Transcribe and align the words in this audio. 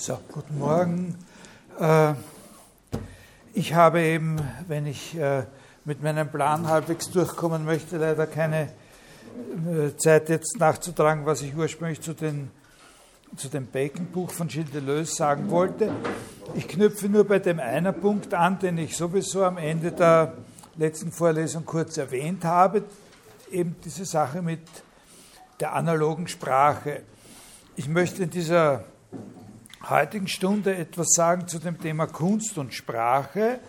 So, 0.00 0.16
guten 0.32 0.60
Morgen. 0.60 1.18
Äh, 1.80 2.14
ich 3.52 3.74
habe 3.74 4.00
eben, 4.00 4.36
wenn 4.68 4.86
ich 4.86 5.18
äh, 5.18 5.42
mit 5.84 6.04
meinem 6.04 6.30
Plan 6.30 6.68
halbwegs 6.68 7.10
durchkommen 7.10 7.64
möchte, 7.64 7.96
leider 7.96 8.28
keine 8.28 8.68
äh, 9.66 9.96
Zeit 9.96 10.28
jetzt 10.28 10.56
nachzutragen, 10.60 11.26
was 11.26 11.42
ich 11.42 11.52
ursprünglich 11.56 12.00
zu, 12.00 12.14
den, 12.14 12.52
zu 13.36 13.48
dem 13.48 13.66
Bacon-Buch 13.66 14.30
von 14.30 14.46
Gilles 14.46 14.70
Deleuze 14.70 15.16
sagen 15.16 15.50
wollte. 15.50 15.90
Ich 16.54 16.68
knüpfe 16.68 17.08
nur 17.08 17.24
bei 17.24 17.40
dem 17.40 17.58
einen 17.58 17.92
Punkt 18.00 18.32
an, 18.34 18.60
den 18.60 18.78
ich 18.78 18.96
sowieso 18.96 19.42
am 19.42 19.58
Ende 19.58 19.90
der 19.90 20.34
letzten 20.76 21.10
Vorlesung 21.10 21.64
kurz 21.66 21.96
erwähnt 21.96 22.44
habe, 22.44 22.84
eben 23.50 23.74
diese 23.84 24.04
Sache 24.04 24.42
mit 24.42 24.62
der 25.58 25.72
analogen 25.72 26.28
Sprache. 26.28 27.02
Ich 27.74 27.88
möchte 27.88 28.22
in 28.22 28.30
dieser 28.30 28.84
heutigen 29.86 30.28
Stunde 30.28 30.76
etwas 30.76 31.08
sagen 31.10 31.46
zu 31.46 31.58
dem 31.58 31.80
Thema 31.80 32.06
Kunst 32.06 32.58
und 32.58 32.74
Sprache. 32.74 33.60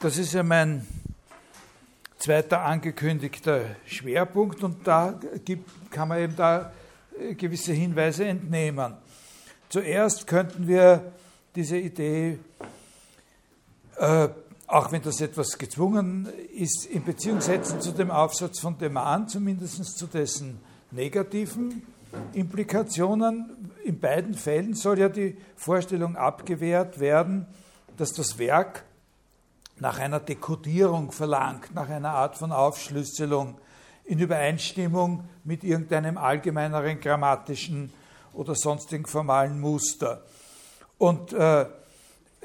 Das 0.00 0.18
ist 0.18 0.32
ja 0.34 0.42
mein 0.42 0.86
zweiter 2.18 2.62
angekündigter 2.62 3.62
Schwerpunkt 3.86 4.62
und 4.62 4.86
da 4.86 5.18
gibt, 5.44 5.70
kann 5.90 6.08
man 6.08 6.18
eben 6.18 6.36
da 6.36 6.72
äh, 7.18 7.34
gewisse 7.34 7.72
Hinweise 7.72 8.26
entnehmen. 8.26 8.94
Zuerst 9.68 10.26
könnten 10.26 10.66
wir 10.66 11.12
diese 11.54 11.78
Idee, 11.78 12.38
äh, 13.96 14.28
auch 14.66 14.92
wenn 14.92 15.02
das 15.02 15.20
etwas 15.20 15.56
gezwungen 15.58 16.28
ist, 16.54 16.86
in 16.86 17.04
Beziehung 17.04 17.40
setzen 17.40 17.80
zu 17.80 17.92
dem 17.92 18.10
Aufsatz 18.10 18.60
von 18.60 18.76
Demann, 18.78 19.28
zumindest 19.28 19.96
zu 19.96 20.06
dessen 20.06 20.60
negativen 20.90 21.82
Implikationen. 22.32 23.72
In 23.88 24.00
beiden 24.00 24.34
Fällen 24.34 24.74
soll 24.74 24.98
ja 24.98 25.08
die 25.08 25.34
Vorstellung 25.56 26.14
abgewehrt 26.14 27.00
werden, 27.00 27.46
dass 27.96 28.12
das 28.12 28.38
Werk 28.38 28.84
nach 29.78 29.98
einer 29.98 30.20
Dekodierung 30.20 31.10
verlangt, 31.10 31.74
nach 31.74 31.88
einer 31.88 32.10
Art 32.10 32.36
von 32.36 32.52
Aufschlüsselung 32.52 33.58
in 34.04 34.18
Übereinstimmung 34.18 35.26
mit 35.42 35.64
irgendeinem 35.64 36.18
allgemeineren 36.18 37.00
grammatischen 37.00 37.90
oder 38.34 38.54
sonstigen 38.54 39.06
formalen 39.06 39.58
Muster. 39.58 40.22
Und 40.98 41.32
äh, 41.32 41.64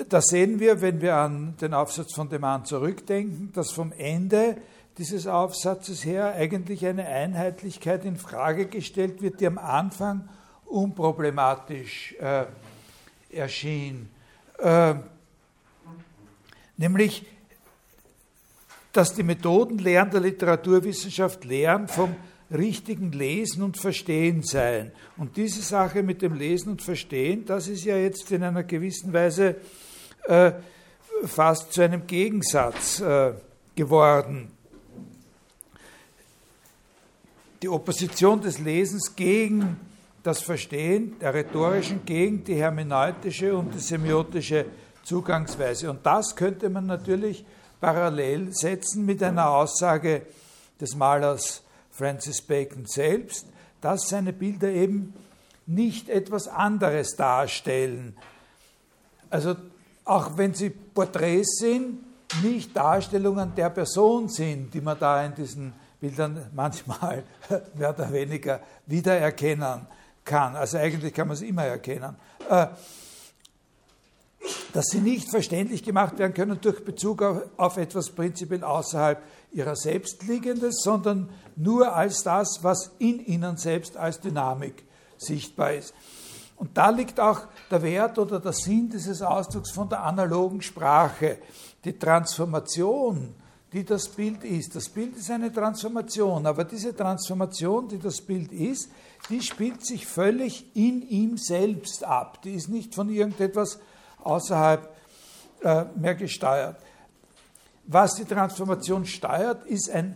da 0.08 0.22
sehen 0.22 0.62
wir, 0.62 0.80
wenn 0.80 1.02
wir 1.02 1.17
an 1.17 1.58
den 1.60 1.73
Aufsatz 1.73 2.14
von 2.14 2.30
Demann 2.30 2.64
zurückdenken, 2.64 3.52
dass 3.52 3.73
vom 3.73 3.92
Ende 3.92 4.56
dieses 4.98 5.28
Aufsatzes 5.28 6.06
her 6.06 6.36
eigentlich 6.36 6.86
eine 6.86 7.06
Einheitlichkeit 7.06 8.06
in 8.06 8.16
Frage 8.16 8.67
gestellt 8.67 9.22
wird, 9.22 9.42
die 9.42 9.48
am 9.48 9.58
Anfang 9.58 10.30
unproblematisch 10.74 12.16
äh, 12.20 12.46
erschien. 13.30 14.10
Äh, 14.58 14.96
nämlich, 16.78 17.26
dass 18.92 19.14
die 19.14 19.24
Methodenlehren 19.24 20.12
der 20.12 20.22
Literaturwissenschaft 20.22 21.46
Lehren 21.46 21.88
vom 21.88 22.16
richtigen 22.52 23.12
Lesen 23.12 23.64
und 23.64 23.78
Verstehen 23.78 24.44
seien. 24.44 24.92
Und 25.18 25.38
diese 25.38 25.62
Sache 25.62 26.04
mit 26.04 26.22
dem 26.22 26.36
Lesen 26.36 26.70
und 26.70 26.82
Verstehen, 26.82 27.46
das 27.46 27.68
ist 27.68 27.84
ja 27.86 27.98
jetzt 27.98 28.32
in 28.32 28.44
einer 28.44 28.64
gewissen 28.64 29.14
Weise 29.14 29.56
äh, 30.24 30.52
fast 31.26 31.74
zu 31.74 31.82
einem 31.82 32.06
Gegensatz 32.06 33.00
äh, 33.00 33.34
geworden 33.76 34.52
die 37.64 37.70
Opposition 37.70 38.42
des 38.42 38.60
Lesens 38.60 39.16
gegen 39.16 39.80
das 40.24 40.42
Verstehen 40.42 41.20
der 41.20 41.34
rhetorischen, 41.34 42.06
gegen 42.06 42.44
die 42.44 42.56
hermeneutische 42.56 43.56
und 43.56 43.74
die 43.74 43.80
semiotische 43.80 44.66
Zugangsweise. 45.04 45.90
Und 45.90 46.06
das 46.06 46.36
könnte 46.36 46.70
man 46.70 46.86
natürlich 46.86 47.45
parallel 47.82 48.54
setzen 48.54 49.06
mit 49.06 49.22
einer 49.22 49.50
Aussage 49.50 50.26
des 50.80 50.95
Malers 50.95 51.62
Francis 51.92 52.42
Bacon 52.42 52.86
selbst, 52.86 53.48
dass 53.82 54.08
seine 54.08 54.32
Bilder 54.32 54.70
eben 54.70 55.14
nicht 55.66 56.10
etwas 56.10 56.48
anderes 56.48 57.16
darstellen. 57.17 58.16
Also 59.30 59.56
auch 60.06 60.38
wenn 60.38 60.54
sie 60.54 60.70
Porträts 60.70 61.58
sind, 61.60 62.00
nicht 62.42 62.76
Darstellungen 62.76 63.54
der 63.56 63.70
Person 63.70 64.30
sind, 64.30 64.73
die 64.73 64.82
man 64.82 64.98
da 64.98 65.23
in 65.26 65.36
diesen 65.36 65.73
Bildern 66.00 66.50
manchmal 66.54 67.23
mehr 67.76 67.89
oder 67.89 68.12
weniger 68.12 68.62
wiedererkennen 68.88 69.86
kann. 70.26 70.56
Also 70.56 70.78
eigentlich 70.78 71.14
kann 71.14 71.28
man 71.28 71.36
es 71.36 71.42
immer 71.42 71.64
erkennen. 71.64 72.16
Äh, 72.50 72.67
dass 74.73 74.88
sie 74.88 75.00
nicht 75.00 75.30
verständlich 75.30 75.84
gemacht 75.84 76.17
werden 76.17 76.34
können 76.34 76.60
durch 76.60 76.84
Bezug 76.84 77.22
auf, 77.22 77.44
auf 77.58 77.78
etwas 77.78 78.10
prinzipiell 78.10 78.64
außerhalb 78.64 79.22
ihrer 79.52 79.76
selbst 79.76 80.23
liegendes, 80.23 80.82
sondern 80.82 81.30
nur 81.56 81.95
als 81.95 82.23
das, 82.23 82.60
was 82.62 82.92
in 83.00 83.23
ihnen 83.26 83.58
selbst 83.58 83.95
als 83.95 84.20
Dynamik 84.20 84.83
sichtbar 85.17 85.73
ist. 85.73 85.94
Und 86.56 86.78
da 86.78 86.89
liegt 86.89 87.20
auch 87.20 87.42
der 87.70 87.82
Wert 87.82 88.17
oder 88.20 88.39
der 88.39 88.54
Sinn 88.54 88.89
dieses 88.89 89.22
Ausdrucks 89.22 89.72
von 89.72 89.89
der 89.89 90.04
analogen 90.04 90.62
Sprache. 90.62 91.38
Die 91.83 91.98
Transformation 91.98 93.36
die 93.73 93.84
das 93.84 94.08
Bild 94.08 94.44
ist. 94.44 94.76
Das 94.76 94.88
Bild 94.88 95.17
ist 95.17 95.32
eine 95.32 95.52
Transformation, 95.52 96.45
aber 96.45 96.64
diese 96.64 96.95
Transformation, 96.95 97.88
die 97.88 97.98
das 97.98 98.22
Bild 98.22 98.52
ist, 98.52 98.89
die 99.30 99.42
spielt 99.42 99.84
sich 99.86 100.06
völlig 100.06 100.76
in 100.76 101.02
ihm 101.02 101.38
selbst 101.38 102.04
ab. 102.04 102.42
Die 102.44 102.54
ist 102.54 102.70
nicht 102.70 102.94
von 102.94 103.10
irgendetwas 103.10 103.80
außerhalb 104.23 104.95
äh, 105.64 105.86
mehr 105.95 106.16
gesteuert. 106.16 106.78
Was 107.86 108.16
die 108.16 108.26
Transformation 108.26 109.06
steuert, 109.06 109.66
ist, 109.66 109.89
ein, 109.89 110.16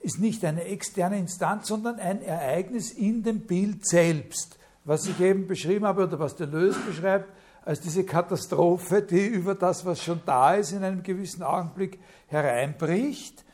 ist 0.00 0.18
nicht 0.18 0.44
eine 0.44 0.64
externe 0.64 1.18
Instanz, 1.18 1.68
sondern 1.68 2.00
ein 2.00 2.22
Ereignis 2.22 2.90
in 2.90 3.22
dem 3.22 3.40
Bild 3.40 3.86
selbst. 3.86 4.58
Was 4.84 5.06
ich 5.06 5.20
eben 5.20 5.46
beschrieben 5.46 5.84
habe 5.84 6.04
oder 6.04 6.18
was 6.18 6.36
Deleuze 6.36 6.80
beschreibt, 6.80 7.28
als 7.64 7.80
diese 7.80 8.04
Katastrophe, 8.04 9.02
die 9.02 9.26
über 9.26 9.54
das, 9.54 9.84
was 9.84 10.02
schon 10.02 10.20
da 10.26 10.54
ist, 10.54 10.72
in 10.72 10.84
einem 10.84 11.02
gewissen 11.02 11.42
Augenblick 11.42 11.98
hereinbricht 12.26 13.44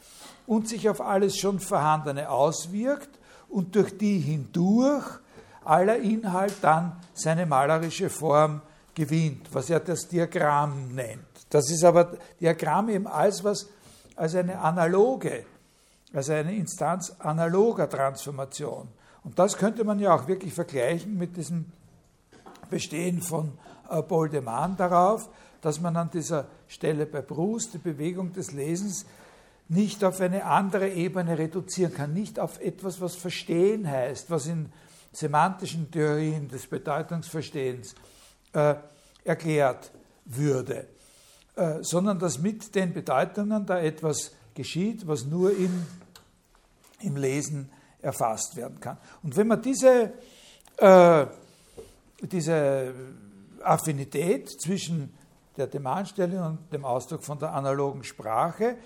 und 0.46 0.68
sich 0.68 0.88
auf 0.88 1.00
alles 1.00 1.36
schon 1.36 1.60
Vorhandene 1.60 2.28
auswirkt 2.28 3.10
und 3.48 3.76
durch 3.76 3.96
die 3.96 4.18
hindurch 4.18 5.06
aller 5.64 5.98
Inhalt 5.98 6.54
dann 6.62 6.96
seine 7.14 7.46
malerische 7.46 8.10
Form 8.10 8.62
gewinnt, 8.94 9.48
was 9.52 9.70
er 9.70 9.80
das 9.80 10.08
Diagramm 10.08 10.94
nennt. 10.94 11.20
Das 11.50 11.70
ist 11.70 11.84
aber 11.84 12.16
Diagramm 12.40 12.88
eben 12.88 13.06
als 13.06 13.44
was, 13.44 13.68
als 14.16 14.34
eine 14.34 14.58
analoge, 14.58 15.44
also 16.12 16.32
eine 16.32 16.54
Instanz 16.54 17.14
analoger 17.20 17.88
Transformation. 17.88 18.88
Und 19.22 19.38
das 19.38 19.56
könnte 19.56 19.84
man 19.84 20.00
ja 20.00 20.14
auch 20.14 20.26
wirklich 20.26 20.52
vergleichen 20.52 21.16
mit 21.16 21.36
diesem 21.36 21.66
Bestehen 22.70 23.20
von 23.20 23.52
Paul 24.02 24.28
de 24.28 24.40
Man 24.40 24.76
darauf, 24.76 25.28
dass 25.60 25.80
man 25.80 25.96
an 25.96 26.10
dieser 26.10 26.46
Stelle 26.68 27.06
bei 27.06 27.20
Proust 27.22 27.74
die 27.74 27.78
Bewegung 27.78 28.32
des 28.32 28.52
Lesens 28.52 29.04
nicht 29.68 30.02
auf 30.04 30.20
eine 30.20 30.44
andere 30.44 30.90
Ebene 30.90 31.38
reduzieren 31.38 31.94
kann, 31.94 32.12
nicht 32.12 32.40
auf 32.40 32.60
etwas, 32.60 33.00
was 33.00 33.14
Verstehen 33.14 33.88
heißt, 33.88 34.30
was 34.30 34.46
in 34.46 34.72
semantischen 35.12 35.90
Theorien 35.90 36.48
des 36.48 36.66
Bedeutungsverstehens 36.66 37.94
äh, 38.52 38.74
erklärt 39.24 39.90
würde, 40.24 40.86
äh, 41.56 41.78
sondern 41.82 42.18
dass 42.18 42.38
mit 42.38 42.74
den 42.74 42.92
Bedeutungen 42.92 43.66
da 43.66 43.78
etwas 43.80 44.32
geschieht, 44.54 45.06
was 45.06 45.24
nur 45.24 45.56
im, 45.56 45.86
im 47.00 47.16
Lesen 47.16 47.70
erfasst 48.02 48.56
werden 48.56 48.80
kann. 48.80 48.98
Und 49.22 49.36
wenn 49.36 49.46
man 49.46 49.62
diese, 49.62 50.12
äh, 50.78 51.26
diese 52.22 52.94
Affinität 53.62 54.48
zwischen 54.60 55.12
der 55.56 55.66
Demandstellung 55.66 56.58
und 56.58 56.72
dem 56.72 56.84
Ausdruck 56.84 57.22
von 57.22 57.38
der 57.38 57.52
analogen 57.52 58.04
Sprache 58.04 58.76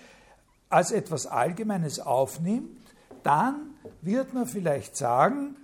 als 0.69 0.91
etwas 0.91 1.27
Allgemeines 1.27 2.01
aufnimmt, 2.01 2.81
dann 3.23 3.75
wird 4.03 4.35
man 4.35 4.47
vielleicht 4.47 4.97
sagen, 4.97 5.57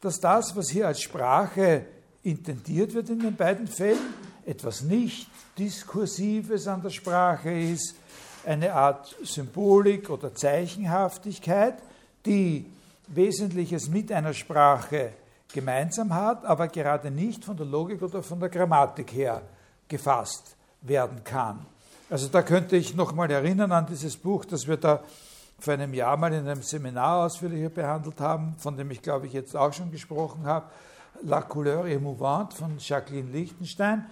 dass 0.00 0.20
das, 0.20 0.56
was 0.56 0.70
hier 0.70 0.86
als 0.86 1.02
Sprache 1.02 1.84
intendiert 2.22 2.94
wird 2.94 3.10
in 3.10 3.20
den 3.20 3.36
beiden 3.36 3.66
Fällen, 3.66 4.14
etwas 4.46 4.82
nicht 4.82 5.28
Diskursives 5.58 6.66
an 6.66 6.82
der 6.82 6.90
Sprache 6.90 7.50
ist, 7.50 7.94
eine 8.46 8.72
Art 8.72 9.14
Symbolik 9.22 10.08
oder 10.08 10.34
Zeichenhaftigkeit, 10.34 11.74
die 12.24 12.66
Wesentliches 13.08 13.88
mit 13.88 14.10
einer 14.12 14.34
Sprache 14.34 15.12
gemeinsam 15.52 16.14
hat, 16.14 16.44
aber 16.44 16.68
gerade 16.68 17.10
nicht 17.10 17.44
von 17.44 17.56
der 17.56 17.66
Logik 17.66 18.02
oder 18.02 18.22
von 18.22 18.38
der 18.40 18.48
Grammatik 18.48 19.12
her 19.12 19.42
gefasst 19.88 20.56
werden 20.82 21.24
kann. 21.24 21.64
Also 22.10 22.28
da 22.28 22.42
könnte 22.42 22.76
ich 22.76 22.94
nochmal 22.94 23.30
erinnern 23.30 23.72
an 23.72 23.86
dieses 23.86 24.16
Buch, 24.16 24.44
das 24.44 24.66
wir 24.66 24.76
da 24.76 25.02
vor 25.58 25.74
einem 25.74 25.92
Jahr 25.92 26.16
mal 26.16 26.32
in 26.32 26.46
einem 26.46 26.62
Seminar 26.62 27.26
ausführlicher 27.26 27.70
behandelt 27.70 28.20
haben, 28.20 28.54
von 28.58 28.76
dem 28.76 28.90
ich 28.90 29.02
glaube 29.02 29.26
ich 29.26 29.32
jetzt 29.32 29.56
auch 29.56 29.72
schon 29.72 29.90
gesprochen 29.90 30.44
habe, 30.44 30.66
La 31.22 31.42
couleur 31.42 31.86
émouvante 31.86 32.54
von 32.54 32.76
Jacqueline 32.78 33.30
Lichtenstein, 33.32 34.06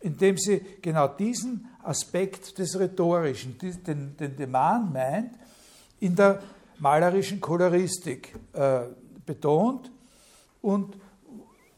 in 0.00 0.16
dem 0.16 0.36
sie 0.38 0.60
genau 0.80 1.08
diesen 1.08 1.68
Aspekt 1.82 2.58
des 2.58 2.78
Rhetorischen, 2.78 3.58
den, 3.58 4.16
den 4.16 4.36
Deman 4.36 4.92
meint, 4.92 5.32
in 5.98 6.14
der 6.14 6.40
malerischen 6.78 7.40
Koloristik 7.40 8.34
äh, 8.52 8.82
betont. 9.24 9.90
Und 10.66 10.96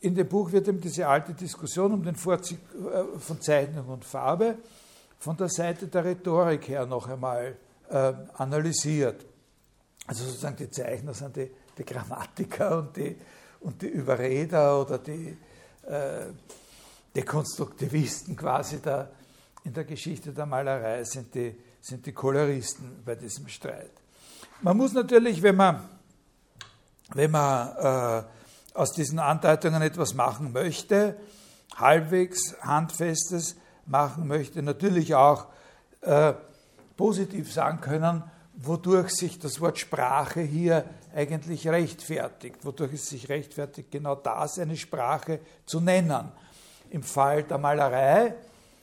in 0.01 0.15
dem 0.15 0.27
Buch 0.27 0.51
wird 0.51 0.67
eben 0.67 0.81
diese 0.81 1.07
alte 1.07 1.35
Diskussion 1.35 1.93
um 1.93 2.03
den 2.03 2.17
Vorzug 2.17 2.59
äh, 2.75 3.19
von 3.19 3.39
Zeichnung 3.39 3.87
und 3.87 4.03
Farbe 4.03 4.57
von 5.19 5.37
der 5.37 5.51
Seite 5.51 5.89
der 5.89 6.07
Rhetorik 6.07 6.69
her 6.69 6.87
noch 6.87 7.07
einmal 7.07 7.55
äh, 7.91 8.13
analysiert. 8.39 9.27
Also 10.07 10.25
sozusagen 10.25 10.57
die 10.57 10.71
Zeichner 10.71 11.13
sind 11.13 11.37
die, 11.37 11.51
die 11.77 11.85
Grammatiker 11.85 12.79
und 12.79 12.97
die, 12.97 13.15
und 13.61 13.83
die 13.83 13.89
Überreder 13.89 14.81
oder 14.81 14.97
die 14.97 15.37
äh, 15.83 16.33
Dekonstruktivisten 17.15 18.37
quasi 18.37 18.81
der, 18.81 19.11
in 19.65 19.75
der 19.75 19.85
Geschichte 19.85 20.33
der 20.33 20.47
Malerei 20.47 21.05
sind 21.05 21.35
die, 21.35 21.55
sind 21.83 22.07
die 22.07 22.13
Koloristen 22.13 23.03
bei 23.05 23.17
diesem 23.17 23.49
Streit. 23.49 23.93
Man 24.63 24.79
muss 24.79 24.95
natürlich, 24.95 25.43
wenn 25.43 25.57
man, 25.57 25.87
wenn 27.13 27.31
man 27.31 28.23
äh, 28.23 28.38
aus 28.79 28.93
diesen 28.93 29.19
Andeutungen 29.19 29.83
etwas 29.83 30.15
machen 30.15 30.53
möchte, 30.53 31.17
halbwegs 31.75 32.55
handfestes 32.61 33.57
machen 33.87 34.29
möchte, 34.29 34.63
natürlich 34.63 35.17
auch 35.17 35.47
äh, 36.03 36.35
positiv 36.97 37.53
sagen 37.53 37.81
können, 37.81 38.23
wodurch 38.55 39.11
sich 39.11 39.39
das 39.41 39.61
Wort 39.61 39.79
Sprache 39.79 40.41
hier 40.41 40.85
eigentlich 41.15 41.67
rechtfertigt, 41.67 42.65
wodurch 42.65 42.93
es 42.93 43.09
sich 43.09 43.29
rechtfertigt, 43.29 43.91
genau 43.91 44.15
das 44.15 44.61
eine 44.61 44.77
Sprache 44.77 45.41
zu 45.67 45.81
nennen. 45.81 46.29
Im 46.91 47.03
Fall 47.03 47.43
der 47.43 47.59
Malerei 47.59 48.35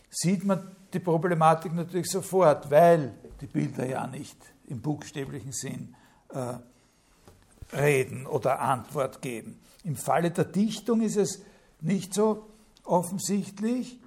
sieht 0.09 0.43
man 0.43 0.75
die 0.93 0.99
Problematik 0.99 1.73
natürlich 1.73 2.07
sofort, 2.07 2.69
weil 2.69 3.13
die 3.39 3.47
Bilder 3.47 3.85
ja 3.85 4.07
nicht 4.07 4.37
im 4.67 4.81
buchstäblichen 4.81 5.53
Sinn 5.53 5.95
äh, 6.33 7.75
reden 7.75 8.27
oder 8.27 8.59
Antwort 8.59 9.21
geben. 9.21 9.59
Im 9.85 9.95
Falle 9.95 10.31
der 10.31 10.45
Dichtung 10.45 11.01
ist 11.01 11.15
es 11.15 11.43
nicht 11.79 12.13
so 12.13 12.47
offensichtlich, 12.83 13.99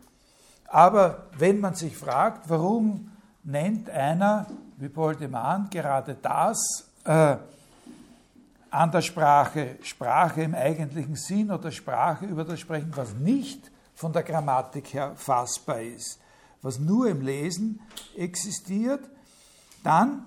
aber 0.67 1.29
wenn 1.39 1.61
man 1.61 1.75
sich 1.75 1.97
fragt, 1.97 2.51
warum 2.51 3.13
nennt 3.45 3.89
einer 3.89 4.47
wie 4.77 4.89
Paul 4.89 5.15
de 5.15 5.29
Man 5.29 5.71
gerade 5.71 6.17
das 6.21 6.91
äh, 7.05 7.37
an 8.71 8.91
der 8.91 9.03
Sprache, 9.03 9.77
Sprache 9.83 10.43
im 10.43 10.55
eigentlichen 10.57 11.15
Sinn 11.15 11.51
oder 11.53 11.71
Sprache 11.71 12.27
über 12.27 12.45
das 12.45 12.59
Sprechen, 12.59 12.91
was 12.97 13.15
nicht 13.15 13.71
von 13.95 14.13
der 14.13 14.25
Grammatik 14.25 14.93
her 14.93 15.13
fassbar 15.15 15.81
ist, 15.81 16.19
was 16.61 16.81
nur 16.81 17.09
im 17.09 17.23
Lesen 17.23 17.81
existiert, 18.17 19.09
dann 19.85 20.27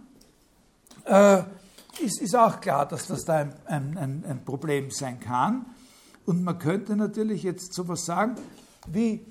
äh, 1.04 1.44
ist, 2.00 2.22
ist 2.22 2.36
auch 2.36 2.62
klar, 2.62 2.88
dass 2.88 3.08
das 3.08 3.26
da 3.26 3.50
ein, 3.66 3.98
ein, 3.98 4.24
ein 4.28 4.46
Problem 4.46 4.92
sein 4.92 5.20
kann. 5.20 5.66
Und 6.26 6.44
man 6.44 6.60
könnte 6.60 6.96
natürlich 6.96 7.44
jetzt 7.44 7.74
sowas 7.74 8.06
sagen, 8.06 8.36
wie, 8.88 9.26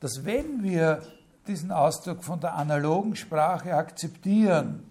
dass 0.00 0.24
wenn 0.24 0.62
wir 0.62 1.02
diesen 1.46 1.70
Ausdruck 1.70 2.24
von 2.24 2.40
der 2.40 2.54
analogen 2.54 3.16
Sprache 3.16 3.74
akzeptieren, 3.74 4.84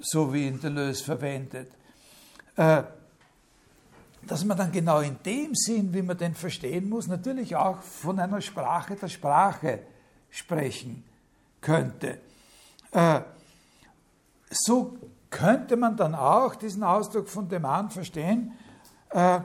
so 0.00 0.32
wie 0.32 0.46
ihn 0.46 0.60
Deleuze 0.60 1.04
verwendet, 1.04 1.70
äh, 2.56 2.82
dass 4.26 4.44
man 4.44 4.56
dann 4.56 4.72
genau 4.72 5.00
in 5.00 5.16
dem 5.24 5.54
Sinn, 5.54 5.92
wie 5.94 6.02
man 6.02 6.18
den 6.18 6.34
verstehen 6.34 6.88
muss, 6.88 7.06
natürlich 7.06 7.56
auch 7.56 7.80
von 7.80 8.18
einer 8.18 8.40
Sprache 8.40 8.96
der 8.96 9.08
Sprache 9.08 9.80
sprechen 10.30 11.04
könnte. 11.60 12.18
Äh, 12.92 13.20
so 14.50 14.98
könnte 15.30 15.76
man 15.76 15.96
dann 15.96 16.14
auch 16.14 16.54
diesen 16.54 16.82
Ausdruck 16.82 17.28
von 17.28 17.48
dem 17.48 17.62
Mann 17.62 17.90
verstehen, 17.90 18.52
äh, 19.10 19.40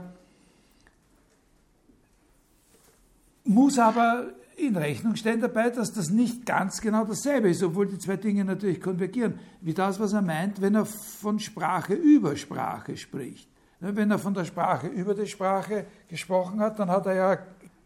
muss 3.43 3.77
aber 3.77 4.27
in 4.55 4.75
Rechnung 4.75 5.15
stellen 5.15 5.41
dabei, 5.41 5.69
dass 5.69 5.93
das 5.93 6.09
nicht 6.09 6.45
ganz 6.45 6.79
genau 6.79 7.05
dasselbe 7.05 7.49
ist, 7.49 7.63
obwohl 7.63 7.87
die 7.87 7.97
zwei 7.97 8.17
Dinge 8.17 8.45
natürlich 8.45 8.79
konvergieren, 8.79 9.39
wie 9.61 9.73
das, 9.73 9.99
was 9.99 10.13
er 10.13 10.21
meint, 10.21 10.61
wenn 10.61 10.75
er 10.75 10.85
von 10.85 11.39
Sprache 11.39 11.93
über 11.93 12.35
Sprache 12.35 12.95
spricht. 12.95 13.49
Wenn 13.79 14.11
er 14.11 14.19
von 14.19 14.33
der 14.33 14.45
Sprache 14.45 14.87
über 14.87 15.13
die 15.13 15.27
Sprache 15.27 15.85
gesprochen 16.07 16.61
hat, 16.61 16.79
dann 16.79 16.89
hat 16.89 17.05
er 17.05 17.15
ja 17.15 17.37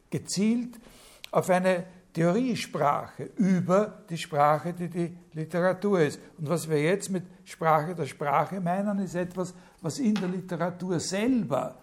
gezielt 0.10 0.78
auf 1.32 1.50
eine 1.50 1.86
Theoriesprache 2.18 3.30
über 3.36 4.00
die 4.10 4.18
Sprache, 4.18 4.74
die 4.74 4.88
die 4.88 5.16
Literatur 5.34 6.02
ist. 6.02 6.19
Und 6.40 6.50
was 6.50 6.68
wir 6.68 6.81
jetzt 6.81 7.12
mit 7.12 7.24
Sprache 7.46 7.94
der 7.94 8.08
Sprache 8.08 8.60
meinen, 8.60 8.98
ist 8.98 9.14
etwas, 9.14 9.54
was 9.84 10.00
in 10.00 10.16
der 10.16 10.30
Literatur 10.30 11.00
selber 11.00 11.75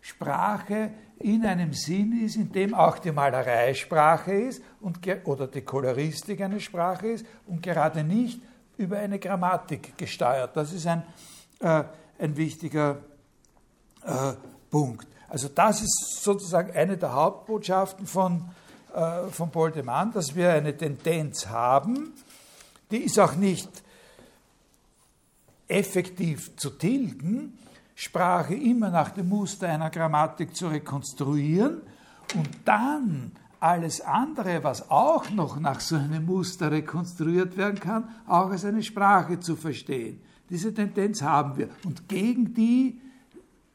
Sprache 0.00 0.92
in 1.18 1.44
einem 1.44 1.74
Sinn 1.74 2.24
ist, 2.24 2.36
in 2.36 2.50
dem 2.50 2.72
auch 2.72 3.00
die 3.00 3.12
Malerei 3.12 3.74
Sprache 3.74 4.32
ist 4.32 4.62
und, 4.80 4.98
oder 5.24 5.46
die 5.46 5.60
Koloristik 5.60 6.40
eine 6.40 6.58
Sprache 6.58 7.08
ist 7.08 7.26
und 7.46 7.62
gerade 7.62 8.02
nicht 8.02 8.40
über 8.78 8.96
eine 8.96 9.18
Grammatik 9.18 9.98
gesteuert. 9.98 10.56
Das 10.56 10.72
ist 10.72 10.86
ein, 10.86 11.02
äh, 11.60 11.84
ein 12.18 12.34
wichtiger 12.34 12.96
äh, 14.06 14.32
Punkt. 14.70 15.06
Also 15.28 15.48
das 15.48 15.82
ist 15.82 16.22
sozusagen 16.22 16.74
eine 16.74 16.96
der 16.96 17.12
Hauptbotschaften 17.12 18.06
von 18.06 18.48
äh, 18.94 19.28
von 19.30 19.50
Paul 19.50 19.72
de 19.72 19.82
Man, 19.82 20.12
dass 20.12 20.34
wir 20.34 20.52
eine 20.52 20.76
Tendenz 20.76 21.46
haben, 21.46 22.12
die 22.90 22.98
ist 22.98 23.18
auch 23.18 23.36
nicht 23.36 23.70
effektiv 25.68 26.56
zu 26.56 26.70
tilgen, 26.70 27.58
Sprache 27.94 28.54
immer 28.54 28.90
nach 28.90 29.10
dem 29.10 29.28
Muster 29.28 29.68
einer 29.68 29.90
Grammatik 29.90 30.56
zu 30.56 30.68
rekonstruieren 30.68 31.82
und 32.34 32.48
dann 32.64 33.32
alles 33.60 34.00
andere, 34.00 34.64
was 34.64 34.90
auch 34.90 35.30
noch 35.30 35.58
nach 35.60 35.80
so 35.80 35.96
einem 35.96 36.26
Muster 36.26 36.70
rekonstruiert 36.70 37.56
werden 37.56 37.78
kann, 37.78 38.08
auch 38.26 38.50
als 38.50 38.64
eine 38.64 38.82
Sprache 38.82 39.38
zu 39.38 39.54
verstehen. 39.54 40.20
Diese 40.50 40.74
Tendenz 40.74 41.22
haben 41.22 41.56
wir. 41.56 41.68
Und 41.84 42.08
gegen 42.08 42.52
die 42.52 43.00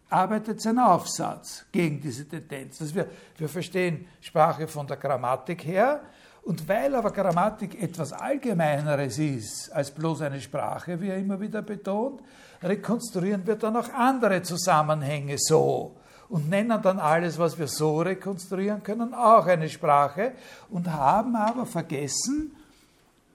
arbeitet 0.09 0.62
sein 0.62 0.80
Aufsatz 0.80 1.65
gegen 1.71 2.01
diese 2.01 2.27
Tendenz. 2.27 2.78
Dass 2.78 2.94
wir, 2.94 3.07
wir 3.37 3.49
verstehen 3.49 4.07
Sprache 4.21 4.68
von 4.68 4.87
der 4.87 4.97
Grammatik 4.97 5.66
her 5.66 6.02
und 6.44 6.68
weil 6.68 6.95
aber 6.95 7.11
Grammatik 7.11 7.81
etwas 7.81 8.14
Allgemeineres 8.14 9.19
ist 9.19 9.69
als 9.73 9.92
bloß 9.92 10.21
eine 10.21 10.40
Sprache, 10.40 10.99
wie 11.02 11.09
er 11.09 11.18
immer 11.18 11.40
wieder 11.40 11.61
betont, 11.61 12.21
rekonstruieren 12.64 13.45
wir 13.45 13.56
dann 13.56 13.76
auch 13.76 13.92
andere 13.94 14.42
Zusammenhänge 14.42 15.37
so 15.37 15.95
und 16.30 16.49
nennen 16.49 16.81
dann 16.81 16.99
alles, 16.99 17.37
was 17.37 17.57
wir 17.57 17.68
so 17.68 18.02
rekonstruieren 18.02 18.83
können, 18.83 19.14
auch 19.14 19.45
eine 19.45 19.69
Sprache 19.69 20.33
und 20.69 20.92
haben 20.92 21.35
aber 21.35 21.66
vergessen, 21.66 22.56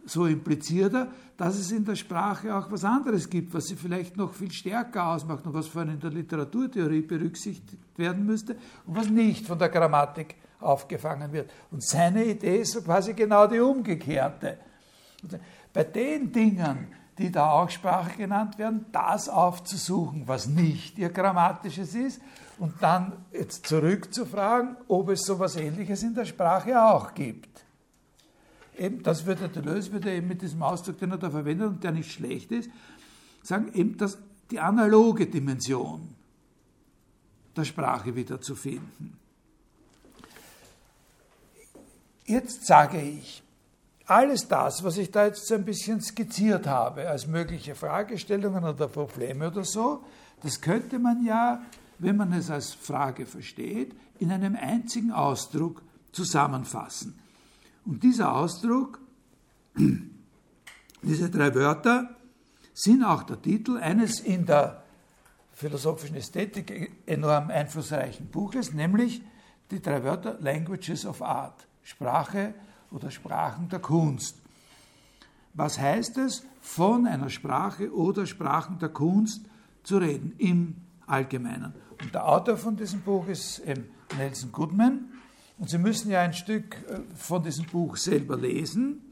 so 0.05 0.27
impliziert 0.27 0.95
er, 0.95 1.09
dass 1.37 1.59
es 1.59 1.71
in 1.71 1.85
der 1.85 1.97
Sprache 1.97 2.55
auch 2.55 2.71
was 2.71 2.85
anderes 2.85 3.29
gibt, 3.29 3.55
was 3.55 3.67
sie 3.67 3.77
vielleicht 3.77 4.17
noch 4.17 4.33
viel 4.33 4.51
stärker 4.51 5.09
ausmacht 5.09 5.47
und 5.47 5.55
was 5.55 5.69
vor 5.69 5.83
allem 5.83 5.95
in 5.95 6.01
der 6.01 6.11
Literaturtheorie 6.11 7.03
berücksichtigt 7.03 7.79
werden 7.97 8.27
müsste 8.27 8.57
und 8.87 8.97
was 8.97 9.09
nicht 9.09 9.47
von 9.47 9.59
der 9.59 9.69
Grammatik 9.69 10.37
aufgefangen 10.61 11.33
wird. 11.33 11.51
Und 11.71 11.83
seine 11.83 12.25
Idee 12.25 12.61
ist 12.61 12.73
so 12.73 12.83
quasi 12.83 13.15
genau 13.15 13.47
die 13.47 13.61
umgekehrte. 13.61 14.59
Bei 15.73 15.85
den 15.85 16.33
Dingen, 16.33 16.89
die 17.19 17.31
da 17.31 17.51
auch 17.51 17.71
Sprache 17.71 18.17
genannt 18.17 18.59
werden, 18.59 18.87
das 18.91 19.29
aufzusuchen, 19.29 20.27
was 20.27 20.47
nicht 20.47 20.99
ihr 20.99 21.11
Grammatisches 21.11 21.95
ist 21.95 22.21
und 22.59 22.75
dann 22.81 23.13
jetzt 23.33 23.67
zurückzufragen, 23.67 24.77
ob 24.89 25.11
es 25.11 25.23
so 25.23 25.35
etwas 25.35 25.57
Ähnliches 25.57 26.03
in 26.03 26.15
der 26.15 26.25
Sprache 26.25 26.81
auch 26.83 27.15
gibt 27.15 27.52
eben, 28.79 29.03
das 29.03 29.27
würde 29.27 29.49
Deleuze 29.49 29.93
würde 29.93 30.13
eben 30.13 30.29
mit 30.29 30.43
diesem 30.43 30.63
Ausdruck, 30.63 30.99
den 30.99 31.11
er 31.11 31.19
da 31.19 31.31
verwendet 31.31 31.69
und 31.69 31.85
der 31.85 31.93
nicht 31.93 32.13
schlecht 32.13 32.51
ist, 32.53 32.71
sagen 33.43 33.73
eben, 33.75 33.97
dass 33.97 34.19
die 34.51 34.61
analoge 34.61 35.27
Dimension 35.27 36.15
der 37.57 37.65
Sprache 37.65 38.15
wieder 38.15 38.41
zu 38.41 38.55
finden. 38.55 39.19
Jetzt 42.25 42.67
sage 42.67 43.01
ich, 43.01 43.43
alles 44.07 44.49
das, 44.49 44.83
was 44.85 44.97
ich 44.97 45.11
da 45.11 45.27
jetzt 45.27 45.47
so 45.47 45.55
ein 45.55 45.65
bisschen 45.65 46.01
skizziert 46.01 46.67
habe, 46.67 47.09
als 47.09 47.27
mögliche 47.27 47.75
Fragestellungen 47.75 48.65
oder 48.65 48.89
Probleme 48.89 49.49
oder 49.49 49.65
so, 49.65 50.05
das 50.43 50.61
könnte 50.61 50.99
man 50.99 51.25
ja, 51.25 51.63
wenn 51.99 52.17
man 52.17 52.33
es 52.33 52.51
als 52.51 52.75
Frage 52.75 53.27
versteht, 53.27 53.95
in 54.19 54.33
einem 54.33 54.57
einzigen 54.57 55.13
Ausdruck 55.13 55.83
zusammenfassen. 56.13 57.19
Und 57.85 58.03
dieser 58.03 58.35
Ausdruck, 58.35 59.01
diese 61.03 61.31
drei 61.31 61.55
Wörter, 61.55 62.17
sind 62.75 63.05
auch 63.05 63.25
der 63.25 63.41
Titel 63.41 63.77
eines 63.77 64.21
in 64.21 64.47
der 64.47 64.83
philosophischen 65.53 66.17
Ästhetik 66.17 66.93
enorm 67.07 67.51
einflussreichen 67.51 68.27
Buches, 68.27 68.73
nämlich 68.73 69.23
die 69.71 69.81
drei 69.81 70.03
Wörter 70.03 70.39
Languages 70.41 71.05
of 71.07 71.23
Art, 71.23 71.67
Sprache 71.83 72.55
oder 72.91 73.11
Sprachen 73.11 73.69
der 73.69 73.81
Kunst. 73.81 74.39
Was 75.55 75.79
heißt 75.79 76.19
es, 76.19 76.47
von 76.61 77.07
einer 77.07 77.29
Sprache 77.29 77.93
oder 77.93 78.27
Sprachen 78.27 78.79
der 78.79 78.89
Kunst 78.89 79.45
zu 79.83 79.99
reden 79.99 80.35
im 80.39 80.77
Allgemeinen? 81.07 81.75
Und 82.01 82.15
der 82.15 82.27
Autor 82.27 82.57
von 82.57 82.77
diesem 82.77 83.01
Buch 83.03 83.27
ist 83.29 83.63
Nelson 84.17 84.53
Goodman. 84.53 85.13
Und 85.59 85.71
Sie 85.71 85.79
müssen 85.79 86.11
ja 86.11 86.21
ein 86.21 86.35
Stück 86.35 86.77
äh, 86.89 87.01
von 87.17 87.43
diesem 87.43 87.67
Buch 87.67 87.97
selber 87.97 88.37
lesen. 88.37 89.03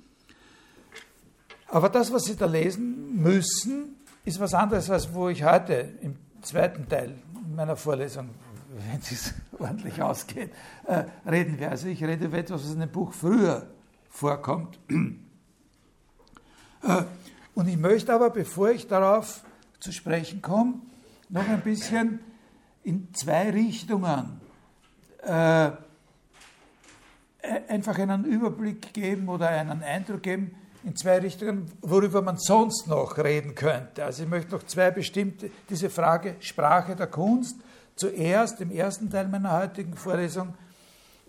Aber 1.68 1.88
das, 1.88 2.12
was 2.12 2.24
Sie 2.24 2.36
da 2.36 2.46
lesen 2.46 3.20
müssen, 3.22 3.96
ist 4.24 4.40
was 4.40 4.54
anderes, 4.54 4.90
als 4.90 5.12
wo 5.14 5.28
ich 5.28 5.44
heute 5.44 5.92
im 6.02 6.16
zweiten 6.42 6.88
Teil 6.88 7.14
meiner 7.54 7.76
Vorlesung, 7.76 8.30
wenn 8.90 9.00
es 9.00 9.34
ordentlich 9.58 10.02
ausgeht, 10.02 10.50
äh, 10.86 11.04
reden 11.28 11.58
werde. 11.58 11.72
Also 11.72 11.88
ich 11.88 12.02
rede 12.02 12.26
über 12.26 12.38
etwas, 12.38 12.64
was 12.64 12.72
in 12.72 12.80
dem 12.80 12.90
Buch 12.90 13.12
früher 13.12 13.66
vorkommt. 14.08 14.78
Äh, 16.82 17.02
und 17.54 17.68
ich 17.68 17.76
möchte 17.76 18.14
aber, 18.14 18.30
bevor 18.30 18.70
ich 18.70 18.86
darauf 18.86 19.44
zu 19.80 19.92
sprechen 19.92 20.40
komme, 20.40 20.76
noch 21.28 21.46
ein 21.46 21.60
bisschen 21.60 22.20
in 22.82 23.12
zwei 23.12 23.50
Richtungen 23.50 24.40
äh, 25.22 25.72
einfach 27.68 27.98
einen 27.98 28.24
Überblick 28.24 28.92
geben 28.92 29.28
oder 29.28 29.48
einen 29.48 29.82
Eindruck 29.82 30.22
geben 30.22 30.54
in 30.84 30.96
zwei 30.96 31.18
Richtungen, 31.18 31.70
worüber 31.82 32.22
man 32.22 32.38
sonst 32.38 32.86
noch 32.86 33.18
reden 33.18 33.54
könnte. 33.54 34.04
Also 34.04 34.22
ich 34.22 34.28
möchte 34.28 34.52
noch 34.52 34.62
zwei 34.62 34.90
bestimmte, 34.90 35.50
diese 35.68 35.90
Frage 35.90 36.36
Sprache 36.40 36.96
der 36.96 37.06
Kunst, 37.06 37.56
zuerst 37.96 38.60
im 38.60 38.70
ersten 38.70 39.10
Teil 39.10 39.28
meiner 39.28 39.58
heutigen 39.58 39.94
Vorlesung 39.94 40.54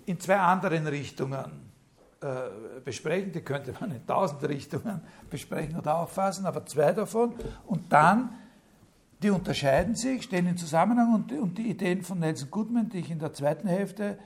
in 0.06 0.20
zwei 0.20 0.38
anderen 0.38 0.88
Richtungen 0.88 1.72
äh, 2.22 2.80
besprechen. 2.84 3.32
Die 3.34 3.42
könnte 3.42 3.74
man 3.80 3.92
in 3.92 4.06
tausend 4.08 4.44
Richtungen 4.44 5.02
besprechen 5.30 5.78
oder 5.78 5.98
auffassen, 5.98 6.46
aber 6.46 6.66
zwei 6.66 6.94
davon. 6.94 7.34
Und 7.66 7.92
dann, 7.92 8.30
die 9.22 9.32
unterscheiden 9.32 9.96
sich, 9.96 10.24
stehen 10.24 10.48
in 10.48 10.58
Zusammenhang 10.58 11.14
und, 11.14 11.32
und 11.34 11.58
die 11.58 11.70
Ideen 11.70 12.04
von 12.04 12.20
Nelson 12.20 12.50
Goodman, 12.50 12.90
die 12.90 13.00
ich 13.00 13.12
in 13.12 13.20
der 13.20 13.34
zweiten 13.34 13.68
Hälfte 13.68 14.18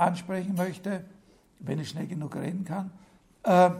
ansprechen 0.00 0.54
möchte, 0.54 1.04
wenn 1.60 1.78
ich 1.78 1.90
schnell 1.90 2.06
genug 2.06 2.36
reden 2.36 2.64
kann, 2.64 2.90
äh, 3.42 3.70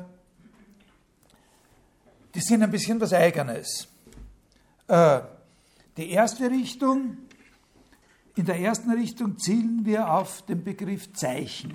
die 2.34 2.40
sind 2.40 2.62
ein 2.62 2.70
bisschen 2.70 3.00
was 3.00 3.12
Eigenes. 3.12 3.88
Äh, 4.86 5.20
die 5.96 6.10
erste 6.10 6.50
Richtung, 6.50 7.16
in 8.36 8.44
der 8.44 8.58
ersten 8.60 8.90
Richtung 8.92 9.38
zielen 9.38 9.84
wir 9.84 10.12
auf 10.12 10.42
den 10.42 10.62
Begriff 10.62 11.12
Zeichen 11.12 11.74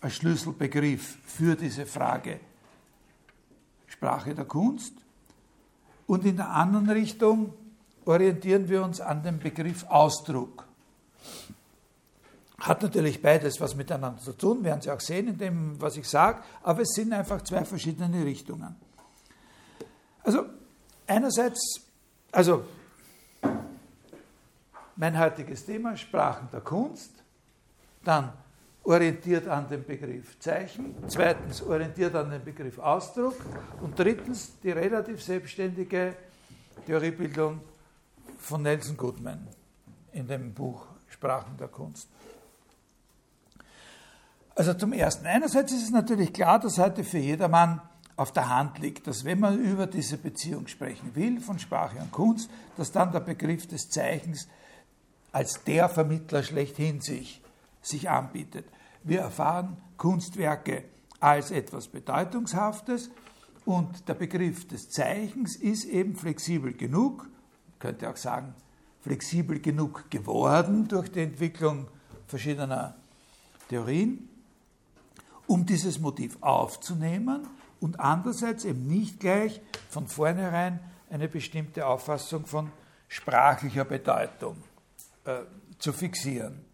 als 0.00 0.16
Schlüsselbegriff 0.16 1.18
für 1.24 1.54
diese 1.54 1.86
Frage 1.86 2.40
Sprache 3.86 4.34
der 4.34 4.46
Kunst. 4.46 4.94
Und 6.06 6.24
in 6.24 6.36
der 6.36 6.50
anderen 6.50 6.90
Richtung 6.90 7.54
orientieren 8.04 8.68
wir 8.68 8.82
uns 8.82 9.00
an 9.00 9.22
dem 9.22 9.38
Begriff 9.38 9.84
Ausdruck. 9.84 10.66
Hat 12.62 12.80
natürlich 12.80 13.20
beides 13.20 13.60
was 13.60 13.74
miteinander 13.74 14.20
zu 14.20 14.34
tun, 14.34 14.62
werden 14.62 14.80
Sie 14.80 14.90
auch 14.90 15.00
sehen 15.00 15.26
in 15.26 15.36
dem, 15.36 15.80
was 15.80 15.96
ich 15.96 16.08
sage, 16.08 16.42
aber 16.62 16.82
es 16.82 16.90
sind 16.94 17.12
einfach 17.12 17.42
zwei 17.42 17.64
verschiedene 17.64 18.24
Richtungen. 18.24 18.76
Also 20.22 20.44
einerseits, 21.08 21.80
also 22.30 22.64
mein 24.94 25.18
heutiges 25.18 25.66
Thema, 25.66 25.96
Sprachen 25.96 26.48
der 26.52 26.60
Kunst, 26.60 27.10
dann 28.04 28.32
orientiert 28.84 29.48
an 29.48 29.68
den 29.68 29.84
Begriff 29.84 30.38
Zeichen, 30.38 30.94
zweitens 31.08 31.62
orientiert 31.62 32.14
an 32.14 32.30
den 32.30 32.44
Begriff 32.44 32.78
Ausdruck 32.78 33.44
und 33.80 33.98
drittens 33.98 34.60
die 34.60 34.70
relativ 34.70 35.20
selbstständige 35.20 36.14
Theoriebildung 36.86 37.60
von 38.38 38.62
Nelson 38.62 38.96
Goodman 38.96 39.48
in 40.12 40.28
dem 40.28 40.54
Buch 40.54 40.86
Sprachen 41.08 41.56
der 41.56 41.68
Kunst. 41.68 42.08
Also 44.62 44.74
zum 44.74 44.92
Ersten. 44.92 45.26
Einerseits 45.26 45.72
ist 45.72 45.82
es 45.82 45.90
natürlich 45.90 46.32
klar, 46.32 46.60
dass 46.60 46.78
heute 46.78 47.02
für 47.02 47.18
jedermann 47.18 47.80
auf 48.14 48.30
der 48.30 48.48
Hand 48.48 48.78
liegt, 48.78 49.08
dass 49.08 49.24
wenn 49.24 49.40
man 49.40 49.58
über 49.58 49.88
diese 49.88 50.16
Beziehung 50.16 50.68
sprechen 50.68 51.16
will, 51.16 51.40
von 51.40 51.58
Sprache 51.58 51.98
und 51.98 52.12
Kunst, 52.12 52.48
dass 52.76 52.92
dann 52.92 53.10
der 53.10 53.18
Begriff 53.18 53.66
des 53.66 53.90
Zeichens 53.90 54.46
als 55.32 55.64
der 55.64 55.88
Vermittler 55.88 56.44
schlechthin 56.44 57.00
sich, 57.00 57.42
sich 57.80 58.08
anbietet. 58.08 58.64
Wir 59.02 59.22
erfahren 59.22 59.78
Kunstwerke 59.96 60.84
als 61.18 61.50
etwas 61.50 61.88
Bedeutungshaftes 61.88 63.10
und 63.64 64.08
der 64.08 64.14
Begriff 64.14 64.68
des 64.68 64.90
Zeichens 64.90 65.56
ist 65.56 65.86
eben 65.86 66.14
flexibel 66.14 66.72
genug, 66.72 67.28
könnte 67.80 68.08
auch 68.08 68.16
sagen, 68.16 68.54
flexibel 69.00 69.58
genug 69.58 70.08
geworden 70.08 70.86
durch 70.86 71.10
die 71.10 71.22
Entwicklung 71.22 71.88
verschiedener 72.28 72.94
Theorien, 73.68 74.28
um 75.52 75.66
dieses 75.66 75.98
Motiv 75.98 76.38
aufzunehmen 76.40 77.46
und 77.78 78.00
andererseits 78.00 78.64
eben 78.64 78.86
nicht 78.86 79.20
gleich 79.20 79.60
von 79.90 80.08
vornherein 80.08 80.80
eine 81.10 81.28
bestimmte 81.28 81.86
Auffassung 81.86 82.46
von 82.46 82.72
sprachlicher 83.06 83.84
Bedeutung 83.84 84.56
äh, 85.26 85.40
zu 85.78 85.92
fixieren. 85.92 86.64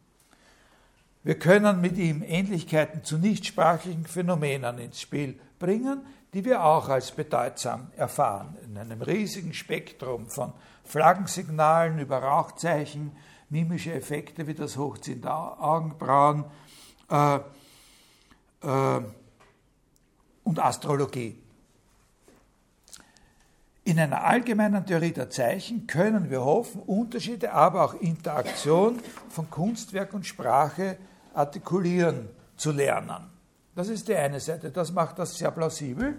Wir 1.25 1.41
können 1.41 1.81
mit 1.81 1.99
ihm 1.99 2.23
Ähnlichkeiten 2.23 3.03
zu 3.03 3.19
nichtsprachlichen 3.19 4.07
Phänomenen 4.07 4.79
ins 4.79 5.01
Spiel 5.01 5.41
bringen, 5.59 6.07
die 6.33 6.45
wir 6.45 6.63
auch 6.63 6.89
als 6.89 7.11
bedeutsam 7.11 7.91
erfahren. 7.97 8.57
In 8.65 8.79
einem 8.79 9.03
riesigen 9.03 9.55
Spektrum 9.55 10.31
von 10.31 10.53
Flaggensignalen 10.85 11.99
über 11.99 12.19
Rauchzeichen, 12.19 13.11
mimische 13.51 13.93
Effekte 13.93 14.47
wie 14.47 14.55
das 14.55 14.77
Hochziehen 14.77 15.21
der 15.21 15.61
Augenbrauen, 15.61 16.45
äh, 17.11 17.41
äh, 18.63 19.01
und 20.45 20.59
Astrologie. 20.59 21.39
In 23.85 23.99
einer 23.99 24.23
allgemeinen 24.23 24.85
Theorie 24.85 25.13
der 25.13 25.31
Zeichen 25.31 25.87
können 25.87 26.31
wir 26.31 26.45
hoffen, 26.45 26.83
Unterschiede, 26.83 27.53
aber 27.55 27.85
auch 27.85 27.95
Interaktion 27.95 28.99
von 29.31 29.49
Kunstwerk 29.51 30.13
und 30.13 30.27
Sprache 30.27 30.99
artikulieren 31.33 32.29
zu 32.57 32.73
lernen. 32.73 33.31
Das 33.75 33.89
ist 33.89 34.09
die 34.09 34.15
eine 34.15 34.41
Seite, 34.41 34.71
das 34.71 34.93
macht 34.93 35.19
das 35.19 35.39
sehr 35.39 35.51
plausibel. 35.53 36.19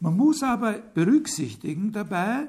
Man 0.00 0.16
muss 0.16 0.42
aber 0.42 0.72
berücksichtigen 0.94 1.92
dabei, 1.92 2.46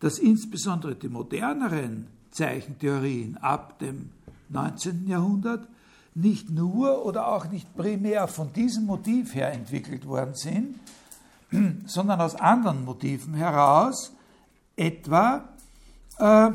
dass 0.00 0.18
insbesondere 0.18 0.94
die 0.94 1.08
moderneren 1.08 2.06
Zeichentheorien 2.30 3.38
ab 3.38 3.78
dem 3.80 4.10
19. 4.50 5.08
Jahrhundert 5.08 5.66
nicht 6.18 6.50
nur 6.50 7.04
oder 7.04 7.28
auch 7.28 7.48
nicht 7.48 7.76
primär 7.76 8.26
von 8.26 8.52
diesem 8.52 8.86
Motiv 8.86 9.34
her 9.34 9.52
entwickelt 9.52 10.06
worden 10.06 10.34
sind, 10.34 10.78
sondern 11.86 12.20
aus 12.20 12.34
anderen 12.34 12.84
Motiven 12.84 13.34
heraus, 13.34 14.12
etwa 14.76 15.48
äh, 16.18 16.50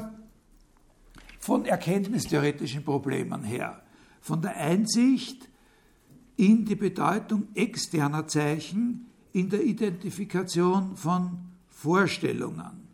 von 1.39 1.65
erkenntnistheoretischen 1.65 2.84
Problemen 2.84 3.43
her, 3.43 3.82
von 4.22 4.41
der 4.41 4.55
Einsicht 4.58 5.50
in 6.36 6.65
die 6.65 6.75
Bedeutung 6.75 7.48
externer 7.55 8.27
Zeichen 8.27 9.08
in 9.32 9.50
der 9.50 9.63
Identifikation 9.63 10.96
von 10.96 11.38
Vorstellungen, 11.70 12.88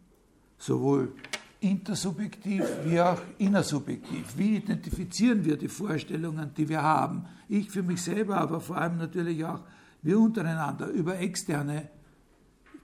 sowohl 0.57 1.13
intersubjektiv 1.61 2.63
wie 2.85 3.01
auch 3.01 3.19
innersubjektiv. 3.37 4.37
Wie 4.37 4.57
identifizieren 4.57 5.43
wir 5.43 5.57
die 5.57 5.67
Vorstellungen, 5.67 6.53
die 6.55 6.69
wir 6.69 6.81
haben? 6.81 7.25
Ich 7.47 7.69
für 7.69 7.83
mich 7.83 8.01
selber, 8.01 8.37
aber 8.37 8.61
vor 8.61 8.77
allem 8.77 8.97
natürlich 8.97 9.43
auch 9.43 9.61
wir 10.01 10.19
untereinander 10.19 10.87
über 10.87 11.19
externe 11.19 11.89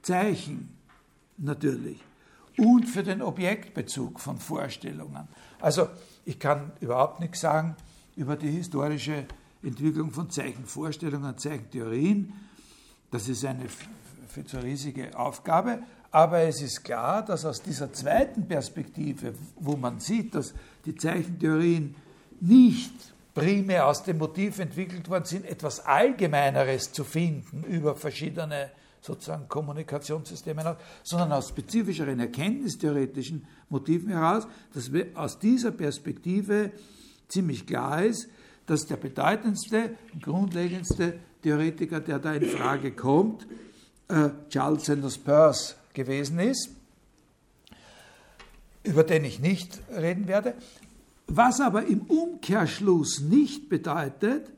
Zeichen 0.02 0.70
natürlich. 1.38 2.02
Und 2.58 2.86
für 2.86 3.04
den 3.04 3.22
Objektbezug 3.22 4.20
von 4.20 4.38
Vorstellungen. 4.38 5.28
Also 5.60 5.90
ich 6.24 6.40
kann 6.40 6.72
überhaupt 6.80 7.20
nichts 7.20 7.42
sagen 7.42 7.76
über 8.16 8.36
die 8.36 8.50
historische 8.50 9.26
Entwicklung 9.62 10.12
von 10.12 10.30
Zeichenvorstellungen, 10.30 11.38
Zeichentheorien. 11.38 12.34
Das 13.12 13.28
ist 13.28 13.44
eine 13.46 13.66
viel 14.28 14.46
zu 14.46 14.58
riesige 14.58 15.18
Aufgabe. 15.18 15.80
Aber 16.16 16.44
es 16.44 16.62
ist 16.62 16.86
klar, 16.86 17.26
dass 17.26 17.44
aus 17.44 17.62
dieser 17.62 17.92
zweiten 17.92 18.48
Perspektive, 18.48 19.34
wo 19.60 19.76
man 19.76 20.00
sieht, 20.00 20.34
dass 20.34 20.54
die 20.86 20.96
Zeichentheorien 20.96 21.94
nicht 22.40 22.94
primär 23.34 23.86
aus 23.86 24.02
dem 24.04 24.20
Motiv 24.20 24.60
entwickelt 24.60 25.10
worden 25.10 25.26
sind, 25.26 25.46
etwas 25.46 25.82
Allgemeineres 25.86 26.94
zu 26.94 27.04
finden 27.04 27.66
über 27.66 27.98
verschiedene 27.98 28.72
sozusagen 29.02 29.50
Kommunikationssystemen 29.50 30.66
aus, 30.66 30.78
sondern 31.04 31.34
aus 31.34 31.50
spezifischeren 31.50 32.18
erkenntnistheoretischen 32.18 33.46
Motiven 33.68 34.08
heraus, 34.12 34.48
dass 34.74 34.90
aus 35.16 35.38
dieser 35.38 35.72
Perspektive 35.72 36.72
ziemlich 37.28 37.68
klar 37.68 38.06
ist, 38.06 38.30
dass 38.68 38.86
der 38.86 38.96
bedeutendste, 38.96 39.98
grundlegendste 40.22 41.20
Theoretiker, 41.44 42.00
der 42.00 42.20
da 42.20 42.36
in 42.36 42.46
Frage 42.46 42.94
kommt, 42.94 43.46
äh, 44.08 44.30
Charles 44.48 44.86
Sanders 44.86 45.18
Peirce 45.18 45.76
gewesen 45.96 46.38
ist, 46.40 46.70
über 48.84 49.04
den 49.04 49.26
ich 49.26 49.40
nicht 49.40 49.80
reden 49.90 50.28
werde, 50.28 50.54
was 51.28 51.60
aber 51.60 51.88
im 51.88 52.02
Umkehrschluss 52.02 53.22
nicht 53.22 53.68
bedeutet, 53.68 54.52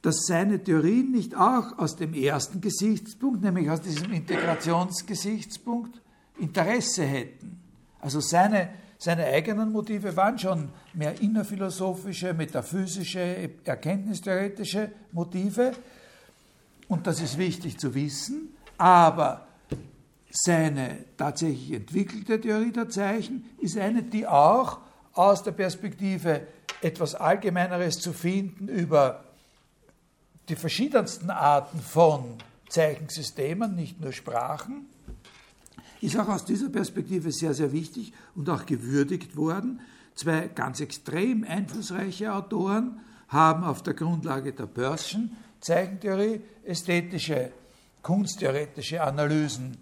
dass 0.00 0.26
seine 0.26 0.62
Theorien 0.62 1.12
nicht 1.12 1.36
auch 1.36 1.78
aus 1.78 1.96
dem 1.96 2.14
ersten 2.14 2.60
Gesichtspunkt, 2.60 3.42
nämlich 3.42 3.70
aus 3.70 3.80
diesem 3.80 4.12
Integrationsgesichtspunkt, 4.12 6.00
Interesse 6.38 7.04
hätten. 7.04 7.60
Also 8.00 8.20
seine, 8.20 8.70
seine 8.98 9.24
eigenen 9.24 9.70
Motive 9.70 10.16
waren 10.16 10.38
schon 10.38 10.70
mehr 10.94 11.20
innerphilosophische, 11.20 12.34
metaphysische, 12.34 13.50
erkenntnistheoretische 13.64 14.90
Motive. 15.12 15.72
Und 16.88 17.06
das 17.06 17.20
ist 17.20 17.38
wichtig 17.38 17.78
zu 17.78 17.94
wissen. 17.94 18.56
Aber 18.76 19.46
seine 20.32 21.04
tatsächlich 21.18 21.72
entwickelte 21.72 22.40
Theorie 22.40 22.72
der 22.72 22.88
Zeichen 22.88 23.44
ist 23.58 23.76
eine, 23.76 24.02
die 24.02 24.26
auch 24.26 24.78
aus 25.12 25.42
der 25.42 25.52
Perspektive 25.52 26.46
etwas 26.80 27.14
Allgemeineres 27.14 28.00
zu 28.00 28.12
finden 28.12 28.68
über 28.68 29.24
die 30.48 30.56
verschiedensten 30.56 31.30
Arten 31.30 31.80
von 31.80 32.38
Zeichensystemen, 32.68 33.74
nicht 33.74 34.00
nur 34.00 34.12
Sprachen, 34.12 34.86
ist 36.00 36.18
auch 36.18 36.28
aus 36.28 36.44
dieser 36.44 36.70
Perspektive 36.70 37.30
sehr, 37.30 37.54
sehr 37.54 37.70
wichtig 37.72 38.12
und 38.34 38.48
auch 38.48 38.66
gewürdigt 38.66 39.36
worden. 39.36 39.80
Zwei 40.14 40.48
ganz 40.48 40.80
extrem 40.80 41.44
einflussreiche 41.44 42.34
Autoren 42.34 43.00
haben 43.28 43.64
auf 43.64 43.82
der 43.82 43.94
Grundlage 43.94 44.52
der 44.52 44.66
Peirce'schen 44.66 45.30
Zeichentheorie 45.60 46.40
ästhetische, 46.64 47.52
kunsttheoretische 48.02 49.02
Analysen 49.02 49.76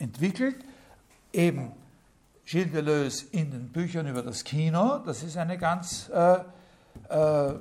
entwickelt. 0.00 0.56
Eben 1.32 1.72
Gilles 2.44 2.72
Deleuze 2.72 3.26
in 3.30 3.50
den 3.52 3.68
Büchern 3.68 4.08
über 4.08 4.22
das 4.22 4.42
Kino, 4.42 4.98
das 4.98 5.22
ist 5.22 5.36
eine 5.36 5.56
ganz 5.56 6.10
äh, 6.12 6.38
äh, 7.08 7.54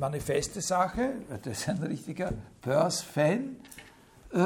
manifeste 0.00 0.60
Sache, 0.60 1.12
das 1.42 1.60
ist 1.60 1.68
ein 1.68 1.82
richtiger 1.82 2.32
Peirce-Fan, 2.60 3.56
äh, 4.32 4.38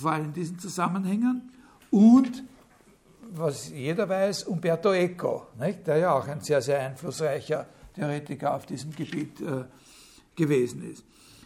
vor 0.00 0.10
allem 0.10 0.24
in 0.26 0.32
diesen 0.32 0.58
Zusammenhängen. 0.58 1.52
Und, 1.90 2.42
was 3.30 3.70
jeder 3.70 4.08
weiß, 4.08 4.44
Umberto 4.44 4.92
Eco, 4.92 5.46
nicht? 5.60 5.86
der 5.86 5.98
ja 5.98 6.12
auch 6.12 6.26
ein 6.26 6.40
sehr, 6.40 6.60
sehr 6.60 6.80
einflussreicher 6.80 7.66
Theoretiker 7.94 8.54
auf 8.54 8.66
diesem 8.66 8.90
Gebiet 8.90 9.40
äh, 9.40 9.64
gewesen 10.34 10.90
ist. 10.90 11.04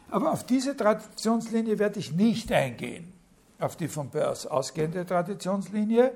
Aber 0.08 0.32
auf 0.32 0.46
diese 0.46 0.76
Traditionslinie 0.76 1.78
werde 1.78 1.98
ich 1.98 2.12
nicht 2.12 2.50
eingehen, 2.52 3.12
auf 3.58 3.76
die 3.76 3.88
von 3.88 4.10
Peirce 4.10 4.46
ausgehende 4.46 5.04
Traditionslinie 5.06 6.12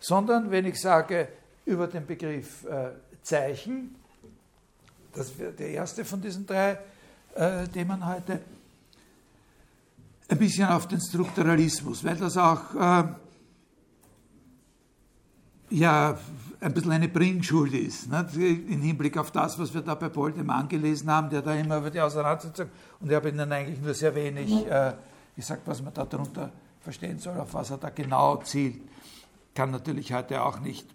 sondern 0.00 0.50
wenn 0.50 0.66
ich 0.66 0.80
sage 0.80 1.28
über 1.64 1.86
den 1.86 2.06
Begriff 2.06 2.64
äh, 2.64 2.90
Zeichen, 3.22 3.94
das 5.12 5.36
wäre 5.38 5.52
der 5.52 5.70
erste 5.70 6.04
von 6.04 6.20
diesen 6.20 6.46
drei 6.46 6.78
äh, 7.34 7.66
Themen 7.68 8.06
heute, 8.06 8.40
ein 10.28 10.38
bisschen 10.38 10.68
auf 10.68 10.88
den 10.88 11.00
Strukturalismus, 11.00 12.04
weil 12.04 12.16
das 12.16 12.36
auch 12.36 12.74
äh, 12.74 13.04
ja 15.70 16.18
ein 16.60 16.72
bisschen 16.72 16.92
eine 16.92 17.08
Bringschuld 17.08 17.74
ist, 17.74 18.08
ne? 18.08 18.26
im 18.34 18.82
Hinblick 18.82 19.16
auf 19.18 19.30
das, 19.30 19.58
was 19.58 19.72
wir 19.74 19.82
da 19.82 19.94
bei 19.94 20.08
Boldemann 20.08 20.68
gelesen 20.68 21.10
haben, 21.10 21.30
der 21.30 21.42
da 21.42 21.54
immer 21.54 21.78
über 21.78 21.90
die 21.90 22.00
Auseinandersetzung, 22.00 22.68
und 23.00 23.10
ich 23.10 23.14
habe 23.14 23.28
Ihnen 23.28 23.52
eigentlich 23.52 23.80
nur 23.80 23.94
sehr 23.94 24.14
wenig 24.14 24.66
äh, 24.66 24.92
gesagt, 25.36 25.62
was 25.66 25.82
man 25.82 25.94
darunter 25.94 26.50
verstehen 26.80 27.18
soll, 27.18 27.38
auf 27.38 27.54
was 27.54 27.70
er 27.70 27.78
da 27.78 27.90
genau 27.90 28.36
zielt 28.38 28.80
kann 29.56 29.72
natürlich 29.72 30.12
heute 30.12 30.42
auch 30.42 30.60
nicht 30.60 30.86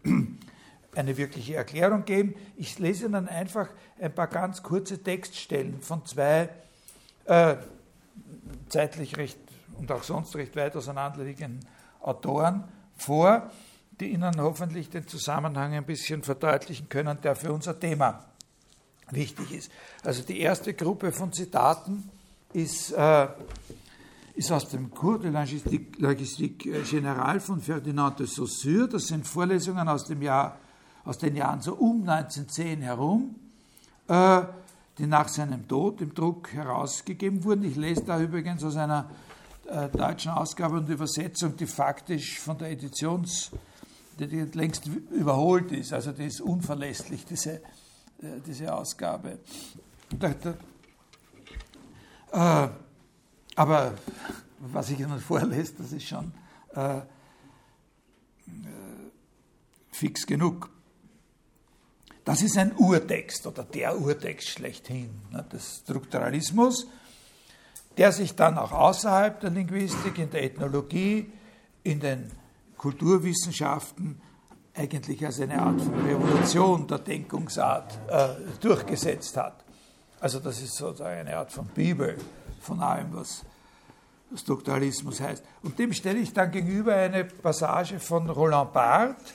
eine 0.96 1.18
wirkliche 1.18 1.56
Erklärung 1.56 2.06
geben. 2.06 2.36
Ich 2.56 2.80
lese 2.80 3.08
Ihnen 3.08 3.28
einfach 3.28 3.68
ein 4.00 4.14
paar 4.14 4.28
ganz 4.28 4.64
kurze 4.64 5.04
Textstellen 5.04 5.82
von 5.82 6.06
zwei 6.06 6.50
äh, 7.26 7.56
zeitlich 8.70 9.18
recht 9.18 9.38
und 9.78 9.92
auch 9.92 10.04
sonst 10.04 10.36
recht 10.36 10.56
weit 10.56 10.76
auseinanderliegenden 10.78 11.68
Autoren 12.02 12.64
vor, 12.96 13.50
die 14.00 14.10
Ihnen 14.10 14.40
hoffentlich 14.40 14.90
den 14.90 15.08
Zusammenhang 15.08 15.74
ein 15.74 15.86
bisschen 15.86 16.24
verdeutlichen 16.24 16.88
können, 16.88 17.20
der 17.22 17.36
für 17.36 17.52
unser 17.52 17.80
Thema 17.80 18.26
wichtig 19.10 19.52
ist. 19.52 19.72
Also 20.04 20.24
die 20.24 20.40
erste 20.40 20.74
Gruppe 20.74 21.12
von 21.12 21.34
Zitaten 21.34 22.10
ist 22.54 22.92
äh, 22.92 23.28
ist 24.42 24.52
aus 24.52 24.68
dem 24.70 24.90
Cours 24.90 25.22
de 25.22 25.30
Logistique 26.00 26.84
Générale 26.84 27.40
von 27.40 27.62
Ferdinand 27.62 28.18
de 28.18 28.26
Saussure. 28.26 28.88
Das 28.88 29.04
sind 29.04 29.28
Vorlesungen 29.28 29.88
aus, 29.88 30.06
dem 30.06 30.24
Jahr, 30.24 30.58
aus 31.06 31.20
den 31.20 31.36
Jahren 31.36 31.62
so 31.62 31.76
um 31.76 32.02
1910 32.10 32.82
herum, 32.82 33.36
äh, 34.08 34.42
die 34.98 35.06
nach 35.06 35.28
seinem 35.28 35.68
Tod 35.68 36.02
im 36.02 36.16
Druck 36.16 36.54
herausgegeben 36.54 37.44
wurden. 37.44 37.66
Ich 37.66 37.76
lese 37.76 38.04
da 38.04 38.20
übrigens 38.20 38.64
aus 38.64 38.78
einer 38.78 39.12
äh, 39.68 39.90
deutschen 39.90 40.32
Ausgabe 40.32 40.78
und 40.78 40.90
Übersetzung, 40.90 41.56
die 41.56 41.68
faktisch 41.68 42.40
von 42.40 42.58
der 42.58 42.72
Editions, 42.72 43.52
die, 44.18 44.26
die 44.26 44.42
längst 44.58 44.88
überholt 44.88 45.72
ist. 45.72 45.94
Also 45.94 46.14
die 46.14 46.26
ist 46.26 46.42
unverlässlich, 46.42 47.26
diese, 47.26 47.58
äh, 47.58 47.62
diese 48.44 48.74
Ausgabe. 48.74 49.38
Da, 50.18 50.34
da, 52.32 52.66
äh, 52.66 52.70
aber 53.56 53.94
was 54.60 54.90
ich 54.90 55.00
Ihnen 55.00 55.20
vorlese, 55.28 55.74
das 55.78 55.92
ist 55.92 56.08
schon 56.08 56.32
äh, 56.76 56.98
äh, 56.98 57.04
fix 59.92 60.26
genug. 60.26 60.70
Das 62.24 62.42
ist 62.44 62.58
ein 62.58 62.76
Urtext 62.78 63.48
oder 63.48 63.64
der 63.64 64.00
Urtext 64.00 64.50
schlechthin 64.50 65.10
ne, 65.32 65.44
des 65.52 65.82
Strukturalismus, 65.84 66.88
der 67.98 68.12
sich 68.12 68.36
dann 68.36 68.58
auch 68.58 68.72
außerhalb 68.72 69.40
der 69.40 69.50
Linguistik, 69.50 70.18
in 70.20 70.30
der 70.30 70.44
Ethnologie, 70.44 71.32
in 71.84 72.00
den 72.00 72.32
Kulturwissenschaften 72.78 74.22
eigentlich 74.74 75.26
als 75.26 75.42
eine 75.42 75.62
Art 75.62 75.82
von 75.82 76.06
Revolution 76.06 76.88
der 76.88 77.00
Denkungsart 77.00 78.00
äh, 78.08 78.60
durchgesetzt 78.62 79.36
hat. 79.36 79.64
Also 80.20 80.40
das 80.40 80.62
ist 80.62 80.76
sozusagen 80.76 81.20
eine 81.20 81.38
Art 81.38 81.52
von 81.52 81.66
Bibel 81.68 82.18
von 82.62 82.80
allem, 82.80 83.08
was 83.14 83.44
Strukturalismus 84.36 85.20
heißt. 85.20 85.44
Und 85.64 85.78
dem 85.78 85.92
stelle 85.94 86.20
ich 86.20 86.34
dann 86.34 86.52
gegenüber 86.52 86.96
eine 86.96 87.26
Passage 87.26 88.00
von 88.00 88.30
Roland 88.30 88.72
Barthes, 88.72 89.34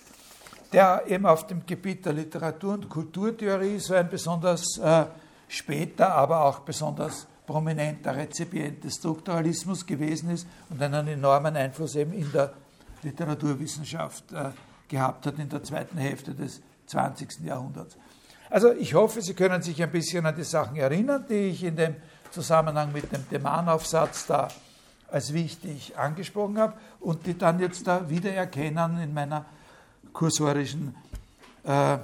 der 0.73 1.05
eben 1.07 1.27
auf 1.27 1.47
dem 1.47 1.65
Gebiet 1.67 2.07
der 2.07 2.15
Literatur- 2.15 2.75
und 2.75 2.89
Kulturtheorie 2.89 3.79
so 3.79 3.95
ein 3.95 4.09
besonders 4.09 4.79
äh, 4.79 5.05
später, 5.49 6.15
aber 6.15 6.45
auch 6.45 6.61
besonders 6.61 7.27
prominenter 7.47 8.17
Rezipient 8.17 8.83
des 8.83 8.95
Strukturalismus 8.95 9.87
gewesen 9.87 10.31
ist 10.31 10.47
und 10.69 10.83
einen 10.83 11.07
enormen 11.07 11.57
Einfluss 11.57 11.95
eben 11.95 12.13
in 12.13 12.31
der 12.33 12.53
Literaturwissenschaft 13.03 14.33
äh, 14.33 14.51
gehabt 14.89 15.27
hat 15.27 15.39
in 15.39 15.49
der 15.49 15.63
zweiten 15.63 15.99
Hälfte 15.99 16.35
des 16.35 16.61
20. 16.87 17.45
Jahrhunderts. 17.45 17.97
Also 18.51 18.73
ich 18.73 18.95
hoffe, 18.95 19.23
Sie 19.23 19.35
können 19.35 19.63
sich 19.63 19.83
ein 19.83 19.91
bisschen 19.91 20.25
an 20.25 20.35
die 20.37 20.45
Sachen 20.45 20.77
erinnern, 20.77 21.25
die 21.29 21.49
ich 21.49 21.65
in 21.65 21.77
dem 21.77 21.97
Zusammenhang 22.37 22.93
mit 22.93 23.11
dem 23.11 23.27
Themanaufsatz 23.31 24.27
da 24.27 24.49
als 25.11 25.33
wichtig 25.33 25.97
angesprochen 25.97 26.59
habe 26.59 26.75
und 27.01 27.25
die 27.25 27.39
dann 27.39 27.59
jetzt 27.61 27.87
da 27.87 28.11
wiedererkennen 28.11 29.01
in 29.01 29.15
meiner 29.15 29.47
kursorischen 30.13 30.95
äh, 31.65 31.97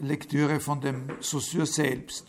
Lektüre 0.00 0.58
von 0.58 0.80
dem 0.80 1.08
Saussure 1.20 1.66
selbst. 1.66 2.26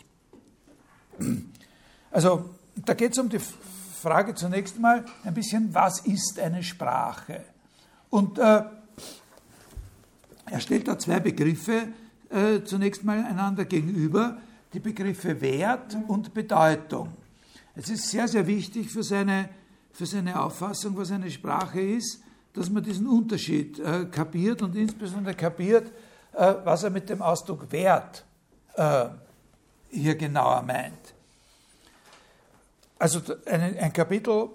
Also 2.12 2.50
da 2.76 2.94
geht 2.94 3.10
es 3.10 3.18
um 3.18 3.28
die 3.28 3.40
Frage 3.40 4.36
zunächst 4.36 4.78
mal 4.78 5.04
ein 5.24 5.34
bisschen, 5.34 5.74
was 5.74 5.98
ist 6.06 6.38
eine 6.38 6.62
Sprache? 6.62 7.44
Und 8.08 8.38
äh, 8.38 8.62
er 10.46 10.60
stellt 10.60 10.86
da 10.86 10.96
zwei 10.96 11.18
Begriffe 11.18 11.88
äh, 12.30 12.62
zunächst 12.62 13.02
mal 13.02 13.24
einander 13.24 13.64
gegenüber, 13.64 14.38
die 14.72 14.80
Begriffe 14.80 15.40
Wert 15.40 15.96
und 16.08 16.32
Bedeutung. 16.32 17.12
Es 17.74 17.88
ist 17.88 18.08
sehr, 18.10 18.28
sehr 18.28 18.46
wichtig 18.46 18.90
für 18.90 19.02
seine 19.02 19.48
für 19.92 20.06
seine 20.06 20.40
Auffassung, 20.40 20.96
was 20.96 21.10
eine 21.10 21.30
Sprache 21.30 21.80
ist, 21.80 22.22
dass 22.52 22.70
man 22.70 22.82
diesen 22.82 23.06
Unterschied 23.06 23.78
äh, 23.78 24.06
kapiert 24.06 24.62
und 24.62 24.74
insbesondere 24.76 25.34
kapiert, 25.34 25.88
äh, 26.32 26.54
was 26.64 26.82
er 26.82 26.90
mit 26.90 27.08
dem 27.08 27.22
Ausdruck 27.22 27.70
Wert 27.70 28.24
äh, 28.74 29.06
hier 29.90 30.14
genauer 30.14 30.62
meint. 30.62 31.14
Also 32.98 33.20
ein, 33.46 33.78
ein 33.78 33.92
Kapitel 33.92 34.48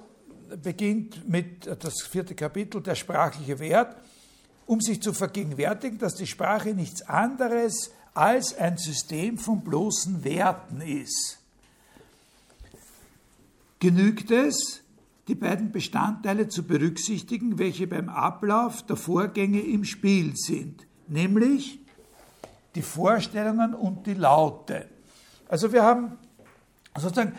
beginnt 0.61 1.27
mit 1.27 1.67
das 1.83 2.01
vierte 2.03 2.35
Kapitel, 2.35 2.81
der 2.81 2.95
sprachliche 2.95 3.59
Wert, 3.59 3.95
um 4.67 4.81
sich 4.81 5.01
zu 5.01 5.13
vergegenwärtigen, 5.13 5.97
dass 5.97 6.15
die 6.15 6.27
Sprache 6.27 6.73
nichts 6.73 7.01
anderes 7.03 7.91
als 8.15 8.57
ein 8.57 8.77
System 8.77 9.37
von 9.37 9.61
bloßen 9.61 10.23
Werten 10.23 10.81
ist. 10.81 11.37
Genügt 13.79 14.31
es, 14.31 14.81
die 15.27 15.35
beiden 15.35 15.71
Bestandteile 15.71 16.47
zu 16.47 16.63
berücksichtigen, 16.63 17.59
welche 17.59 17.87
beim 17.87 18.09
Ablauf 18.09 18.83
der 18.83 18.95
Vorgänge 18.95 19.59
im 19.59 19.83
Spiel 19.83 20.35
sind, 20.35 20.87
nämlich 21.07 21.79
die 22.73 22.81
Vorstellungen 22.81 23.73
und 23.73 24.07
die 24.07 24.13
Laute. 24.13 24.87
Also 25.49 25.71
wir 25.73 25.83
haben 25.83 26.17
sozusagen, 26.97 27.33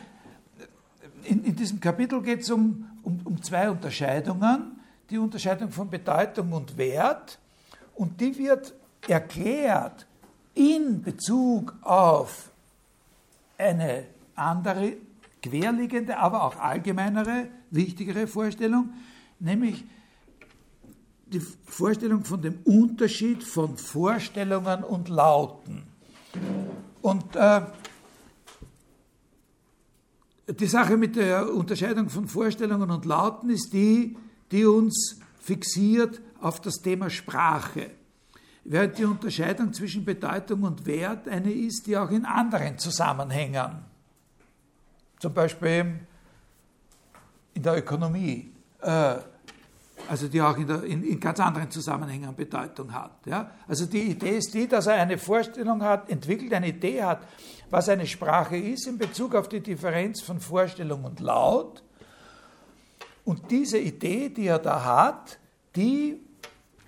in, 1.25 1.45
in 1.45 1.57
diesem 1.57 1.81
Kapitel 1.81 2.23
geht 2.23 2.41
es 2.41 2.51
um, 2.51 2.87
um, 3.03 3.21
um 3.25 3.43
zwei 3.43 3.71
Unterscheidungen, 3.71 4.79
die 5.09 5.19
Unterscheidung 5.19 5.71
von 5.71 5.89
Bedeutung 5.89 6.53
und 6.53 6.77
Wert, 6.77 7.39
und 7.95 8.21
die 8.21 8.37
wird 8.37 8.75
erklärt 9.09 10.06
in 10.57 11.03
Bezug 11.03 11.75
auf 11.83 12.51
eine 13.59 14.07
andere, 14.35 14.95
querliegende, 15.42 16.19
aber 16.19 16.42
auch 16.45 16.57
allgemeinere, 16.57 17.49
wichtigere 17.71 18.27
Vorstellung, 18.27 18.90
nämlich 19.38 19.85
die 21.27 21.40
Vorstellung 21.40 22.25
von 22.25 22.40
dem 22.40 22.59
Unterschied 22.64 23.42
von 23.45 23.77
Vorstellungen 23.77 24.83
und 24.83 25.09
Lauten. 25.09 25.83
Und 27.03 27.37
äh, 27.37 27.62
die 30.49 30.66
Sache 30.66 30.97
mit 30.97 31.16
der 31.16 31.53
Unterscheidung 31.53 32.09
von 32.09 32.29
Vorstellungen 32.29 32.90
und 32.90 33.05
Lauten 33.05 33.51
ist 33.51 33.73
die, 33.73 34.16
die 34.53 34.64
uns 34.64 35.19
fixiert 35.40 36.21
auf 36.40 36.61
das 36.61 36.77
Thema 36.77 37.11
Sprache. 37.11 37.90
Während 38.69 38.99
die 38.99 39.05
Unterscheidung 39.05 39.73
zwischen 39.73 40.05
Bedeutung 40.05 40.65
und 40.65 40.87
Wert 40.87 41.29
eine 41.29 41.53
ist, 41.53 41.87
die 41.87 41.97
auch 41.97 42.11
in 42.11 42.25
anderen 42.25 42.77
Zusammenhängen, 42.79 43.85
zum 45.21 45.33
Beispiel 45.33 46.01
in 47.55 47.63
der 47.63 47.79
Ökonomie, 47.79 48.51
äh, 48.81 49.15
also 50.09 50.27
die 50.27 50.43
auch 50.43 50.57
in, 50.57 50.67
der, 50.67 50.83
in, 50.83 51.05
in, 51.05 51.21
ganz 51.21 51.39
anderen 51.39 51.71
Zusammenhängen 51.71 52.35
Bedeutung 52.35 52.93
hat. 52.93 53.25
Ja? 53.25 53.53
Also 53.69 53.87
die 53.87 54.11
Idee 54.11 54.39
ist 54.39 54.53
die, 54.53 54.67
dass 54.67 54.89
er 54.89 54.95
eine 54.95 55.17
Vorstellung 55.17 55.81
hat, 55.83 56.11
entwickelt 56.11 56.53
eine 56.53 56.69
Idee 56.69 57.05
hat, 57.05 57.21
was 57.71 57.89
eine 57.89 58.07
Sprache 58.07 58.57
ist 58.57 58.89
in 58.89 58.99
Bezug 58.99 59.37
auf 59.37 59.49
die 59.49 59.61
Differenz 59.61 60.23
von 60.23 60.41
Vorstellung 60.41 61.05
und 61.05 61.21
Laut. 61.21 61.85
Und 63.25 63.49
diese 63.49 63.79
Idee, 63.79 64.29
die 64.29 64.49
er 64.49 64.59
da 64.59 64.85
hat, 64.85 65.39
die 65.77 66.26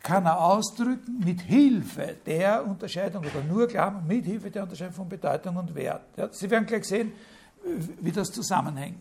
kann 0.02 0.26
er 0.26 0.40
ausdrücken 0.40 1.20
mit 1.24 1.40
Hilfe 1.40 2.16
der 2.24 2.66
Unterscheidung 2.66 3.24
oder 3.24 3.42
nur 3.42 3.66
klar 3.66 4.02
mit 4.06 4.24
Hilfe 4.24 4.50
der 4.50 4.62
Unterscheidung 4.62 4.94
von 4.94 5.08
Bedeutung 5.08 5.56
und 5.56 5.74
Wert. 5.74 6.02
Ja? 6.16 6.28
Sie 6.32 6.50
werden 6.50 6.66
gleich 6.66 6.84
sehen, 6.84 7.12
wie 8.00 8.12
das 8.12 8.30
zusammenhängt 8.30 8.98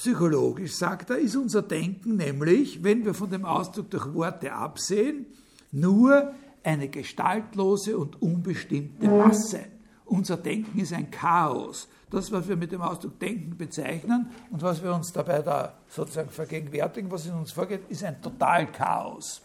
psychologisch, 0.00 0.76
sagt 0.76 1.10
er, 1.10 1.18
ist 1.18 1.36
unser 1.36 1.60
Denken 1.60 2.16
nämlich, 2.16 2.82
wenn 2.82 3.04
wir 3.04 3.12
von 3.12 3.28
dem 3.28 3.44
Ausdruck 3.44 3.90
durch 3.90 4.14
Worte 4.14 4.50
absehen, 4.50 5.26
nur 5.72 6.32
eine 6.62 6.88
gestaltlose 6.88 7.98
und 7.98 8.20
unbestimmte 8.22 9.06
Masse. 9.06 9.60
Unser 10.06 10.38
Denken 10.38 10.80
ist 10.80 10.94
ein 10.94 11.10
Chaos. 11.10 11.86
Das, 12.10 12.32
was 12.32 12.48
wir 12.48 12.56
mit 12.56 12.72
dem 12.72 12.82
Ausdruck 12.82 13.18
Denken 13.20 13.56
bezeichnen 13.56 14.30
und 14.50 14.62
was 14.62 14.82
wir 14.82 14.92
uns 14.92 15.12
dabei 15.12 15.42
da 15.42 15.74
sozusagen 15.88 16.30
vergegenwärtigen, 16.30 17.10
was 17.10 17.26
in 17.26 17.34
uns 17.34 17.52
vorgeht, 17.52 17.82
ist 17.88 18.02
ein 18.02 18.20
Totalchaos. 18.20 19.42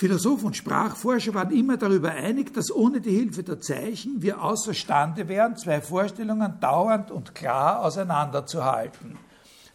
Philosophen 0.00 0.46
und 0.46 0.56
Sprachforscher 0.56 1.34
waren 1.34 1.50
immer 1.50 1.76
darüber 1.76 2.10
einig, 2.10 2.54
dass 2.54 2.74
ohne 2.74 3.02
die 3.02 3.10
Hilfe 3.10 3.42
der 3.42 3.60
Zeichen 3.60 4.22
wir 4.22 4.42
außerstande 4.42 5.28
wären, 5.28 5.58
zwei 5.58 5.82
Vorstellungen 5.82 6.58
dauernd 6.58 7.10
und 7.10 7.34
klar 7.34 7.84
auseinanderzuhalten. 7.84 9.18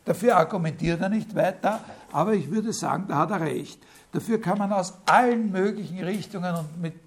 Dafür 0.03 0.37
argumentiert 0.37 1.01
er 1.01 1.09
nicht 1.09 1.35
weiter, 1.35 1.79
aber 2.11 2.33
ich 2.33 2.49
würde 2.49 2.73
sagen, 2.73 3.05
da 3.07 3.17
hat 3.17 3.31
er 3.31 3.41
recht. 3.41 3.79
Dafür 4.13 4.41
kann 4.41 4.57
man 4.57 4.71
aus 4.71 4.93
allen 5.05 5.51
möglichen 5.51 6.03
Richtungen 6.03 6.55
und 6.55 6.81
mit 6.81 7.04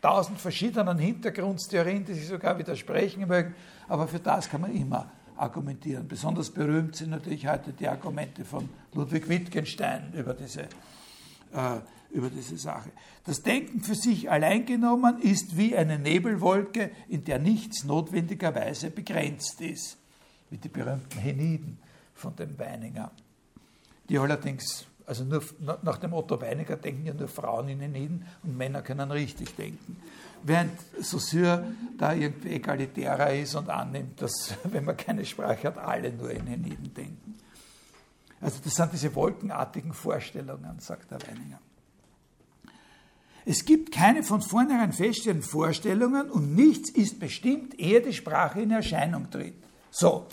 tausend 0.00 0.40
verschiedenen 0.40 0.98
Hintergrundtheorien, 0.98 2.04
die 2.04 2.14
sich 2.14 2.28
sogar 2.28 2.58
widersprechen 2.58 3.26
mögen, 3.26 3.54
aber 3.88 4.08
für 4.08 4.20
das 4.20 4.48
kann 4.48 4.60
man 4.60 4.74
immer 4.74 5.10
argumentieren. 5.36 6.06
Besonders 6.06 6.50
berühmt 6.50 6.96
sind 6.96 7.10
natürlich 7.10 7.46
heute 7.46 7.72
die 7.72 7.88
Argumente 7.88 8.44
von 8.44 8.68
Ludwig 8.94 9.28
Wittgenstein 9.28 10.12
über 10.14 10.34
diese 10.34 10.62
äh, 11.52 11.80
über 12.12 12.28
diese 12.28 12.56
Sache. 12.56 12.90
Das 13.24 13.42
Denken 13.42 13.82
für 13.82 13.94
sich 13.94 14.30
allein 14.30 14.66
genommen 14.66 15.20
ist 15.20 15.56
wie 15.56 15.76
eine 15.76 15.98
Nebelwolke, 15.98 16.90
in 17.08 17.24
der 17.24 17.38
nichts 17.38 17.84
notwendigerweise 17.84 18.90
begrenzt 18.90 19.60
ist, 19.60 19.96
wie 20.50 20.58
die 20.58 20.68
berühmten 20.68 21.18
Heniden 21.18 21.78
von 22.14 22.34
dem 22.36 22.58
Weininger, 22.58 23.10
die 24.08 24.18
allerdings, 24.18 24.86
also 25.10 25.24
nur 25.24 25.42
nach 25.82 25.98
dem 25.98 26.12
Otto 26.12 26.40
Weininger 26.40 26.76
denken 26.76 27.04
ja 27.04 27.12
nur 27.12 27.26
Frauen 27.26 27.68
in 27.68 27.80
Heniden 27.80 28.24
und 28.44 28.56
Männer 28.56 28.80
können 28.80 29.10
richtig 29.10 29.56
denken. 29.56 29.96
Während 30.44 30.70
Saussure 31.00 31.64
da 31.98 32.12
irgendwie 32.14 32.50
egalitärer 32.50 33.34
ist 33.34 33.56
und 33.56 33.68
annimmt, 33.70 34.22
dass, 34.22 34.54
wenn 34.64 34.84
man 34.84 34.96
keine 34.96 35.24
Sprache 35.24 35.66
hat, 35.66 35.78
alle 35.78 36.12
nur 36.12 36.30
in 36.30 36.46
Heniden 36.46 36.94
denken. 36.94 37.34
Also 38.40 38.60
das 38.62 38.72
sind 38.72 38.92
diese 38.92 39.12
wolkenartigen 39.16 39.92
Vorstellungen, 39.94 40.78
sagt 40.78 41.10
der 41.10 41.20
Weininger. 41.20 41.58
Es 43.44 43.64
gibt 43.64 43.90
keine 43.90 44.22
von 44.22 44.42
vornherein 44.42 44.92
feststehenden 44.92 45.42
Vorstellungen 45.42 46.30
und 46.30 46.54
nichts 46.54 46.88
ist 46.88 47.18
bestimmt, 47.18 47.76
ehe 47.80 48.00
die 48.00 48.12
Sprache 48.12 48.60
in 48.60 48.70
Erscheinung 48.70 49.28
tritt. 49.28 49.56
So. 49.90 50.28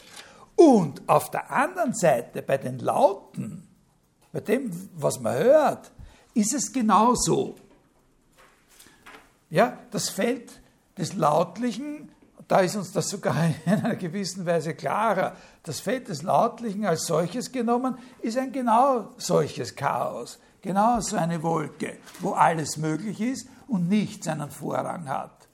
Und 0.55 1.01
auf 1.09 1.31
der 1.31 1.49
anderen 1.49 1.95
Seite, 1.95 2.43
bei 2.43 2.59
den 2.59 2.77
Lauten, 2.77 3.66
bei 4.37 4.41
dem, 4.41 4.69
was 4.93 5.19
man 5.19 5.35
hört, 5.35 5.91
ist 6.35 6.53
es 6.53 6.71
genauso. 6.71 7.55
Ja, 9.49 9.79
das 9.89 10.09
Feld 10.09 10.61
des 10.95 11.15
Lautlichen, 11.15 12.11
da 12.47 12.59
ist 12.59 12.75
uns 12.75 12.91
das 12.91 13.09
sogar 13.09 13.35
in 13.65 13.73
einer 13.73 13.95
gewissen 13.95 14.45
Weise 14.45 14.75
klarer, 14.75 15.35
das 15.63 15.79
Feld 15.79 16.09
des 16.09 16.21
Lautlichen 16.21 16.85
als 16.85 17.07
solches 17.07 17.51
genommen, 17.51 17.97
ist 18.21 18.37
ein 18.37 18.51
genau 18.51 19.09
solches 19.17 19.75
Chaos. 19.75 20.37
Genau 20.61 20.99
so 20.99 21.17
eine 21.17 21.41
Wolke, 21.41 21.97
wo 22.19 22.33
alles 22.33 22.77
möglich 22.77 23.19
ist 23.19 23.49
und 23.67 23.89
nichts 23.89 24.27
einen 24.27 24.51
Vorrang 24.51 25.09
hat. 25.09 25.47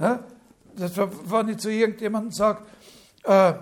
Ja? 0.00 0.24
Das, 0.74 0.96
wenn 0.96 1.48
ich 1.48 1.58
zu 1.58 1.70
irgendjemandem 1.70 2.32
sage, 2.32 2.64
äh, 3.22 3.54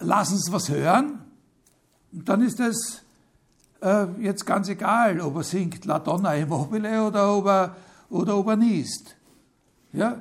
lass 0.00 0.32
uns 0.32 0.50
was 0.50 0.68
hören, 0.68 1.20
dann 2.12 2.42
ist 2.42 2.60
es 2.60 3.02
äh, 3.82 4.06
jetzt 4.20 4.46
ganz 4.46 4.68
egal, 4.68 5.20
ob 5.20 5.36
er 5.36 5.42
singt 5.42 5.84
La 5.84 5.98
Donna 5.98 6.34
Immobile 6.34 7.06
oder 7.06 7.36
ob 7.36 7.46
er, 7.46 7.76
oder 8.10 8.36
ob 8.36 8.48
er 8.48 8.56
niest. 8.56 9.16
Ja? 9.92 10.20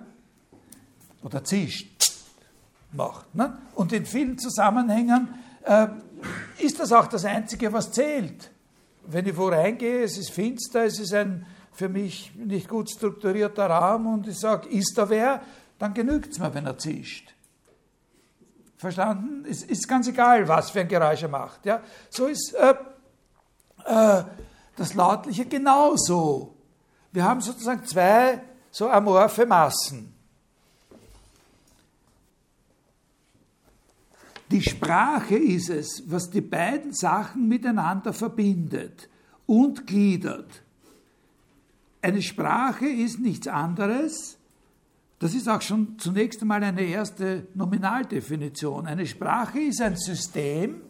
Oder 1.24 1.44
zischt 1.44 1.96
macht. 2.92 3.34
Ne? 3.36 3.58
Und 3.76 3.94
in 3.94 4.06
vielen 4.06 4.38
Zusammenhängen 4.38 5.28
äh, 5.64 5.88
ist 6.60 6.80
das 6.80 6.92
auch 6.92 7.08
das 7.08 7.26
Einzige, 7.26 7.72
was 7.74 7.92
zählt. 7.92 8.52
Wenn 9.08 9.26
ich 9.28 9.38
wo 9.38 9.48
reingehe, 9.48 10.04
es 10.04 10.18
ist 10.18 10.32
finster, 10.32 10.86
es 10.86 11.00
ist 11.00 11.14
ein 11.14 11.46
für 11.76 11.90
mich 11.90 12.34
nicht 12.36 12.70
gut 12.70 12.90
strukturierter 12.90 13.68
Raum 13.68 14.08
und 14.08 14.28
ich 14.28 14.40
sage, 14.40 14.70
ist 14.70 14.98
da 14.98 15.10
wer, 15.10 15.42
dann 15.78 15.94
genügt 15.94 16.32
es 16.32 16.40
mir, 16.40 16.54
wenn 16.54 16.66
er 16.66 16.78
zischt. 16.78 17.35
Verstanden? 18.86 19.46
Es 19.50 19.64
ist 19.64 19.88
ganz 19.88 20.08
egal, 20.08 20.48
was 20.48 20.70
für 20.70 20.82
ein 20.82 20.88
Geräusch 20.88 21.24
er 21.24 21.30
macht. 21.30 21.66
Ja? 21.66 21.82
So 22.12 22.28
ist 22.28 22.54
äh, 22.54 22.76
äh, 23.86 24.24
das 24.76 24.94
Lautliche 24.94 25.46
genauso. 25.46 26.56
Wir 27.12 27.24
haben 27.24 27.42
sozusagen 27.42 27.84
zwei 27.86 28.42
so 28.70 28.88
amorphe 28.88 29.48
Massen. 29.48 30.14
Die 34.52 34.62
Sprache 34.62 35.36
ist 35.36 35.72
es, 35.72 36.04
was 36.06 36.30
die 36.30 36.42
beiden 36.42 36.94
Sachen 36.94 37.48
miteinander 37.48 38.14
verbindet 38.14 39.10
und 39.48 39.88
gliedert. 39.88 40.62
Eine 42.04 42.22
Sprache 42.22 42.86
ist 42.86 43.20
nichts 43.20 43.48
anderes, 43.48 44.38
das 45.26 45.34
ist 45.34 45.50
auch 45.50 45.62
schon 45.62 45.98
zunächst 45.98 46.40
einmal 46.44 46.64
eine 46.64 46.84
erste 46.84 47.48
Nominaldefinition. 47.56 48.86
Eine 48.86 49.08
Sprache 49.08 49.60
ist 49.60 49.82
ein 49.82 49.96
System, 49.96 50.82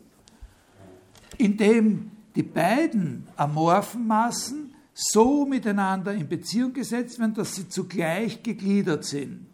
in 1.38 1.56
dem 1.56 2.12
die 2.36 2.44
beiden 2.44 3.30
amorphen 3.38 4.06
Massen 4.06 4.76
so 4.94 5.46
miteinander 5.46 6.14
in 6.14 6.28
Beziehung 6.28 6.74
gesetzt 6.74 7.18
werden, 7.18 7.34
dass 7.34 7.56
sie 7.56 7.70
zugleich 7.70 8.44
gegliedert 8.44 9.06
sind. 9.06 9.48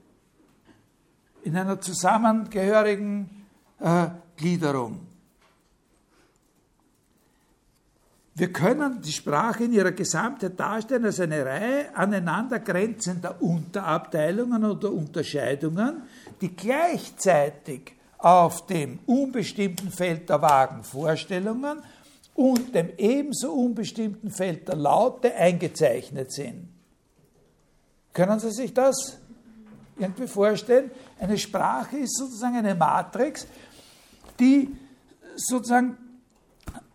in 1.43 1.55
einer 1.55 1.79
zusammengehörigen 1.79 3.29
äh, 3.79 4.07
Gliederung. 4.35 5.10
Wir 8.33 8.53
können 8.53 9.01
die 9.01 9.11
Sprache 9.11 9.65
in 9.65 9.73
ihrer 9.73 9.91
Gesamtheit 9.91 10.57
darstellen 10.57 11.05
als 11.05 11.19
eine 11.19 11.45
Reihe 11.45 11.95
aneinander 11.95 12.59
grenzender 12.59 13.41
Unterabteilungen 13.41 14.63
oder 14.63 14.91
Unterscheidungen, 14.91 16.03
die 16.39 16.55
gleichzeitig 16.55 17.93
auf 18.17 18.65
dem 18.67 18.99
unbestimmten 19.05 19.91
Feld 19.91 20.29
der 20.29 20.41
vagen 20.41 20.83
Vorstellungen 20.83 21.81
und 22.33 22.73
dem 22.73 22.91
ebenso 22.97 23.51
unbestimmten 23.51 24.31
Feld 24.31 24.67
der 24.67 24.75
Laute 24.75 25.35
eingezeichnet 25.35 26.31
sind. 26.31 26.69
Können 28.13 28.39
Sie 28.39 28.51
sich 28.51 28.73
das 28.73 29.17
irgendwie 29.97 30.27
vorstellen? 30.27 30.91
Eine 31.19 31.37
Sprache 31.37 31.97
ist 31.97 32.17
sozusagen 32.17 32.55
eine 32.55 32.75
Matrix, 32.75 33.45
die 34.39 34.69
sozusagen 35.35 35.97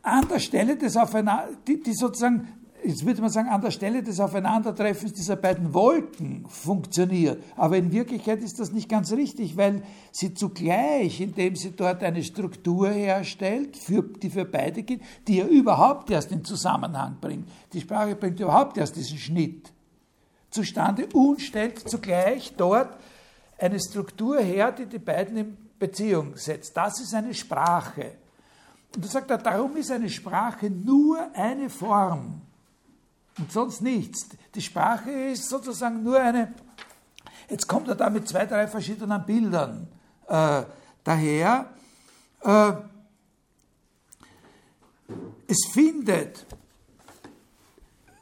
an 0.07 0.29
der 0.29 0.39
Stelle 0.39 0.77
des 0.77 0.97
Aufeinander, 0.97 1.49
die, 1.67 1.83
die 1.83 1.93
sozusagen, 1.93 2.47
jetzt 2.85 3.05
würde 3.05 3.21
man 3.21 3.31
sagen, 3.31 3.49
an 3.49 3.61
der 3.61 3.73
Stelle 3.73 4.05
des 4.05 4.21
Aufeinandertreffens 4.21 5.13
dieser 5.15 5.35
beiden 5.35 5.75
Wolken 5.75 6.47
funktioniert. 6.49 7.43
Aber 7.57 7.77
in 7.77 7.91
Wirklichkeit 7.91 8.41
ist 8.41 8.61
das 8.61 8.71
nicht 8.71 8.89
ganz 8.89 9.11
richtig, 9.13 9.57
weil 9.57 9.83
sie 10.13 10.33
zugleich, 10.33 11.21
indem 11.21 11.57
sie 11.57 11.73
dort 11.73 12.05
eine 12.05 12.23
Struktur 12.23 12.89
herstellt, 12.91 13.77
für, 13.77 14.03
die 14.03 14.31
für 14.31 14.45
beide 14.45 14.85
gilt, 14.85 15.03
die 15.27 15.39
ja 15.39 15.47
überhaupt 15.47 16.09
erst 16.11 16.31
in 16.31 16.45
Zusammenhang 16.45 17.17
bringt. 17.21 17.49
Die 17.73 17.81
Sprache 17.81 18.15
bringt 18.15 18.39
überhaupt 18.39 18.79
erst 18.79 18.95
diesen 18.95 19.19
Schnitt 19.19 19.73
zustande 20.51 21.09
und 21.13 21.43
stellt 21.43 21.89
zugleich 21.89 22.55
dort 22.57 22.97
eine 23.59 23.81
Struktur 23.81 24.39
her, 24.39 24.71
die 24.71 24.87
die 24.87 25.01
beiden 25.01 25.37
in 25.37 25.57
Beziehung 25.81 26.37
setzt. 26.37 26.77
Das 26.77 27.01
ist 27.01 27.13
eine 27.13 27.35
Sprache. 27.35 28.13
Und 28.95 29.05
da 29.05 29.09
sagt 29.09 29.31
er, 29.31 29.39
darum 29.39 29.77
ist 29.77 29.91
eine 29.91 30.09
Sprache 30.09 30.71
nur 30.71 31.31
eine 31.35 31.69
Form 31.69 32.41
und 33.39 33.53
sonst 33.53 33.83
nichts. 33.83 34.29
Die 34.55 34.63
Sprache 34.63 35.11
ist 35.11 35.49
sozusagen 35.49 36.03
nur 36.03 36.19
eine, 36.19 36.55
jetzt 37.51 37.67
kommt 37.67 37.89
er 37.89 37.95
da 37.95 38.09
mit 38.09 38.27
zwei, 38.29 38.47
drei 38.47 38.67
verschiedenen 38.67 39.25
Bildern 39.25 39.89
äh, 40.29 40.63
daher. 41.05 41.71
Äh, 42.41 42.73
es 45.47 45.67
findet, 45.73 46.47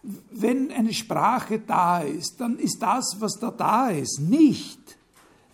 wenn 0.02 0.70
eine 0.70 0.92
Sprache 0.92 1.60
da 1.60 2.00
ist, 2.00 2.40
dann 2.40 2.58
ist 2.58 2.78
das, 2.80 3.16
was 3.20 3.38
da 3.40 3.50
da 3.50 3.88
ist, 3.88 4.20
nicht 4.20 4.98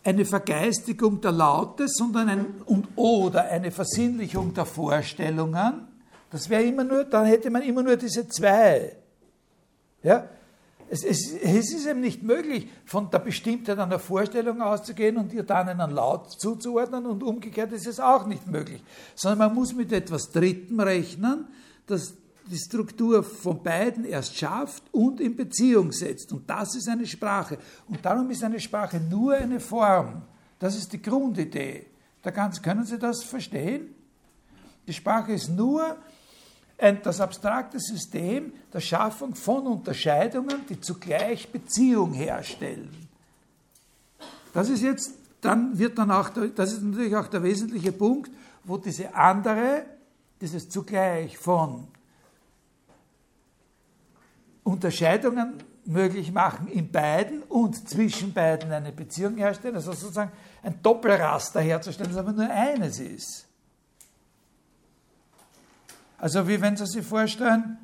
eine 0.02 0.24
Vergeistigung 0.24 1.20
der 1.20 1.32
Laute, 1.32 1.86
sondern 1.88 2.28
ein 2.28 2.46
und 2.64 2.88
oder 2.96 3.44
eine 3.44 3.70
Versinnlichung 3.70 4.54
der 4.54 4.64
Vorstellungen. 4.64 5.88
Das 6.30 6.48
wäre 6.48 6.62
immer 6.62 6.84
nur, 6.84 7.04
dann 7.04 7.26
hätte 7.26 7.50
man 7.50 7.62
immer 7.62 7.82
nur 7.82 7.96
diese 7.96 8.28
zwei. 8.28 8.96
Ja? 10.02 10.28
Es, 10.88 11.04
es, 11.04 11.32
es, 11.32 11.72
ist 11.72 11.86
eben 11.86 12.00
nicht 12.00 12.22
möglich, 12.22 12.68
von 12.84 13.10
der 13.10 13.20
Bestimmtheit 13.20 13.78
einer 13.78 13.98
Vorstellung 13.98 14.60
auszugehen 14.60 15.18
und 15.18 15.32
ihr 15.32 15.44
dann 15.44 15.68
einen 15.68 15.90
Laut 15.94 16.30
zuzuordnen 16.32 17.06
und 17.06 17.22
umgekehrt 17.22 17.72
ist 17.72 17.86
es 17.86 18.00
auch 18.00 18.26
nicht 18.26 18.46
möglich. 18.48 18.82
Sondern 19.14 19.38
man 19.38 19.54
muss 19.54 19.72
mit 19.72 19.92
etwas 19.92 20.32
Drittem 20.32 20.80
rechnen, 20.80 21.46
das 21.86 22.14
die 22.50 22.58
Struktur 22.58 23.22
von 23.22 23.62
beiden 23.62 24.04
erst 24.04 24.36
schafft 24.36 24.82
und 24.92 25.20
in 25.20 25.36
Beziehung 25.36 25.92
setzt. 25.92 26.32
Und 26.32 26.48
das 26.50 26.74
ist 26.74 26.88
eine 26.88 27.06
Sprache. 27.06 27.58
Und 27.88 28.04
darum 28.04 28.28
ist 28.30 28.42
eine 28.42 28.58
Sprache 28.58 29.00
nur 29.00 29.34
eine 29.34 29.60
Form. 29.60 30.22
Das 30.58 30.76
ist 30.76 30.92
die 30.92 31.00
Grundidee. 31.00 31.86
Da 32.22 32.30
ganz, 32.30 32.60
können 32.60 32.84
Sie 32.84 32.98
das 32.98 33.22
verstehen? 33.22 33.94
Die 34.86 34.92
Sprache 34.92 35.32
ist 35.32 35.48
nur 35.48 35.96
ein, 36.76 37.00
das 37.02 37.20
abstrakte 37.20 37.78
System 37.78 38.52
der 38.72 38.80
Schaffung 38.80 39.34
von 39.34 39.66
Unterscheidungen, 39.66 40.66
die 40.68 40.80
zugleich 40.80 41.50
Beziehung 41.50 42.12
herstellen. 42.12 42.90
Das 44.52 44.68
ist 44.68 44.82
jetzt, 44.82 45.12
dann 45.40 45.78
wird 45.78 45.98
dann 45.98 46.10
auch, 46.10 46.30
das 46.30 46.72
ist 46.72 46.82
natürlich 46.82 47.14
auch 47.14 47.28
der 47.28 47.42
wesentliche 47.42 47.92
Punkt, 47.92 48.30
wo 48.64 48.76
diese 48.76 49.14
andere, 49.14 49.84
dieses 50.40 50.68
zugleich 50.68 51.38
von 51.38 51.86
Unterscheidungen 54.62 55.54
möglich 55.84 56.32
machen 56.32 56.68
in 56.68 56.90
beiden 56.90 57.42
und 57.42 57.88
zwischen 57.88 58.32
beiden 58.32 58.70
eine 58.72 58.92
Beziehung 58.92 59.36
herstellen, 59.36 59.74
also 59.74 59.92
sozusagen 59.92 60.32
ein 60.62 60.80
Doppelraster 60.82 61.60
herzustellen, 61.60 62.10
das 62.10 62.18
aber 62.18 62.32
nur 62.32 62.48
eines 62.48 63.00
ist. 63.00 63.46
Also 66.18 66.46
wie 66.46 66.60
wenn 66.60 66.76
Sie 66.76 66.86
sich 66.86 67.04
vorstellen, 67.04 67.78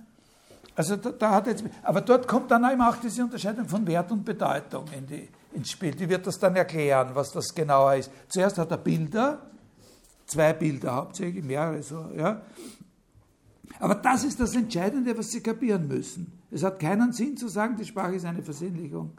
also 0.75 0.97
da, 0.97 1.11
da, 1.11 1.31
hat 1.31 1.47
jetzt, 1.47 1.65
aber 1.83 2.03
dort 2.03 2.29
kommt 2.29 2.51
dann 2.51 2.71
eben 2.71 2.83
auch 2.83 2.97
diese 2.97 3.25
Unterscheidung 3.25 3.67
von 3.67 3.87
Wert 3.87 4.13
und 4.13 4.25
Bedeutung 4.25 4.85
in 4.97 5.07
die, 5.07 5.29
ins 5.55 5.71
Spiel. 5.71 5.93
Die 5.93 6.09
wird 6.09 6.27
das 6.27 6.39
dann 6.39 6.55
erklären, 6.55 7.15
was 7.15 7.33
das 7.33 7.55
genauer 7.55 7.95
ist. 7.95 8.11
Zuerst 8.29 8.59
hat 8.59 8.71
er 8.71 8.77
Bilder, 8.77 9.41
zwei 10.27 10.53
Bilder 10.53 10.97
hauptsächlich, 10.97 11.43
mehrere 11.43 11.83
so, 11.83 12.11
ja. 12.15 12.43
Aber 13.81 13.95
das 13.95 14.25
ist 14.25 14.39
das 14.39 14.55
Entscheidende, 14.55 15.17
was 15.17 15.31
Sie 15.31 15.43
kapieren 15.43 15.89
müssen. 15.89 16.36
Es 16.51 16.63
hat 16.63 16.79
keinen 16.79 17.13
Sinn 17.13 17.37
zu 17.37 17.49
sagen, 17.49 17.77
die 17.77 17.85
Sprache 17.85 18.15
ist 18.15 18.25
eine 18.25 18.43
Versinnlichung 18.43 19.13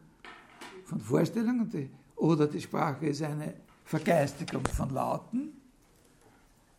von 0.85 0.99
Vorstellungen 0.99 1.91
oder 2.15 2.47
die 2.47 2.61
Sprache 2.61 3.07
ist 3.07 3.21
eine 3.21 3.53
Vergeistigung 3.83 4.65
von 4.65 4.89
Lauten, 4.93 5.51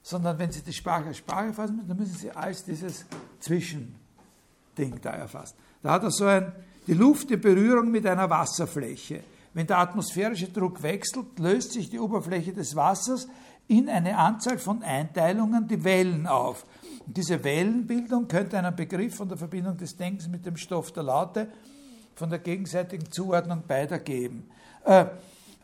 sondern 0.03 0.39
wenn 0.39 0.51
Sie 0.51 0.63
die 0.63 0.73
Sprache 0.73 1.07
als 1.07 1.19
Sprache 1.19 1.53
fassen 1.53 1.83
dann 1.87 1.97
müssen 1.97 2.15
Sie 2.15 2.31
als 2.31 2.65
dieses 2.65 3.05
Zwischending 3.41 5.01
da 5.03 5.11
erfassen. 5.11 5.57
Da 5.83 5.93
hat 5.93 6.03
er 6.03 6.11
so 6.11 6.25
ein, 6.25 6.53
die 6.87 6.95
Luft 6.95 7.31
in 7.31 7.41
Berührung 7.41 7.91
mit 7.91 8.07
einer 8.07 8.29
Wasserfläche. 8.29 9.23
Wenn 9.55 9.67
der 9.67 9.79
atmosphärische 9.79 10.49
Druck 10.49 10.83
wechselt, 10.83 11.39
löst 11.39 11.73
sich 11.73 11.91
die 11.91 11.99
Oberfläche 11.99 12.53
des 12.53 12.75
Wassers 12.75 13.29
in 13.67 13.89
eine 13.89 14.17
Anzahl 14.17 14.59
von 14.59 14.83
Einteilungen 14.83 15.69
die 15.69 15.85
Wellen 15.85 16.27
auf. 16.27 16.65
Und 17.09 17.17
diese 17.17 17.43
Wellenbildung 17.43 18.29
könnte 18.29 18.59
einen 18.59 18.77
Begriff 18.77 19.17
von 19.17 19.31
der 19.31 19.39
Verbindung 19.39 19.79
des 19.79 19.97
Denkens 19.97 20.29
mit 20.29 20.45
dem 20.45 20.59
Stoff 20.59 20.93
der 20.93 21.05
Laute, 21.05 21.49
von 22.15 22.29
der 22.29 22.39
gegenseitigen 22.39 23.11
Zuordnung 23.11 23.63
beider 23.67 23.99
geben. 23.99 24.51
Äh, 24.85 25.07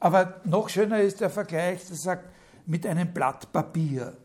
aber 0.00 0.40
noch 0.44 0.70
schöner 0.70 1.02
ist 1.02 1.20
der 1.20 1.28
Vergleich, 1.28 1.84
der 1.86 1.96
sagt, 1.96 2.30
mit 2.64 2.86
einem 2.86 3.12
Blatt 3.12 3.52
Papier. 3.52 4.16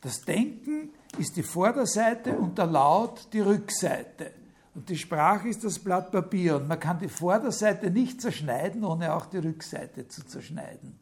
Das 0.00 0.22
Denken 0.22 0.90
ist 1.18 1.36
die 1.36 1.44
Vorderseite 1.44 2.32
und 2.36 2.58
der 2.58 2.66
Laut 2.66 3.28
die 3.32 3.40
Rückseite. 3.40 4.32
Und 4.74 4.88
die 4.88 4.98
Sprache 4.98 5.48
ist 5.48 5.62
das 5.62 5.78
Blatt 5.78 6.10
Papier. 6.10 6.56
Und 6.56 6.66
man 6.66 6.80
kann 6.80 6.98
die 6.98 7.08
Vorderseite 7.08 7.92
nicht 7.92 8.20
zerschneiden, 8.20 8.82
ohne 8.82 9.14
auch 9.14 9.26
die 9.26 9.38
Rückseite 9.38 10.08
zu 10.08 10.26
zerschneiden. 10.26 10.98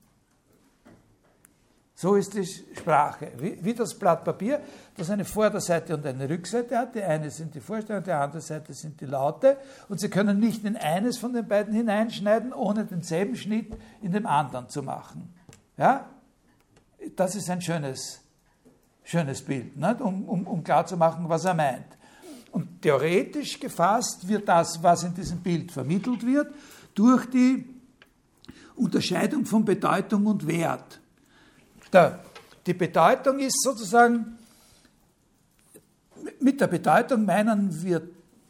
So 1.99 2.15
ist 2.15 2.35
die 2.35 2.45
Sprache, 2.45 3.33
wie, 3.39 3.59
wie, 3.65 3.73
das 3.73 3.95
Blatt 3.95 4.23
Papier, 4.23 4.61
das 4.99 5.09
eine 5.09 5.25
Vorderseite 5.25 5.95
und 5.95 6.05
eine 6.05 6.29
Rückseite 6.29 6.77
hat. 6.77 6.95
Die 6.95 7.03
eine 7.03 7.31
sind 7.31 7.55
die 7.55 7.61
Vorstellungen, 7.61 8.05
die 8.05 8.13
andere 8.13 8.43
Seite 8.43 8.75
sind 8.75 9.01
die 9.01 9.07
Laute. 9.07 9.57
Und 9.89 9.99
Sie 9.99 10.11
können 10.11 10.39
nicht 10.39 10.63
in 10.67 10.77
eines 10.77 11.17
von 11.17 11.33
den 11.33 11.49
beiden 11.49 11.73
hineinschneiden, 11.73 12.53
ohne 12.53 12.85
denselben 12.85 13.35
Schnitt 13.35 13.75
in 14.03 14.13
dem 14.13 14.27
anderen 14.27 14.69
zu 14.69 14.83
machen. 14.83 15.33
Ja? 15.79 16.11
Das 17.17 17.35
ist 17.35 17.49
ein 17.49 17.63
schönes, 17.63 18.21
schönes 19.03 19.41
Bild? 19.41 19.75
Um, 20.01 20.29
um, 20.29 20.47
um 20.47 20.63
klarzumachen, 20.63 21.31
was 21.31 21.47
er 21.47 21.55
meint. 21.55 21.97
Und 22.53 22.83
theoretisch 22.83 23.59
gefasst 23.59 24.29
wird 24.29 24.47
das, 24.47 24.83
was 24.83 25.03
in 25.03 25.15
diesem 25.15 25.39
Bild 25.39 25.73
vermittelt 25.73 26.27
wird, 26.27 26.53
durch 26.95 27.25
die 27.31 27.65
Unterscheidung 28.75 29.47
von 29.47 29.65
Bedeutung 29.65 30.27
und 30.27 30.47
Wert. 30.47 31.01
Der, 31.97 32.21
die 32.67 32.75
Bedeutung 32.75 33.39
ist 33.39 33.63
sozusagen, 33.63 34.37
mit 36.41 36.61
der 36.61 36.67
Bedeutung 36.67 37.25
meinen 37.25 37.83
wir 37.83 38.03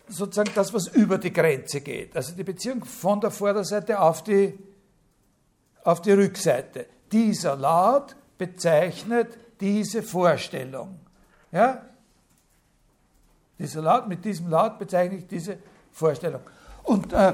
sozusagen 0.08 0.50
das, 0.52 0.74
was 0.74 0.88
über 0.88 1.16
die 1.16 1.32
Grenze 1.32 1.80
geht. 1.80 2.16
Also 2.16 2.34
die 2.34 2.42
Beziehung 2.42 2.84
von 2.84 3.20
der 3.20 3.30
Vorderseite 3.30 4.00
auf 4.00 4.24
die, 4.24 4.58
auf 5.84 6.02
die 6.02 6.10
Rückseite. 6.10 6.86
Dieser 7.12 7.54
Laut 7.54 8.16
bezeichnet 8.36 9.38
diese 9.60 10.02
Vorstellung. 10.02 10.98
Ja? 11.52 11.82
Dieser 13.60 13.80
Laut, 13.80 14.08
mit 14.08 14.24
diesem 14.24 14.50
Laut 14.50 14.76
bezeichne 14.76 15.18
ich 15.18 15.26
diese 15.28 15.58
Vorstellung. 15.92 16.40
Und 16.82 17.12
äh, 17.12 17.32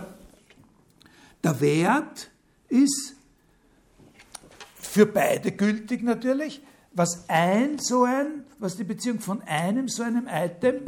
der 1.42 1.61
Wert 1.62 2.31
ist 2.68 3.14
für 4.92 5.07
beide 5.07 5.52
gültig 5.52 6.02
natürlich, 6.02 6.61
was 6.92 7.24
ein 7.26 7.78
so 7.78 8.05
ein, 8.05 8.44
was 8.59 8.76
die 8.76 8.85
Beziehung 8.85 9.20
von 9.20 9.40
einem 9.42 9.88
so 9.88 10.02
einem 10.02 10.28
Item, 10.31 10.83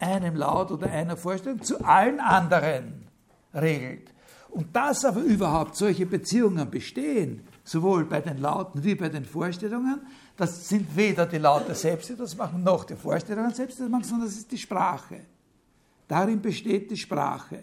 einem 0.00 0.34
Laut 0.34 0.72
oder 0.72 0.90
einer 0.90 1.16
Vorstellung 1.16 1.62
zu 1.62 1.80
allen 1.84 2.18
anderen 2.18 3.06
regelt. 3.54 4.12
Und 4.48 4.74
dass 4.74 5.04
aber 5.04 5.20
überhaupt 5.20 5.76
solche 5.76 6.06
Beziehungen 6.06 6.68
bestehen, 6.68 7.46
sowohl 7.62 8.04
bei 8.06 8.20
den 8.20 8.38
Lauten 8.38 8.82
wie 8.82 8.96
bei 8.96 9.10
den 9.10 9.24
Vorstellungen. 9.24 10.00
Das 10.36 10.68
sind 10.68 10.96
weder 10.96 11.24
die 11.24 11.38
Laute 11.38 11.76
selbst, 11.76 12.08
die 12.08 12.16
das 12.16 12.36
machen, 12.36 12.64
noch 12.64 12.82
die 12.82 12.96
Vorstellungen 12.96 13.54
selbst, 13.54 13.78
die 13.78 13.82
das 13.82 13.90
machen, 13.90 14.04
sondern 14.04 14.26
das 14.26 14.38
ist 14.38 14.50
die 14.50 14.58
Sprache. 14.58 15.20
Darin 16.08 16.42
besteht 16.42 16.90
die 16.90 16.96
Sprache. 16.96 17.62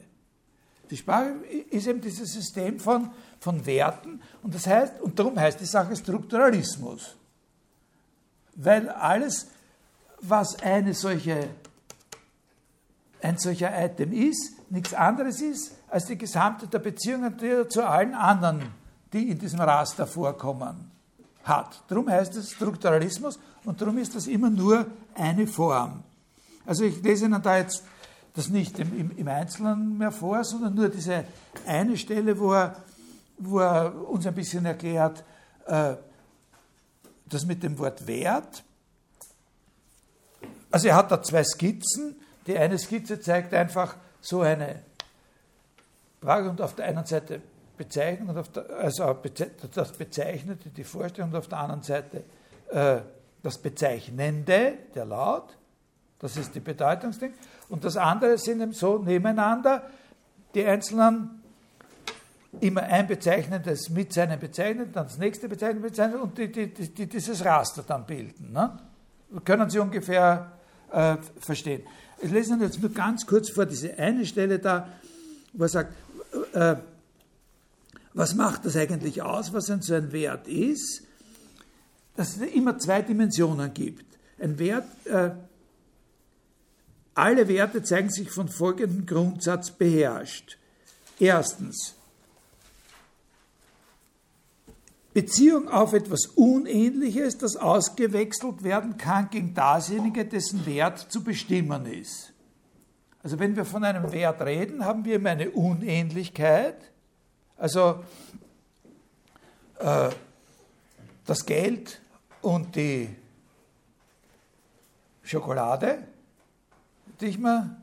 Die 0.89 0.97
Sprache 0.97 1.33
ist 1.71 1.87
eben 1.87 1.99
dieses 1.99 2.31
System 2.31 2.79
von, 2.79 3.09
von 3.43 3.65
Werten 3.65 4.21
und 4.41 4.55
das 4.55 4.65
heißt, 4.65 5.01
und 5.01 5.19
darum 5.19 5.37
heißt 5.37 5.59
die 5.59 5.65
Sache 5.65 5.95
Strukturalismus. 5.95 7.15
Weil 8.55 8.89
alles, 8.89 9.47
was 10.21 10.55
eine 10.61 10.93
solche, 10.93 11.49
ein 13.21 13.37
solcher 13.37 13.71
Item 13.83 14.13
ist, 14.13 14.53
nichts 14.69 14.93
anderes 14.93 15.41
ist 15.41 15.73
als 15.89 16.05
die 16.05 16.17
Gesamte 16.17 16.67
der 16.67 16.79
Beziehungen, 16.79 17.35
die 17.37 17.67
zu 17.67 17.85
allen 17.85 18.13
anderen, 18.13 18.61
die 19.11 19.29
in 19.29 19.37
diesem 19.37 19.59
Raster 19.59 20.07
vorkommen, 20.07 20.89
hat. 21.43 21.83
Darum 21.89 22.09
heißt 22.09 22.37
es 22.37 22.51
Strukturalismus 22.51 23.37
und 23.65 23.81
darum 23.81 23.97
ist 23.97 24.15
das 24.15 24.27
immer 24.27 24.49
nur 24.49 24.85
eine 25.15 25.47
Form. 25.47 26.01
Also 26.65 26.85
ich 26.85 27.03
lese 27.03 27.25
Ihnen 27.25 27.41
da 27.41 27.57
jetzt 27.57 27.83
das 28.33 28.47
nicht 28.47 28.79
im, 28.79 29.11
im 29.17 29.27
Einzelnen 29.27 29.97
mehr 29.97 30.11
vor, 30.11 30.43
sondern 30.45 30.73
nur 30.73 30.87
diese 30.87 31.25
eine 31.67 31.97
Stelle, 31.97 32.39
wo 32.39 32.53
er, 32.53 32.77
wo 33.45 33.59
er 33.59 34.09
uns 34.09 34.25
ein 34.25 34.35
bisschen 34.35 34.65
erklärt, 34.65 35.23
äh, 35.65 35.95
das 37.25 37.45
mit 37.45 37.63
dem 37.63 37.77
Wort 37.79 38.05
Wert. 38.07 38.63
Also 40.71 40.87
er 40.87 40.95
hat 40.95 41.11
da 41.11 41.21
zwei 41.21 41.43
Skizzen. 41.43 42.15
Die 42.47 42.57
eine 42.57 42.77
Skizze 42.77 43.19
zeigt 43.19 43.53
einfach 43.53 43.95
so 44.21 44.41
eine 44.41 44.81
Frage 46.21 46.49
und 46.49 46.61
auf 46.61 46.75
der 46.75 46.85
einen 46.85 47.05
Seite 47.05 47.41
Bezeichnung, 47.77 48.29
und 48.29 48.37
auf 48.37 48.49
der, 48.49 48.69
also 48.69 49.17
das 49.73 49.91
Bezeichnete, 49.93 50.69
die 50.69 50.83
Vorstellung, 50.83 51.31
und 51.31 51.37
auf 51.37 51.47
der 51.47 51.59
anderen 51.59 51.83
Seite 51.83 52.23
äh, 52.69 53.01
das 53.41 53.57
Bezeichnende, 53.57 54.73
der 54.95 55.05
Laut. 55.05 55.57
Das 56.19 56.37
ist 56.37 56.55
die 56.55 56.61
Bedeutungsding. 56.61 57.33
Und 57.67 57.83
das 57.83 57.97
andere 57.97 58.37
sind 58.37 58.61
eben 58.61 58.71
so 58.71 58.99
nebeneinander 58.99 59.83
die 60.53 60.63
einzelnen 60.63 61.42
immer 62.59 62.83
ein 62.83 63.07
Bezeichnendes 63.07 63.89
mit 63.89 64.13
seinem 64.13 64.39
Bezeichneten, 64.39 64.93
dann 64.93 65.07
das 65.07 65.17
nächste 65.17 65.49
Bezeichnete 65.49 65.87
bezeichnet 65.87 66.21
und 66.21 66.37
die, 66.37 66.51
die, 66.51 66.67
die, 66.67 67.07
dieses 67.07 67.43
Raster 67.43 67.83
dann 67.85 68.05
bilden. 68.05 68.51
Ne? 68.51 68.79
Können 69.43 69.69
Sie 69.69 69.79
ungefähr 69.79 70.51
äh, 70.91 71.17
verstehen. 71.39 71.83
Ich 72.21 72.31
lese 72.31 72.53
Ihnen 72.53 72.61
jetzt 72.61 72.81
nur 72.81 72.91
ganz 72.91 73.25
kurz 73.25 73.49
vor 73.49 73.65
diese 73.65 73.97
eine 73.97 74.25
Stelle 74.25 74.59
da, 74.59 74.87
wo 75.53 75.63
er 75.63 75.69
sagt, 75.69 75.93
äh, 76.53 76.75
was 78.13 78.35
macht 78.35 78.65
das 78.65 78.75
eigentlich 78.75 79.21
aus, 79.21 79.53
was 79.53 79.69
ein 79.69 79.81
so 79.81 79.95
ein 79.95 80.11
Wert 80.11 80.47
ist? 80.47 81.03
Dass 82.15 82.37
es 82.37 82.41
immer 82.53 82.77
zwei 82.77 83.01
Dimensionen 83.01 83.73
gibt. 83.73 84.05
Ein 84.39 84.59
Wert 84.59 84.85
äh, 85.05 85.31
alle 87.15 87.47
Werte 87.47 87.83
zeigen 87.83 88.09
sich 88.09 88.31
von 88.31 88.47
folgendem 88.49 89.05
Grundsatz 89.05 89.71
beherrscht. 89.71 90.57
Erstens, 91.19 91.95
Beziehung 95.13 95.69
auf 95.69 95.93
etwas 95.93 96.25
Unähnliches, 96.25 97.37
das 97.37 97.55
ausgewechselt 97.55 98.63
werden 98.63 98.97
kann 98.97 99.29
gegen 99.29 99.53
dasjenige, 99.53 100.25
dessen 100.25 100.65
Wert 100.65 100.99
zu 100.99 101.23
bestimmen 101.23 101.85
ist. 101.85 102.33
Also 103.21 103.39
wenn 103.39 103.55
wir 103.55 103.65
von 103.65 103.83
einem 103.83 104.11
Wert 104.11 104.41
reden, 104.41 104.83
haben 104.83 105.05
wir 105.05 105.15
immer 105.15 105.29
eine 105.29 105.51
Unähnlichkeit. 105.51 106.91
Also 107.57 108.03
äh, 109.79 110.09
das 111.25 111.45
Geld 111.45 112.01
und 112.41 112.75
die 112.75 113.09
Schokolade 115.21 115.99
die 117.23 117.29
ich 117.29 117.39
mir 117.39 117.75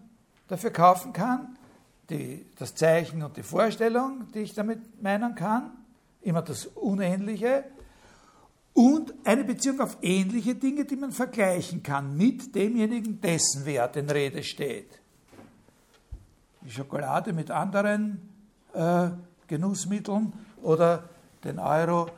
dafür 0.48 0.70
kaufen 0.70 1.12
kann, 1.12 1.56
die, 2.10 2.44
das 2.58 2.74
Zeichen 2.74 3.22
und 3.22 3.36
die 3.36 3.42
Vorstellung, 3.42 4.26
die 4.34 4.40
ich 4.40 4.54
damit 4.54 5.02
meinen 5.02 5.34
kann, 5.34 5.72
immer 6.22 6.42
das 6.42 6.66
Unähnliche, 6.66 7.64
und 8.72 9.12
eine 9.24 9.44
Beziehung 9.44 9.80
auf 9.80 9.98
ähnliche 10.00 10.54
Dinge, 10.54 10.84
die 10.84 10.96
man 10.96 11.12
vergleichen 11.12 11.82
kann 11.82 12.16
mit 12.16 12.54
demjenigen, 12.54 13.20
dessen 13.20 13.66
Wert 13.66 13.96
in 13.96 14.08
Rede 14.08 14.42
steht. 14.44 15.00
Die 16.62 16.70
Schokolade 16.70 17.32
mit 17.32 17.50
anderen 17.50 18.28
äh, 18.72 19.08
Genussmitteln 19.48 20.32
oder 20.62 21.08
den 21.42 21.58
Euro 21.58 22.08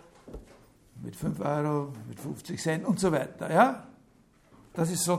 mit 1.02 1.16
5 1.16 1.40
Euro, 1.40 1.92
mit 2.06 2.20
50 2.20 2.60
Cent 2.60 2.84
und 2.84 3.00
so 3.00 3.10
weiter. 3.10 3.50
Ja? 3.50 3.86
Das 4.74 4.90
ist 4.90 5.04
so 5.04 5.18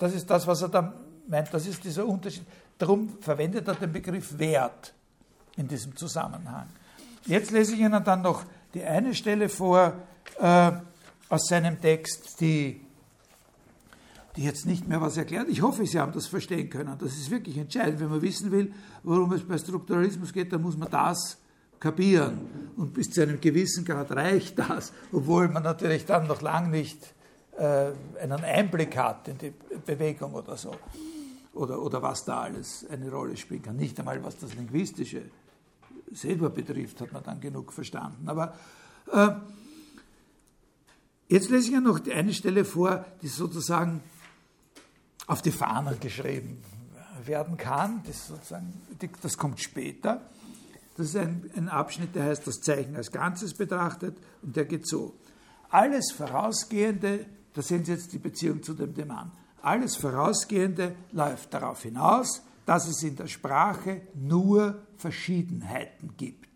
das 0.00 0.14
ist 0.14 0.30
das, 0.30 0.46
was 0.46 0.62
er 0.62 0.70
da 0.70 0.94
meint. 1.28 1.52
Das 1.52 1.66
ist 1.66 1.84
dieser 1.84 2.06
Unterschied. 2.06 2.46
Darum 2.78 3.18
verwendet 3.20 3.68
er 3.68 3.74
den 3.74 3.92
Begriff 3.92 4.38
Wert 4.38 4.94
in 5.56 5.68
diesem 5.68 5.94
Zusammenhang. 5.94 6.68
Jetzt 7.26 7.50
lese 7.50 7.74
ich 7.74 7.80
Ihnen 7.80 8.02
dann 8.04 8.22
noch 8.22 8.44
die 8.74 8.82
eine 8.82 9.14
Stelle 9.14 9.48
vor 9.48 9.94
äh, 10.38 10.72
aus 11.28 11.46
seinem 11.48 11.80
Text, 11.80 12.40
die, 12.40 12.80
die 14.36 14.44
jetzt 14.44 14.66
nicht 14.66 14.88
mehr 14.88 15.00
was 15.00 15.16
erklärt. 15.16 15.48
Ich 15.48 15.62
hoffe, 15.62 15.86
Sie 15.86 15.98
haben 15.98 16.12
das 16.12 16.26
verstehen 16.26 16.70
können. 16.70 16.96
Das 16.98 17.12
ist 17.12 17.30
wirklich 17.30 17.58
entscheidend. 17.58 18.00
Wenn 18.00 18.10
man 18.10 18.22
wissen 18.22 18.50
will, 18.50 18.72
worum 19.02 19.32
es 19.32 19.42
bei 19.42 19.58
Strukturalismus 19.58 20.32
geht, 20.32 20.52
dann 20.52 20.62
muss 20.62 20.76
man 20.76 20.90
das 20.90 21.38
kapieren. 21.78 22.72
Und 22.76 22.94
bis 22.94 23.10
zu 23.10 23.22
einem 23.22 23.40
gewissen 23.40 23.84
Grad 23.84 24.10
reicht 24.12 24.58
das, 24.58 24.92
obwohl 25.12 25.48
man 25.48 25.62
natürlich 25.62 26.04
dann 26.04 26.26
noch 26.26 26.42
lang 26.42 26.70
nicht 26.70 27.14
äh, 27.56 27.92
einen 28.20 28.44
Einblick 28.44 28.96
hat 28.96 29.28
in 29.28 29.38
die 29.38 29.52
Bewegung 29.84 30.34
oder 30.34 30.56
so. 30.56 30.74
Oder, 31.52 31.82
oder 31.82 32.00
was 32.00 32.24
da 32.24 32.42
alles 32.42 32.86
eine 32.90 33.10
Rolle 33.10 33.36
spielen 33.36 33.62
kann. 33.62 33.76
Nicht 33.76 33.98
einmal, 33.98 34.22
was 34.22 34.38
das 34.38 34.54
Linguistische 34.54 35.22
selber 36.12 36.50
betrifft, 36.50 37.00
hat 37.00 37.12
man 37.12 37.22
dann 37.22 37.40
genug 37.40 37.72
verstanden. 37.72 38.28
Aber 38.28 38.54
äh, 39.12 39.30
jetzt 41.28 41.50
lese 41.50 41.68
ich 41.68 41.74
ja 41.74 41.80
noch 41.80 42.00
eine 42.06 42.32
Stelle 42.32 42.64
vor, 42.64 43.04
die 43.22 43.28
sozusagen 43.28 44.02
auf 45.26 45.42
die 45.42 45.52
Fahnen 45.52 45.98
geschrieben 46.00 46.62
werden 47.24 47.56
kann. 47.56 48.02
Das, 48.06 48.28
sozusagen, 48.28 48.72
das 49.22 49.36
kommt 49.36 49.60
später. 49.60 50.20
Das 50.96 51.06
ist 51.06 51.16
ein, 51.16 51.50
ein 51.56 51.68
Abschnitt, 51.68 52.14
der 52.14 52.24
heißt 52.24 52.46
das 52.46 52.60
Zeichen 52.60 52.96
als 52.96 53.10
Ganzes 53.10 53.54
betrachtet 53.54 54.16
und 54.42 54.56
der 54.56 54.64
geht 54.64 54.86
so. 54.86 55.14
Alles 55.70 56.12
Vorausgehende 56.12 57.26
da 57.54 57.62
sehen 57.62 57.84
Sie 57.84 57.92
jetzt 57.92 58.12
die 58.12 58.18
Beziehung 58.18 58.62
zu 58.62 58.74
dem 58.74 58.94
Demann. 58.94 59.32
Alles 59.62 59.96
Vorausgehende 59.96 60.94
läuft 61.12 61.52
darauf 61.52 61.82
hinaus, 61.82 62.42
dass 62.64 62.88
es 62.88 63.02
in 63.02 63.16
der 63.16 63.26
Sprache 63.26 64.02
nur 64.14 64.82
Verschiedenheiten 65.00 66.14
gibt. 66.16 66.48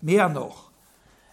Mehr 0.00 0.28
noch, 0.28 0.70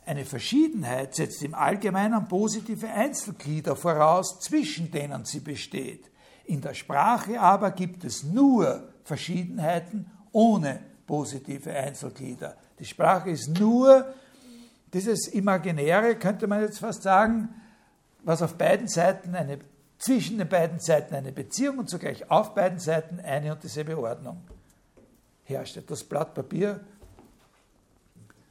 eine 0.06 0.26
Verschiedenheit 0.26 1.16
setzt 1.16 1.42
im 1.44 1.54
Allgemeinen 1.54 2.28
positive 2.28 2.90
Einzelglieder 2.90 3.76
voraus, 3.76 4.40
zwischen 4.42 4.92
denen 4.92 5.24
sie 5.24 5.40
besteht. 5.40 6.12
In 6.46 6.60
der 6.60 6.74
Sprache 6.74 7.40
aber 7.40 7.72
gibt 7.72 8.04
es 8.04 8.24
nur 8.24 8.90
Verschiedenheiten 9.06 10.12
ohne 10.34 10.82
positive 11.08 11.72
Einzelglieder. 11.72 12.58
Die 12.80 12.86
Sprache 12.86 13.30
ist 13.30 13.58
nur 13.58 14.14
dieses 14.94 15.28
Imaginäre, 15.28 16.16
könnte 16.16 16.48
man 16.48 16.62
jetzt 16.62 16.80
fast 16.80 17.04
sagen, 17.04 17.50
was 18.24 18.42
auf 18.42 18.56
beiden 18.56 18.90
Seiten 18.90 19.36
eine, 19.36 19.60
zwischen 19.98 20.38
den 20.38 20.50
beiden 20.50 20.80
Seiten 20.80 21.16
eine 21.16 21.32
Beziehung 21.32 21.80
und 21.80 21.90
zugleich 21.90 22.30
auf 22.30 22.54
beiden 22.54 22.80
Seiten 22.80 23.22
eine 23.22 23.54
und 23.54 23.64
dieselbe 23.64 23.98
Ordnung 23.98 24.42
herrscht. 25.46 25.80
Das 25.88 26.04
Blatt 26.04 26.34
Papier. 26.34 26.80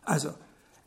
Also, 0.05 0.35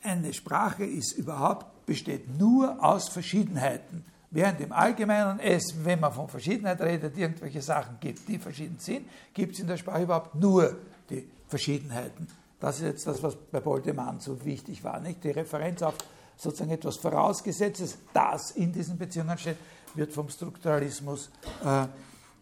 eine 0.03 0.33
Sprache 0.33 0.85
ist 0.85 1.13
überhaupt, 1.13 1.85
besteht 1.85 2.37
nur 2.37 2.83
aus 2.83 3.09
Verschiedenheiten. 3.09 4.05
Während 4.31 4.59
im 4.59 4.71
Allgemeinen 4.71 5.39
es, 5.39 5.73
wenn 5.83 5.99
man 5.99 6.11
von 6.11 6.27
Verschiedenheit 6.27 6.81
redet, 6.81 7.17
irgendwelche 7.17 7.61
Sachen 7.61 7.97
gibt, 7.99 8.27
die 8.27 8.37
verschieden 8.37 8.77
sind, 8.79 9.07
gibt 9.33 9.53
es 9.53 9.59
in 9.61 9.67
der 9.67 9.77
Sprache 9.77 10.03
überhaupt 10.03 10.35
nur 10.35 10.77
die 11.09 11.27
Verschiedenheiten. 11.47 12.27
Das 12.59 12.77
ist 12.77 12.83
jetzt 12.83 13.07
das, 13.07 13.23
was 13.23 13.35
bei 13.35 13.59
Boldemann 13.59 14.19
so 14.19 14.43
wichtig 14.43 14.83
war. 14.83 14.99
Nicht? 14.99 15.23
Die 15.23 15.31
Referenz 15.31 15.81
auf 15.81 15.95
sozusagen 16.37 16.71
etwas 16.71 16.97
Vorausgesetztes, 16.97 17.97
das 18.13 18.51
in 18.51 18.73
diesen 18.73 18.97
Beziehungen 18.97 19.37
steht, 19.37 19.57
wird 19.93 20.11
vom 20.11 20.29
Strukturalismus 20.29 21.29
äh, 21.63 21.87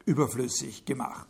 überflüssig 0.05 0.85
gemacht. 0.85 1.27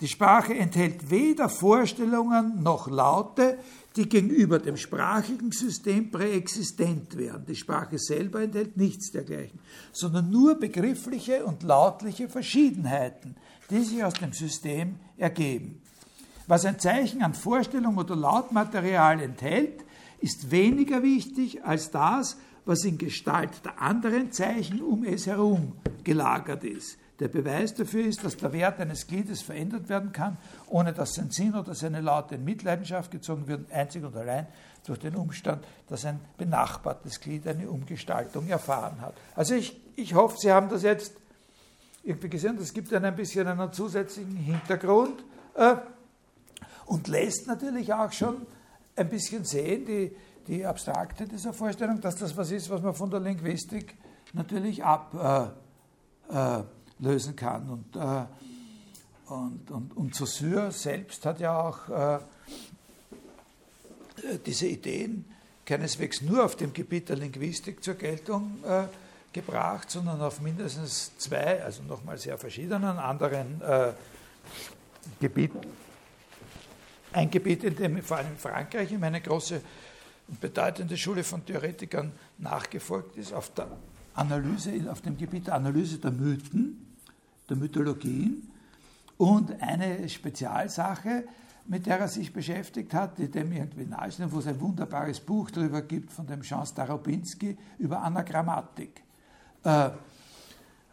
Die 0.00 0.08
Sprache 0.08 0.54
enthält 0.54 1.10
weder 1.10 1.50
Vorstellungen 1.50 2.62
noch 2.62 2.88
Laute, 2.88 3.58
die 3.96 4.08
gegenüber 4.08 4.58
dem 4.58 4.78
sprachigen 4.78 5.52
System 5.52 6.10
präexistent 6.10 7.18
wären. 7.18 7.44
Die 7.44 7.56
Sprache 7.56 7.98
selber 7.98 8.40
enthält 8.42 8.78
nichts 8.78 9.10
dergleichen, 9.10 9.58
sondern 9.92 10.30
nur 10.30 10.54
begriffliche 10.54 11.44
und 11.44 11.62
lautliche 11.62 12.28
Verschiedenheiten, 12.28 13.36
die 13.68 13.82
sich 13.82 14.02
aus 14.02 14.14
dem 14.14 14.32
System 14.32 14.96
ergeben. 15.18 15.82
Was 16.46 16.64
ein 16.64 16.78
Zeichen 16.78 17.22
an 17.22 17.34
Vorstellung 17.34 17.98
oder 17.98 18.16
Lautmaterial 18.16 19.20
enthält, 19.20 19.84
ist 20.20 20.50
weniger 20.50 21.02
wichtig 21.02 21.62
als 21.64 21.90
das, 21.90 22.38
was 22.64 22.84
in 22.84 22.98
Gestalt 22.98 23.64
der 23.64 23.80
anderen 23.80 24.32
Zeichen 24.32 24.80
um 24.80 25.04
es 25.04 25.26
herum 25.26 25.74
gelagert 26.04 26.64
ist. 26.64 26.98
Der 27.20 27.28
Beweis 27.28 27.74
dafür 27.74 28.06
ist, 28.06 28.24
dass 28.24 28.38
der 28.38 28.52
Wert 28.52 28.80
eines 28.80 29.06
Gliedes 29.06 29.42
verändert 29.42 29.90
werden 29.90 30.10
kann, 30.10 30.38
ohne 30.68 30.94
dass 30.94 31.14
sein 31.14 31.30
Sinn 31.30 31.54
oder 31.54 31.74
seine 31.74 32.00
Laute 32.00 32.36
in 32.36 32.44
Mitleidenschaft 32.44 33.10
gezogen 33.10 33.46
werden, 33.46 33.66
einzig 33.70 34.02
und 34.04 34.16
allein 34.16 34.46
durch 34.86 34.98
den 34.98 35.14
Umstand, 35.14 35.62
dass 35.88 36.06
ein 36.06 36.18
benachbartes 36.38 37.20
Glied 37.20 37.46
eine 37.46 37.68
Umgestaltung 37.70 38.48
erfahren 38.48 39.02
hat. 39.02 39.14
Also 39.34 39.54
ich, 39.54 39.78
ich 39.96 40.14
hoffe, 40.14 40.36
Sie 40.38 40.50
haben 40.50 40.70
das 40.70 40.82
jetzt 40.82 41.12
irgendwie 42.02 42.30
gesehen. 42.30 42.56
Das 42.58 42.72
gibt 42.72 42.90
dann 42.90 43.04
ein 43.04 43.14
bisschen 43.14 43.46
einen 43.46 43.70
zusätzlichen 43.70 44.36
Hintergrund 44.36 45.22
äh, 45.54 45.76
und 46.86 47.06
lässt 47.08 47.46
natürlich 47.46 47.92
auch 47.92 48.12
schon 48.12 48.46
ein 48.96 49.10
bisschen 49.10 49.44
sehen, 49.44 49.84
die, 49.84 50.16
die 50.46 50.64
Abstrakte 50.64 51.26
dieser 51.26 51.52
Vorstellung, 51.52 52.00
dass 52.00 52.16
das 52.16 52.34
was 52.36 52.50
ist, 52.50 52.70
was 52.70 52.80
man 52.80 52.94
von 52.94 53.10
der 53.10 53.20
Linguistik 53.20 53.94
natürlich 54.32 54.82
ablösen 54.82 55.52
äh, 56.30 56.60
äh, 56.60 56.62
kann. 57.36 57.68
Und, 57.68 57.96
äh, 57.96 58.24
und, 59.32 59.70
und, 59.70 59.96
und 59.96 60.14
Saussure 60.14 60.72
selbst 60.72 61.24
hat 61.24 61.40
ja 61.40 61.58
auch 61.58 61.88
äh, 61.88 62.18
diese 64.44 64.66
Ideen 64.66 65.24
keineswegs 65.64 66.20
nur 66.20 66.44
auf 66.44 66.56
dem 66.56 66.72
Gebiet 66.72 67.08
der 67.08 67.16
Linguistik 67.16 67.82
zur 67.82 67.94
Geltung 67.94 68.58
äh, 68.64 68.84
gebracht, 69.32 69.90
sondern 69.90 70.20
auf 70.20 70.40
mindestens 70.40 71.16
zwei, 71.16 71.62
also 71.62 71.82
nochmal 71.84 72.18
sehr 72.18 72.36
verschiedenen 72.38 72.98
anderen 72.98 73.60
äh, 73.60 73.92
Gebieten. 75.20 75.60
Ein 77.12 77.30
Gebiet, 77.30 77.64
in 77.64 77.76
dem 77.76 78.02
vor 78.02 78.18
allem 78.18 78.36
Frankreich 78.36 78.90
ihm 78.92 79.02
eine 79.04 79.20
große 79.20 79.60
und 80.28 80.40
bedeutende 80.40 80.96
Schule 80.96 81.24
von 81.24 81.44
Theoretikern 81.44 82.12
nachgefolgt 82.38 83.16
ist, 83.16 83.32
auf 83.32 83.52
der 83.54 83.68
Analyse, 84.14 84.72
auf 84.90 85.00
dem 85.00 85.16
Gebiet 85.16 85.48
der 85.48 85.54
Analyse 85.54 85.98
der 85.98 86.12
Mythen, 86.12 86.89
der 87.50 87.56
Mythologien 87.56 88.50
und 89.18 89.60
eine 89.62 90.08
Spezialsache, 90.08 91.24
mit 91.66 91.86
der 91.86 92.00
er 92.00 92.08
sich 92.08 92.32
beschäftigt 92.32 92.94
hat, 92.94 93.18
die 93.18 93.30
dem 93.30 93.52
irgendwie 93.52 93.84
nahesteht, 93.84 94.32
wo 94.32 94.38
es 94.38 94.46
ein 94.46 94.60
wunderbares 94.60 95.20
Buch 95.20 95.50
darüber 95.50 95.82
gibt 95.82 96.12
von 96.12 96.26
dem 96.26 96.42
Jean 96.42 96.66
Starobinski 96.66 97.56
über 97.78 98.02
Anagrammatik. 98.02 99.02
Äh, 99.62 99.90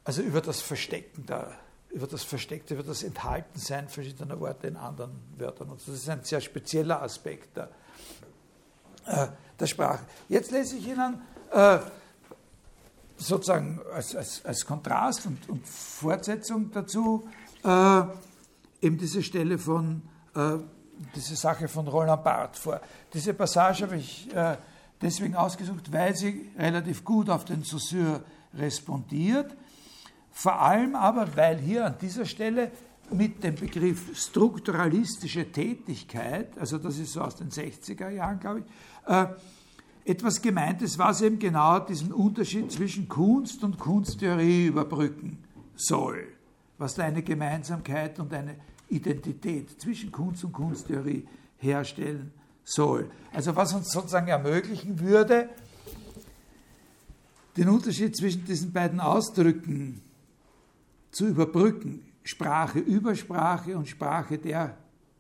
also 0.04 0.22
über 0.22 0.42
das 0.42 0.62
Verstecken 0.62 1.26
der, 1.26 1.58
über 1.90 2.08
das 2.08 2.24
Versteckte, 2.24 2.76
über 2.76 2.84
das 2.84 3.04
Enthaltensein 3.04 3.88
verschiedener 3.88 4.40
Worte 4.40 4.68
in 4.68 4.78
anderen 4.78 5.12
Wörtern. 5.38 5.70
Und 5.70 5.82
das 5.82 5.88
ist 5.88 6.10
ein 6.10 6.24
sehr 6.24 6.42
spezieller 6.42 7.02
Aspekt 7.02 7.58
der, 7.58 7.70
äh, 9.06 9.28
der 9.60 9.68
Sprache. 9.68 10.06
Jetzt 10.30 10.52
lese 10.52 10.78
ich 10.78 10.88
Ihnen 10.88 11.22
äh, 11.52 11.80
sozusagen 13.18 13.80
als, 13.94 14.16
als, 14.16 14.46
als 14.46 14.66
Kontrast 14.66 15.26
und, 15.26 15.50
und, 15.50 15.68
Fortsetzung 15.68 16.72
dazu 16.72 17.28
äh, 17.64 18.02
eben 18.82 18.98
diese 18.98 19.24
Stelle 19.24 19.58
von, 19.58 20.02
äh, 20.36 20.58
diese 21.16 21.36
Sache 21.36 21.68
von 21.68 21.88
Roland 21.88 22.24
Barthes 22.24 22.60
vor. 22.60 22.80
Diese 23.14 23.34
Passage 23.34 23.84
habe 23.84 23.98
ich 23.98 24.34
äh, 24.34 24.58
deswegen 25.02 25.36
ausgesucht, 25.36 25.92
weil 25.92 26.16
sie 26.16 26.50
relativ 26.58 27.04
gut 27.04 27.30
auf 27.30 27.46
den 27.46 27.64
Saussure 27.64 28.22
respondiert. 28.54 29.56
Vor 30.32 30.62
allem 30.62 30.96
aber, 30.96 31.36
weil 31.36 31.58
hier 31.58 31.86
an 31.86 31.96
dieser 32.00 32.26
Stelle 32.26 32.72
mit 33.10 33.44
dem 33.44 33.56
Begriff 33.56 34.16
strukturalistische 34.18 35.52
Tätigkeit, 35.52 36.58
also 36.58 36.78
das 36.78 36.98
ist 36.98 37.14
so 37.14 37.22
aus 37.22 37.36
den 37.36 37.50
60er 37.50 38.10
Jahren, 38.10 38.40
glaube 38.40 38.60
ich, 38.60 39.12
äh, 39.12 39.28
etwas 40.08 40.42
gemeint 40.42 40.82
ist, 40.82 40.98
was 40.98 41.22
eben 41.22 41.38
genau 41.38 41.80
diesen 41.80 42.14
Unterschied 42.14 42.72
zwischen 42.72 43.10
Kunst 43.10 43.64
und 43.64 43.78
Kunsttheorie 43.78 44.68
überbrücken 44.68 45.44
soll, 45.76 46.30
was 46.78 46.96
da 46.96 47.04
eine 47.04 47.22
Gemeinsamkeit 47.22 48.18
und 48.20 48.34
eine 48.34 48.56
Identität 48.90 49.82
zwischen 49.82 50.10
Kunst 50.12 50.46
und 50.46 50.54
Kunsttheorie 50.54 51.28
herstellen 51.58 52.32
soll. 52.64 53.12
Also 53.34 53.54
was 53.56 53.74
uns 53.74 53.92
sozusagen 53.92 54.30
ermöglichen 54.30 54.98
würde, 55.00 55.50
den 57.58 57.68
Unterschied 57.68 58.16
zwischen 58.16 58.46
diesen 58.46 58.72
beiden 58.72 59.02
Ausdrücken 59.02 60.02
zu 61.12 61.28
überbrücken, 61.28 62.06
Sprache 62.24 62.80
über 62.80 63.14
Sprache 63.14 63.78
und 63.78 63.90
Sprache 63.90 64.38
der 64.38 64.78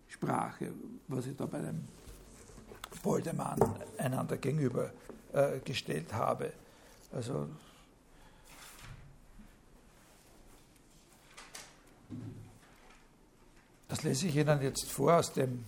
Sprache, 0.08 0.72
was 1.10 1.26
ich 1.26 1.36
da 1.36 1.46
bei 1.46 1.60
dem 1.60 1.97
Boldemann 3.02 3.60
einander 3.98 4.38
gegenübergestellt 4.38 6.12
äh, 6.12 6.14
habe. 6.14 6.54
Also 7.12 7.48
das 13.88 14.04
lese 14.04 14.28
ich 14.28 14.36
Ihnen 14.36 14.62
jetzt 14.62 14.90
vor 14.92 15.18
aus 15.18 15.34
dem, 15.34 15.64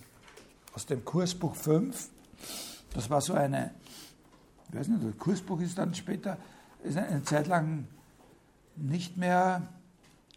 aus 0.74 0.86
dem 0.86 1.04
Kursbuch 1.04 1.54
5. 1.54 2.08
Das 2.94 3.08
war 3.08 3.20
so 3.20 3.34
eine, 3.34 3.74
ich 4.68 4.78
weiß 4.78 4.88
nicht, 4.88 5.04
das 5.04 5.18
Kursbuch 5.18 5.60
ist 5.60 5.78
dann 5.78 5.94
später 5.94 6.36
ist 6.82 6.96
eine 6.96 7.22
Zeit 7.22 7.46
lang 7.46 7.86
nicht 8.76 9.16
mehr, 9.16 9.68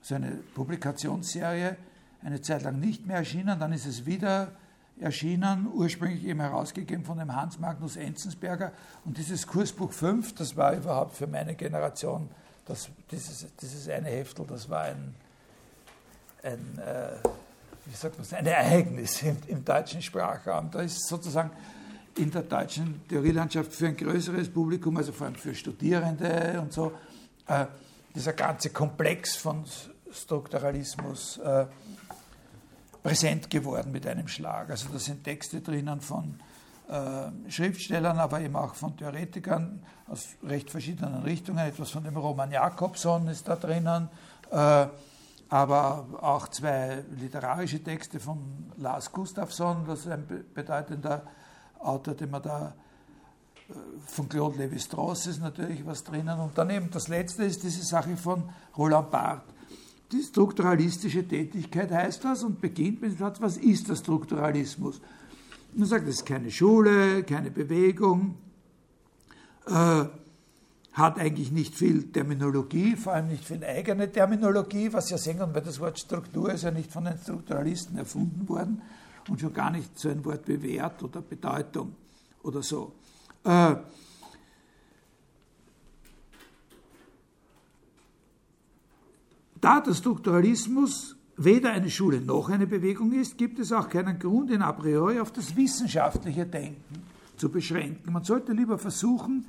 so 0.02 0.16
eine 0.16 0.32
Publikationsserie, 0.56 1.78
eine 2.22 2.42
Zeit 2.42 2.64
lang 2.64 2.80
nicht 2.80 3.06
mehr 3.06 3.18
erschienen, 3.18 3.60
dann 3.60 3.74
ist 3.74 3.86
es 3.86 4.06
wieder 4.06 4.52
erschienen, 5.00 5.68
ursprünglich 5.74 6.24
eben 6.26 6.40
herausgegeben 6.40 7.04
von 7.04 7.18
dem 7.18 7.36
Hans 7.36 7.60
Magnus 7.60 7.96
Enzensberger. 7.96 8.72
Und 9.06 9.18
dieses 9.18 9.48
Kursbuch 9.48 9.92
5, 9.92 10.36
das 10.36 10.56
war 10.56 10.74
überhaupt 10.74 11.16
für 11.18 11.28
meine 11.28 11.56
Generation, 11.56 12.30
das, 12.66 12.90
dieses, 13.12 13.46
dieses 13.62 13.90
eine 13.90 14.08
Heftel, 14.10 14.46
das 14.48 14.70
war 14.70 14.84
ein, 14.84 15.16
ein 16.44 16.80
äh, 16.80 17.28
wie 17.86 17.96
sagt 17.96 18.18
ein 18.34 18.46
Ereignis 18.46 19.22
im, 19.24 19.38
im 19.48 19.66
deutschen 19.66 20.02
Sprachraum. 20.02 20.72
Da 20.72 20.82
ist 20.82 21.08
sozusagen 21.08 21.52
in 22.18 22.32
der 22.32 22.44
deutschen 22.44 23.06
Theorielandschaft 23.08 23.74
für 23.74 23.88
ein 23.88 23.98
größeres 23.98 24.50
Publikum, 24.50 24.98
also 24.98 25.12
vor 25.12 25.28
allem 25.28 25.36
für 25.36 25.54
Studierende 25.54 26.60
und 26.62 26.72
so, 26.72 26.94
äh, 27.48 27.66
dieser 28.16 28.34
ganze 28.34 28.70
Komplex 28.70 29.36
von 29.36 29.66
Strukturalismus 30.12 31.40
äh, 31.40 31.66
präsent 33.04 33.50
geworden 33.50 33.92
mit 33.92 34.08
einem 34.08 34.28
Schlag. 34.28 34.70
Also 34.70 34.88
da 34.92 34.98
sind 34.98 35.24
Texte 35.24 35.62
drinnen 35.62 36.00
von 36.00 36.40
äh, 36.90 37.52
Schriftstellern, 37.52 38.18
aber 38.18 38.40
eben 38.40 38.56
auch 38.56 38.76
von 38.76 38.96
Theoretikern 38.96 39.84
aus 40.08 40.30
recht 40.44 40.72
verschiedenen 40.72 41.22
Richtungen. 41.24 41.60
Etwas 41.60 41.92
von 41.92 42.04
dem 42.04 42.16
Roman 42.16 42.52
Jakobson 42.52 43.28
ist 43.28 43.48
da 43.48 43.58
drinnen, 43.58 44.10
äh, 44.52 44.88
aber 45.50 46.08
auch 46.22 46.48
zwei 46.48 47.04
literarische 47.20 47.84
Texte 47.84 48.20
von 48.20 48.72
Lars 48.78 49.12
Gustafsson, 49.12 49.86
das 49.86 50.00
ist 50.00 50.08
ein 50.08 50.26
bedeutender 50.54 51.24
Autor, 51.80 52.16
den 52.16 52.32
man 52.32 52.42
da 52.42 52.74
äh, 53.70 53.74
von 54.08 54.30
Claude 54.30 54.64
Lévi-Strauss 54.64 55.28
ist 55.28 55.42
natürlich 55.42 55.86
was 55.86 56.06
drinnen. 56.06 56.40
Und 56.40 56.58
daneben 56.58 56.90
das 56.90 57.10
letzte 57.10 57.44
ist 57.44 57.64
diese 57.64 57.84
Sache 57.84 58.16
von 58.16 58.50
Roland 58.78 59.12
Barthes. 59.12 59.53
Die 60.12 60.22
strukturalistische 60.22 61.28
Tätigkeit 61.28 61.92
heißt 61.92 62.24
das 62.24 62.44
und 62.44 62.62
beginnt 62.62 63.02
mit 63.02 63.12
dem 63.12 63.18
Satz, 63.18 63.42
was 63.42 63.58
ist 63.58 63.90
der 63.90 63.96
Strukturalismus? 63.96 65.02
Man 65.74 65.88
sagt, 65.88 66.08
es 66.08 66.18
ist 66.18 66.26
keine 66.26 66.52
Schule, 66.52 67.24
keine 67.24 67.50
Bewegung, 67.50 68.36
äh, 69.66 70.06
hat 70.94 71.18
eigentlich 71.18 71.52
nicht 71.52 71.74
viel 71.74 72.12
Terminologie, 72.12 72.96
vor 72.96 73.14
allem 73.14 73.30
nicht 73.30 73.46
viel 73.46 73.64
eigene 73.64 74.12
Terminologie, 74.12 74.94
was 74.94 75.10
ja 75.10 75.18
sehen 75.18 75.40
weil 75.40 75.62
das 75.62 75.80
Wort 75.80 75.98
Struktur 75.98 76.54
ist 76.54 76.64
ja 76.64 76.70
nicht 76.70 76.92
von 76.92 77.06
den 77.06 77.18
Strukturalisten 77.18 77.98
erfunden 77.98 78.48
worden, 78.48 78.82
und 79.30 79.40
schon 79.40 79.54
gar 79.54 79.72
nicht 79.72 79.98
so 79.98 80.10
ein 80.10 80.24
Wort 80.26 80.48
Wert 80.48 81.02
oder 81.04 81.22
Bedeutung 81.22 81.96
oder 82.44 82.62
so. 82.62 82.94
Äh, 83.44 83.76
da 89.64 89.80
der 89.80 89.94
Strukturalismus 89.94 91.16
weder 91.38 91.72
eine 91.72 91.90
Schule 91.90 92.20
noch 92.20 92.50
eine 92.50 92.68
Bewegung 92.68 93.14
ist, 93.14 93.38
gibt 93.38 93.60
es 93.60 93.72
auch 93.72 93.88
keinen 93.88 94.20
Grund, 94.20 94.52
ihn 94.52 94.62
a 94.62 94.74
priori 94.74 95.20
auf 95.20 95.32
das 95.32 95.56
wissenschaftliche 95.56 96.46
Denken 96.46 97.02
zu 97.38 97.50
beschränken. 97.50 98.12
Man 98.12 98.24
sollte 98.24 98.52
lieber 98.52 98.78
versuchen, 98.78 99.46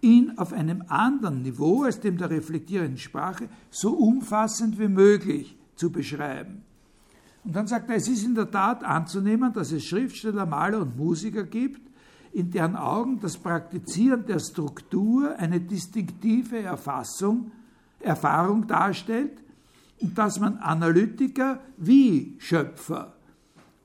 ihn 0.00 0.38
auf 0.38 0.52
einem 0.52 0.84
anderen 0.88 1.42
Niveau 1.42 1.82
als 1.82 1.98
dem 1.98 2.16
der 2.16 2.30
reflektierenden 2.30 2.98
Sprache 2.98 3.48
so 3.70 3.92
umfassend 3.94 4.78
wie 4.78 4.88
möglich 4.88 5.56
zu 5.74 5.90
beschreiben. 5.90 6.62
Und 7.42 7.56
dann 7.56 7.66
sagt 7.66 7.90
er, 7.90 7.96
es 7.96 8.08
ist 8.08 8.24
in 8.24 8.34
der 8.34 8.50
Tat 8.50 8.84
anzunehmen, 8.84 9.52
dass 9.52 9.72
es 9.72 9.84
Schriftsteller, 9.84 10.46
Maler 10.46 10.80
und 10.80 10.96
Musiker 10.96 11.42
gibt, 11.42 11.80
in 12.32 12.50
deren 12.50 12.76
Augen 12.76 13.18
das 13.20 13.36
Praktizieren 13.36 14.26
der 14.26 14.38
Struktur 14.38 15.36
eine 15.38 15.60
distinktive 15.60 16.60
Erfassung, 16.60 17.50
Erfahrung 18.04 18.66
darstellt 18.66 19.32
und 20.00 20.16
dass 20.18 20.38
man 20.38 20.58
Analytiker 20.58 21.60
wie 21.76 22.36
Schöpfer 22.38 23.14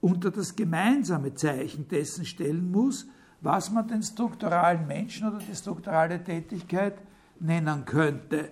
unter 0.02 0.32
das 0.32 0.56
gemeinsame 0.56 1.34
Zeichen 1.34 1.88
dessen 1.88 2.26
stellen 2.26 2.72
muss, 2.72 3.08
was 3.42 3.72
man 3.72 3.88
den 3.88 4.04
strukturalen 4.04 4.88
Menschen 4.88 5.28
oder 5.28 5.40
die 5.40 5.56
strukturale 5.56 6.24
Tätigkeit 6.24 6.96
nennen 7.40 7.86
könnte, 7.86 8.50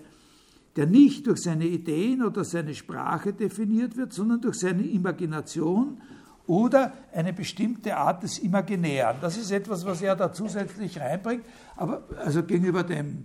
der 0.76 0.86
nicht 0.86 1.26
durch 1.26 1.42
seine 1.42 1.66
Ideen 1.66 2.22
oder 2.22 2.44
seine 2.44 2.74
Sprache 2.74 3.32
definiert 3.32 3.96
wird, 3.96 4.12
sondern 4.12 4.40
durch 4.40 4.58
seine 4.60 4.82
Imagination 4.82 6.00
oder 6.46 6.92
eine 7.12 7.32
bestimmte 7.32 7.96
Art 7.96 8.22
des 8.22 8.38
Imaginären. 8.38 9.18
Das 9.20 9.36
ist 9.36 9.50
etwas, 9.50 9.84
was 9.84 10.00
er 10.00 10.16
da 10.16 10.32
zusätzlich 10.32 10.98
reinbringt, 10.98 11.44
aber 11.76 12.02
also 12.24 12.42
gegenüber 12.42 12.82
dem, 12.82 13.24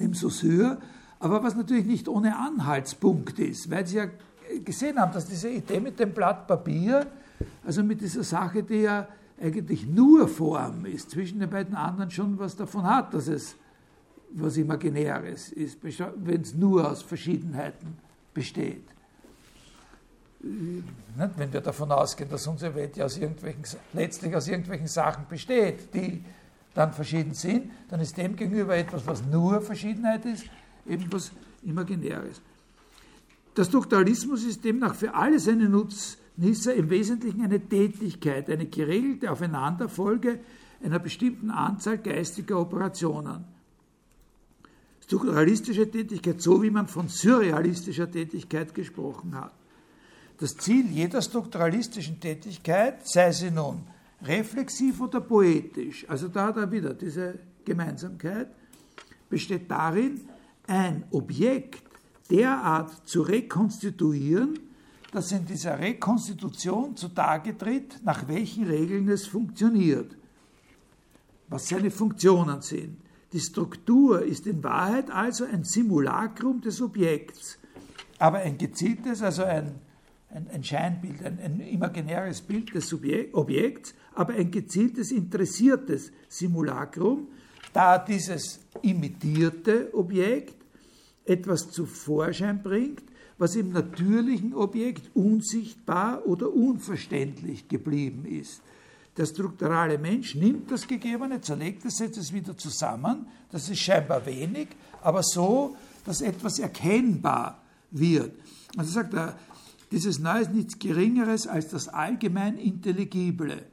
dem 0.00 0.14
Saussure, 0.14 0.78
aber 1.22 1.40
was 1.40 1.54
natürlich 1.54 1.86
nicht 1.86 2.08
ohne 2.08 2.36
Anhaltspunkt 2.36 3.38
ist, 3.38 3.70
weil 3.70 3.86
Sie 3.86 3.96
ja 3.96 4.06
gesehen 4.64 4.98
haben, 4.98 5.12
dass 5.12 5.24
diese 5.24 5.48
Idee 5.48 5.78
mit 5.78 5.98
dem 6.00 6.12
Blatt 6.12 6.48
Papier, 6.48 7.06
also 7.64 7.84
mit 7.84 8.00
dieser 8.00 8.24
Sache, 8.24 8.64
die 8.64 8.82
ja 8.82 9.06
eigentlich 9.40 9.86
nur 9.86 10.26
Form 10.26 10.84
ist, 10.84 11.12
zwischen 11.12 11.38
den 11.38 11.48
beiden 11.48 11.76
anderen 11.76 12.10
schon 12.10 12.36
was 12.40 12.56
davon 12.56 12.82
hat, 12.82 13.14
dass 13.14 13.28
es 13.28 13.54
was 14.32 14.56
Imaginäres 14.56 15.52
ist, 15.52 15.78
wenn 16.16 16.40
es 16.40 16.54
nur 16.54 16.90
aus 16.90 17.02
Verschiedenheiten 17.02 17.98
besteht. 18.34 18.84
Wenn 20.40 21.52
wir 21.52 21.60
davon 21.60 21.92
ausgehen, 21.92 22.28
dass 22.30 22.48
unsere 22.48 22.74
Welt 22.74 22.96
ja 22.96 23.04
aus 23.04 23.16
irgendwelchen, 23.16 23.62
letztlich 23.92 24.34
aus 24.34 24.48
irgendwelchen 24.48 24.88
Sachen 24.88 25.26
besteht, 25.28 25.94
die 25.94 26.24
dann 26.74 26.92
verschieden 26.92 27.34
sind, 27.34 27.70
dann 27.90 28.00
ist 28.00 28.16
dem 28.16 28.34
gegenüber 28.34 28.76
etwas, 28.76 29.06
was 29.06 29.22
nur 29.24 29.60
Verschiedenheit 29.60 30.24
ist, 30.24 30.46
eben 30.86 31.06
was 31.10 31.32
Imaginäres. 31.62 32.40
Der 33.56 33.64
Strukturalismus 33.64 34.44
ist 34.44 34.64
demnach 34.64 34.94
für 34.94 35.14
alle 35.14 35.38
seine 35.38 35.68
Nutznießer 35.68 36.74
im 36.74 36.88
Wesentlichen 36.90 37.42
eine 37.42 37.60
Tätigkeit, 37.60 38.48
eine 38.48 38.66
geregelte 38.66 39.30
Aufeinanderfolge 39.30 40.40
einer 40.82 40.98
bestimmten 40.98 41.50
Anzahl 41.50 41.98
geistiger 41.98 42.58
Operationen. 42.58 43.44
Strukturalistische 45.00 45.90
Tätigkeit, 45.90 46.40
so 46.40 46.62
wie 46.62 46.70
man 46.70 46.86
von 46.86 47.08
surrealistischer 47.08 48.10
Tätigkeit 48.10 48.74
gesprochen 48.74 49.34
hat. 49.34 49.52
Das 50.38 50.56
Ziel 50.56 50.86
jeder 50.90 51.20
strukturalistischen 51.20 52.18
Tätigkeit, 52.18 53.06
sei 53.06 53.30
sie 53.32 53.50
nun 53.50 53.82
reflexiv 54.22 55.00
oder 55.00 55.20
poetisch, 55.20 56.08
also 56.08 56.28
da 56.28 56.46
hat 56.46 56.56
er 56.56 56.70
wieder 56.70 56.94
diese 56.94 57.38
Gemeinsamkeit, 57.64 58.48
besteht 59.28 59.70
darin, 59.70 60.20
ein 60.66 61.04
Objekt 61.10 61.82
derart 62.30 63.08
zu 63.08 63.22
rekonstituieren, 63.22 64.58
dass 65.12 65.30
in 65.32 65.44
dieser 65.44 65.78
Rekonstitution 65.78 66.96
zutage 66.96 67.56
tritt, 67.56 68.00
nach 68.02 68.26
welchen 68.28 68.64
Regeln 68.64 69.08
es 69.08 69.26
funktioniert, 69.26 70.16
was 71.48 71.68
seine 71.68 71.90
Funktionen 71.90 72.62
sind. 72.62 72.96
Die 73.32 73.40
Struktur 73.40 74.22
ist 74.22 74.46
in 74.46 74.62
Wahrheit 74.62 75.10
also 75.10 75.44
ein 75.44 75.64
Simulacrum 75.64 76.60
des 76.60 76.80
Objekts, 76.80 77.58
aber 78.18 78.38
ein 78.38 78.56
gezieltes, 78.56 79.22
also 79.22 79.44
ein, 79.44 79.74
ein, 80.30 80.48
ein 80.48 80.64
Scheinbild, 80.64 81.22
ein, 81.24 81.38
ein, 81.40 81.60
imaginäres 81.60 82.40
Bild 82.40 82.74
des 82.74 82.92
Objekts, 82.92 83.94
aber 84.14 84.34
ein 84.34 84.50
gezieltes, 84.50 85.12
interessiertes 85.12 86.12
Simulacrum, 86.28 87.28
da 87.72 87.98
dieses 87.98 88.60
imitierte 88.82 89.92
Objekt 89.94 90.56
etwas 91.24 91.70
zu 91.70 91.86
Vorschein 91.86 92.62
bringt, 92.62 93.02
was 93.38 93.56
im 93.56 93.72
natürlichen 93.72 94.54
Objekt 94.54 95.10
unsichtbar 95.14 96.26
oder 96.26 96.52
unverständlich 96.52 97.68
geblieben 97.68 98.24
ist. 98.24 98.60
Der 99.16 99.26
strukturale 99.26 99.98
Mensch 99.98 100.34
nimmt 100.34 100.70
das 100.70 100.86
Gegebene, 100.86 101.40
zerlegt 101.40 101.84
es, 101.84 101.98
setzt 101.98 102.18
es 102.18 102.32
wieder 102.32 102.56
zusammen. 102.56 103.26
Das 103.50 103.68
ist 103.68 103.80
scheinbar 103.80 104.24
wenig, 104.24 104.68
aber 105.02 105.22
so, 105.22 105.76
dass 106.04 106.22
etwas 106.22 106.58
erkennbar 106.58 107.60
wird. 107.90 108.32
Also 108.76 108.92
sagt 108.92 109.12
er, 109.14 109.36
dieses 109.90 110.18
Neue 110.18 110.42
ist 110.42 110.54
nichts 110.54 110.78
Geringeres 110.78 111.46
als 111.46 111.68
das 111.68 111.88
allgemein 111.88 112.56
Intelligible. 112.56 113.66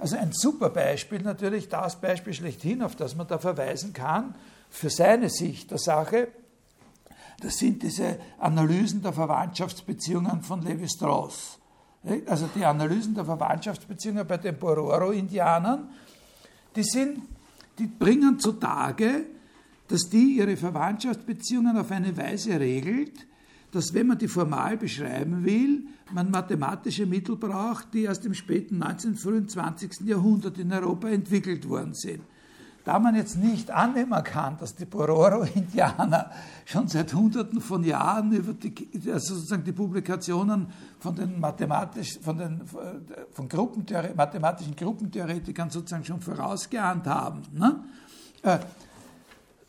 Also 0.00 0.16
ein 0.16 0.32
super 0.32 0.70
Beispiel, 0.70 1.20
natürlich 1.20 1.68
das 1.68 2.00
Beispiel 2.00 2.32
schlechthin, 2.32 2.82
auf 2.82 2.96
das 2.96 3.14
man 3.14 3.28
da 3.28 3.38
verweisen 3.38 3.92
kann, 3.92 4.34
für 4.70 4.88
seine 4.88 5.28
Sicht 5.28 5.70
der 5.70 5.78
Sache, 5.78 6.28
das 7.40 7.58
sind 7.58 7.82
diese 7.82 8.18
Analysen 8.38 9.02
der 9.02 9.12
Verwandtschaftsbeziehungen 9.12 10.42
von 10.42 10.62
Levi 10.62 10.88
Strauss. 10.88 11.58
Also 12.26 12.48
die 12.54 12.64
Analysen 12.64 13.14
der 13.14 13.26
Verwandtschaftsbeziehungen 13.26 14.26
bei 14.26 14.38
den 14.38 14.58
Bororo-Indianern, 14.58 15.90
die, 16.74 16.82
die 17.78 17.86
bringen 17.86 18.38
zutage, 18.38 19.26
dass 19.88 20.08
die 20.08 20.36
ihre 20.38 20.56
Verwandtschaftsbeziehungen 20.56 21.76
auf 21.76 21.90
eine 21.90 22.16
Weise 22.16 22.58
regelt, 22.58 23.26
dass 23.72 23.94
wenn 23.94 24.08
man 24.08 24.18
die 24.18 24.28
formal 24.28 24.76
beschreiben 24.76 25.44
will, 25.44 25.84
man 26.12 26.30
mathematische 26.30 27.06
Mittel 27.06 27.36
braucht, 27.36 27.94
die 27.94 28.08
aus 28.08 28.20
dem 28.20 28.34
späten 28.34 28.78
19., 28.78 29.16
frühen 29.16 29.48
20. 29.48 30.00
Jahrhundert 30.00 30.58
in 30.58 30.72
Europa 30.72 31.08
entwickelt 31.08 31.68
worden 31.68 31.94
sind. 31.94 32.22
Da 32.84 32.98
man 32.98 33.14
jetzt 33.14 33.36
nicht 33.36 33.70
annehmen 33.70 34.24
kann, 34.24 34.56
dass 34.58 34.74
die 34.74 34.86
Bororo-Indianer 34.86 36.30
schon 36.64 36.88
seit 36.88 37.12
Hunderten 37.12 37.60
von 37.60 37.84
Jahren 37.84 38.32
über 38.32 38.54
die, 38.54 38.72
also 39.12 39.34
sozusagen 39.34 39.64
die 39.64 39.72
Publikationen 39.72 40.66
von 40.98 41.14
den, 41.14 41.38
mathematisch, 41.38 42.18
von 42.20 42.38
den 42.38 42.62
von 43.32 43.48
Gruppentheore, 43.48 44.14
mathematischen 44.16 44.74
Gruppentheoretikern 44.74 45.68
sozusagen 45.68 46.04
schon 46.04 46.20
vorausgeahnt 46.22 47.06
haben, 47.06 47.42
ne? 47.52 47.84
äh, 48.42 48.58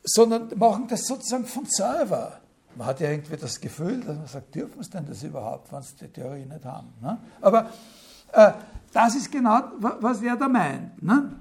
sondern 0.04 0.48
machen 0.58 0.88
das 0.88 1.06
sozusagen 1.06 1.46
von 1.46 1.66
selber. 1.66 2.40
Man 2.76 2.88
hat 2.88 3.00
ja 3.00 3.10
irgendwie 3.10 3.38
das 3.38 3.60
Gefühl, 3.60 4.00
dass 4.00 4.18
man 4.18 4.28
sagt, 4.28 4.56
dürfen 4.56 4.82
sie 4.82 4.90
denn 4.90 5.06
das 5.06 5.24
überhaupt, 5.24 5.72
wenn 5.72 5.82
sie 5.82 5.96
die 5.96 6.08
Theorie 6.08 6.46
nicht 6.46 6.66
haben. 6.66 6.88
Ne? 7.02 7.18
Aber 7.42 7.70
äh, 8.32 8.52
das 8.94 9.16
ist 9.16 9.32
genau, 9.32 9.62
was 9.80 10.22
er 10.22 10.36
da 10.36 10.48
meint. 10.48 11.02
Ne? 11.02 11.32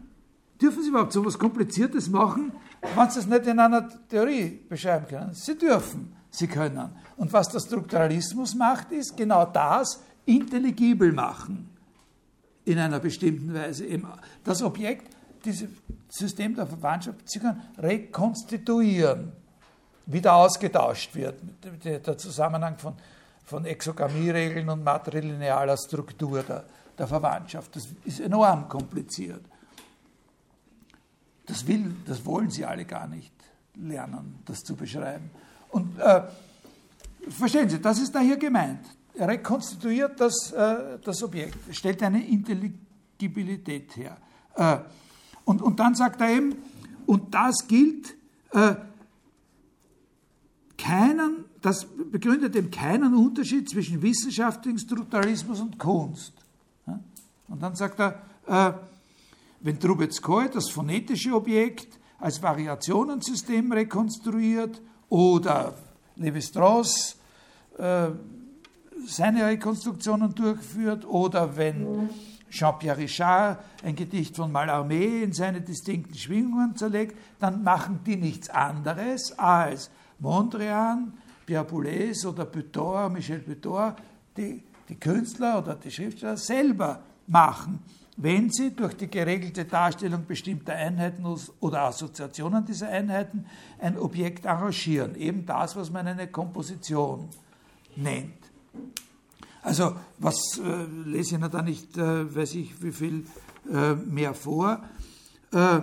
Dürfen 0.60 0.82
Sie 0.82 0.90
überhaupt 0.90 1.12
so 1.12 1.20
etwas 1.20 1.38
Kompliziertes 1.38 2.08
machen, 2.08 2.52
wenn 2.94 3.10
Sie 3.10 3.18
es 3.18 3.26
nicht 3.26 3.46
in 3.46 3.58
einer 3.58 3.88
Theorie 4.08 4.60
beschreiben 4.68 5.06
können? 5.08 5.34
Sie 5.34 5.56
dürfen, 5.56 6.14
Sie 6.30 6.46
können. 6.46 6.90
Und 7.16 7.32
was 7.32 7.48
der 7.48 7.60
Strukturalismus 7.60 8.54
macht, 8.54 8.92
ist 8.92 9.16
genau 9.16 9.46
das 9.46 10.02
intelligibel 10.26 11.12
machen. 11.12 11.70
In 12.64 12.78
einer 12.78 13.00
bestimmten 13.00 13.54
Weise. 13.54 13.86
Das 14.44 14.62
Objekt, 14.62 15.16
dieses 15.44 15.70
System 16.10 16.54
der 16.54 16.66
Verwandtschaft, 16.66 17.18
Sie 17.24 17.38
können 17.38 17.62
rekonstituieren, 17.78 19.32
wieder 20.12 20.34
ausgetauscht 20.34 21.14
wird. 21.14 21.40
Der 21.84 22.18
Zusammenhang 22.18 22.78
von, 22.78 22.94
von 23.44 23.64
Exogamie-Regeln 23.64 24.68
und 24.68 24.84
matrilinealer 24.84 25.76
Struktur 25.76 26.42
der, 26.42 26.64
der 26.98 27.06
Verwandtschaft. 27.06 27.74
Das 27.76 27.88
ist 28.04 28.20
enorm 28.20 28.68
kompliziert. 28.68 29.44
Das, 31.46 31.66
will, 31.66 31.94
das 32.06 32.24
wollen 32.24 32.50
sie 32.50 32.64
alle 32.64 32.84
gar 32.84 33.06
nicht 33.06 33.32
lernen, 33.74 34.40
das 34.44 34.62
zu 34.62 34.76
beschreiben. 34.76 35.30
Und 35.70 35.98
äh, 35.98 36.22
verstehen 37.28 37.68
Sie, 37.68 37.80
das 37.80 37.98
ist 37.98 38.14
da 38.14 38.20
hier 38.20 38.36
gemeint. 38.36 38.84
Er 39.14 39.28
rekonstituiert 39.28 40.20
das, 40.20 40.52
äh, 40.52 40.98
das 41.02 41.22
Objekt, 41.22 41.74
stellt 41.74 42.02
eine 42.02 42.24
Intelligibilität 42.26 43.96
her. 43.96 44.16
Äh, 44.54 44.78
und, 45.44 45.62
und 45.62 45.80
dann 45.80 45.94
sagt 45.94 46.20
er 46.20 46.30
eben, 46.30 46.56
und 47.06 47.34
das 47.34 47.66
gilt 47.66 48.14
äh, 48.52 48.74
keinen, 50.80 51.44
das 51.60 51.86
begründet 52.10 52.56
eben 52.56 52.70
keinen 52.70 53.14
Unterschied 53.14 53.68
zwischen 53.68 54.00
wissenschaftlichem 54.02 54.78
Strukturalismus 54.78 55.60
und 55.60 55.78
Kunst. 55.78 56.32
Und 57.48 57.62
dann 57.62 57.74
sagt 57.74 58.00
er, 58.00 58.22
äh, 58.46 58.72
wenn 59.60 59.78
Trubetskoy 59.78 60.48
das 60.48 60.70
phonetische 60.70 61.34
Objekt 61.34 61.98
als 62.18 62.42
Variationensystem 62.42 63.72
rekonstruiert 63.72 64.80
oder 65.08 65.74
Levi-Strauss 66.16 67.16
äh, 67.78 68.10
seine 69.06 69.46
Rekonstruktionen 69.46 70.34
durchführt 70.34 71.04
oder 71.04 71.56
wenn 71.56 72.08
Jean-Pierre 72.50 72.98
Richard 72.98 73.58
ein 73.82 73.96
Gedicht 73.96 74.36
von 74.36 74.52
Mallarmé 74.52 75.22
in 75.22 75.32
seine 75.32 75.60
distinkten 75.60 76.14
Schwingungen 76.16 76.76
zerlegt, 76.76 77.16
dann 77.38 77.62
machen 77.62 78.00
die 78.04 78.16
nichts 78.16 78.50
anderes 78.50 79.38
als 79.38 79.90
Mondrian, 80.20 81.12
Pierre 81.44 81.64
Boulez 81.64 82.24
oder 82.24 82.44
Butor, 82.44 83.08
Michel 83.08 83.40
Butor, 83.40 83.96
die, 84.36 84.62
die 84.88 84.96
Künstler 84.96 85.58
oder 85.58 85.74
die 85.74 85.90
Schriftsteller 85.90 86.36
selber 86.36 87.00
machen 87.26 87.80
wenn 88.22 88.50
sie 88.50 88.74
durch 88.74 88.94
die 88.94 89.08
geregelte 89.08 89.64
Darstellung 89.64 90.26
bestimmter 90.26 90.74
Einheiten 90.74 91.24
oder 91.60 91.82
Assoziationen 91.82 92.64
dieser 92.64 92.88
Einheiten 92.88 93.46
ein 93.78 93.98
Objekt 93.98 94.46
arrangieren. 94.46 95.14
Eben 95.14 95.46
das, 95.46 95.74
was 95.76 95.90
man 95.90 96.06
eine 96.06 96.26
Komposition 96.26 97.28
nennt. 97.96 98.34
Also, 99.62 99.96
was 100.18 100.58
äh, 100.58 100.84
lese 101.06 101.36
ich 101.36 101.46
da 101.46 101.62
nicht, 101.62 101.96
äh, 101.96 102.34
weiß 102.34 102.54
ich, 102.54 102.82
wie 102.82 102.92
viel 102.92 103.26
äh, 103.70 103.94
mehr 103.94 104.34
vor. 104.34 104.82
Äh, 105.52 105.80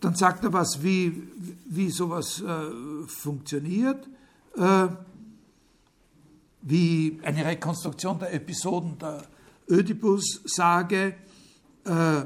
dann 0.00 0.14
sagt 0.14 0.44
er 0.44 0.52
was, 0.52 0.82
wie, 0.82 1.22
wie 1.66 1.90
sowas 1.90 2.40
äh, 2.40 3.06
funktioniert, 3.06 4.06
äh, 4.56 4.88
wie 6.62 7.18
eine 7.22 7.44
Rekonstruktion 7.44 8.18
der 8.18 8.34
Episoden 8.34 8.98
der 8.98 9.22
Ödipus-Sage 9.68 11.14
äh, 11.84 12.24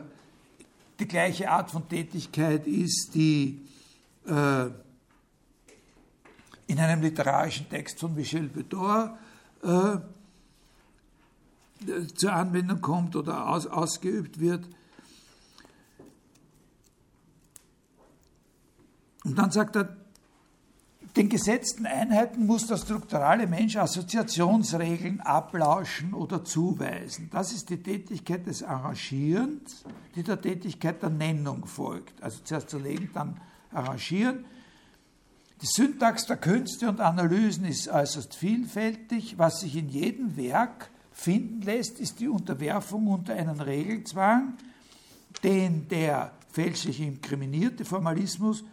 die 0.98 1.08
gleiche 1.08 1.50
Art 1.50 1.70
von 1.70 1.88
Tätigkeit 1.88 2.66
ist, 2.66 3.14
die 3.14 3.60
äh, 4.26 4.66
in 6.66 6.78
einem 6.78 7.02
literarischen 7.02 7.68
Text 7.68 8.00
von 8.00 8.14
Michel 8.14 8.48
Bedor 8.48 9.16
äh, 9.62 9.98
zur 12.14 12.32
Anwendung 12.32 12.80
kommt 12.80 13.14
oder 13.14 13.48
aus, 13.48 13.66
ausgeübt 13.66 14.40
wird. 14.40 14.66
Und 19.26 19.36
dann 19.36 19.50
sagt 19.50 19.76
er, 19.76 19.96
den 21.16 21.28
gesetzten 21.28 21.86
Einheiten 21.86 22.46
muss 22.46 22.66
der 22.66 22.76
strukturale 22.76 23.46
Mensch 23.46 23.76
Assoziationsregeln 23.76 25.20
ablauschen 25.20 26.14
oder 26.14 26.44
zuweisen. 26.44 27.28
Das 27.32 27.52
ist 27.52 27.70
die 27.70 27.82
Tätigkeit 27.82 28.46
des 28.46 28.62
Arrangierens, 28.62 29.84
die 30.14 30.22
der 30.22 30.40
Tätigkeit 30.40 31.02
der 31.02 31.10
Nennung 31.10 31.66
folgt. 31.66 32.22
Also 32.22 32.40
zuerst 32.44 32.70
zerlegen, 32.70 33.10
dann 33.14 33.40
arrangieren. 33.72 34.44
Die 35.62 35.66
Syntax 35.66 36.26
der 36.26 36.36
Künste 36.36 36.88
und 36.88 37.00
Analysen 37.00 37.64
ist 37.64 37.88
äußerst 37.88 38.34
vielfältig. 38.34 39.38
Was 39.38 39.60
sich 39.60 39.74
in 39.74 39.88
jedem 39.88 40.36
Werk 40.36 40.90
finden 41.12 41.62
lässt, 41.62 41.98
ist 41.98 42.20
die 42.20 42.28
Unterwerfung 42.28 43.06
unter 43.06 43.32
einen 43.32 43.60
Regelzwang, 43.60 44.52
den 45.42 45.88
der 45.88 46.32
fälschlich 46.52 47.00
inkriminierte 47.00 47.86
Formalismus 47.86 48.64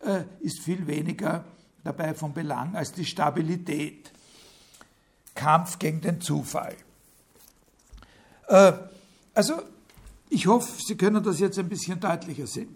äh, 0.00 0.24
ist 0.40 0.60
viel 0.60 0.86
weniger 0.86 1.44
dabei 1.84 2.14
von 2.14 2.32
Belang 2.32 2.74
als 2.74 2.92
die 2.92 3.04
Stabilität. 3.04 4.10
Kampf 5.34 5.78
gegen 5.78 6.00
den 6.00 6.20
Zufall. 6.20 6.76
Äh, 8.48 8.72
also, 9.34 9.62
ich 10.28 10.46
hoffe, 10.46 10.80
Sie 10.82 10.96
können 10.96 11.22
das 11.22 11.38
jetzt 11.38 11.58
ein 11.58 11.68
bisschen 11.68 12.00
deutlicher 12.00 12.46
sehen, 12.46 12.68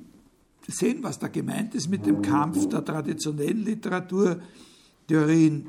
sehen 0.69 1.03
was 1.03 1.19
da 1.19 1.29
gemeint 1.29 1.75
ist 1.75 1.89
mit 1.89 2.07
dem 2.07 2.23
Kampf 2.23 2.69
der 2.69 2.85
traditionellen 2.85 3.65
Literaturtheorien 3.65 5.67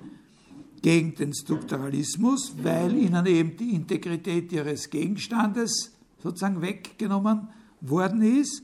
gegen 0.82 1.16
den 1.16 1.34
Strukturalismus, 1.34 2.54
weil 2.62 2.96
ihnen 2.96 3.26
eben 3.26 3.58
die 3.58 3.74
Integrität 3.74 4.52
ihres 4.52 4.90
Gegenstandes 4.90 5.92
sozusagen 6.22 6.62
weggenommen 6.62 7.48
worden 7.82 8.22
ist. 8.22 8.64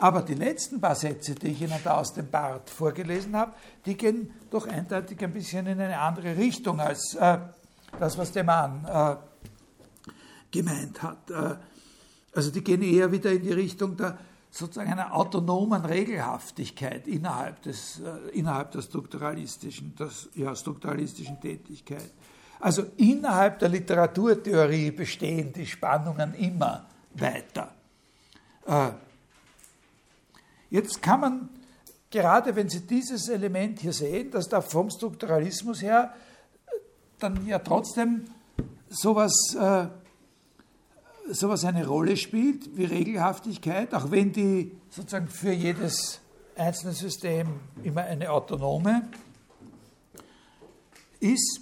Aber 0.00 0.22
die 0.22 0.34
letzten 0.34 0.80
paar 0.80 0.94
Sätze, 0.94 1.34
die 1.34 1.48
ich 1.48 1.60
Ihnen 1.60 1.78
da 1.84 1.98
aus 1.98 2.14
dem 2.14 2.30
Bart 2.30 2.70
vorgelesen 2.70 3.36
habe, 3.36 3.52
die 3.84 3.98
gehen 3.98 4.30
doch 4.50 4.66
eindeutig 4.66 5.22
ein 5.22 5.30
bisschen 5.30 5.66
in 5.66 5.78
eine 5.78 5.98
andere 5.98 6.38
Richtung 6.38 6.80
als 6.80 7.14
äh, 7.16 7.36
das, 7.98 8.16
was 8.16 8.32
der 8.32 8.44
Mann 8.44 8.86
äh, 8.86 9.16
gemeint 10.50 11.02
hat. 11.02 11.30
Äh, 11.30 11.54
also 12.34 12.50
die 12.50 12.64
gehen 12.64 12.80
eher 12.80 13.12
wieder 13.12 13.30
in 13.30 13.42
die 13.42 13.52
Richtung 13.52 13.94
der 13.94 14.16
sozusagen 14.50 14.90
einer 14.90 15.14
autonomen 15.14 15.84
Regelhaftigkeit 15.84 17.06
innerhalb, 17.06 17.60
des, 17.60 18.00
äh, 18.00 18.30
innerhalb 18.38 18.70
der 18.72 18.80
strukturalistischen, 18.80 19.94
des, 19.96 20.30
ja, 20.34 20.56
strukturalistischen 20.56 21.38
Tätigkeit. 21.42 22.10
Also 22.58 22.86
innerhalb 22.96 23.58
der 23.58 23.68
Literaturtheorie 23.68 24.92
bestehen 24.92 25.52
die 25.52 25.66
Spannungen 25.66 26.32
immer 26.34 26.86
weiter. 27.12 27.74
Jetzt 30.70 31.02
kann 31.02 31.20
man, 31.20 31.48
gerade 32.10 32.54
wenn 32.54 32.68
Sie 32.68 32.86
dieses 32.86 33.28
Element 33.28 33.80
hier 33.80 33.92
sehen, 33.92 34.30
dass 34.30 34.48
da 34.48 34.60
vom 34.60 34.88
Strukturalismus 34.88 35.82
her 35.82 36.14
dann 37.18 37.46
ja 37.46 37.58
trotzdem 37.58 38.24
sowas, 38.88 39.32
äh, 39.58 39.86
sowas 41.32 41.64
eine 41.64 41.86
Rolle 41.86 42.16
spielt 42.16 42.76
wie 42.76 42.84
Regelhaftigkeit, 42.84 43.94
auch 43.94 44.10
wenn 44.10 44.32
die 44.32 44.72
sozusagen 44.88 45.28
für 45.28 45.52
jedes 45.52 46.20
einzelne 46.56 46.92
System 46.92 47.60
immer 47.82 48.02
eine 48.02 48.30
autonome 48.30 49.08
ist 51.20 51.60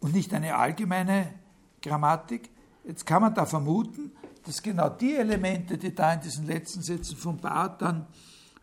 und 0.00 0.14
nicht 0.14 0.32
eine 0.34 0.56
allgemeine 0.56 1.34
Grammatik. 1.80 2.50
Jetzt 2.84 3.06
kann 3.06 3.22
man 3.22 3.34
da 3.34 3.46
vermuten, 3.46 4.12
dass 4.44 4.62
genau 4.62 4.88
die 4.88 5.14
Elemente, 5.14 5.78
die 5.78 5.94
da 5.94 6.14
in 6.14 6.20
diesen 6.20 6.46
letzten 6.46 6.82
Sätzen 6.82 7.16
von 7.16 7.38
Barth 7.38 7.80
dann 7.82 8.06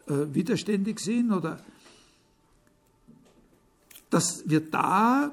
äh, 0.08 0.34
widerständig 0.34 1.00
sind 1.00 1.32
oder 1.32 1.60
dass 4.10 4.50
wir 4.50 4.70
da 4.70 5.32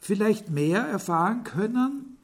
vielleicht 0.00 0.50
mehr 0.50 0.80
erfahren 0.82 1.44
können, 1.44 2.16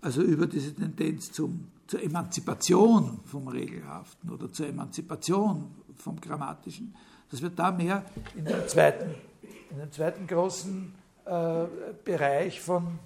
also 0.00 0.22
über 0.22 0.46
diese 0.46 0.74
Tendenz 0.74 1.32
zum, 1.32 1.68
zur 1.86 2.02
Emanzipation 2.02 3.20
vom 3.24 3.48
Regelhaften 3.48 4.30
oder 4.30 4.52
zur 4.52 4.68
Emanzipation 4.68 5.70
vom 5.96 6.20
Grammatischen, 6.20 6.94
dass 7.30 7.42
wir 7.42 7.50
da 7.50 7.72
mehr 7.72 8.04
in 8.36 8.44
dem 8.44 8.68
zweiten, 8.68 9.14
in 9.70 9.78
dem 9.78 9.90
zweiten 9.90 10.26
großen 10.26 10.94
äh, 11.24 11.64
Bereich 12.04 12.60
von 12.60 12.98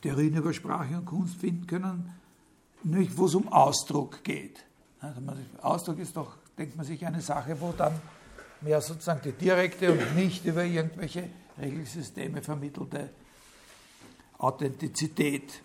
Theorien 0.00 0.36
über 0.36 0.52
Sprache 0.52 0.96
und 0.96 1.04
Kunst 1.04 1.36
finden 1.36 1.66
können, 1.66 2.12
nämlich 2.82 3.16
wo 3.16 3.26
es 3.26 3.34
um 3.34 3.48
Ausdruck 3.48 4.22
geht. 4.22 4.64
Also 5.00 5.20
Ausdruck 5.62 5.98
ist 5.98 6.16
doch, 6.16 6.36
denkt 6.56 6.76
man 6.76 6.86
sich, 6.86 7.04
eine 7.06 7.20
Sache, 7.20 7.60
wo 7.60 7.72
dann 7.72 8.00
mehr 8.60 8.80
sozusagen 8.80 9.20
die 9.22 9.32
direkte 9.32 9.92
und 9.92 10.16
nicht 10.16 10.44
über 10.44 10.64
irgendwelche 10.64 11.28
Regelsysteme 11.60 12.42
vermittelte 12.42 13.10
Authentizität 14.38 15.62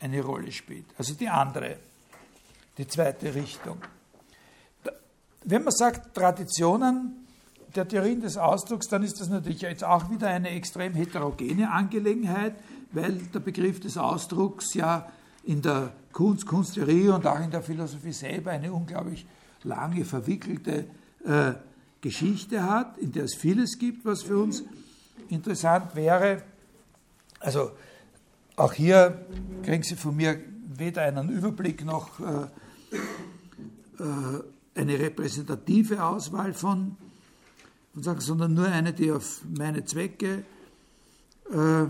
eine 0.00 0.22
Rolle 0.22 0.52
spielt. 0.52 0.86
Also 0.96 1.14
die 1.14 1.28
andere, 1.28 1.78
die 2.78 2.86
zweite 2.86 3.34
Richtung. 3.34 3.78
Wenn 5.44 5.64
man 5.64 5.72
sagt 5.72 6.14
Traditionen 6.14 7.26
der 7.74 7.86
Theorien 7.86 8.20
des 8.20 8.36
Ausdrucks, 8.36 8.88
dann 8.88 9.02
ist 9.02 9.20
das 9.20 9.28
natürlich 9.28 9.62
jetzt 9.62 9.84
auch 9.84 10.10
wieder 10.10 10.28
eine 10.28 10.50
extrem 10.50 10.94
heterogene 10.94 11.70
Angelegenheit 11.70 12.54
weil 12.92 13.12
der 13.12 13.40
Begriff 13.40 13.80
des 13.80 13.96
Ausdrucks 13.96 14.74
ja 14.74 15.10
in 15.44 15.62
der 15.62 15.92
Kunst, 16.12 16.46
Kunsttheorie 16.46 17.08
und 17.08 17.26
auch 17.26 17.40
in 17.40 17.50
der 17.50 17.62
Philosophie 17.62 18.12
selber 18.12 18.50
eine 18.50 18.72
unglaublich 18.72 19.26
lange, 19.62 20.04
verwickelte 20.04 20.86
äh, 21.24 21.52
Geschichte 22.00 22.62
hat, 22.62 22.98
in 22.98 23.12
der 23.12 23.24
es 23.24 23.34
vieles 23.34 23.78
gibt, 23.78 24.04
was 24.04 24.22
für 24.22 24.38
uns 24.38 24.64
interessant 25.28 25.94
wäre. 25.94 26.42
Also 27.38 27.72
auch 28.56 28.72
hier 28.72 29.24
kriegen 29.62 29.82
Sie 29.82 29.96
von 29.96 30.16
mir 30.16 30.40
weder 30.76 31.02
einen 31.02 31.28
Überblick 31.30 31.84
noch 31.84 32.20
äh, 32.20 32.24
äh, 34.02 34.42
eine 34.74 34.98
repräsentative 34.98 36.02
Auswahl 36.04 36.54
von, 36.54 36.96
sondern 37.94 38.54
nur 38.54 38.66
eine, 38.66 38.92
die 38.92 39.10
auf 39.10 39.42
meine 39.44 39.84
Zwecke 39.84 40.44
äh, 41.50 41.86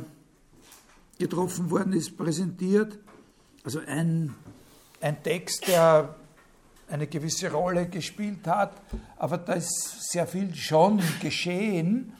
getroffen 1.18 1.70
worden 1.70 1.92
ist, 1.92 2.16
präsentiert. 2.16 2.98
Also 3.64 3.80
ein, 3.86 4.34
ein 5.00 5.22
Text, 5.22 5.68
der 5.68 6.14
eine 6.88 7.06
gewisse 7.06 7.52
Rolle 7.52 7.86
gespielt 7.88 8.46
hat, 8.46 8.80
aber 9.16 9.38
da 9.38 9.52
ist 9.52 10.10
sehr 10.10 10.26
viel 10.26 10.54
schon 10.54 11.00
geschehen, 11.20 12.12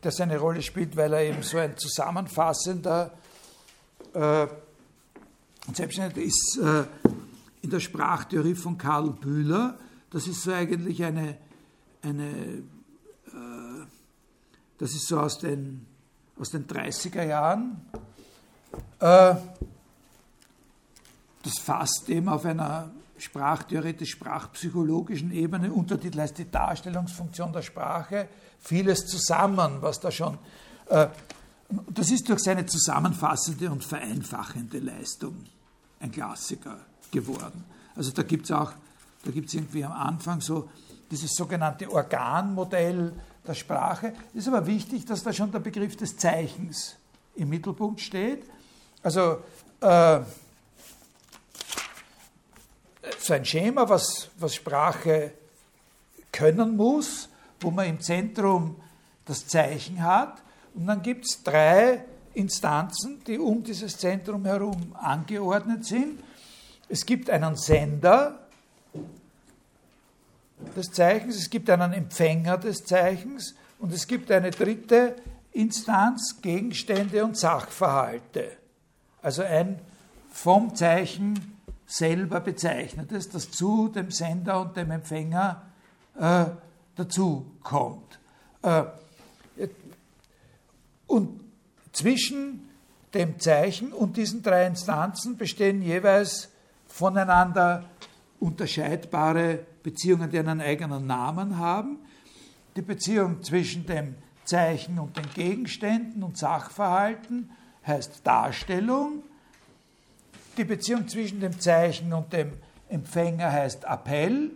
das 0.00 0.20
eine 0.20 0.38
Rolle 0.38 0.62
spielt, 0.62 0.96
weil 0.96 1.12
er 1.12 1.22
eben 1.22 1.42
so 1.42 1.58
ein 1.58 1.76
zusammenfassender 1.76 3.12
äh, 4.14 4.46
selbstständig 5.72 6.26
ist 6.26 6.58
äh, 6.62 6.84
in 7.62 7.70
der 7.70 7.80
Sprachtheorie 7.80 8.54
von 8.54 8.78
Karl 8.78 9.10
Bühler. 9.10 9.78
Das 10.10 10.26
ist 10.26 10.42
so 10.42 10.52
eigentlich 10.52 11.02
eine, 11.04 11.36
eine 12.02 12.28
äh, 12.28 12.62
das 14.78 14.92
ist 14.92 15.08
so 15.08 15.20
aus 15.20 15.38
den 15.38 15.86
aus 16.38 16.50
den 16.50 16.66
30er 16.66 17.24
Jahren. 17.24 17.80
Äh, 19.00 19.34
das 21.42 21.58
fasst 21.62 22.08
eben 22.08 22.28
auf 22.28 22.44
einer 22.44 22.90
sprachtheoretisch-sprachpsychologischen 23.18 25.32
Ebene, 25.32 25.72
Untertitel 25.72 26.20
heißt 26.20 26.38
die 26.38 26.48
Darstellungsfunktion 26.50 27.52
der 27.52 27.62
Sprache, 27.62 28.28
vieles 28.60 29.06
zusammen, 29.06 29.78
was 29.80 29.98
da 30.00 30.12
schon. 30.12 30.38
Äh, 30.86 31.08
das 31.90 32.10
ist 32.10 32.28
durch 32.28 32.40
seine 32.40 32.66
zusammenfassende 32.66 33.70
und 33.70 33.84
vereinfachende 33.84 34.78
Leistung 34.78 35.44
ein 36.00 36.12
Klassiker 36.12 36.78
geworden. 37.10 37.64
Also 37.94 38.10
da 38.12 38.22
gibt 38.22 38.44
es 38.44 38.52
auch, 38.52 38.72
da 39.24 39.30
gibt 39.32 39.48
es 39.48 39.54
irgendwie 39.54 39.84
am 39.84 39.92
Anfang 39.92 40.40
so 40.40 40.70
dieses 41.10 41.34
sogenannte 41.34 41.90
Organmodell 41.90 43.12
der 43.46 43.54
Sprache. 43.54 44.12
Es 44.34 44.42
ist 44.42 44.48
aber 44.48 44.66
wichtig, 44.66 45.06
dass 45.06 45.22
da 45.22 45.32
schon 45.32 45.50
der 45.50 45.60
Begriff 45.60 45.96
des 45.96 46.16
Zeichens 46.16 46.96
im 47.36 47.48
Mittelpunkt 47.48 48.00
steht. 48.00 48.44
Also 49.02 49.38
äh, 49.80 50.20
so 53.18 53.32
ein 53.32 53.44
Schema, 53.44 53.88
was, 53.88 54.28
was 54.38 54.54
Sprache 54.54 55.32
können 56.32 56.76
muss, 56.76 57.28
wo 57.60 57.70
man 57.70 57.86
im 57.86 58.00
Zentrum 58.00 58.76
das 59.24 59.46
Zeichen 59.46 60.02
hat. 60.02 60.42
Und 60.74 60.86
dann 60.86 61.02
gibt 61.02 61.24
es 61.24 61.42
drei 61.42 62.04
Instanzen, 62.34 63.22
die 63.26 63.38
um 63.38 63.62
dieses 63.64 63.96
Zentrum 63.96 64.44
herum 64.44 64.94
angeordnet 64.94 65.84
sind. 65.84 66.22
Es 66.88 67.04
gibt 67.04 67.30
einen 67.30 67.56
Sender 67.56 68.47
des 70.76 70.90
Zeichens, 70.90 71.36
es 71.36 71.50
gibt 71.50 71.70
einen 71.70 71.92
Empfänger 71.92 72.58
des 72.58 72.84
Zeichens 72.84 73.54
und 73.78 73.92
es 73.92 74.06
gibt 74.06 74.30
eine 74.30 74.50
dritte 74.50 75.16
Instanz, 75.52 76.40
Gegenstände 76.42 77.24
und 77.24 77.36
Sachverhalte. 77.36 78.52
Also 79.22 79.42
ein 79.42 79.78
vom 80.30 80.74
Zeichen 80.74 81.58
selber 81.86 82.40
bezeichnetes, 82.40 83.30
das 83.30 83.50
zu 83.50 83.88
dem 83.88 84.10
Sender 84.10 84.60
und 84.60 84.76
dem 84.76 84.90
Empfänger 84.90 85.62
äh, 86.18 86.44
dazu 86.96 87.46
kommt. 87.62 88.18
Äh, 88.62 88.84
und 91.06 91.40
zwischen 91.92 92.68
dem 93.14 93.40
Zeichen 93.40 93.92
und 93.92 94.16
diesen 94.16 94.42
drei 94.42 94.66
Instanzen 94.66 95.38
bestehen 95.38 95.82
jeweils 95.82 96.50
voneinander 96.86 97.84
unterscheidbare 98.38 99.60
Beziehungen, 99.90 100.30
die 100.30 100.38
einen 100.38 100.60
eigenen 100.60 101.06
Namen 101.06 101.56
haben. 101.56 101.98
Die 102.76 102.82
Beziehung 102.82 103.42
zwischen 103.42 103.86
dem 103.86 104.16
Zeichen 104.44 104.98
und 104.98 105.16
den 105.16 105.28
Gegenständen 105.34 106.22
und 106.22 106.36
Sachverhalten 106.36 107.50
heißt 107.86 108.20
Darstellung. 108.24 109.22
Die 110.58 110.64
Beziehung 110.64 111.08
zwischen 111.08 111.40
dem 111.40 111.58
Zeichen 111.58 112.12
und 112.12 112.32
dem 112.34 112.52
Empfänger 112.88 113.50
heißt 113.50 113.84
Appell. 113.84 114.50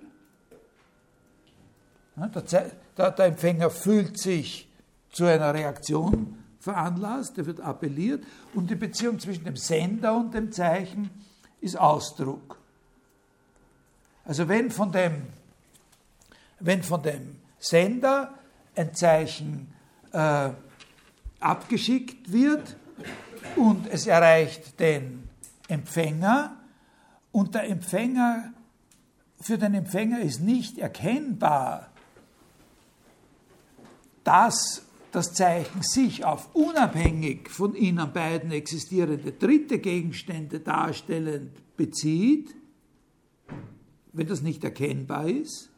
Der, 2.98 3.18
Empfänger 3.18 3.70
fühlt 3.70 4.18
sich 4.18 4.68
zu 5.10 5.24
einer 5.24 5.54
Reaktion 5.54 6.38
veranlasst, 6.60 7.38
er 7.38 7.46
wird 7.46 7.60
appelliert 7.60 8.22
und 8.54 8.70
die 8.70 8.74
Beziehung 8.74 9.18
zwischen 9.18 9.44
dem 9.44 9.56
Sender 9.56 10.14
und 10.14 10.34
dem 10.34 10.52
Zeichen 10.52 11.10
ist 11.60 11.78
Ausdruck. 11.78 12.61
Also 14.24 14.48
wenn 14.48 14.70
von 14.70 14.92
dem, 14.92 15.22
wenn 16.60 16.82
von 16.82 17.02
dem 17.02 17.36
Sender 17.58 18.34
ein 18.76 18.94
Zeichen 18.94 19.72
äh, 20.12 20.50
abgeschickt 21.40 22.32
wird 22.32 22.76
und 23.56 23.88
es 23.88 24.06
erreicht 24.06 24.78
den 24.78 25.28
Empfänger 25.68 26.56
und 27.32 27.54
der 27.54 27.68
Empfänger, 27.68 28.52
für 29.40 29.58
den 29.58 29.74
Empfänger 29.74 30.20
ist 30.20 30.40
nicht 30.40 30.78
erkennbar, 30.78 31.90
dass 34.22 34.82
das 35.10 35.34
Zeichen 35.34 35.82
sich 35.82 36.24
auf 36.24 36.54
unabhängig 36.54 37.50
von 37.50 37.74
ihnen 37.74 38.12
beiden 38.12 38.52
existierende 38.52 39.32
dritte 39.32 39.78
Gegenstände 39.78 40.60
darstellend 40.60 41.76
bezieht, 41.76 42.54
wenn 44.12 44.26
das 44.26 44.42
nicht 44.42 44.62
erkennbar 44.64 45.28
ist, 45.28 45.70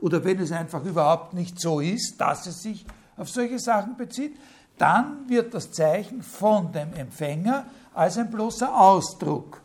oder 0.00 0.22
wenn 0.24 0.38
es 0.38 0.52
einfach 0.52 0.84
überhaupt 0.84 1.34
nicht 1.34 1.58
so 1.58 1.80
ist, 1.80 2.16
dass 2.18 2.46
es 2.46 2.62
sich 2.62 2.84
auf 3.16 3.28
solche 3.28 3.58
Sachen 3.58 3.96
bezieht, 3.96 4.36
dann 4.76 5.28
wird 5.28 5.54
das 5.54 5.70
Zeichen 5.70 6.22
von 6.22 6.72
dem 6.72 6.92
Empfänger 6.92 7.66
als 7.94 8.18
ein 8.18 8.30
bloßer 8.30 8.78
Ausdruck. 8.78 9.62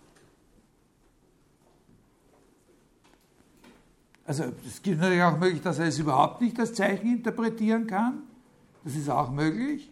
Also 4.26 4.44
es 4.66 4.82
gibt 4.82 5.02
natürlich 5.02 5.24
auch 5.24 5.38
möglich, 5.38 5.62
dass 5.62 5.80
er 5.80 5.88
es 5.88 5.98
überhaupt 5.98 6.40
nicht 6.40 6.60
als 6.60 6.74
Zeichen 6.74 7.12
interpretieren 7.12 7.88
kann. 7.88 8.22
Das 8.84 8.96
ist 8.96 9.10
auch 9.10 9.32
möglich, 9.32 9.92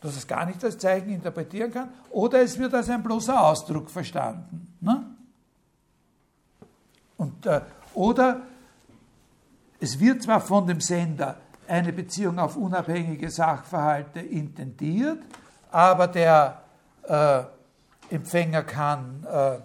dass 0.00 0.16
es 0.16 0.26
gar 0.26 0.46
nicht 0.46 0.64
als 0.64 0.78
Zeichen 0.78 1.10
interpretieren 1.10 1.70
kann. 1.70 1.90
Oder 2.10 2.40
es 2.40 2.58
wird 2.58 2.72
als 2.72 2.88
ein 2.88 3.02
bloßer 3.02 3.38
Ausdruck 3.38 3.90
verstanden. 3.90 4.74
Ne? 4.80 5.15
Und, 7.16 7.46
äh, 7.46 7.60
oder 7.94 8.42
es 9.80 9.98
wird 10.00 10.22
zwar 10.22 10.40
von 10.40 10.66
dem 10.66 10.80
Sender 10.80 11.36
eine 11.68 11.92
Beziehung 11.92 12.38
auf 12.38 12.56
unabhängige 12.56 13.30
Sachverhalte 13.30 14.20
intendiert, 14.20 15.18
aber 15.70 16.06
der 16.06 16.62
äh, 17.02 17.42
Empfänger 18.14 18.62
kann 18.62 19.26
äh, 19.30 19.58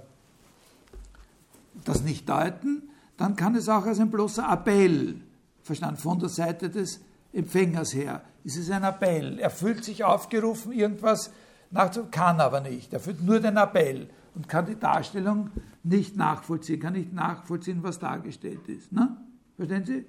das 1.85 2.01
nicht 2.01 2.27
deuten, 2.27 2.89
dann 3.17 3.35
kann 3.35 3.55
es 3.55 3.69
auch 3.69 3.85
als 3.85 3.99
ein 3.99 4.09
bloßer 4.09 4.51
Appell 4.51 5.21
verstanden 5.61 5.97
von 5.97 6.19
der 6.19 6.29
Seite 6.29 6.69
des 6.69 7.01
Empfängers 7.33 7.93
her. 7.93 8.21
Ist 8.43 8.57
es 8.57 8.71
ein 8.71 8.83
Appell? 8.83 9.39
Er 9.39 9.51
fühlt 9.51 9.83
sich 9.85 10.03
aufgerufen, 10.03 10.71
irgendwas 10.71 11.31
nachzudenken, 11.69 12.11
kann 12.11 12.41
aber 12.41 12.61
nicht. 12.61 12.91
Er 12.93 12.99
fühlt 12.99 13.21
nur 13.21 13.39
den 13.39 13.57
Appell 13.57 14.09
und 14.33 14.49
kann 14.49 14.65
die 14.65 14.79
Darstellung 14.79 15.51
nicht 15.83 16.15
nachvollziehen, 16.15 16.79
kann 16.79 16.93
nicht 16.93 17.13
nachvollziehen, 17.13 17.79
was 17.81 17.99
dargestellt 17.99 18.67
ist. 18.67 18.91
Ne? 18.91 19.17
Verstehen 19.55 19.85
Sie? 19.85 20.05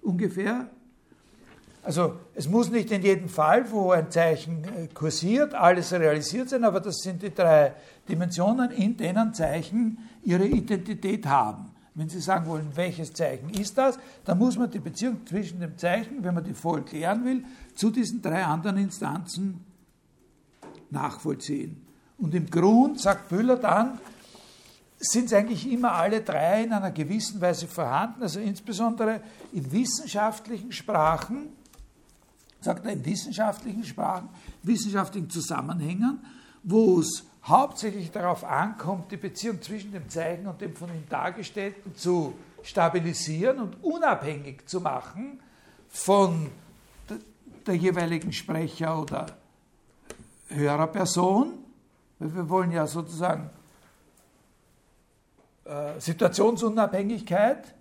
Ungefähr. 0.00 0.70
Also 1.82 2.16
es 2.34 2.48
muss 2.48 2.70
nicht 2.70 2.90
in 2.92 3.02
jedem 3.02 3.28
Fall, 3.28 3.70
wo 3.70 3.90
ein 3.90 4.10
Zeichen 4.10 4.64
äh, 4.64 4.86
kursiert, 4.94 5.54
alles 5.54 5.92
realisiert 5.92 6.48
sein, 6.48 6.64
aber 6.64 6.80
das 6.80 6.98
sind 6.98 7.22
die 7.22 7.34
drei 7.34 7.74
Dimensionen, 8.08 8.70
in 8.70 8.96
denen 8.96 9.34
Zeichen 9.34 9.98
ihre 10.22 10.46
Identität 10.46 11.26
haben. 11.26 11.72
Wenn 11.94 12.08
Sie 12.08 12.20
sagen 12.20 12.46
wollen, 12.46 12.70
welches 12.74 13.12
Zeichen 13.12 13.50
ist 13.50 13.76
das, 13.76 13.98
dann 14.24 14.38
muss 14.38 14.56
man 14.56 14.70
die 14.70 14.78
Beziehung 14.78 15.26
zwischen 15.26 15.60
dem 15.60 15.76
Zeichen, 15.76 16.22
wenn 16.24 16.34
man 16.34 16.44
die 16.44 16.54
voll 16.54 16.82
klären 16.82 17.24
will, 17.24 17.44
zu 17.74 17.90
diesen 17.90 18.22
drei 18.22 18.44
anderen 18.44 18.78
Instanzen 18.78 19.64
nachvollziehen. 20.90 21.84
Und 22.16 22.34
im 22.34 22.48
Grund, 22.48 23.00
sagt 23.00 23.28
Bühler 23.28 23.56
dann, 23.56 23.98
sind 25.02 25.32
eigentlich 25.32 25.70
immer 25.70 25.92
alle 25.92 26.20
drei 26.20 26.62
in 26.62 26.72
einer 26.72 26.92
gewissen 26.92 27.40
Weise 27.40 27.66
vorhanden, 27.66 28.22
also 28.22 28.38
insbesondere 28.38 29.20
in 29.52 29.70
wissenschaftlichen 29.72 30.70
Sprachen, 30.70 31.48
sagt 32.60 32.86
er 32.86 32.92
in 32.92 33.04
wissenschaftlichen 33.04 33.84
Sprachen, 33.84 34.28
wissenschaftlichen 34.62 35.28
Zusammenhängen, 35.28 36.24
wo 36.62 37.00
es 37.00 37.24
hauptsächlich 37.44 38.12
darauf 38.12 38.44
ankommt, 38.44 39.10
die 39.10 39.16
Beziehung 39.16 39.60
zwischen 39.60 39.90
dem 39.90 40.08
Zeichen 40.08 40.46
und 40.46 40.60
dem 40.60 40.76
von 40.76 40.88
ihm 40.90 41.08
Dargestellten 41.08 41.96
zu 41.96 42.34
stabilisieren 42.62 43.58
und 43.58 43.82
unabhängig 43.82 44.68
zu 44.68 44.80
machen 44.80 45.40
von 45.88 46.48
der 47.66 47.74
jeweiligen 47.74 48.32
Sprecher 48.32 49.00
oder 49.00 49.26
Hörerperson. 50.48 51.54
Wir 52.20 52.48
wollen 52.48 52.70
ja 52.70 52.86
sozusagen 52.86 53.50
äh, 55.64 56.00
Situationsunabhängigkeit 56.00 57.74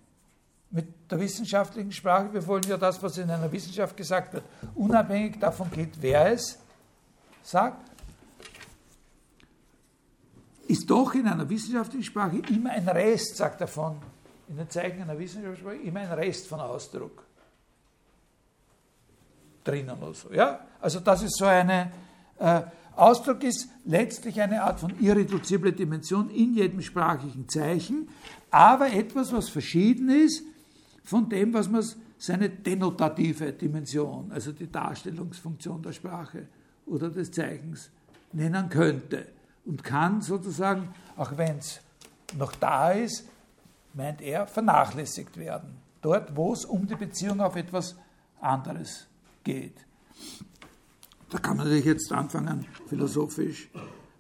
mit 0.70 1.12
der 1.12 1.20
wissenschaftlichen 1.20 1.92
Sprache. 1.92 2.34
Wir 2.34 2.46
wollen 2.48 2.64
ja 2.68 2.78
das, 2.78 3.02
was 3.04 3.18
in 3.18 3.30
einer 3.30 3.52
Wissenschaft 3.52 3.96
gesagt 3.98 4.34
wird, 4.34 4.44
unabhängig 4.76 5.40
davon 5.40 5.70
geht, 5.72 6.02
wer 6.02 6.32
es 6.32 6.58
sagt, 7.44 7.90
ist 10.68 10.90
doch 10.90 11.14
in 11.14 11.28
einer 11.28 11.50
wissenschaftlichen 11.50 12.04
Sprache 12.04 12.42
immer 12.50 12.70
ein 12.70 12.88
Rest, 12.88 13.36
sagt 13.36 13.60
er 13.62 13.68
von, 13.68 13.98
in 14.48 14.58
den 14.58 14.70
Zeichen 14.70 15.02
einer 15.02 15.18
wissenschaftlichen 15.20 15.62
Sprache, 15.62 15.88
immer 15.88 16.00
ein 16.00 16.12
Rest 16.14 16.48
von 16.48 16.62
Ausdruck 16.62 17.26
drinnen 19.64 20.02
oder 20.02 20.14
so. 20.14 20.32
Ja? 20.32 20.62
Also 20.80 21.00
das 21.00 21.24
ist 21.24 21.38
so 21.38 21.46
eine, 21.46 21.92
äh, 22.40 22.62
Ausdruck 22.96 23.44
ist 23.44 23.70
letztlich 23.86 24.42
eine 24.42 24.64
Art 24.64 24.80
von 24.80 25.00
irreduzibler 25.00 25.72
Dimension 25.72 26.30
in 26.30 26.54
jedem 26.54 26.82
sprachlichen 26.82 27.48
Zeichen, 27.48 28.10
aber 28.50 28.92
etwas, 28.92 29.32
was 29.32 29.50
verschieden 29.50 30.10
ist 30.10 30.44
von 31.04 31.30
dem, 31.30 31.54
was 31.54 31.70
man 31.70 31.84
seine 32.18 32.50
denotative 32.50 33.54
Dimension, 33.54 34.32
also 34.32 34.52
die 34.52 34.72
Darstellungsfunktion 34.72 35.82
der 35.82 35.94
Sprache 35.94 36.48
oder 36.86 37.10
des 37.10 37.32
Zeichens 37.32 37.90
nennen 38.34 38.70
könnte 38.70 39.28
und 39.66 39.84
kann 39.84 40.22
sozusagen, 40.22 40.94
auch 41.18 41.38
wenn 41.38 41.58
es 41.58 41.82
noch 42.38 42.54
da 42.56 42.92
ist, 42.92 43.26
meint 43.94 44.22
er, 44.22 44.48
vernachlässigt 44.48 45.38
werden. 45.38 45.78
Dort, 46.02 46.36
wo 46.36 46.54
es 46.54 46.66
um 46.66 46.88
die 46.88 46.96
Beziehung 46.96 47.42
auf 47.42 47.56
etwas 47.56 47.96
anderes 48.40 49.08
geht. 49.44 49.76
Da 51.32 51.38
kann 51.38 51.56
man 51.56 51.66
natürlich 51.66 51.86
jetzt 51.86 52.12
anfangen, 52.12 52.66
philosophisch 52.88 53.70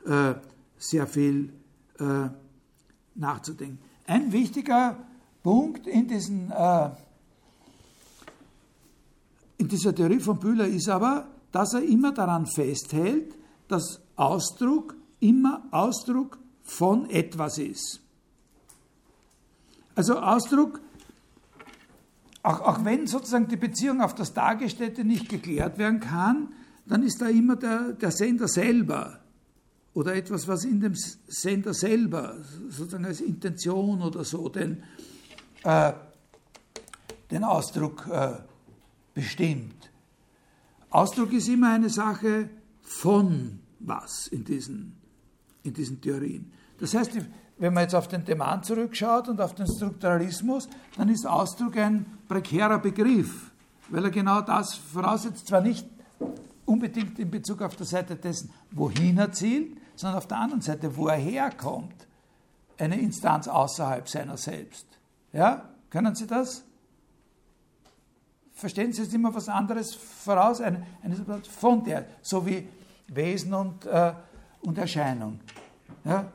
äh, 0.05 0.33
sehr 0.77 1.05
viel 1.05 1.51
äh, 1.99 2.29
nachzudenken. 3.15 3.79
Ein 4.07 4.31
wichtiger 4.31 4.97
Punkt 5.43 5.87
in, 5.87 6.07
diesen, 6.07 6.49
äh, 6.51 6.89
in 9.57 9.67
dieser 9.67 9.93
Theorie 9.93 10.21
von 10.21 10.39
Bühler 10.39 10.65
ist 10.65 10.87
aber, 10.87 11.27
dass 11.51 11.73
er 11.73 11.83
immer 11.83 12.13
daran 12.13 12.47
festhält, 12.47 13.35
dass 13.67 13.99
Ausdruck 14.15 14.95
immer 15.19 15.63
Ausdruck 15.71 16.39
von 16.63 17.09
etwas 17.09 17.57
ist. 17.57 17.99
Also 19.95 20.17
Ausdruck, 20.17 20.79
auch, 22.41 22.61
auch 22.61 22.85
wenn 22.85 23.05
sozusagen 23.05 23.49
die 23.49 23.57
Beziehung 23.57 23.99
auf 23.99 24.15
das 24.15 24.33
Tagesstätte 24.33 25.03
nicht 25.03 25.27
geklärt 25.27 25.77
werden 25.77 25.99
kann, 25.99 26.53
dann 26.85 27.03
ist 27.03 27.21
da 27.21 27.27
immer 27.27 27.55
der, 27.55 27.93
der 27.93 28.11
Sender 28.11 28.47
selber 28.47 29.19
oder 29.93 30.15
etwas, 30.15 30.47
was 30.47 30.63
in 30.63 30.79
dem 30.79 30.95
Sender 30.95 31.73
selber 31.73 32.37
sozusagen 32.69 33.05
als 33.05 33.21
Intention 33.21 34.01
oder 34.01 34.23
so 34.23 34.49
den, 34.49 34.83
äh, 35.63 35.93
den 37.29 37.43
Ausdruck 37.43 38.07
äh, 38.07 38.33
bestimmt. 39.13 39.91
Ausdruck 40.89 41.33
ist 41.33 41.47
immer 41.47 41.73
eine 41.73 41.89
Sache 41.89 42.49
von 42.81 43.59
was 43.79 44.27
in 44.27 44.43
diesen, 44.43 44.95
in 45.63 45.73
diesen 45.73 46.01
Theorien. 46.01 46.51
Das 46.79 46.93
heißt, 46.93 47.11
wenn 47.57 47.73
man 47.73 47.83
jetzt 47.83 47.95
auf 47.95 48.07
den 48.07 48.25
Demand 48.25 48.65
zurückschaut 48.65 49.29
und 49.29 49.39
auf 49.39 49.55
den 49.55 49.67
Strukturalismus, 49.67 50.67
dann 50.97 51.09
ist 51.09 51.27
Ausdruck 51.27 51.77
ein 51.77 52.05
prekärer 52.27 52.79
Begriff, 52.79 53.51
weil 53.89 54.05
er 54.05 54.11
genau 54.11 54.41
das 54.41 54.75
voraussetzt, 54.75 55.47
zwar 55.47 55.61
nicht 55.61 55.87
unbedingt 56.71 57.19
in 57.19 57.29
Bezug 57.29 57.61
auf 57.61 57.75
der 57.75 57.85
Seite 57.85 58.15
dessen, 58.15 58.51
wohin 58.71 59.17
er 59.17 59.31
zielt, 59.31 59.77
sondern 59.95 60.17
auf 60.17 60.27
der 60.27 60.37
anderen 60.37 60.61
Seite, 60.61 60.95
wo 60.95 61.07
er 61.07 61.17
herkommt, 61.17 62.07
eine 62.77 62.99
Instanz 62.99 63.47
außerhalb 63.47 64.07
seiner 64.07 64.37
selbst. 64.37 64.87
Ja, 65.33 65.69
können 65.89 66.15
Sie 66.15 66.27
das? 66.27 66.63
Verstehen 68.53 68.93
Sie 68.93 69.01
jetzt 69.01 69.13
immer 69.13 69.33
was 69.33 69.49
anderes 69.49 69.93
voraus? 69.93 70.61
Eine, 70.61 70.85
eine 71.03 71.15
von 71.43 71.83
der, 71.83 72.05
so 72.21 72.45
wie 72.45 72.67
Wesen 73.07 73.53
und, 73.53 73.85
äh, 73.85 74.13
und 74.61 74.77
Erscheinung. 74.77 75.39
Ja? 76.05 76.31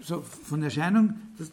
So 0.00 0.22
von 0.22 0.62
Erscheinung, 0.62 1.14
das, 1.38 1.50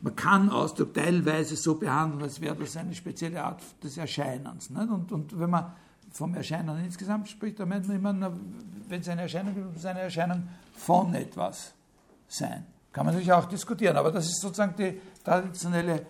man 0.00 0.16
kann 0.16 0.50
Ausdruck 0.50 0.94
teilweise 0.94 1.56
so 1.56 1.76
behandeln, 1.76 2.22
als 2.22 2.40
wäre 2.40 2.56
das 2.56 2.76
eine 2.76 2.94
spezielle 2.94 3.42
Art 3.42 3.62
des 3.82 3.96
Erscheinens. 3.96 4.70
Und, 4.70 5.12
und 5.12 5.38
wenn 5.38 5.50
man 5.50 5.72
vom 6.12 6.34
Erscheinen 6.34 6.84
insgesamt 6.84 7.28
spricht, 7.28 7.58
dann 7.58 7.68
meint 7.68 7.88
man 7.88 7.96
immer, 7.96 8.32
wenn 8.88 9.00
es 9.00 9.08
eine 9.08 9.22
Erscheinung 9.22 9.54
gibt, 9.54 9.72
muss 9.72 9.84
eine 9.84 10.00
Erscheinung 10.00 10.48
von 10.74 11.14
etwas 11.14 11.72
sein. 12.28 12.66
Kann 12.92 13.06
man 13.06 13.14
natürlich 13.14 13.32
auch 13.32 13.46
diskutieren, 13.46 13.96
aber 13.96 14.10
das 14.10 14.26
ist 14.26 14.40
sozusagen 14.40 14.74
die 14.76 15.00
traditionelle, 15.24 16.06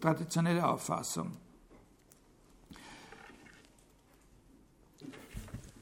traditionelle 0.00 0.66
Auffassung. 0.66 1.30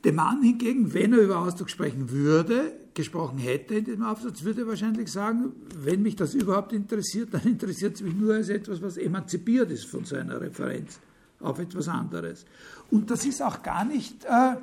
Der 0.04 0.12
Mann 0.12 0.42
hingegen, 0.42 0.92
wenn 0.94 1.12
er 1.12 1.20
über 1.20 1.38
Ausdruck 1.38 1.70
sprechen 1.70 2.11
würde, 2.11 2.72
gesprochen 2.94 3.38
hätte 3.38 3.76
in 3.76 3.84
diesem 3.84 4.04
Aufsatz, 4.04 4.42
würde 4.42 4.62
er 4.62 4.66
wahrscheinlich 4.66 5.11
sagen, 5.11 5.52
wenn 5.74 6.02
mich 6.02 6.16
das 6.16 6.34
überhaupt 6.34 6.72
interessiert, 6.72 7.32
dann 7.32 7.42
interessiert 7.42 7.94
es 7.94 8.02
mich 8.02 8.14
nur 8.14 8.34
als 8.34 8.48
etwas, 8.48 8.82
was 8.82 8.96
emanzipiert 8.96 9.70
ist 9.70 9.86
von 9.86 10.04
so 10.04 10.16
einer 10.16 10.40
Referenz 10.40 11.00
auf 11.40 11.59
etwas 11.59 11.88
anderes. 11.88 12.44
Und 12.91 13.11
das 13.11 13.24
ist 13.24 13.43
auch 13.43 13.62
gar 13.62 13.84
nicht, 13.84 14.24
äh, 14.24 14.57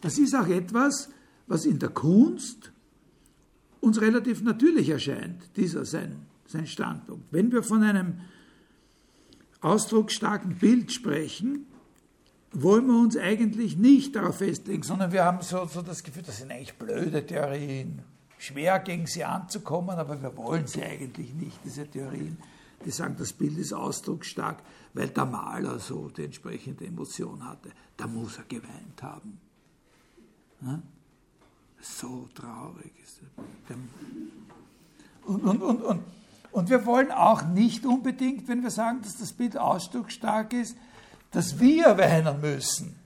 das 0.00 0.18
ist 0.18 0.34
auch 0.34 0.46
etwas, 0.46 1.08
was 1.46 1.64
in 1.64 1.78
der 1.78 1.90
Kunst 1.90 2.72
uns 3.80 4.00
relativ 4.00 4.42
natürlich 4.42 4.88
erscheint, 4.88 5.56
dieser 5.56 5.84
sein, 5.84 6.26
sein 6.46 6.66
Standpunkt. 6.66 7.24
Wenn 7.32 7.50
wir 7.50 7.62
von 7.62 7.82
einem 7.82 8.20
ausdrucksstarken 9.60 10.56
Bild 10.56 10.92
sprechen, 10.92 11.66
wollen 12.52 12.86
wir 12.86 12.98
uns 12.98 13.16
eigentlich 13.16 13.76
nicht 13.76 14.14
darauf 14.14 14.38
festlegen, 14.38 14.82
sondern 14.82 15.12
wir 15.12 15.24
haben 15.24 15.42
so, 15.42 15.64
so 15.66 15.82
das 15.82 16.02
Gefühl, 16.02 16.22
das 16.22 16.38
sind 16.38 16.52
eigentlich 16.52 16.74
blöde 16.74 17.24
Theorien, 17.26 18.02
schwer 18.38 18.78
gegen 18.80 19.06
sie 19.06 19.24
anzukommen, 19.24 19.98
aber 19.98 20.20
wir 20.20 20.36
wollen 20.36 20.66
sie 20.66 20.82
eigentlich 20.82 21.32
nicht, 21.34 21.58
diese 21.64 21.86
Theorien, 21.86 22.36
die 22.84 22.90
sagen, 22.90 23.16
das 23.18 23.32
Bild 23.32 23.58
ist 23.58 23.72
ausdrucksstark, 23.72 24.62
weil 24.94 25.08
der 25.08 25.26
Maler 25.26 25.78
so 25.78 26.08
die 26.08 26.24
entsprechende 26.24 26.86
Emotion 26.86 27.44
hatte. 27.46 27.70
Da 27.96 28.06
muss 28.06 28.38
er 28.38 28.44
geweint 28.44 29.02
haben. 29.02 29.40
So 31.80 32.28
traurig 32.34 32.92
ist 33.02 33.20
er. 33.68 33.76
Und, 35.24 35.42
und, 35.44 35.62
und, 35.62 35.82
und, 35.82 36.02
und 36.52 36.70
wir 36.70 36.84
wollen 36.84 37.10
auch 37.10 37.44
nicht 37.44 37.86
unbedingt, 37.86 38.48
wenn 38.48 38.62
wir 38.62 38.70
sagen, 38.70 39.00
dass 39.02 39.16
das 39.16 39.32
Bild 39.32 39.56
ausdrucksstark 39.56 40.52
ist, 40.52 40.76
dass 41.30 41.58
wir 41.58 41.96
weinen 41.96 42.40
müssen, 42.40 42.96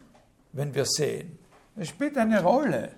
wenn 0.53 0.75
wir 0.75 0.85
sehen. 0.85 1.39
Es 1.77 1.89
spielt 1.89 2.19
eine 2.19 2.43
Rolle. 2.43 2.95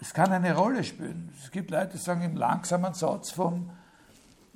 Es 0.00 0.14
kann 0.14 0.32
eine 0.32 0.56
Rolle 0.56 0.82
spielen. 0.82 1.32
Es 1.40 1.50
gibt 1.50 1.70
Leute, 1.70 1.92
die 1.92 1.98
sagen, 1.98 2.22
im 2.22 2.36
langsamen 2.36 2.94
Satz 2.94 3.30
vom 3.30 3.70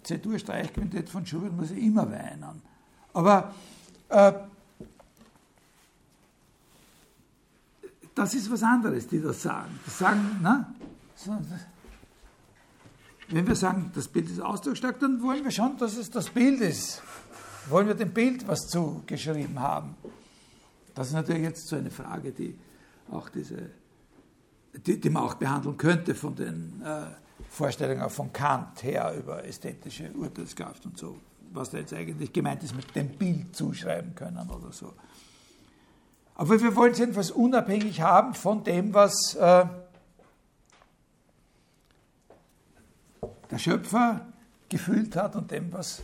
C-Dur-Streichquintett 0.06 1.08
von 1.08 1.26
Schubert 1.26 1.52
muss 1.52 1.70
ich 1.70 1.82
immer 1.82 2.10
weinen. 2.10 2.62
Aber 3.12 3.54
äh, 4.08 4.32
das 8.14 8.34
ist 8.34 8.50
was 8.50 8.62
anderes, 8.62 9.06
die 9.08 9.20
das 9.20 9.42
sagen. 9.42 9.78
Die 9.86 9.90
sagen, 9.90 10.38
na, 10.42 10.74
wenn 13.28 13.46
wir 13.46 13.56
sagen, 13.56 13.90
das 13.94 14.08
Bild 14.08 14.30
ist 14.30 14.40
ausdrucksstark, 14.40 15.00
dann 15.00 15.20
wollen 15.22 15.42
wir 15.42 15.50
schon, 15.50 15.76
dass 15.78 15.96
es 15.96 16.10
das 16.10 16.30
Bild 16.30 16.60
ist 16.60 17.02
wollen 17.68 17.86
wir 17.86 17.94
dem 17.94 18.12
Bild 18.12 18.46
was 18.46 18.68
zugeschrieben 18.68 19.58
haben? 19.60 19.96
Das 20.94 21.08
ist 21.08 21.14
natürlich 21.14 21.42
jetzt 21.42 21.66
so 21.66 21.76
eine 21.76 21.90
Frage, 21.90 22.32
die 22.32 22.56
auch 23.10 23.28
diese, 23.28 23.70
die, 24.74 25.00
die 25.00 25.10
man 25.10 25.24
auch 25.24 25.34
behandeln 25.34 25.76
könnte 25.76 26.14
von 26.14 26.34
den 26.34 26.82
äh, 26.84 27.06
Vorstellungen 27.48 28.08
von 28.10 28.32
Kant 28.32 28.82
her 28.82 29.14
über 29.16 29.44
ästhetische 29.44 30.10
Urteilskraft 30.12 30.84
und 30.86 30.98
so, 30.98 31.18
was 31.52 31.70
da 31.70 31.78
jetzt 31.78 31.92
eigentlich 31.92 32.32
gemeint 32.32 32.62
ist 32.62 32.74
mit 32.74 32.94
dem 32.94 33.08
Bild 33.08 33.54
zuschreiben 33.54 34.14
können 34.14 34.50
oder 34.50 34.72
so. 34.72 34.92
Aber 36.34 36.60
wir 36.60 36.76
wollen 36.76 36.92
es 36.92 36.98
jedenfalls 36.98 37.30
unabhängig 37.30 38.00
haben 38.00 38.34
von 38.34 38.62
dem, 38.62 38.92
was 38.92 39.34
äh, 39.34 39.64
der 43.50 43.58
Schöpfer 43.58 44.26
gefühlt 44.68 45.16
hat 45.16 45.34
und 45.36 45.50
dem, 45.50 45.72
was 45.72 46.02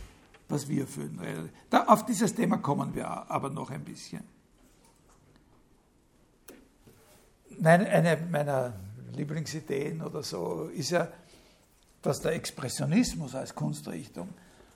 was 0.53 0.69
wir 0.69 0.87
fühlen. 0.87 1.49
Da, 1.69 1.85
auf 1.85 2.05
dieses 2.05 2.33
Thema 2.33 2.57
kommen 2.57 2.93
wir 2.95 3.07
aber 3.07 3.49
noch 3.49 3.71
ein 3.71 3.83
bisschen. 3.83 4.23
Meine, 7.59 7.87
eine 7.87 8.17
meiner 8.31 8.73
Lieblingsideen 9.15 10.01
oder 10.01 10.23
so 10.23 10.69
ist 10.73 10.91
ja, 10.91 11.07
dass 12.03 12.21
der 12.21 12.33
Expressionismus 12.33 13.33
als 13.33 13.55
Kunstrichtung 13.55 14.29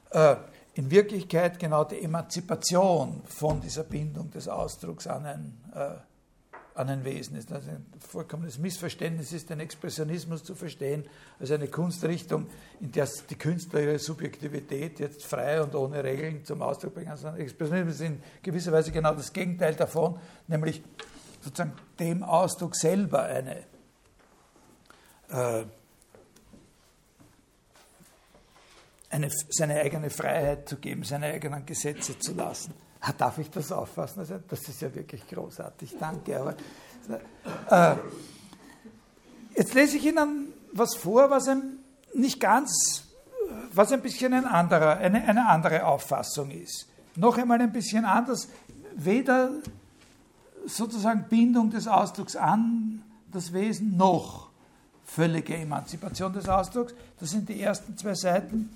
äh, 0.09 0.35
in 0.73 0.89
Wirklichkeit 0.89 1.59
genau 1.59 1.83
die 1.83 2.01
Emanzipation 2.01 3.21
von 3.25 3.61
dieser 3.61 3.83
Bindung 3.83 4.31
des 4.31 4.47
Ausdrucks 4.47 5.07
an 5.07 5.25
ein 5.25 5.57
äh, 5.75 5.95
an 6.77 6.89
ein 6.89 7.03
Wesen 7.03 7.35
ist. 7.37 7.51
Also 7.51 7.69
ein 7.71 7.85
vollkommenes 7.99 8.59
Missverständnis 8.59 9.33
ist, 9.33 9.49
den 9.49 9.59
Expressionismus 9.59 10.43
zu 10.43 10.55
verstehen 10.55 11.05
als 11.39 11.51
eine 11.51 11.67
Kunstrichtung, 11.67 12.47
in 12.79 12.91
der 12.91 13.09
die 13.29 13.35
Künstler 13.35 13.81
ihre 13.81 13.99
Subjektivität 13.99 14.99
jetzt 14.99 15.25
frei 15.25 15.61
und 15.61 15.73
ohne 15.75 16.03
Regeln 16.03 16.45
zum 16.45 16.61
Ausdruck 16.61 16.95
bringen. 16.95 17.09
Also 17.09 17.29
Expressionismus 17.29 17.95
ist 17.95 18.01
in 18.01 18.21
gewisser 18.43 18.71
Weise 18.71 18.91
genau 18.91 19.13
das 19.13 19.33
Gegenteil 19.33 19.73
davon, 19.75 20.19
nämlich 20.47 20.83
sozusagen 21.41 21.73
dem 21.99 22.23
Ausdruck 22.23 22.75
selber 22.75 23.23
eine 23.23 23.57
äh, 25.29 25.65
eine, 29.09 29.29
seine 29.49 29.79
eigene 29.81 30.09
Freiheit 30.09 30.67
zu 30.67 30.77
geben, 30.77 31.03
seine 31.03 31.27
eigenen 31.27 31.65
Gesetze 31.65 32.17
zu 32.19 32.33
lassen. 32.33 32.73
Darf 33.17 33.37
ich 33.37 33.49
das 33.49 33.71
auffassen? 33.71 34.19
Also, 34.19 34.39
das 34.47 34.67
ist 34.67 34.81
ja 34.81 34.93
wirklich 34.93 35.25
großartig, 35.27 35.95
danke. 35.99 36.39
Aber, 36.39 36.55
äh, 37.69 37.97
jetzt 39.55 39.73
lese 39.73 39.97
ich 39.97 40.05
Ihnen 40.05 40.53
was 40.73 40.95
vor, 40.95 41.29
was 41.29 41.47
ein 41.47 41.79
nicht 42.13 42.39
ganz, 42.39 43.03
was 43.73 43.91
ein 43.91 44.01
bisschen 44.01 44.33
ein 44.33 44.45
anderer, 44.45 44.97
eine, 44.97 45.23
eine 45.23 45.47
andere 45.47 45.85
Auffassung 45.85 46.51
ist. 46.51 46.87
Noch 47.15 47.37
einmal 47.37 47.61
ein 47.61 47.71
bisschen 47.71 48.05
anders, 48.05 48.49
weder 48.95 49.51
sozusagen 50.65 51.25
Bindung 51.29 51.69
des 51.69 51.87
Ausdrucks 51.87 52.35
an 52.35 53.03
das 53.31 53.53
Wesen 53.53 53.97
noch 53.97 54.49
völlige 55.05 55.55
Emanzipation 55.55 56.33
des 56.33 56.49
Ausdrucks. 56.49 56.93
Das 57.19 57.29
sind 57.29 57.47
die 57.47 57.61
ersten 57.61 57.97
zwei 57.97 58.13
Seiten 58.13 58.69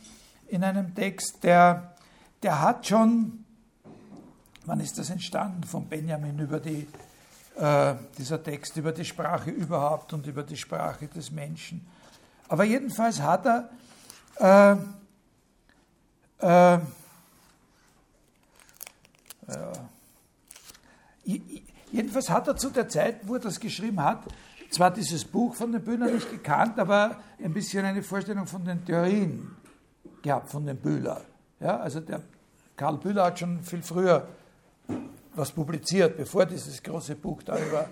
in 0.51 0.63
einem 0.63 0.93
Text, 0.93 1.43
der, 1.43 1.95
der 2.43 2.61
hat 2.61 2.87
schon 2.87 3.41
Wann 4.65 4.79
ist 4.79 4.97
das 4.97 5.09
entstanden? 5.09 5.63
Von 5.63 5.87
Benjamin 5.87 6.37
über 6.37 6.59
die, 6.59 6.87
äh, 7.57 7.95
dieser 8.17 8.41
Text 8.43 8.77
über 8.77 8.91
die 8.91 9.05
Sprache 9.05 9.49
überhaupt 9.49 10.13
und 10.13 10.27
über 10.27 10.43
die 10.43 10.57
Sprache 10.57 11.07
des 11.07 11.31
Menschen? 11.31 11.87
Aber 12.47 12.63
jedenfalls 12.63 13.21
hat 13.21 13.45
er 13.47 13.69
äh, 16.39 16.75
äh, 16.75 16.79
jedenfalls 21.91 22.29
hat 22.29 22.47
er 22.47 22.55
zu 22.55 22.69
der 22.69 22.87
Zeit, 22.87 23.27
wo 23.27 23.35
er 23.35 23.39
das 23.39 23.59
geschrieben 23.59 24.01
hat, 24.01 24.23
zwar 24.69 24.91
dieses 24.91 25.25
Buch 25.25 25.55
von 25.55 25.71
den 25.71 25.83
Bühner 25.83 26.09
nicht 26.09 26.29
gekannt, 26.29 26.79
aber 26.79 27.17
ein 27.43 27.53
bisschen 27.53 27.83
eine 27.83 28.03
Vorstellung 28.03 28.45
von 28.47 28.63
den 28.63 28.85
Theorien 28.85 29.55
gehabt 30.21 30.49
von 30.49 30.65
dem 30.65 30.77
Bühler. 30.77 31.21
Ja, 31.59 31.77
also 31.77 31.99
der 31.99 32.21
Karl 32.75 32.97
Bühler 32.97 33.25
hat 33.25 33.39
schon 33.39 33.61
viel 33.61 33.81
früher 33.81 34.27
was 35.35 35.51
publiziert, 35.51 36.17
bevor 36.17 36.45
dieses 36.45 36.81
große 36.81 37.15
Buch 37.15 37.43
da 37.43 37.57
über 37.57 37.87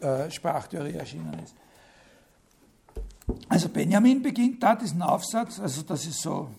äh, 0.00 0.30
Sprachtheorie 0.30 0.94
erschienen 0.94 1.38
ist. 1.44 1.54
Also 3.48 3.68
Benjamin 3.68 4.22
beginnt 4.22 4.62
da 4.62 4.74
diesen 4.74 5.02
Aufsatz, 5.02 5.60
also 5.60 5.82
das 5.82 6.06
ist 6.06 6.22
so 6.22 6.50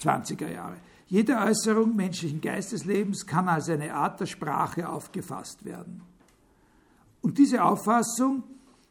20er 0.00 0.48
Jahre. 0.48 0.76
Jede 1.06 1.36
Äußerung 1.36 1.94
menschlichen 1.94 2.40
Geisteslebens 2.40 3.26
kann 3.26 3.48
als 3.48 3.68
eine 3.68 3.92
Art 3.92 4.20
der 4.20 4.26
Sprache 4.26 4.88
aufgefasst 4.88 5.64
werden. 5.64 6.02
Und 7.20 7.38
diese 7.38 7.62
Auffassung 7.62 8.44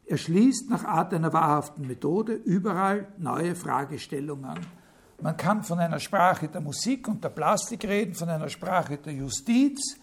erschließt 0.06 0.70
nach 0.70 0.84
Art 0.84 1.14
einer 1.14 1.34
wahrhaften 1.34 1.88
Methode 1.88 2.34
überall 2.34 3.08
neue 3.18 3.56
Fragestellungen. 3.56 4.60
Man 5.22 5.38
kann 5.38 5.64
von 5.64 5.80
einer 5.80 6.00
Sprache 6.00 6.48
der 6.48 6.62
Musik 6.62 7.08
und 7.08 7.24
der 7.24 7.30
Plastik 7.30 7.86
reden, 7.86 8.16
von 8.16 8.28
einer 8.28 8.50
Sprache 8.50 8.98
der 8.98 9.14
Justiz, 9.14 10.00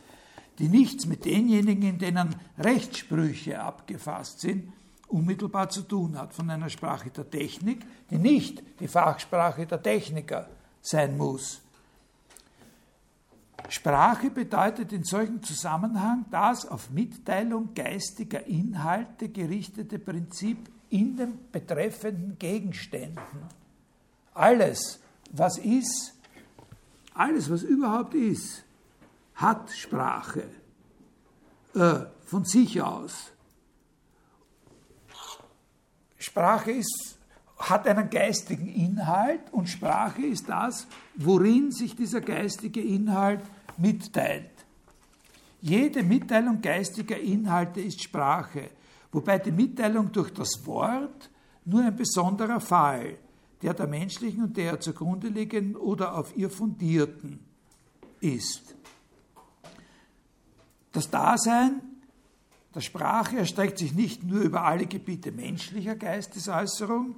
die 0.58 0.68
nichts 0.68 1.06
mit 1.06 1.24
denjenigen, 1.24 1.82
in 1.82 1.98
denen 1.98 2.34
Rechtssprüche 2.58 3.60
abgefasst 3.60 4.40
sind, 4.40 4.72
unmittelbar 5.08 5.68
zu 5.70 5.82
tun 5.82 6.16
hat, 6.18 6.34
von 6.34 6.48
einer 6.50 6.68
Sprache 6.68 7.10
der 7.10 7.28
Technik, 7.28 7.84
die 8.10 8.18
nicht 8.18 8.62
die 8.80 8.88
Fachsprache 8.88 9.66
der 9.66 9.82
Techniker 9.82 10.48
sein 10.80 11.16
muss. 11.16 11.62
Sprache 13.68 14.30
bedeutet 14.30 14.92
in 14.92 15.04
solchem 15.04 15.42
Zusammenhang 15.42 16.26
das 16.30 16.66
auf 16.66 16.90
Mitteilung 16.90 17.74
geistiger 17.74 18.46
Inhalte 18.46 19.28
gerichtete 19.28 19.98
Prinzip 19.98 20.70
in 20.90 21.16
den 21.16 21.38
betreffenden 21.50 22.38
Gegenständen. 22.38 23.20
Alles, 24.32 25.00
was 25.31 25.59
ist, 25.59 26.14
alles, 27.14 27.51
was 27.51 27.62
überhaupt 27.62 28.14
ist, 28.14 28.64
hat 29.35 29.70
Sprache 29.70 30.45
äh, 31.74 32.01
von 32.24 32.45
sich 32.45 32.81
aus. 32.81 33.33
Sprache 36.18 36.72
ist, 36.72 37.18
hat 37.59 37.87
einen 37.89 38.09
geistigen 38.11 38.68
Inhalt 38.68 39.53
und 39.53 39.68
Sprache 39.68 40.22
ist 40.22 40.49
das, 40.49 40.87
worin 41.16 41.72
sich 41.72 41.97
dieser 41.97 42.20
geistige 42.20 42.81
Inhalt 42.81 43.43
mitteilt. 43.76 44.51
Jede 45.61 46.03
Mitteilung 46.03 46.61
geistiger 46.61 47.18
Inhalte 47.18 47.81
ist 47.81 48.03
Sprache, 48.03 48.70
wobei 49.11 49.39
die 49.39 49.51
Mitteilung 49.51 50.12
durch 50.12 50.33
das 50.33 50.64
Wort 50.66 51.31
nur 51.64 51.83
ein 51.85 51.97
besonderer 51.97 52.61
Fall, 52.61 53.18
der 53.62 53.74
der 53.74 53.86
menschlichen 53.86 54.42
und 54.42 54.56
der 54.56 54.80
zugrunde 54.80 55.28
liegenden 55.28 55.76
oder 55.76 56.16
auf 56.16 56.36
ihr 56.36 56.50
fundierten 56.50 57.40
ist. 58.20 58.74
Das 60.92 61.11
Dasein 61.11 61.82
der 62.74 62.80
Sprache 62.80 63.38
erstreckt 63.38 63.78
sich 63.78 63.94
nicht 63.94 64.22
nur 64.22 64.40
über 64.40 64.64
alle 64.64 64.86
Gebiete 64.86 65.32
menschlicher 65.32 65.96
Geistesäußerung, 65.96 67.16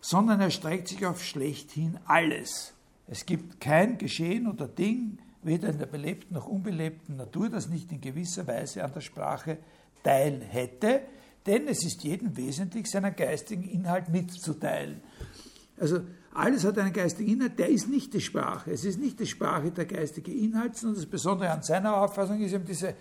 sondern 0.00 0.40
erstreckt 0.40 0.88
sich 0.88 1.04
auf 1.06 1.22
schlechthin 1.24 1.98
alles. 2.06 2.72
Es 3.06 3.26
gibt 3.26 3.60
kein 3.60 3.98
Geschehen 3.98 4.46
oder 4.46 4.68
Ding, 4.68 5.18
weder 5.42 5.68
in 5.68 5.78
der 5.78 5.86
belebten 5.86 6.34
noch 6.34 6.46
unbelebten 6.46 7.16
Natur, 7.16 7.50
das 7.50 7.68
nicht 7.68 7.92
in 7.92 8.00
gewisser 8.00 8.46
Weise 8.46 8.84
an 8.84 8.92
der 8.92 9.00
Sprache 9.00 9.58
teil 10.02 10.40
hätte, 10.42 11.02
denn 11.46 11.68
es 11.68 11.84
ist 11.84 12.04
jedem 12.04 12.36
wesentlich, 12.36 12.90
seinen 12.90 13.14
geistigen 13.14 13.64
Inhalt 13.64 14.08
mitzuteilen. 14.08 15.02
Also 15.78 16.00
alles 16.32 16.64
hat 16.64 16.78
einen 16.78 16.92
geistigen 16.92 17.32
Inhalt, 17.32 17.58
der 17.58 17.68
ist 17.68 17.88
nicht 17.88 18.12
die 18.12 18.20
Sprache. 18.20 18.72
Es 18.72 18.84
ist 18.84 18.98
nicht 18.98 19.20
die 19.20 19.26
Sprache 19.26 19.70
der 19.70 19.86
geistige 19.86 20.32
Inhalt, 20.32 20.76
sondern 20.76 21.00
das 21.00 21.06
Besondere 21.06 21.50
an 21.50 21.62
seiner 21.62 21.96
Auffassung 21.96 22.40
ist 22.40 22.52
eben 22.52 22.64
diese, 22.64 22.94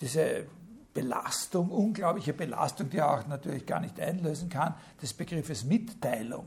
diese 0.00 0.46
Belastung, 0.94 1.70
unglaubliche 1.70 2.32
Belastung, 2.32 2.90
die 2.90 2.98
er 2.98 3.10
auch 3.10 3.26
natürlich 3.26 3.66
gar 3.66 3.80
nicht 3.80 3.98
einlösen 4.00 4.48
kann, 4.48 4.74
des 5.00 5.12
Begriffes 5.12 5.64
Mitteilung. 5.64 6.46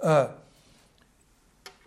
Äh, 0.00 0.26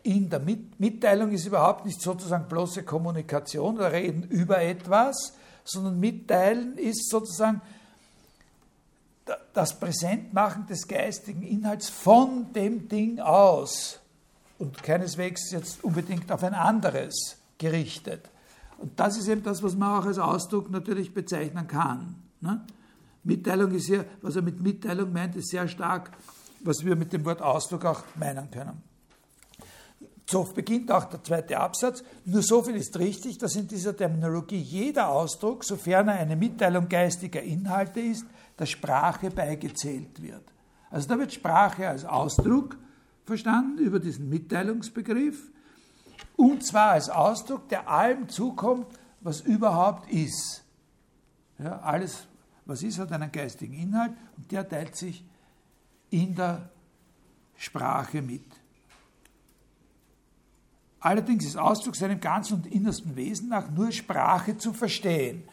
in 0.03 0.29
der 0.29 0.41
Mitteilung 0.77 1.31
ist 1.31 1.45
überhaupt 1.45 1.85
nicht 1.85 2.01
sozusagen 2.01 2.49
bloße 2.49 2.83
Kommunikation 2.83 3.75
oder 3.75 3.93
Reden 3.93 4.23
über 4.23 4.61
etwas, 4.61 5.33
sondern 5.63 5.99
Mitteilen 5.99 6.77
ist 6.77 7.09
sozusagen 7.09 7.61
das 9.53 9.79
Präsentmachen 9.79 10.65
des 10.67 10.87
geistigen 10.87 11.43
Inhalts 11.43 11.89
von 11.89 12.51
dem 12.53 12.87
Ding 12.87 13.19
aus 13.19 13.99
und 14.59 14.81
keineswegs 14.83 15.51
jetzt 15.51 15.83
unbedingt 15.83 16.31
auf 16.31 16.43
ein 16.43 16.53
anderes 16.53 17.37
gerichtet. 17.57 18.29
Und 18.77 18.99
das 18.99 19.17
ist 19.17 19.27
eben 19.27 19.43
das, 19.43 19.63
was 19.63 19.75
man 19.75 19.99
auch 20.01 20.05
als 20.05 20.17
Ausdruck 20.17 20.69
natürlich 20.69 21.13
bezeichnen 21.13 21.67
kann. 21.67 22.15
Ne? 22.41 22.65
Mitteilung 23.23 23.71
ist 23.71 23.87
ja, 23.87 24.03
was 24.21 24.35
er 24.35 24.41
mit 24.41 24.61
Mitteilung 24.61 25.13
meint, 25.13 25.35
ist 25.35 25.49
sehr 25.49 25.67
stark, 25.67 26.11
was 26.61 26.83
wir 26.83 26.95
mit 26.95 27.13
dem 27.13 27.23
Wort 27.23 27.41
Ausdruck 27.41 27.85
auch 27.85 28.03
meinen 28.15 28.51
können. 28.51 28.81
So 30.25 30.43
beginnt 30.43 30.91
auch 30.91 31.05
der 31.05 31.23
zweite 31.23 31.59
Absatz. 31.59 32.03
Nur 32.25 32.41
so 32.41 32.63
viel 32.63 32.75
ist 32.75 32.97
richtig, 32.97 33.37
dass 33.37 33.55
in 33.55 33.67
dieser 33.67 33.95
Terminologie 33.95 34.59
jeder 34.59 35.09
Ausdruck, 35.09 35.63
sofern 35.63 36.07
er 36.07 36.15
eine 36.15 36.35
Mitteilung 36.35 36.87
geistiger 36.87 37.41
Inhalte 37.41 37.99
ist, 37.99 38.25
der 38.57 38.65
Sprache 38.65 39.29
beigezählt 39.29 40.21
wird. 40.21 40.43
Also 40.89 41.07
da 41.07 41.17
wird 41.17 41.33
Sprache 41.33 41.87
als 41.87 42.05
Ausdruck 42.05 42.77
verstanden 43.25 43.79
über 43.79 43.99
diesen 43.99 44.29
Mitteilungsbegriff 44.29 45.49
und 46.35 46.65
zwar 46.65 46.91
als 46.91 47.09
Ausdruck, 47.09 47.69
der 47.69 47.87
allem 47.87 48.29
zukommt, 48.29 48.87
was 49.21 49.41
überhaupt 49.41 50.09
ist. 50.11 50.63
Ja, 51.59 51.79
alles, 51.79 52.27
was 52.65 52.83
ist, 52.83 52.99
hat 52.99 53.11
einen 53.11 53.31
geistigen 53.31 53.73
Inhalt 53.73 54.13
und 54.37 54.51
der 54.51 54.67
teilt 54.67 54.95
sich 54.95 55.23
in 56.09 56.35
der 56.35 56.69
Sprache 57.55 58.21
mit. 58.21 58.43
Allerdings 60.99 61.45
ist 61.45 61.57
Ausdruck 61.57 61.95
seinem 61.95 62.19
ganzen 62.19 62.55
und 62.55 62.67
innersten 62.67 63.15
Wesen 63.15 63.49
nach 63.49 63.69
nur 63.69 63.91
Sprache 63.91 64.57
zu 64.57 64.73
verstehen. 64.73 65.43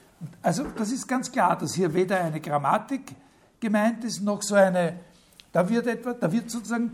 Also 0.43 0.65
das 0.77 0.93
ist 0.93 1.07
ganz 1.07 1.31
klar, 1.31 1.57
dass 1.57 1.75
hier 1.75 1.93
weder 1.95 2.23
eine 2.23 2.41
Grammatik 2.41 3.15
gemeint 3.59 4.05
ist, 4.05 4.23
noch 4.23 4.43
so 4.43 4.55
eine, 4.55 5.01
da 5.53 5.69
wird 5.69 5.87
etwa, 5.87 6.13
da 6.13 6.31
wird 6.31 6.51
sozusagen, 6.51 6.93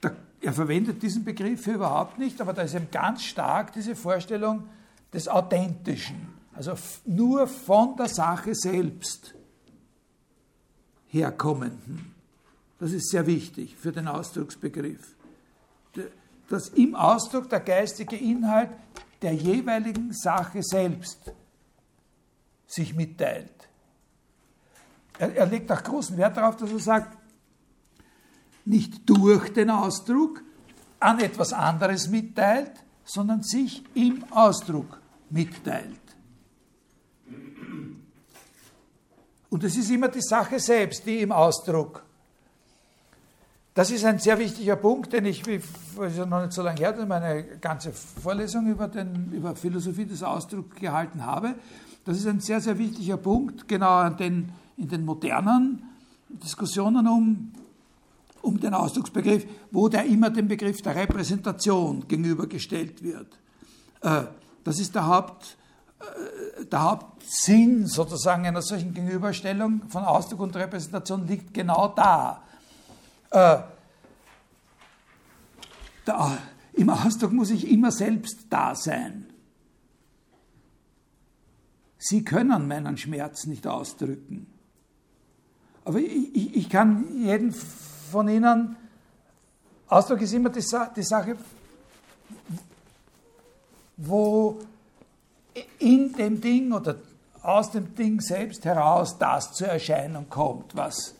da, 0.00 0.10
er 0.40 0.52
verwendet 0.52 1.02
diesen 1.02 1.24
Begriff 1.24 1.64
hier 1.64 1.74
überhaupt 1.74 2.18
nicht, 2.18 2.40
aber 2.40 2.52
da 2.52 2.62
ist 2.62 2.74
eben 2.74 2.90
ganz 2.90 3.22
stark 3.22 3.72
diese 3.72 3.94
Vorstellung 3.94 4.64
des 5.12 5.28
Authentischen, 5.28 6.28
also 6.54 6.74
nur 7.04 7.46
von 7.46 7.96
der 7.96 8.08
Sache 8.08 8.54
selbst 8.54 9.34
herkommenden. 11.08 12.14
Das 12.78 12.92
ist 12.92 13.10
sehr 13.10 13.26
wichtig 13.26 13.76
für 13.76 13.92
den 13.92 14.08
Ausdrucksbegriff. 14.08 15.16
Dass 16.48 16.68
im 16.70 16.94
Ausdruck 16.94 17.48
der 17.50 17.60
geistige 17.60 18.16
Inhalt 18.16 18.70
der 19.22 19.34
jeweiligen 19.34 20.12
Sache 20.12 20.62
selbst 20.62 21.32
sich 22.70 22.94
mitteilt. 22.94 23.68
Er, 25.18 25.34
er 25.36 25.46
legt 25.46 25.70
auch 25.70 25.82
großen 25.82 26.16
Wert 26.16 26.36
darauf, 26.36 26.56
dass 26.56 26.70
er 26.70 26.78
sagt, 26.78 27.18
nicht 28.64 29.08
durch 29.08 29.52
den 29.52 29.70
Ausdruck 29.70 30.42
an 31.00 31.18
etwas 31.20 31.52
anderes 31.52 32.08
mitteilt, 32.08 32.72
sondern 33.04 33.42
sich 33.42 33.82
im 33.94 34.24
Ausdruck 34.30 35.00
mitteilt. 35.30 35.96
Und 39.48 39.64
es 39.64 39.76
ist 39.76 39.90
immer 39.90 40.08
die 40.08 40.22
Sache 40.22 40.60
selbst, 40.60 41.04
die 41.04 41.20
im 41.20 41.32
Ausdruck. 41.32 42.04
Das 43.74 43.90
ist 43.90 44.04
ein 44.04 44.18
sehr 44.18 44.38
wichtiger 44.38 44.76
Punkt, 44.76 45.12
den 45.12 45.24
ich, 45.24 45.44
wie 45.46 45.60
noch 45.96 46.42
nicht 46.42 46.52
so 46.52 46.62
lange 46.62 46.78
her, 46.78 46.94
meine 47.06 47.58
ganze 47.58 47.92
Vorlesung 47.92 48.66
über, 48.66 48.86
den, 48.88 49.32
über 49.32 49.56
Philosophie 49.56 50.04
des 50.04 50.22
Ausdrucks 50.22 50.76
gehalten 50.76 51.24
habe. 51.24 51.54
Das 52.04 52.16
ist 52.16 52.26
ein 52.26 52.40
sehr, 52.40 52.60
sehr 52.60 52.78
wichtiger 52.78 53.16
Punkt, 53.16 53.68
genau 53.68 54.08
den, 54.10 54.52
in 54.76 54.88
den 54.88 55.04
modernen 55.04 55.82
Diskussionen 56.28 57.06
um, 57.06 57.52
um 58.42 58.58
den 58.58 58.74
Ausdrucksbegriff, 58.74 59.46
wo 59.70 59.88
der 59.88 60.06
immer 60.06 60.30
dem 60.30 60.48
Begriff 60.48 60.80
der 60.80 60.96
Repräsentation 60.96 62.06
gegenübergestellt 62.08 63.02
wird. 63.02 63.38
Äh, 64.00 64.22
das 64.64 64.78
ist 64.78 64.94
der, 64.94 65.06
Haupt, 65.06 65.56
äh, 66.00 66.64
der 66.64 66.82
Hauptsinn 66.82 67.86
sozusagen 67.86 68.46
einer 68.46 68.62
solchen 68.62 68.94
Gegenüberstellung 68.94 69.82
von 69.88 70.04
Ausdruck 70.04 70.40
und 70.40 70.56
Repräsentation 70.56 71.26
liegt 71.26 71.52
genau 71.52 71.88
da. 71.88 72.42
Äh, 73.30 73.58
da 76.04 76.38
Im 76.72 76.88
Ausdruck 76.88 77.32
muss 77.32 77.50
ich 77.50 77.70
immer 77.70 77.90
selbst 77.90 78.46
da 78.48 78.74
sein. 78.74 79.29
Sie 82.00 82.24
können 82.24 82.66
meinen 82.66 82.96
Schmerz 82.96 83.46
nicht 83.46 83.66
ausdrücken. 83.66 84.46
Aber 85.84 85.98
ich, 85.98 86.34
ich, 86.34 86.56
ich 86.56 86.68
kann 86.68 87.04
jeden 87.22 87.52
von 87.52 88.28
Ihnen 88.28 88.76
Ausdruck 89.90 90.20
ist 90.20 90.32
immer 90.32 90.50
die, 90.50 90.64
die 90.96 91.02
Sache, 91.02 91.36
wo 93.96 94.60
in 95.80 96.12
dem 96.12 96.40
Ding 96.40 96.72
oder 96.72 96.94
aus 97.42 97.72
dem 97.72 97.92
Ding 97.96 98.20
selbst 98.20 98.64
heraus 98.64 99.18
das 99.18 99.52
zur 99.52 99.66
Erscheinung 99.66 100.28
kommt, 100.30 100.76
was 100.76 101.14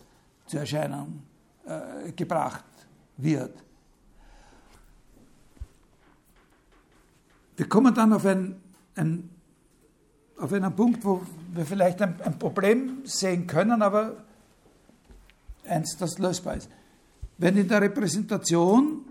zur 0.47 0.61
Erscheinung 0.61 1.25
äh, 1.67 2.13
gebracht 2.13 2.65
wird. 3.17 3.57
Wir 7.57 7.69
kommen 7.69 7.93
dann 7.93 8.13
auf, 8.13 8.25
ein, 8.25 8.55
ein, 8.95 9.29
auf 10.41 10.53
einen 10.53 10.75
Punkt, 10.75 11.05
wo 11.05 11.23
wir 11.53 11.67
vielleicht 11.67 12.01
ein, 12.03 12.21
ein 12.23 12.39
Problem 12.39 13.03
sehen 13.05 13.47
können, 13.47 13.83
aber 13.83 14.17
eins, 15.65 15.97
das 15.97 16.19
lösbar 16.19 16.57
ist. 16.57 16.69
Wenn 17.39 17.57
in 17.57 17.69
der 17.69 17.83
Repräsentation, 17.83 19.05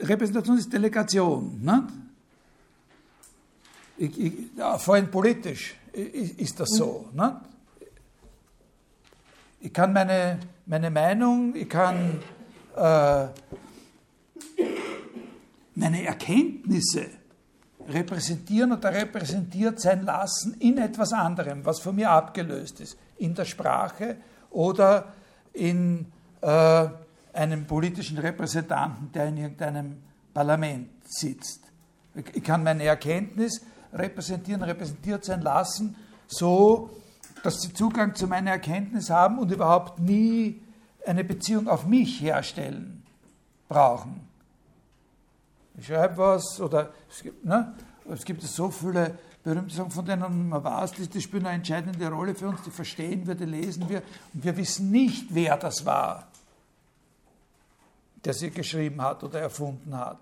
Repräsentation 0.00 0.58
ist 0.58 0.72
Delegation, 0.72 1.62
ne? 1.62 1.86
Ich, 3.96 4.20
ich, 4.20 4.32
ja, 4.56 4.76
vorhin 4.76 5.08
politisch 5.08 5.76
ist 5.92 6.58
das 6.58 6.70
so. 6.70 7.08
Ne? 7.12 7.40
Ich 9.60 9.72
kann 9.72 9.92
meine, 9.92 10.40
meine 10.66 10.90
Meinung, 10.90 11.54
ich 11.54 11.68
kann 11.68 12.20
äh, 12.76 13.26
meine 15.76 16.04
Erkenntnisse 16.04 17.06
repräsentieren 17.88 18.72
oder 18.72 18.92
repräsentiert 18.92 19.80
sein 19.80 20.04
lassen 20.04 20.54
in 20.60 20.78
etwas 20.78 21.12
anderem, 21.12 21.64
was 21.64 21.80
von 21.80 21.96
mir 21.96 22.10
abgelöst 22.10 22.80
ist, 22.80 22.96
in 23.18 23.34
der 23.34 23.44
Sprache 23.44 24.16
oder 24.50 25.12
in 25.52 26.06
äh, 26.40 26.86
einem 27.32 27.66
politischen 27.66 28.18
Repräsentanten, 28.18 29.12
der 29.12 29.26
in 29.26 29.36
irgendeinem 29.36 29.96
Parlament 30.32 30.88
sitzt. 31.04 31.60
Ich 32.32 32.44
kann 32.44 32.62
meine 32.62 32.84
Erkenntnis 32.84 33.60
repräsentieren, 33.92 34.62
repräsentiert 34.62 35.24
sein 35.24 35.42
lassen, 35.42 35.96
so 36.26 36.90
dass 37.42 37.60
sie 37.60 37.72
Zugang 37.72 38.14
zu 38.14 38.26
meiner 38.26 38.52
Erkenntnis 38.52 39.10
haben 39.10 39.38
und 39.38 39.52
überhaupt 39.52 39.98
nie 39.98 40.62
eine 41.06 41.24
Beziehung 41.24 41.68
auf 41.68 41.86
mich 41.86 42.20
herstellen 42.20 43.02
brauchen. 43.68 44.20
Ich 45.78 45.86
schreibe 45.86 46.16
was 46.16 46.60
oder 46.60 46.92
es 47.10 47.22
gibt, 47.22 47.44
ne, 47.44 47.74
es 48.08 48.24
gibt 48.24 48.42
so 48.42 48.70
viele 48.70 49.18
berühmte 49.42 49.74
Sachen, 49.74 49.90
von 49.90 50.06
denen 50.06 50.48
man 50.48 50.64
weiß, 50.64 50.92
die, 50.92 51.06
die 51.06 51.20
spielen 51.20 51.46
eine 51.46 51.56
entscheidende 51.56 52.08
Rolle 52.08 52.34
für 52.34 52.48
uns, 52.48 52.62
die 52.62 52.70
verstehen 52.70 53.26
wir, 53.26 53.34
die 53.34 53.44
lesen 53.44 53.88
wir 53.88 54.02
und 54.32 54.44
wir 54.44 54.56
wissen 54.56 54.90
nicht, 54.90 55.26
wer 55.30 55.56
das 55.56 55.84
war, 55.84 56.28
der 58.24 58.32
sie 58.32 58.50
geschrieben 58.50 59.02
hat 59.02 59.22
oder 59.22 59.40
erfunden 59.40 59.96
hat, 59.96 60.18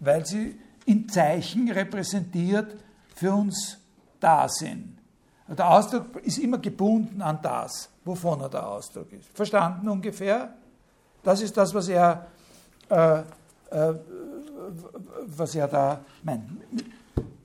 weil 0.00 0.26
sie 0.26 0.58
in 0.86 1.08
Zeichen 1.08 1.70
repräsentiert 1.70 2.76
für 3.14 3.32
uns 3.32 3.78
da 4.20 4.48
sind. 4.48 4.98
Der 5.46 5.68
Ausdruck 5.68 6.16
ist 6.22 6.38
immer 6.38 6.58
gebunden 6.58 7.20
an 7.20 7.38
das, 7.42 7.90
wovon 8.04 8.40
er 8.40 8.48
der 8.48 8.66
Ausdruck 8.66 9.12
ist. 9.12 9.28
Verstanden 9.34 9.88
ungefähr? 9.88 10.54
Das 11.22 11.42
ist 11.42 11.56
das, 11.56 11.72
was 11.74 11.88
er, 11.88 12.26
äh, 12.88 13.20
äh, 13.70 13.94
was 15.26 15.54
er 15.54 15.68
da 15.68 16.04
meint. 16.22 16.44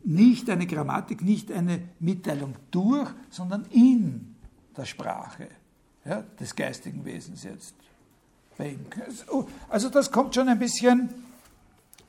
Nicht 0.04 0.50
eine 0.50 0.66
Grammatik, 0.66 1.22
nicht 1.22 1.52
eine 1.52 1.82
Mitteilung 2.00 2.56
durch, 2.72 3.10
sondern 3.30 3.66
in 3.72 4.36
der 4.76 4.86
Sprache 4.86 5.48
ja, 6.06 6.24
des 6.40 6.56
geistigen 6.56 7.06
Wesens 7.06 7.44
jetzt. 7.44 7.76
Also 9.70 9.90
das 9.90 10.12
kommt 10.12 10.36
schon 10.36 10.50
ein 10.50 10.60
bisschen 10.60 11.10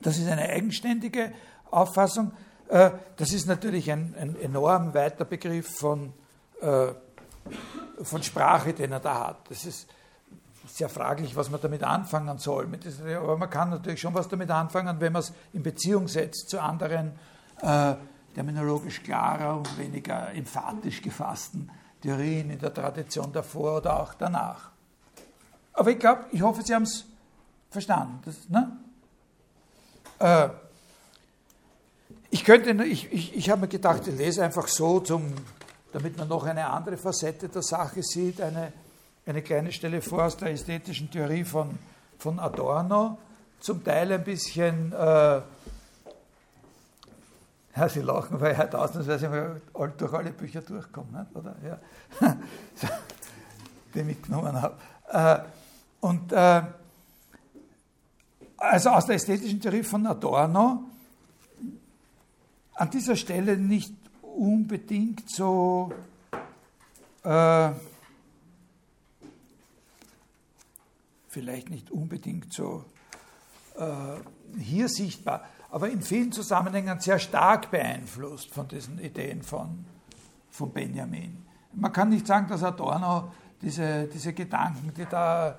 das 0.01 0.17
ist 0.17 0.27
eine 0.27 0.49
eigenständige 0.49 1.31
Auffassung. 1.69 2.31
Äh, 2.67 2.91
das 3.17 3.33
ist 3.33 3.47
natürlich 3.47 3.91
ein, 3.91 4.15
ein 4.19 4.35
enorm 4.39 4.93
weiter 4.93 5.25
Begriff 5.25 5.77
von, 5.77 6.13
äh, 6.61 6.87
von 8.01 8.23
Sprache, 8.23 8.73
den 8.73 8.91
er 8.91 8.99
da 8.99 9.27
hat. 9.27 9.49
Das 9.49 9.65
ist 9.65 9.87
sehr 10.77 10.89
fraglich, 10.89 11.35
was 11.35 11.49
man 11.49 11.61
damit 11.61 11.83
anfangen 11.83 12.37
soll. 12.37 12.67
Aber 13.15 13.37
man 13.37 13.49
kann 13.49 13.69
natürlich 13.69 14.01
schon 14.01 14.13
was 14.13 14.27
damit 14.27 14.49
anfangen, 14.49 14.99
wenn 14.99 15.13
man 15.13 15.21
es 15.21 15.33
in 15.53 15.63
Beziehung 15.63 16.07
setzt 16.07 16.49
zu 16.49 16.61
anderen 16.61 17.13
äh, 17.61 17.95
terminologisch 18.33 19.03
klarer 19.03 19.57
und 19.57 19.77
weniger 19.77 20.33
emphatisch 20.33 21.01
gefassten 21.01 21.69
Theorien 22.01 22.49
in 22.49 22.59
der 22.59 22.73
Tradition 22.73 23.31
davor 23.31 23.77
oder 23.77 24.01
auch 24.01 24.13
danach. 24.13 24.71
Aber 25.73 25.91
ich 25.91 25.99
glaube, 25.99 26.25
ich 26.31 26.41
hoffe, 26.41 26.61
Sie 26.63 26.73
haben 26.73 26.83
es 26.83 27.05
verstanden. 27.69 28.19
Das, 28.25 28.49
ne? 28.49 28.77
Äh, 30.19 30.49
ich 32.29 32.43
könnte, 32.43 32.71
ich, 32.85 33.11
ich, 33.11 33.35
ich 33.35 33.49
habe 33.49 33.61
mir 33.61 33.67
gedacht, 33.67 34.07
ich 34.07 34.17
lese 34.17 34.43
einfach 34.43 34.67
so, 34.67 34.99
zum, 35.01 35.33
damit 35.91 36.17
man 36.17 36.27
noch 36.27 36.45
eine 36.45 36.69
andere 36.69 36.97
Facette 36.97 37.49
der 37.49 37.61
Sache 37.61 38.01
sieht, 38.01 38.41
eine, 38.41 38.71
eine 39.25 39.41
kleine 39.41 39.71
Stelle 39.71 40.01
vor 40.01 40.25
aus 40.25 40.37
der 40.37 40.51
ästhetischen 40.51 41.11
Theorie 41.11 41.43
von, 41.43 41.77
von 42.17 42.39
Adorno, 42.39 43.17
zum 43.59 43.83
Teil 43.83 44.11
ein 44.11 44.23
bisschen, 44.23 44.91
äh, 44.91 45.41
ja, 47.75 47.89
Sie 47.89 48.01
lachen, 48.01 48.39
weil 48.41 48.53
ich 48.53 48.57
heute 48.57 48.79
ausnahmsweise 48.79 49.29
mal 49.29 49.61
durch 49.97 50.13
alle 50.13 50.31
Bücher 50.31 50.61
durchkomme, 50.61 51.19
nicht? 51.19 51.35
oder? 51.35 51.55
Ja. 51.63 51.79
die 53.93 54.03
mitgenommen 54.03 54.61
habe. 54.61 54.77
Äh, 55.09 55.39
und 56.01 56.31
äh, 56.31 56.63
also 58.57 58.89
aus 58.89 59.05
der 59.05 59.15
ästhetischen 59.15 59.61
Theorie 59.61 59.83
von 59.83 60.05
Adorno, 60.05 60.83
an 62.73 62.89
dieser 62.89 63.15
Stelle 63.15 63.57
nicht 63.57 63.93
unbedingt 64.21 65.29
so 65.29 65.91
äh, 67.23 67.69
vielleicht 71.31 71.69
nicht 71.69 71.89
unbedingt 71.89 72.53
so 72.53 72.83
äh, 73.77 74.59
hier 74.59 74.89
sichtbar, 74.89 75.45
aber 75.69 75.89
in 75.89 76.01
vielen 76.01 76.33
Zusammenhängen 76.33 76.99
sehr 76.99 77.19
stark 77.19 77.71
beeinflusst 77.71 78.53
von 78.53 78.67
diesen 78.67 78.99
Ideen 78.99 79.41
von, 79.41 79.85
von 80.49 80.71
Benjamin. 80.73 81.45
Man 81.73 81.93
kann 81.93 82.09
nicht 82.09 82.27
sagen, 82.27 82.47
dass 82.49 82.63
Adorno 82.63 83.31
diese, 83.61 84.07
diese 84.07 84.33
Gedanken, 84.33 84.93
die 84.93 85.05
da 85.05 85.57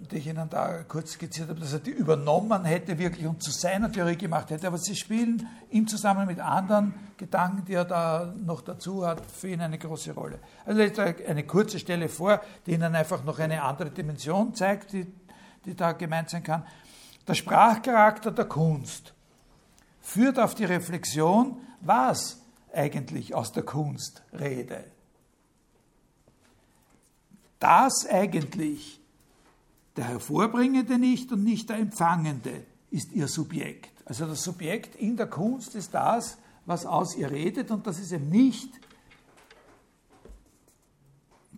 die 0.00 0.16
ich 0.16 0.26
Ihnen 0.26 0.48
da 0.48 0.82
kurz 0.84 1.12
skizziert 1.12 1.50
habe, 1.50 1.60
dass 1.60 1.72
er 1.72 1.78
die 1.78 1.90
übernommen 1.90 2.64
hätte 2.64 2.98
wirklich 2.98 3.26
und 3.26 3.42
zu 3.42 3.50
seiner 3.50 3.92
Theorie 3.92 4.16
gemacht 4.16 4.50
hätte. 4.50 4.66
Aber 4.66 4.78
sie 4.78 4.96
spielen 4.96 5.46
im 5.68 5.86
Zusammenhang 5.86 6.26
mit 6.26 6.40
anderen 6.40 6.94
Gedanken, 7.16 7.64
die 7.66 7.74
er 7.74 7.84
da 7.84 8.32
noch 8.38 8.62
dazu 8.62 9.06
hat, 9.06 9.22
für 9.30 9.48
ihn 9.48 9.60
eine 9.60 9.78
große 9.78 10.12
Rolle. 10.12 10.38
Also 10.64 10.80
jetzt 10.80 10.98
eine 10.98 11.44
kurze 11.44 11.78
Stelle 11.78 12.08
vor, 12.08 12.40
die 12.66 12.72
Ihnen 12.72 12.94
einfach 12.94 13.24
noch 13.24 13.38
eine 13.38 13.62
andere 13.62 13.90
Dimension 13.90 14.54
zeigt, 14.54 14.92
die, 14.92 15.06
die 15.64 15.74
da 15.74 15.92
gemeint 15.92 16.30
sein 16.30 16.42
kann. 16.42 16.64
Der 17.28 17.34
Sprachcharakter 17.34 18.32
der 18.32 18.46
Kunst 18.46 19.12
führt 20.00 20.38
auf 20.38 20.54
die 20.54 20.64
Reflexion, 20.64 21.60
was 21.80 22.40
eigentlich 22.72 23.34
aus 23.34 23.52
der 23.52 23.64
Kunst 23.64 24.22
rede. 24.32 24.84
Das 27.58 28.06
eigentlich 28.08 28.99
der 30.00 30.08
Hervorbringende 30.08 30.98
nicht 30.98 31.30
und 31.30 31.44
nicht 31.44 31.68
der 31.68 31.76
Empfangende 31.76 32.64
ist 32.90 33.12
ihr 33.12 33.28
Subjekt. 33.28 33.92
Also 34.06 34.24
das 34.24 34.42
Subjekt 34.42 34.96
in 34.96 35.18
der 35.18 35.26
Kunst 35.26 35.74
ist 35.74 35.92
das, 35.92 36.38
was 36.64 36.86
aus 36.86 37.14
ihr 37.16 37.30
redet 37.30 37.70
und 37.70 37.86
das 37.86 37.98
ist 37.98 38.10
eben 38.10 38.30
nicht 38.30 38.72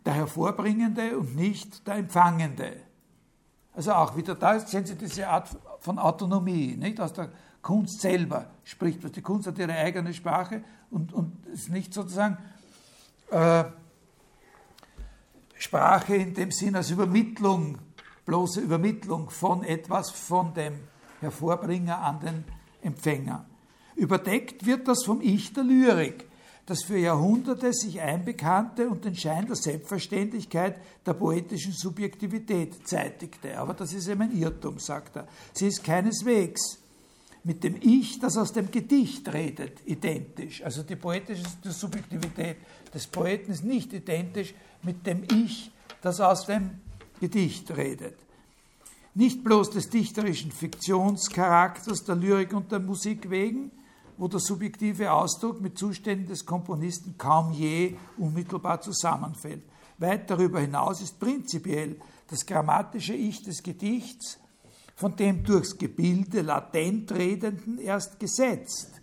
der 0.04 0.14
Hervorbringende 0.14 1.16
und 1.16 1.36
nicht 1.36 1.86
der 1.86 1.94
Empfangende. 1.94 2.78
Also 3.74 3.92
auch 3.92 4.16
wieder 4.16 4.34
da 4.34 4.58
sehen 4.58 4.86
Sie 4.86 4.96
diese 4.96 5.28
Art 5.28 5.56
von 5.78 6.00
Autonomie, 6.00 6.74
nicht 6.76 7.00
aus 7.00 7.12
der 7.12 7.30
Kunst 7.62 8.00
selber 8.00 8.50
spricht. 8.64 9.14
Die 9.14 9.22
Kunst 9.22 9.46
hat 9.46 9.56
ihre 9.56 9.74
eigene 9.74 10.12
Sprache 10.12 10.64
und, 10.90 11.12
und 11.12 11.46
ist 11.46 11.70
nicht 11.70 11.94
sozusagen 11.94 12.38
äh, 13.30 13.62
Sprache 15.56 16.16
in 16.16 16.34
dem 16.34 16.50
Sinn 16.50 16.74
als 16.74 16.90
Übermittlung 16.90 17.78
bloße 18.24 18.60
Übermittlung 18.60 19.30
von 19.30 19.64
etwas 19.64 20.10
von 20.10 20.54
dem 20.54 20.74
Hervorbringer 21.20 21.98
an 21.98 22.20
den 22.20 22.44
Empfänger. 22.82 23.46
Überdeckt 23.96 24.66
wird 24.66 24.88
das 24.88 25.04
vom 25.04 25.20
Ich 25.20 25.52
der 25.52 25.64
Lyrik, 25.64 26.28
das 26.66 26.84
für 26.84 26.98
Jahrhunderte 26.98 27.72
sich 27.72 28.00
einbekannte 28.00 28.88
und 28.88 29.04
den 29.04 29.14
Schein 29.14 29.46
der 29.46 29.56
Selbstverständlichkeit 29.56 30.76
der 31.04 31.14
poetischen 31.14 31.72
Subjektivität 31.72 32.86
zeitigte. 32.86 33.58
Aber 33.58 33.74
das 33.74 33.92
ist 33.92 34.08
eben 34.08 34.22
ein 34.22 34.36
Irrtum, 34.36 34.78
sagt 34.78 35.16
er. 35.16 35.28
Sie 35.52 35.66
ist 35.66 35.84
keineswegs 35.84 36.78
mit 37.44 37.64
dem 37.64 37.76
Ich, 37.80 38.20
das 38.20 38.36
aus 38.36 38.52
dem 38.52 38.70
Gedicht 38.70 39.32
redet, 39.32 39.80
identisch. 39.84 40.62
Also 40.62 40.82
die 40.84 40.96
poetische 40.96 41.44
Subjektivität 41.64 42.58
des 42.94 43.06
Poeten 43.08 43.52
ist 43.52 43.64
nicht 43.64 43.92
identisch 43.92 44.54
mit 44.82 45.06
dem 45.06 45.24
Ich, 45.24 45.72
das 46.00 46.20
aus 46.20 46.46
dem 46.46 46.81
Gedicht 47.22 47.70
redet. 47.76 48.16
nicht 49.14 49.44
bloß 49.44 49.70
des 49.70 49.90
dichterischen 49.90 50.50
Fiktionscharakters 50.50 52.02
der 52.02 52.16
Lyrik 52.16 52.52
und 52.52 52.72
der 52.72 52.80
Musik 52.80 53.30
wegen, 53.30 53.70
wo 54.18 54.26
der 54.26 54.40
subjektive 54.40 55.12
Ausdruck 55.12 55.60
mit 55.60 55.78
Zuständen 55.78 56.26
des 56.26 56.44
Komponisten 56.44 57.16
kaum 57.16 57.52
je 57.52 57.94
unmittelbar 58.18 58.80
zusammenfällt. 58.80 59.62
Weit 59.98 60.28
darüber 60.28 60.58
hinaus 60.58 61.00
ist 61.00 61.20
prinzipiell 61.20 61.94
das 62.26 62.44
grammatische 62.44 63.14
Ich 63.14 63.44
des 63.44 63.62
Gedichts 63.62 64.40
von 64.96 65.14
dem 65.14 65.44
durchs 65.44 65.78
Gebilde 65.78 66.42
latent 66.42 67.12
Redenden 67.12 67.78
erst 67.78 68.18
gesetzt. 68.18 69.00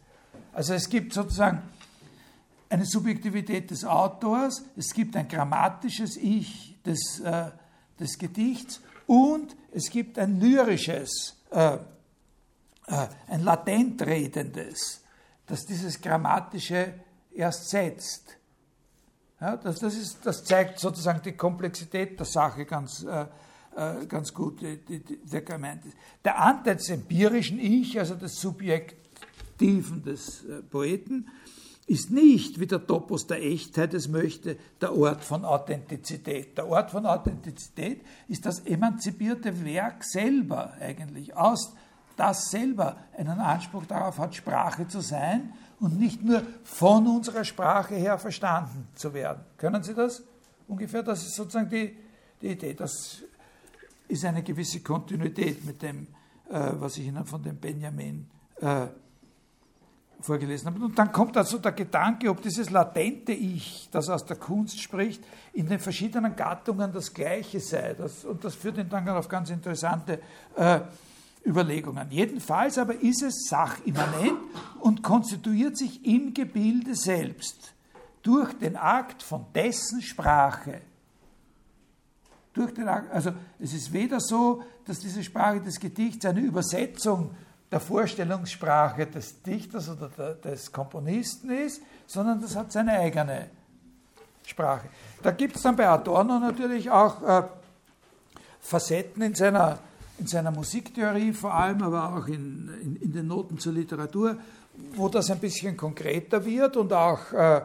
Also 0.52 0.74
es 0.74 0.90
gibt 0.90 1.14
sozusagen 1.14 1.62
eine 2.68 2.86
Subjektivität 2.86 3.72
des 3.72 3.86
Autors, 3.86 4.66
es 4.76 4.94
gibt 4.94 5.16
ein 5.16 5.30
grammatisches 5.30 6.18
Ich 6.18 6.76
des, 6.84 7.22
äh, 7.22 7.52
des 8.00 8.18
Gedichts 8.18 8.82
und 9.08 9.56
es 9.72 9.90
gibt 9.90 10.20
ein 10.20 10.40
lyrisches, 10.40 11.36
äh, 11.52 11.76
äh, 11.76 13.08
ein 13.28 13.44
latent 13.44 14.02
redendes, 14.06 15.04
das 15.46 15.66
dieses 15.66 16.00
Grammatische 16.00 16.94
erst 17.32 17.70
setzt. 17.70 18.38
Ja, 19.42 19.58
das, 19.58 19.80
das, 19.80 19.96
ist, 19.96 20.26
das 20.26 20.44
zeigt 20.44 20.80
sozusagen 20.80 21.22
die 21.22 21.32
Komplexität 21.32 22.20
der 22.20 22.26
Sache 22.26 22.66
ganz, 22.66 23.04
äh, 23.04 23.26
äh 23.76 24.06
ganz 24.06 24.34
gut, 24.34 24.62
die, 24.62 24.78
die, 24.78 25.20
der 25.24 25.42
gemeint 25.42 25.86
ist. 25.86 25.96
Der 26.26 26.40
Anteil 26.40 26.76
des 26.76 26.90
empirischen 26.90 27.58
Ich, 27.58 27.98
also 27.98 28.16
des 28.16 28.40
Subjektiven 28.40 30.04
des 30.04 30.44
äh, 30.44 30.62
Poeten, 30.62 31.30
ist 31.90 32.12
nicht, 32.12 32.60
wie 32.60 32.68
der 32.68 32.86
Topos 32.86 33.26
der 33.26 33.44
Echtheit 33.44 33.96
es 33.96 34.08
möchte, 34.08 34.58
der 34.80 34.96
Ort 34.96 35.24
von 35.24 35.44
Authentizität. 35.44 36.56
Der 36.56 36.68
Ort 36.68 36.92
von 36.92 37.04
Authentizität 37.08 38.02
ist 38.28 38.46
das 38.46 38.60
emanzipierte 38.60 39.66
Werk 39.66 40.04
selber 40.04 40.74
eigentlich, 40.80 41.36
aus 41.36 41.74
das 42.16 42.52
selber 42.52 42.98
einen 43.18 43.40
Anspruch 43.40 43.88
darauf 43.88 44.20
hat, 44.20 44.36
Sprache 44.36 44.88
zu 44.88 45.02
sein 45.02 45.52
und 45.80 46.00
nicht 46.00 46.24
nur 46.24 46.44
von 46.64 47.08
unserer 47.08 47.44
Sprache 47.44 47.96
her 47.96 48.20
verstanden 48.20 48.88
zu 48.94 49.12
werden. 49.16 49.44
Können 49.58 49.82
Sie 49.82 49.96
das? 49.96 50.22
Ungefähr, 50.68 51.02
das 51.02 51.24
ist 51.24 51.36
sozusagen 51.36 51.70
die, 51.70 51.96
die 52.40 52.50
Idee. 52.50 52.76
Das 52.76 53.24
ist 54.08 54.26
eine 54.26 54.44
gewisse 54.44 54.82
Kontinuität 54.82 55.66
mit 55.66 55.82
dem, 55.82 56.06
äh, 56.50 56.72
was 56.74 56.98
ich 56.98 57.08
Ihnen 57.08 57.26
von 57.26 57.42
dem 57.42 57.58
Benjamin 57.58 58.30
äh, 58.62 58.88
vorgelesen 60.22 60.68
habe. 60.68 60.84
Und 60.84 60.98
dann 60.98 61.12
kommt 61.12 61.38
also 61.38 61.58
der 61.58 61.72
Gedanke, 61.72 62.30
ob 62.30 62.42
dieses 62.42 62.70
latente 62.70 63.32
Ich, 63.32 63.90
das 63.92 64.10
aus 64.10 64.26
der 64.26 64.38
Kunst 64.38 64.82
spricht, 64.82 65.24
in 65.54 65.68
den 65.68 65.80
verschiedenen 65.80 66.36
Gattungen 66.36 66.92
das 66.92 67.14
Gleiche 67.14 67.60
sei. 67.60 67.94
Das, 67.94 68.26
und 68.26 68.44
das 68.44 68.56
führt 68.56 68.78
ihn 68.78 68.90
dann 68.90 69.08
auf 69.10 69.28
ganz 69.28 69.50
interessante 69.50 70.20
äh, 70.56 70.82
Überlegungen. 71.46 72.08
Jedenfalls 72.12 72.78
aber 72.78 73.02
ist 73.02 73.24
es 73.24 73.48
sachimmanent 73.48 74.40
und 74.80 75.02
konstituiert 75.04 75.78
sich 75.78 76.06
im 76.06 76.34
Gebilde 76.34 76.96
selbst 76.96 77.74
durch 78.22 78.54
den 78.54 78.76
Akt 78.76 79.24
von 79.24 79.46
dessen 79.56 80.02
Sprache. 80.02 80.82
Durch 82.54 82.74
den 82.74 82.88
Akt, 82.88 83.12
also 83.12 83.32
es 83.60 83.74
ist 83.74 83.94
weder 83.94 84.20
so, 84.20 84.64
dass 84.86 85.00
diese 85.00 85.24
Sprache 85.24 85.62
des 85.62 85.80
Gedichts 85.80 86.26
eine 86.26 86.42
Übersetzung 86.42 87.32
der 87.72 87.80
Vorstellungssprache 87.80 89.06
des 89.06 89.44
Dichters 89.44 89.90
oder 89.90 90.34
des 90.36 90.72
Komponisten 90.72 91.52
ist, 91.52 91.82
sondern 92.08 92.42
das 92.42 92.56
hat 92.56 92.72
seine 92.72 92.94
eigene 92.94 93.50
Sprache. 94.46 94.90
Da 95.22 95.32
gibt 95.32 95.56
es 95.56 95.62
dann 95.62 95.76
bei 95.76 95.88
Adorno 95.88 96.40
natürlich 96.40 96.90
auch 96.90 97.22
äh, 97.22 97.44
Facetten 98.60 99.22
in 99.22 99.36
seiner, 99.36 99.78
in 100.18 100.26
seiner 100.26 100.52
Musiktheorie, 100.52 101.34
vor 101.34 101.54
allem 101.54 101.84
aber 101.84 102.16
auch 102.16 102.28
in, 102.28 102.70
in, 102.82 102.96
in, 102.96 103.14
den 103.14 103.28
Noten 103.28 103.60
zur 103.60 103.74
Literatur, 103.74 104.38
wo 104.96 105.08
das 105.08 105.30
ein 105.30 105.40
bisschen 105.40 105.78
konkreter 105.78 106.44
wird 106.44 106.78
und 106.78 106.92
auch, 106.92 107.32
äh, 107.34 107.62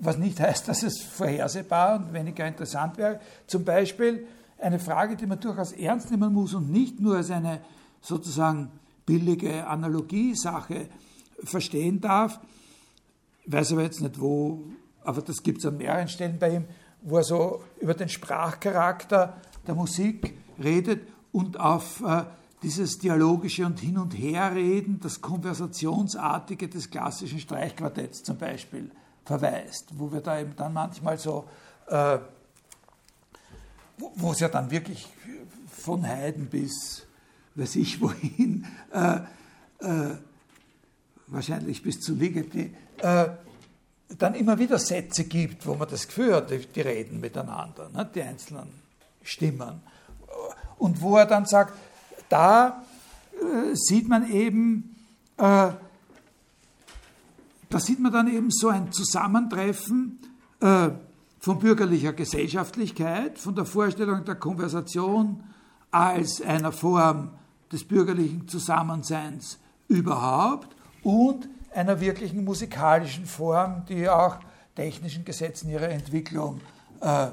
was 0.00 0.18
nicht 0.18 0.40
heißt, 0.40 0.68
dass 0.68 0.82
es 0.82 1.00
vorhersehbar 1.02 1.96
und 1.96 2.12
weniger 2.12 2.46
interessant 2.46 2.98
wäre. 2.98 3.20
Zum 3.46 3.64
Beispiel 3.64 4.26
eine 4.58 4.78
Frage, 4.78 5.16
die 5.16 5.26
man 5.26 5.40
durchaus 5.40 5.72
ernst 5.72 6.10
nehmen 6.10 6.32
muss 6.32 6.54
und 6.54 6.70
nicht 6.70 7.00
nur 7.00 7.16
als 7.16 7.30
eine 7.30 7.60
sozusagen 8.00 8.70
billige 9.06 9.66
Analogiesache 9.66 10.88
verstehen 11.44 12.00
darf. 12.00 12.40
Ich 13.44 13.52
weiß 13.52 13.72
aber 13.72 13.82
jetzt 13.82 14.00
nicht 14.00 14.20
wo, 14.20 14.64
aber 15.02 15.22
das 15.22 15.42
gibt 15.42 15.58
es 15.58 15.66
an 15.66 15.76
mehreren 15.76 16.08
Stellen 16.08 16.38
bei 16.38 16.56
ihm, 16.56 16.64
wo 17.02 17.18
er 17.18 17.24
so 17.24 17.62
über 17.80 17.94
den 17.94 18.08
Sprachcharakter 18.08 19.40
der 19.66 19.74
Musik 19.74 20.34
redet 20.62 21.08
und 21.32 21.58
auf 21.58 22.02
äh, 22.06 22.24
dieses 22.62 22.98
dialogische 22.98 23.66
und 23.66 23.80
Hin- 23.80 23.98
und 23.98 24.12
Herreden, 24.12 25.00
das 25.00 25.20
Konversationsartige 25.20 26.68
des 26.68 26.90
klassischen 26.90 27.40
Streichquartetts 27.40 28.22
zum 28.22 28.38
Beispiel 28.38 28.90
verweist, 29.24 29.88
wo 29.98 30.12
wir 30.12 30.20
da 30.20 30.40
eben 30.40 30.54
dann 30.54 30.72
manchmal 30.72 31.18
so, 31.18 31.48
äh, 31.88 32.18
wo 34.16 34.32
es 34.32 34.40
ja 34.40 34.48
dann 34.48 34.70
wirklich 34.70 35.08
von 35.68 36.04
Haydn 36.04 36.46
bis 36.46 37.06
weiß 37.54 37.76
ich 37.76 38.00
wohin, 38.00 38.66
äh, 38.92 39.16
äh, 39.80 40.16
wahrscheinlich 41.26 41.82
bis 41.82 42.00
zu 42.00 42.14
Ligeti, 42.14 42.74
äh, 42.98 43.28
dann 44.18 44.34
immer 44.34 44.58
wieder 44.58 44.78
Sätze 44.78 45.24
gibt, 45.24 45.66
wo 45.66 45.74
man 45.74 45.88
das 45.88 46.06
Gefühl 46.06 46.34
hat, 46.34 46.50
die, 46.50 46.58
die 46.58 46.80
reden 46.80 47.20
miteinander, 47.20 47.88
ne, 47.90 48.08
die 48.14 48.22
einzelnen 48.22 48.68
Stimmen. 49.22 49.80
Und 50.78 51.00
wo 51.00 51.16
er 51.16 51.26
dann 51.26 51.46
sagt, 51.46 51.74
da 52.28 52.84
äh, 53.32 53.74
sieht 53.74 54.08
man 54.08 54.30
eben, 54.30 54.96
äh, 55.36 55.70
da 57.68 57.80
sieht 57.80 58.00
man 58.00 58.12
dann 58.12 58.28
eben 58.32 58.50
so 58.50 58.68
ein 58.68 58.92
Zusammentreffen 58.92 60.18
äh, 60.60 60.90
von 61.38 61.58
bürgerlicher 61.58 62.12
Gesellschaftlichkeit, 62.12 63.38
von 63.38 63.54
der 63.54 63.64
Vorstellung 63.64 64.24
der 64.24 64.34
Konversation 64.34 65.42
als 65.90 66.40
einer 66.40 66.72
Form 66.72 67.30
des 67.72 67.84
bürgerlichen 67.84 68.46
Zusammenseins 68.46 69.58
überhaupt 69.88 70.68
und 71.02 71.48
einer 71.74 72.00
wirklichen 72.00 72.44
musikalischen 72.44 73.26
Form, 73.26 73.84
die 73.88 74.08
auch 74.08 74.36
technischen 74.74 75.24
Gesetzen 75.24 75.70
ihrer 75.70 75.88
Entwicklung 75.88 76.60
äh, 77.00 77.28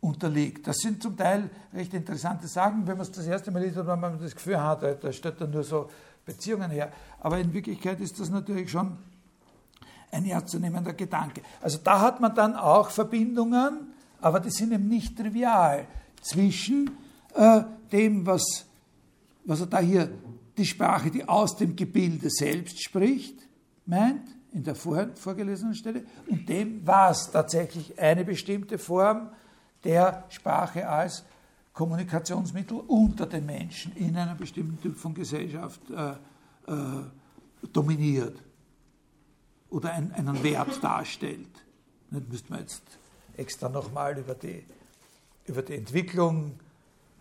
unterliegt. 0.00 0.66
Das 0.66 0.78
sind 0.78 1.02
zum 1.02 1.16
Teil 1.16 1.48
recht 1.72 1.94
interessante 1.94 2.48
Sachen, 2.48 2.86
wenn 2.86 2.96
man 2.96 3.06
es 3.06 3.12
das 3.12 3.26
erste 3.26 3.50
Mal 3.50 3.62
liest, 3.62 3.76
wenn 3.76 4.00
man 4.00 4.20
das 4.20 4.34
Gefühl 4.34 4.60
hat, 4.60 4.82
da 4.82 5.12
stellt 5.12 5.40
dann 5.40 5.50
nur 5.50 5.62
so 5.62 5.88
Beziehungen 6.24 6.70
her. 6.70 6.92
Aber 7.20 7.38
in 7.38 7.52
Wirklichkeit 7.52 8.00
ist 8.00 8.18
das 8.18 8.30
natürlich 8.30 8.70
schon 8.70 8.98
ein 10.10 10.26
ernstzunehmender 10.26 10.92
Gedanke. 10.92 11.42
Also 11.60 11.78
da 11.82 12.00
hat 12.00 12.20
man 12.20 12.34
dann 12.34 12.54
auch 12.54 12.90
Verbindungen, 12.90 13.92
aber 14.20 14.40
die 14.40 14.50
sind 14.50 14.72
eben 14.72 14.88
nicht 14.88 15.16
trivial 15.16 15.86
zwischen 16.20 16.90
äh, 17.34 17.62
dem, 17.90 18.26
was 18.26 18.66
was 19.44 19.60
er 19.60 19.66
da 19.66 19.80
hier 19.80 20.10
die 20.56 20.66
Sprache, 20.66 21.10
die 21.10 21.28
aus 21.28 21.56
dem 21.56 21.76
Gebilde 21.76 22.30
selbst 22.30 22.82
spricht, 22.82 23.36
meint, 23.86 24.28
in 24.52 24.64
der 24.64 24.74
vorher 24.74 25.14
vorgelesenen 25.16 25.74
Stelle, 25.74 26.04
und 26.28 26.48
dem, 26.48 26.86
was 26.86 27.30
tatsächlich 27.30 27.98
eine 27.98 28.24
bestimmte 28.24 28.78
Form 28.78 29.30
der 29.84 30.24
Sprache 30.28 30.88
als 30.88 31.24
Kommunikationsmittel 31.72 32.78
unter 32.86 33.26
den 33.26 33.46
Menschen 33.46 33.96
in 33.96 34.16
einem 34.16 34.36
bestimmten 34.36 34.80
Typ 34.80 34.98
von 34.98 35.14
Gesellschaft 35.14 35.80
äh, 35.90 36.10
äh, 36.10 37.04
dominiert 37.72 38.36
oder 39.70 39.92
ein, 39.92 40.12
einen 40.12 40.42
Wert 40.42 40.82
darstellt. 40.84 41.48
Das 42.10 42.22
müsste 42.28 42.50
man 42.50 42.60
jetzt 42.60 42.82
extra 43.38 43.70
nochmal 43.70 44.18
über 44.18 44.34
die, 44.34 44.64
über 45.46 45.62
die 45.62 45.76
Entwicklung 45.76 46.50
äh, 46.50 46.71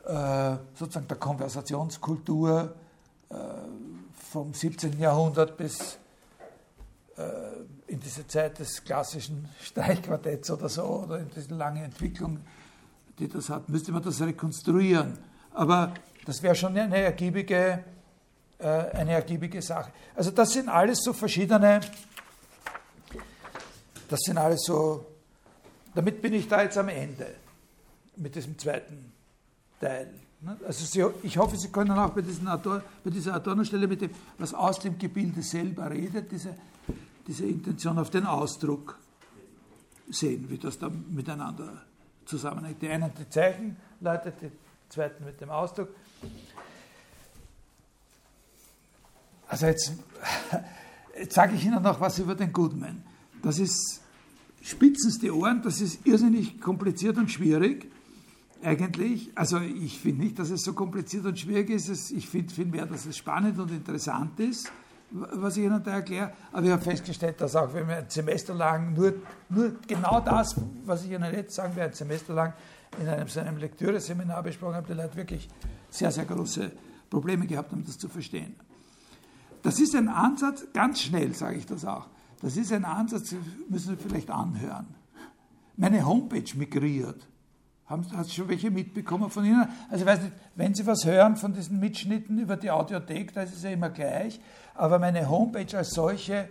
sozusagen 0.03 1.07
der 1.07 1.17
Konversationskultur 1.17 2.73
äh, 3.29 3.35
vom 4.31 4.53
17. 4.53 4.99
Jahrhundert 4.99 5.57
bis 5.57 5.97
äh, 7.17 7.21
in 7.87 7.99
diese 7.99 8.25
Zeit 8.27 8.59
des 8.59 8.83
klassischen 8.83 9.47
Streichquartetts 9.61 10.51
oder 10.51 10.69
so, 10.69 10.83
oder 10.83 11.19
in 11.19 11.29
diese 11.35 11.53
lange 11.55 11.83
Entwicklung, 11.83 12.39
die 13.19 13.27
das 13.27 13.49
hat, 13.49 13.69
müsste 13.69 13.91
man 13.91 14.01
das 14.03 14.21
rekonstruieren. 14.21 15.17
Aber 15.53 15.93
das 16.25 16.41
wäre 16.41 16.55
schon 16.55 16.77
eine 16.77 16.97
ergiebige, 16.97 17.83
eine 18.59 19.13
ergiebige 19.13 19.59
Sache. 19.61 19.91
Also 20.15 20.29
das 20.29 20.51
sind 20.51 20.69
alles 20.69 21.03
so 21.03 21.13
verschiedene, 21.13 21.81
das 24.07 24.19
sind 24.19 24.37
alles 24.37 24.61
so, 24.63 25.03
damit 25.95 26.21
bin 26.21 26.33
ich 26.33 26.47
da 26.47 26.61
jetzt 26.61 26.77
am 26.77 26.89
Ende 26.89 27.25
mit 28.15 28.35
diesem 28.35 28.57
zweiten 28.57 29.11
Teil. 29.81 30.13
Ne? 30.41 30.57
Also 30.65 30.85
Sie, 30.85 31.03
ich 31.23 31.37
hoffe, 31.37 31.57
Sie 31.57 31.69
können 31.69 31.91
auch 31.91 32.11
bei, 32.11 32.23
Ador, 32.45 32.81
bei 33.03 33.09
dieser 33.09 33.33
Adorno-Stelle 33.35 33.87
mit 33.87 34.01
dem, 34.01 34.11
was 34.37 34.53
aus 34.53 34.79
dem 34.79 34.97
Gebilde 34.97 35.41
selber 35.41 35.89
redet, 35.89 36.31
diese, 36.31 36.55
diese 37.27 37.45
Intention 37.45 37.97
auf 37.97 38.09
den 38.09 38.25
Ausdruck 38.25 38.97
sehen, 40.09 40.49
wie 40.49 40.57
das 40.57 40.79
da 40.79 40.89
miteinander 40.89 41.83
zusammenhängt. 42.25 42.81
Die 42.81 42.89
einen 42.89 43.11
die 43.17 43.29
Zeichenleute, 43.29 44.33
die 44.41 44.51
zweiten 44.89 45.25
mit 45.25 45.39
dem 45.41 45.49
Ausdruck. 45.49 45.89
Also 49.47 49.65
jetzt, 49.65 49.93
jetzt 51.19 51.33
sage 51.33 51.55
ich 51.55 51.65
Ihnen 51.65 51.81
noch 51.83 51.99
was 51.99 52.19
über 52.19 52.35
den 52.35 52.53
Goodman. 52.53 53.03
Das 53.43 53.59
ist 53.59 54.01
spitzenste 54.61 55.35
Ohren, 55.35 55.61
das 55.61 55.81
ist 55.81 56.05
irrsinnig 56.05 56.61
kompliziert 56.61 57.17
und 57.17 57.29
schwierig 57.29 57.91
eigentlich. 58.63 59.31
Also 59.35 59.59
ich 59.59 59.99
finde 59.99 60.23
nicht, 60.23 60.39
dass 60.39 60.49
es 60.49 60.63
so 60.63 60.73
kompliziert 60.73 61.25
und 61.25 61.39
schwierig 61.39 61.69
ist. 61.69 62.11
Ich 62.11 62.27
finde 62.27 62.53
vielmehr, 62.53 62.85
dass 62.85 63.05
es 63.05 63.17
spannend 63.17 63.59
und 63.59 63.71
interessant 63.71 64.39
ist, 64.39 64.71
was 65.11 65.57
ich 65.57 65.63
Ihnen 65.63 65.83
da 65.83 65.91
erkläre. 65.91 66.31
Aber 66.51 66.65
ich 66.65 66.71
habe 66.71 66.81
festgestellt, 66.81 67.41
dass 67.41 67.55
auch 67.55 67.73
wenn 67.73 67.87
wir 67.87 67.97
ein 67.97 68.09
Semester 68.09 68.53
lang 68.53 68.93
nur, 68.93 69.13
nur 69.49 69.75
genau 69.87 70.19
das, 70.21 70.55
was 70.85 71.05
ich 71.05 71.11
Ihnen 71.11 71.33
jetzt 71.33 71.55
sagen 71.55 71.75
werde, 71.75 71.91
ein 71.91 71.95
Semester 71.95 72.33
lang 72.33 72.53
in 72.99 73.07
einem, 73.07 73.27
so 73.27 73.39
einem 73.39 73.57
Lektüreseminar 73.57 74.43
besprochen 74.43 74.75
habe, 74.75 74.87
die 74.87 74.93
Leute 74.93 75.15
wirklich 75.15 75.47
sehr, 75.89 76.11
sehr 76.11 76.25
große 76.25 76.71
Probleme 77.09 77.47
gehabt 77.47 77.71
haben, 77.71 77.83
das 77.85 77.97
zu 77.97 78.09
verstehen. 78.09 78.55
Das 79.63 79.79
ist 79.79 79.95
ein 79.95 80.07
Ansatz, 80.07 80.65
ganz 80.73 81.01
schnell 81.01 81.33
sage 81.33 81.57
ich 81.57 81.65
das 81.65 81.85
auch, 81.85 82.07
das 82.41 82.57
ist 82.57 82.73
ein 82.73 82.83
Ansatz, 82.83 83.29
Sie 83.29 83.37
müssen 83.69 83.95
Sie 83.97 84.03
vielleicht 84.03 84.31
anhören. 84.31 84.87
Meine 85.77 86.05
Homepage 86.05 86.43
migriert. 86.55 87.27
Haben 87.91 88.23
Sie 88.23 88.31
schon 88.31 88.47
welche 88.47 88.71
mitbekommen 88.71 89.29
von 89.29 89.43
Ihnen? 89.43 89.67
Also 89.89 90.05
ich 90.05 90.09
weiß 90.09 90.21
nicht, 90.21 90.33
wenn 90.55 90.73
Sie 90.73 90.87
was 90.87 91.03
hören 91.03 91.35
von 91.35 91.53
diesen 91.53 91.79
Mitschnitten 91.79 92.39
über 92.39 92.55
die 92.55 92.71
Audiothek, 92.71 93.33
da 93.33 93.41
ist 93.41 93.53
es 93.53 93.63
ja 93.63 93.71
immer 93.71 93.89
gleich. 93.89 94.39
Aber 94.75 94.97
meine 94.97 95.29
Homepage 95.29 95.77
als 95.77 95.89
solche 95.89 96.47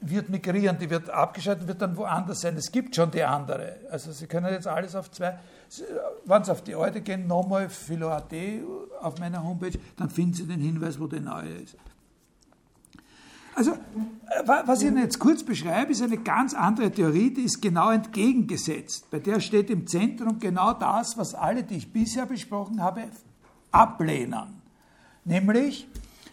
wird 0.00 0.30
migrieren, 0.30 0.78
die 0.78 0.88
wird 0.88 1.10
abgeschaltet, 1.10 1.68
wird 1.68 1.82
dann 1.82 1.96
woanders 1.96 2.40
sein. 2.40 2.56
Es 2.56 2.72
gibt 2.72 2.96
schon 2.96 3.10
die 3.10 3.22
andere. 3.22 3.76
Also 3.90 4.12
Sie 4.12 4.26
können 4.26 4.50
jetzt 4.50 4.66
alles 4.66 4.94
auf 4.94 5.10
zwei, 5.10 5.38
wenn 6.24 6.42
Sie 6.42 6.52
auf 6.52 6.62
die 6.62 6.74
alte 6.74 7.02
gehen, 7.02 7.26
nochmal 7.26 7.68
philo.at 7.68 8.32
auf 9.02 9.18
meiner 9.18 9.44
Homepage, 9.44 9.78
dann 9.98 10.08
finden 10.08 10.32
Sie 10.32 10.46
den 10.46 10.60
Hinweis, 10.60 10.98
wo 10.98 11.06
die 11.06 11.20
neue 11.20 11.50
ist. 11.50 11.76
Also, 13.56 13.72
äh, 13.72 14.46
was 14.66 14.82
ich 14.82 14.88
Ihnen 14.88 14.98
jetzt 14.98 15.18
kurz 15.18 15.42
beschreibe, 15.42 15.90
ist 15.90 16.02
eine 16.02 16.18
ganz 16.18 16.52
andere 16.52 16.90
Theorie, 16.90 17.32
die 17.32 17.40
ist 17.40 17.62
genau 17.62 17.90
entgegengesetzt. 17.90 19.10
Bei 19.10 19.18
der 19.18 19.40
steht 19.40 19.70
im 19.70 19.86
Zentrum 19.86 20.38
genau 20.38 20.74
das, 20.74 21.16
was 21.16 21.34
alle, 21.34 21.62
die 21.62 21.76
ich 21.76 21.90
bisher 21.90 22.26
besprochen 22.26 22.82
habe, 22.82 23.04
ablehnen. 23.72 24.60
Nämlich, 25.24 25.88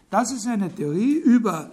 das 0.10 0.34
ist 0.34 0.46
eine 0.48 0.70
Theorie 0.70 1.14
über 1.14 1.72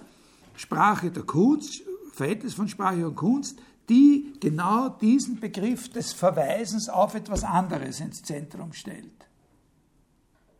Sprache 0.54 1.10
der 1.10 1.24
Kunst, 1.24 1.82
Verhältnis 2.12 2.54
von 2.54 2.68
Sprache 2.68 3.04
und 3.08 3.16
Kunst, 3.16 3.58
die 3.88 4.34
genau 4.38 4.88
diesen 4.88 5.40
Begriff 5.40 5.90
des 5.90 6.12
Verweisens 6.12 6.88
auf 6.88 7.16
etwas 7.16 7.42
anderes 7.42 7.98
ins 7.98 8.22
Zentrum 8.22 8.72
stellt. 8.72 9.26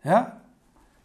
Ja? 0.03 0.41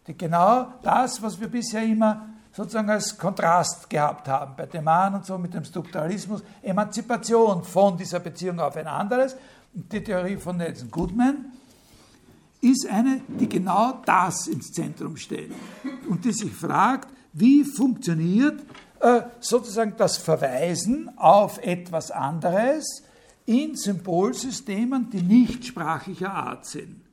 Die 0.08 0.18
genau 0.18 0.72
das, 0.82 1.22
was 1.22 1.38
wir 1.38 1.46
bisher 1.46 1.84
immer 1.84 2.30
sozusagen 2.56 2.88
als 2.88 3.18
Kontrast 3.18 3.90
gehabt 3.90 4.28
haben 4.28 4.54
bei 4.56 4.64
Deman 4.64 5.16
und 5.16 5.26
so 5.26 5.36
mit 5.36 5.52
dem 5.52 5.64
Strukturalismus, 5.64 6.42
Emanzipation 6.62 7.62
von 7.62 7.98
dieser 7.98 8.18
Beziehung 8.18 8.60
auf 8.60 8.76
ein 8.76 8.86
anderes. 8.86 9.36
Die 9.74 10.02
Theorie 10.02 10.38
von 10.38 10.56
Nelson 10.56 10.90
Goodman 10.90 11.52
ist 12.62 12.88
eine, 12.88 13.20
die 13.28 13.46
genau 13.46 14.00
das 14.06 14.46
ins 14.46 14.72
Zentrum 14.72 15.18
stellt 15.18 15.52
und 16.08 16.24
die 16.24 16.32
sich 16.32 16.50
fragt, 16.50 17.08
wie 17.34 17.62
funktioniert 17.62 18.62
äh, 19.00 19.20
sozusagen 19.38 19.92
das 19.98 20.16
Verweisen 20.16 21.10
auf 21.18 21.58
etwas 21.58 22.10
anderes 22.10 23.02
in 23.44 23.76
Symbolsystemen, 23.76 25.10
die 25.10 25.20
nicht 25.20 25.66
sprachlicher 25.66 26.32
Art 26.32 26.64
sind. 26.64 27.05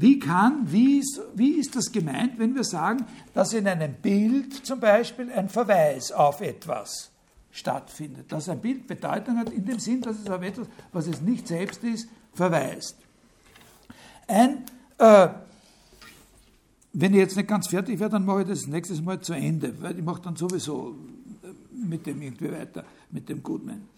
Wie 0.00 0.20
kann, 0.20 0.70
wie 0.70 1.00
ist, 1.00 1.20
wie 1.34 1.54
ist 1.54 1.74
das 1.74 1.90
gemeint, 1.90 2.38
wenn 2.38 2.54
wir 2.54 2.62
sagen, 2.62 3.04
dass 3.34 3.52
in 3.52 3.66
einem 3.66 3.94
Bild 3.94 4.64
zum 4.64 4.78
Beispiel 4.78 5.28
ein 5.32 5.48
Verweis 5.48 6.12
auf 6.12 6.40
etwas 6.40 7.10
stattfindet, 7.50 8.30
dass 8.30 8.48
ein 8.48 8.60
Bild 8.60 8.86
Bedeutung 8.86 9.38
hat 9.38 9.50
in 9.50 9.64
dem 9.64 9.80
Sinn, 9.80 10.00
dass 10.00 10.20
es 10.20 10.30
auf 10.30 10.40
etwas, 10.40 10.68
was 10.92 11.08
es 11.08 11.20
nicht 11.20 11.48
selbst 11.48 11.82
ist, 11.82 12.08
verweist. 12.32 12.96
Ein, 14.28 14.66
äh, 14.98 15.30
wenn 16.92 17.12
ich 17.12 17.18
jetzt 17.18 17.36
nicht 17.36 17.48
ganz 17.48 17.66
fertig 17.66 17.98
werde, 17.98 18.12
dann 18.12 18.24
mache 18.24 18.42
ich 18.42 18.48
das 18.48 18.68
nächstes 18.68 19.02
Mal 19.02 19.18
zu 19.18 19.32
Ende, 19.32 19.82
weil 19.82 19.98
ich 19.98 20.04
mache 20.04 20.22
dann 20.22 20.36
sowieso 20.36 20.94
äh, 21.42 21.48
mit 21.76 22.06
dem 22.06 22.22
irgendwie 22.22 22.52
weiter, 22.52 22.84
mit 23.10 23.28
dem 23.28 23.42
Goodman. 23.42 23.88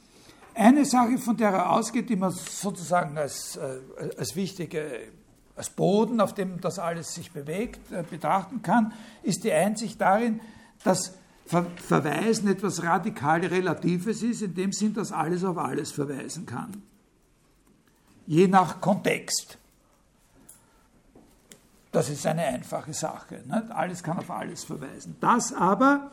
Eine 0.54 0.86
Sache, 0.86 1.18
von 1.18 1.36
der 1.36 1.50
er 1.50 1.70
ausgeht, 1.72 2.08
die 2.08 2.16
man 2.16 2.30
sozusagen 2.30 3.18
als, 3.18 3.56
äh, 3.56 3.80
als 4.16 4.34
wichtige 4.34 5.10
als 5.60 5.68
Boden, 5.68 6.22
auf 6.22 6.32
dem 6.32 6.58
das 6.62 6.78
alles 6.78 7.12
sich 7.14 7.32
bewegt, 7.32 7.92
äh, 7.92 8.02
betrachten 8.02 8.62
kann, 8.62 8.94
ist 9.22 9.44
die 9.44 9.52
Einsicht 9.52 10.00
darin, 10.00 10.40
dass 10.84 11.14
Ver 11.44 11.66
Verweisen 11.76 12.48
etwas 12.48 12.82
radikal 12.82 13.44
Relatives 13.44 14.22
ist, 14.22 14.40
in 14.40 14.54
dem 14.54 14.72
Sinn, 14.72 14.94
dass 14.94 15.10
alles 15.10 15.44
auf 15.44 15.58
alles 15.58 15.90
verweisen 15.90 16.46
kann. 16.46 16.82
Je 18.26 18.46
nach 18.46 18.80
Kontext. 18.80 19.58
Das 21.90 22.08
ist 22.08 22.24
eine 22.24 22.44
einfache 22.44 22.94
Sache. 22.94 23.42
Nicht? 23.46 23.70
Alles 23.70 24.02
kann 24.02 24.16
auf 24.18 24.30
alles 24.30 24.62
verweisen. 24.62 25.16
Das 25.20 25.52
aber, 25.52 26.12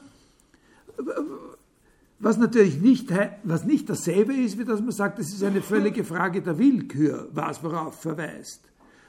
was 2.18 2.38
natürlich 2.38 2.82
nicht, 2.82 3.14
was 3.44 3.64
nicht 3.64 3.88
dasselbe 3.90 4.34
ist, 4.34 4.58
wie 4.58 4.66
dass 4.66 4.82
man 4.82 4.92
sagt, 4.92 5.20
es 5.20 5.32
ist 5.32 5.44
eine 5.44 5.62
völlige 5.62 6.04
Frage 6.04 6.42
der 6.42 6.58
Willkür, 6.58 7.30
was 7.32 7.64
worauf 7.64 8.02
verweist. 8.02 8.67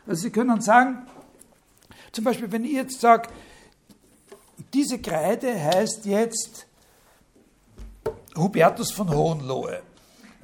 Also 0.09 0.23
Sie 0.23 0.31
können 0.31 0.61
sagen, 0.63 1.07
zum 2.13 2.25
Beispiel, 2.25 2.51
wenn 2.51 2.65
ich 2.65 2.73
jetzt 2.73 2.99
sage, 2.99 3.29
diese 4.73 4.99
Kreide 4.99 5.55
heißt 5.55 6.07
jetzt 6.07 6.67
Hubertus 8.35 8.91
von 8.91 9.11
Hohenlohe, 9.11 9.83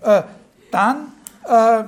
äh, 0.02 0.22
dann, 0.70 1.12
äh, 1.44 1.84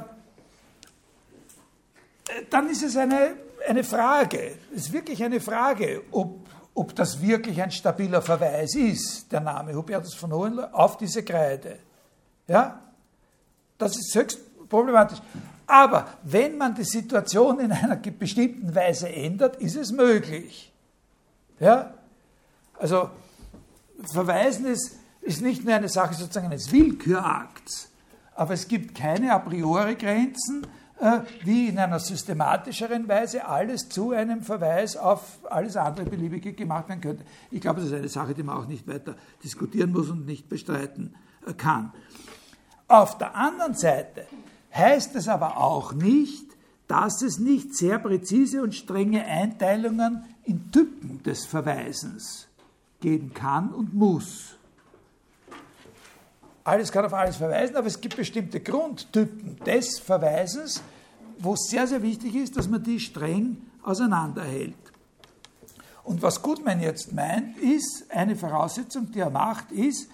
dann 2.48 2.70
ist 2.70 2.82
es 2.82 2.96
eine, 2.96 3.36
eine 3.68 3.84
Frage, 3.84 4.56
es 4.74 4.86
ist 4.86 4.92
wirklich 4.94 5.22
eine 5.22 5.40
Frage, 5.40 6.02
ob, 6.12 6.48
ob 6.74 6.94
das 6.94 7.20
wirklich 7.20 7.60
ein 7.60 7.70
stabiler 7.70 8.22
Verweis 8.22 8.74
ist, 8.74 9.30
der 9.30 9.40
Name 9.40 9.74
Hubertus 9.74 10.14
von 10.14 10.32
Hohenlohe, 10.32 10.72
auf 10.72 10.96
diese 10.96 11.22
Kreide. 11.22 11.78
Ja? 12.48 12.80
Das 13.76 13.96
ist 13.96 14.14
höchst 14.14 14.38
problematisch. 14.70 15.18
Aber 15.66 16.06
wenn 16.22 16.56
man 16.56 16.74
die 16.74 16.84
Situation 16.84 17.58
in 17.58 17.72
einer 17.72 17.96
bestimmten 17.96 18.74
Weise 18.74 19.08
ändert, 19.12 19.56
ist 19.56 19.76
es 19.76 19.90
möglich. 19.90 20.72
Ja? 21.58 21.94
Also 22.78 23.10
Verweisen 24.12 24.66
ist, 24.66 24.96
ist 25.22 25.42
nicht 25.42 25.64
nur 25.64 25.74
eine 25.74 25.88
Sache 25.88 26.14
sozusagen 26.14 26.46
eines 26.46 26.70
Willkürakts, 26.70 27.90
aber 28.34 28.54
es 28.54 28.68
gibt 28.68 28.94
keine 28.94 29.32
a 29.32 29.38
priori 29.38 29.96
Grenzen, 29.96 30.66
äh, 31.00 31.20
wie 31.42 31.68
in 31.68 31.78
einer 31.78 31.98
systematischeren 31.98 33.08
Weise 33.08 33.46
alles 33.46 33.88
zu 33.88 34.12
einem 34.12 34.42
Verweis 34.42 34.96
auf 34.96 35.38
alles 35.50 35.76
andere 35.76 36.06
Beliebige 36.06 36.52
gemacht 36.52 36.88
werden 36.88 37.00
könnte. 37.00 37.24
Ich 37.50 37.60
glaube, 37.60 37.80
das 37.80 37.90
ist 37.90 37.96
eine 37.96 38.08
Sache, 38.08 38.34
die 38.34 38.42
man 38.42 38.56
auch 38.56 38.66
nicht 38.66 38.86
weiter 38.86 39.14
diskutieren 39.42 39.92
muss 39.92 40.10
und 40.10 40.26
nicht 40.26 40.48
bestreiten 40.48 41.14
äh, 41.46 41.54
kann. 41.54 41.92
Auf 42.88 43.18
der 43.18 43.34
anderen 43.34 43.74
Seite 43.74 44.26
heißt 44.76 45.14
es 45.16 45.28
aber 45.28 45.56
auch 45.58 45.92
nicht, 45.92 46.44
dass 46.88 47.22
es 47.22 47.38
nicht 47.38 47.74
sehr 47.74 47.98
präzise 47.98 48.62
und 48.62 48.74
strenge 48.74 49.24
Einteilungen 49.24 50.24
in 50.44 50.70
Typen 50.70 51.22
des 51.22 51.44
Verweisens 51.44 52.46
geben 53.00 53.34
kann 53.34 53.72
und 53.72 53.94
muss. 53.94 54.56
Alles 56.64 56.90
kann 56.90 57.04
auf 57.04 57.14
alles 57.14 57.36
verweisen, 57.36 57.76
aber 57.76 57.86
es 57.86 58.00
gibt 58.00 58.16
bestimmte 58.16 58.60
Grundtypen 58.60 59.56
des 59.64 59.98
Verweisens, 59.98 60.82
wo 61.38 61.54
es 61.54 61.68
sehr, 61.68 61.86
sehr 61.86 62.02
wichtig 62.02 62.34
ist, 62.34 62.56
dass 62.56 62.68
man 62.68 62.82
die 62.82 62.98
streng 62.98 63.58
auseinanderhält. 63.82 64.74
Und 66.02 66.22
was 66.22 66.40
Goodman 66.40 66.80
jetzt 66.80 67.12
meint, 67.12 67.56
ist, 67.58 68.04
eine 68.10 68.36
Voraussetzung, 68.36 69.10
die 69.10 69.20
er 69.20 69.30
macht, 69.30 69.72
ist, 69.72 70.08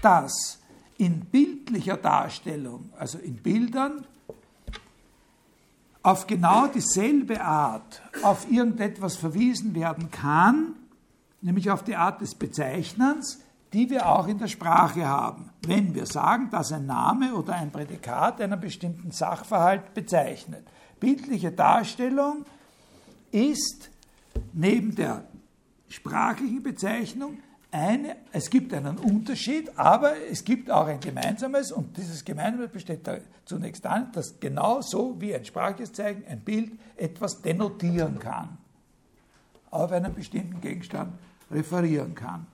dass 0.00 0.58
in 0.98 1.20
bildlicher 1.20 1.96
Darstellung, 1.96 2.90
also 2.98 3.18
in 3.18 3.36
Bildern, 3.36 4.06
auf 6.02 6.26
genau 6.26 6.66
dieselbe 6.66 7.40
Art 7.40 8.02
auf 8.22 8.50
irgendetwas 8.50 9.16
verwiesen 9.16 9.74
werden 9.74 10.10
kann, 10.10 10.76
nämlich 11.40 11.70
auf 11.70 11.82
die 11.82 11.96
Art 11.96 12.20
des 12.20 12.34
Bezeichnens, 12.34 13.40
die 13.72 13.90
wir 13.90 14.08
auch 14.08 14.28
in 14.28 14.38
der 14.38 14.46
Sprache 14.46 15.06
haben, 15.06 15.50
wenn 15.62 15.94
wir 15.94 16.06
sagen, 16.06 16.50
dass 16.50 16.72
ein 16.72 16.86
Name 16.86 17.34
oder 17.34 17.54
ein 17.54 17.72
Prädikat 17.72 18.40
einen 18.40 18.60
bestimmten 18.60 19.10
Sachverhalt 19.10 19.94
bezeichnet. 19.94 20.64
Bildliche 21.00 21.50
Darstellung 21.50 22.44
ist 23.32 23.90
neben 24.52 24.94
der 24.94 25.24
sprachlichen 25.88 26.62
Bezeichnung 26.62 27.38
eine, 27.74 28.16
es 28.30 28.50
gibt 28.50 28.72
einen 28.72 28.98
Unterschied, 28.98 29.76
aber 29.76 30.14
es 30.30 30.44
gibt 30.44 30.70
auch 30.70 30.86
ein 30.86 31.00
Gemeinsames 31.00 31.72
und 31.72 31.96
dieses 31.96 32.24
Gemeinsame 32.24 32.68
besteht 32.68 33.00
zunächst 33.44 33.84
darin, 33.84 34.12
dass 34.12 34.38
genau 34.38 34.80
so 34.80 35.20
wie 35.20 35.34
ein 35.34 35.44
sprachliches 35.44 35.92
Zeichen, 35.92 36.24
ein 36.28 36.40
Bild 36.40 36.70
etwas 36.96 37.42
denotieren 37.42 38.20
kann, 38.20 38.58
auf 39.72 39.90
einen 39.90 40.14
bestimmten 40.14 40.60
Gegenstand 40.60 41.14
referieren 41.50 42.14
kann. 42.14 42.46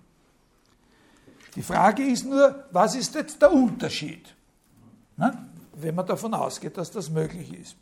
Die 1.54 1.62
Frage 1.62 2.02
ist 2.02 2.24
nur, 2.24 2.64
was 2.72 2.94
ist 2.94 3.14
jetzt 3.14 3.42
der 3.42 3.52
Unterschied, 3.52 4.34
ne? 5.18 5.48
wenn 5.74 5.94
man 5.94 6.06
davon 6.06 6.32
ausgeht, 6.32 6.78
dass 6.78 6.90
das 6.90 7.10
möglich 7.10 7.52
ist. 7.52 7.76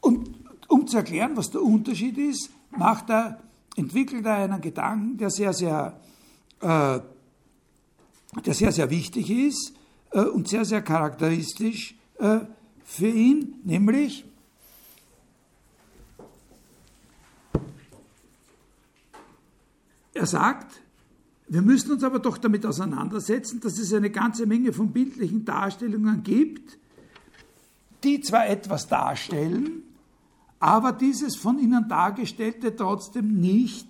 Und 0.00 0.28
um 0.66 0.88
zu 0.88 0.96
erklären, 0.96 1.36
was 1.36 1.50
der 1.50 1.62
Unterschied 1.62 2.18
ist, 2.18 2.50
macht 2.70 3.10
er, 3.10 3.38
entwickelt 3.80 4.26
er 4.26 4.36
einen 4.36 4.60
Gedanken, 4.60 5.16
der 5.16 5.30
sehr, 5.30 5.52
sehr, 5.52 5.98
äh, 6.60 7.00
der 8.44 8.54
sehr, 8.54 8.72
sehr 8.72 8.90
wichtig 8.90 9.30
ist 9.30 9.72
äh, 10.12 10.20
und 10.20 10.48
sehr, 10.48 10.64
sehr 10.64 10.82
charakteristisch 10.82 11.94
äh, 12.18 12.40
für 12.84 13.08
ihn, 13.08 13.54
nämlich 13.64 14.24
er 20.12 20.26
sagt, 20.26 20.82
wir 21.48 21.62
müssen 21.62 21.92
uns 21.92 22.04
aber 22.04 22.18
doch 22.18 22.36
damit 22.36 22.66
auseinandersetzen, 22.66 23.60
dass 23.60 23.78
es 23.78 23.92
eine 23.92 24.10
ganze 24.10 24.46
Menge 24.46 24.72
von 24.72 24.92
bildlichen 24.92 25.44
Darstellungen 25.44 26.22
gibt, 26.22 26.78
die 28.04 28.20
zwar 28.20 28.46
etwas 28.46 28.86
darstellen, 28.88 29.82
aber 30.60 30.92
dieses 30.92 31.36
von 31.36 31.58
ihnen 31.58 31.88
Dargestellte 31.88 32.76
trotzdem 32.76 33.40
nicht 33.40 33.88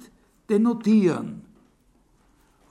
denotieren. 0.49 1.43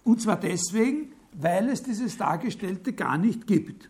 Und 0.04 0.22
zwar 0.22 0.40
deswegen, 0.40 1.12
weil 1.34 1.70
es 1.70 1.84
dieses 1.84 2.18
Dargestellte 2.18 2.94
gar 2.94 3.18
nicht 3.18 3.46
gibt. 3.46 3.90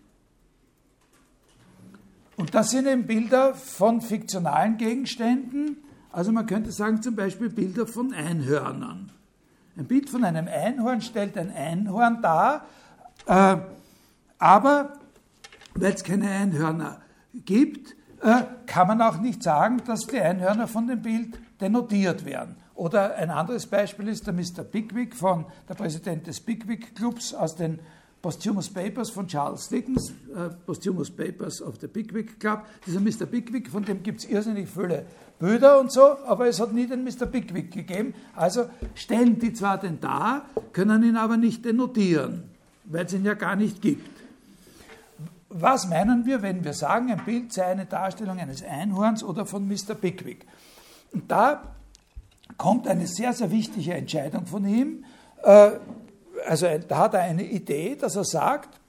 Und 2.36 2.56
das 2.56 2.72
sind 2.72 2.88
eben 2.88 3.06
Bilder 3.06 3.54
von 3.54 4.02
fiktionalen 4.02 4.78
Gegenständen, 4.78 5.78
also 6.12 6.32
man 6.32 6.48
könnte 6.48 6.72
sagen 6.72 7.02
zum 7.02 7.16
Beispiel 7.16 7.50
Bilder 7.50 7.86
von 7.86 8.14
Einhörnern. 8.14 9.12
Ein 9.78 9.86
Bild 9.86 10.10
von 10.10 10.24
einem 10.24 10.48
Einhorn 10.48 11.02
stellt 11.02 11.38
ein 11.38 11.52
Einhorn 11.52 12.22
dar, 12.22 12.66
äh, 13.28 13.58
aber 14.40 14.94
weil 15.76 15.94
es 15.94 16.04
keine 16.04 16.30
Einhörner 16.30 17.02
gibt, 17.34 17.96
äh, 18.22 18.44
kann 18.66 18.88
man 18.88 19.02
auch 19.02 19.20
nicht 19.20 19.44
sagen, 19.44 19.82
dass 19.86 20.08
die 20.08 20.20
Einhörner 20.20 20.68
von 20.68 20.88
dem 20.88 21.02
Bild 21.02 21.40
denotiert 21.62 22.26
werden. 22.26 22.56
Oder 22.76 23.16
ein 23.16 23.30
anderes 23.30 23.66
Beispiel 23.66 24.08
ist 24.08 24.26
der 24.28 24.34
Mr. 24.34 24.64
Pickwick, 24.64 25.16
von, 25.16 25.46
der 25.68 25.74
Präsident 25.74 26.28
des 26.28 26.40
Pickwick 26.40 26.96
Clubs 26.96 27.34
aus 27.34 27.56
den 27.56 27.80
Posthumous 28.22 28.70
Papers 28.70 29.10
von 29.10 29.28
Charles 29.28 29.70
Dickens, 29.70 30.12
äh, 30.36 30.50
Posthumous 30.66 31.10
Papers 31.10 31.62
of 31.62 31.76
the 31.80 31.88
Pickwick 31.88 32.40
Club. 32.40 32.66
Dieser 32.86 33.00
Mr. 33.00 33.26
Pickwick, 33.26 33.70
von 33.70 33.84
dem 33.84 34.04
gibt 34.04 34.20
es 34.20 34.30
irrsinnig 34.30 34.68
viele 34.70 35.06
Bilder 35.40 35.80
und 35.80 35.92
so, 35.92 36.18
aber 36.26 36.48
es 36.48 36.60
hat 36.60 36.74
nie 36.74 36.86
den 36.86 37.06
Mr. 37.06 37.26
Pickwick 37.26 37.72
gegeben. 37.72 38.14
Also 38.36 38.66
stellen 38.94 39.40
die 39.40 39.54
zwar 39.54 39.78
den 39.78 40.02
dar, 40.02 40.46
können 40.74 41.04
ihn 41.04 41.16
aber 41.16 41.38
nicht 41.38 41.64
denotieren, 41.64 42.44
weil 42.86 43.06
es 43.06 43.14
ihn 43.14 43.24
ja 43.24 43.36
gar 43.36 43.56
nicht 43.56 43.82
gibt. 43.82 44.19
Was 45.50 45.88
meinen 45.88 46.26
wir, 46.28 46.44
wenn 46.44 46.64
wir 46.64 46.74
sagen, 46.74 47.12
ein 47.12 47.26
Bild 47.26 47.52
sei 47.52 47.66
eine 47.66 47.88
Darstellung 47.88 48.40
eines 48.40 48.64
Einhorns 48.64 49.24
oder 49.24 49.48
von 49.48 49.68
Mr. 49.68 49.96
Pickwick? 49.96 50.46
Und 51.12 51.30
da 51.32 51.76
kommt 52.58 52.88
eine 52.88 53.08
sehr, 53.08 53.34
sehr 53.34 53.50
wichtige 53.50 53.96
Entscheidung 53.96 54.46
von 54.46 54.66
ihm. 54.68 55.06
Äh, 55.42 55.72
also 56.46 56.68
da 56.88 56.98
hat 56.98 57.16
er 57.16 57.22
eine 57.22 57.44
Idee, 57.44 57.96
dass 57.96 58.16
er 58.16 58.26
sagt, 58.26 58.80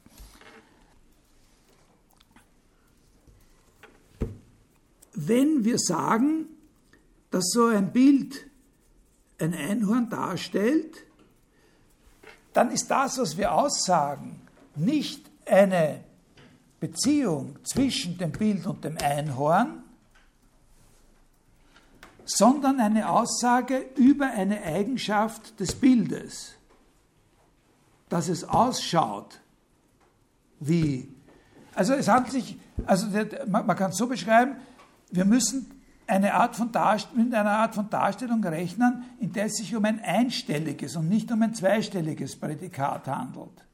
wenn 5.15 5.65
wir 5.65 5.78
sagen, 5.78 6.47
dass 7.31 7.51
so 7.53 7.66
ein 7.66 7.93
Bild 7.93 8.47
ein 9.39 9.55
Einhorn 9.55 10.11
darstellt, 10.11 10.97
dann 12.53 12.70
ist 12.70 12.91
das, 12.91 13.19
was 13.19 13.37
wir 13.37 13.55
aussagen, 13.55 14.43
nicht 14.74 15.31
eine 15.47 16.05
Beziehung 16.81 17.59
zwischen 17.62 18.16
dem 18.16 18.32
Bild 18.32 18.66
und 18.66 18.82
dem 18.85 18.97
Einhorn, 18.98 19.82
sondern 22.24 22.81
eine 22.81 23.11
Aussage 23.11 23.85
über 23.97 24.31
eine 24.31 24.62
Eigenschaft 24.62 25.61
des 25.61 25.74
Bildes, 25.74 26.55
dass 28.09 28.28
es 28.28 28.44
ausschaut 28.44 29.40
wie. 30.61 31.09
Also 31.74 31.94
es 31.94 32.09
handelt 32.09 32.32
sich, 32.32 32.59
also 32.86 33.07
man 33.47 33.77
kann 33.77 33.90
es 33.90 33.97
so 33.97 34.07
beschreiben, 34.07 34.57
wir 35.11 35.24
müssen 35.24 35.70
eine 36.07 36.35
Art 36.35 36.57
von 36.57 36.70
mit 37.15 37.35
einer 37.35 37.51
Art 37.51 37.74
von 37.74 37.89
Darstellung 37.89 38.43
rechnen, 38.44 39.05
in 39.20 39.32
der 39.32 39.47
es 39.47 39.57
sich 39.57 39.74
um 39.77 39.85
ein 39.85 40.01
einstelliges 40.01 40.97
und 40.97 41.09
nicht 41.09 41.31
um 41.31 41.40
ein 41.43 41.55
zweistelliges 41.55 42.36
Prädikat 42.36 43.07
handelt. 43.07 43.65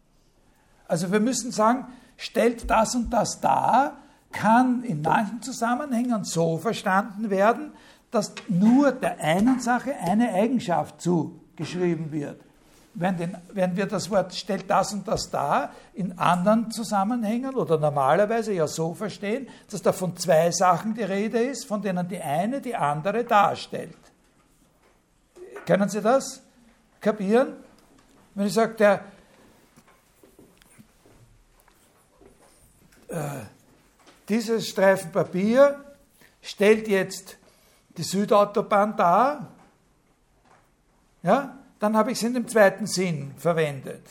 Also 0.86 1.10
wir 1.10 1.20
müssen 1.20 1.50
sagen, 1.50 1.86
stellt 2.16 2.70
das 2.70 2.94
und 2.94 3.10
das 3.10 3.40
dar, 3.40 3.98
kann 4.32 4.82
in 4.82 5.02
manchen 5.02 5.42
Zusammenhängen 5.42 6.24
so 6.24 6.58
verstanden 6.58 7.30
werden, 7.30 7.72
dass 8.10 8.32
nur 8.48 8.92
der 8.92 9.20
einen 9.20 9.60
Sache 9.60 9.94
eine 9.94 10.32
Eigenschaft 10.32 11.00
zugeschrieben 11.00 12.12
wird. 12.12 12.40
Wenn, 12.98 13.16
den, 13.18 13.36
wenn, 13.52 13.76
wir 13.76 13.84
das 13.84 14.10
Wort 14.10 14.34
stellt 14.34 14.70
das 14.70 14.94
und 14.94 15.06
das 15.06 15.30
dar 15.30 15.70
in 15.92 16.18
anderen 16.18 16.70
Zusammenhängen 16.70 17.54
oder 17.54 17.78
normalerweise 17.78 18.54
ja 18.54 18.66
so 18.66 18.94
verstehen, 18.94 19.48
dass 19.70 19.82
da 19.82 19.92
von 19.92 20.16
zwei 20.16 20.50
Sachen 20.50 20.94
die 20.94 21.02
Rede 21.02 21.38
ist, 21.40 21.66
von 21.66 21.82
denen 21.82 22.08
die 22.08 22.20
eine 22.20 22.62
die 22.62 22.74
andere 22.74 23.24
darstellt. 23.24 23.98
Können 25.66 25.90
Sie 25.90 26.00
das 26.00 26.42
kapieren? 27.00 27.48
Wenn 28.34 28.46
ich 28.46 28.54
sage, 28.54 28.74
der, 28.74 29.00
dieses 34.28 34.68
Streifen 34.68 35.12
Papier 35.12 35.84
stellt 36.42 36.88
jetzt 36.88 37.36
die 37.96 38.02
Südautobahn 38.02 38.96
dar, 38.96 39.52
ja, 41.22 41.58
dann 41.78 41.96
habe 41.96 42.12
ich 42.12 42.18
es 42.18 42.24
in 42.24 42.34
dem 42.34 42.46
zweiten 42.48 42.86
Sinn 42.86 43.32
verwendet. 43.36 44.02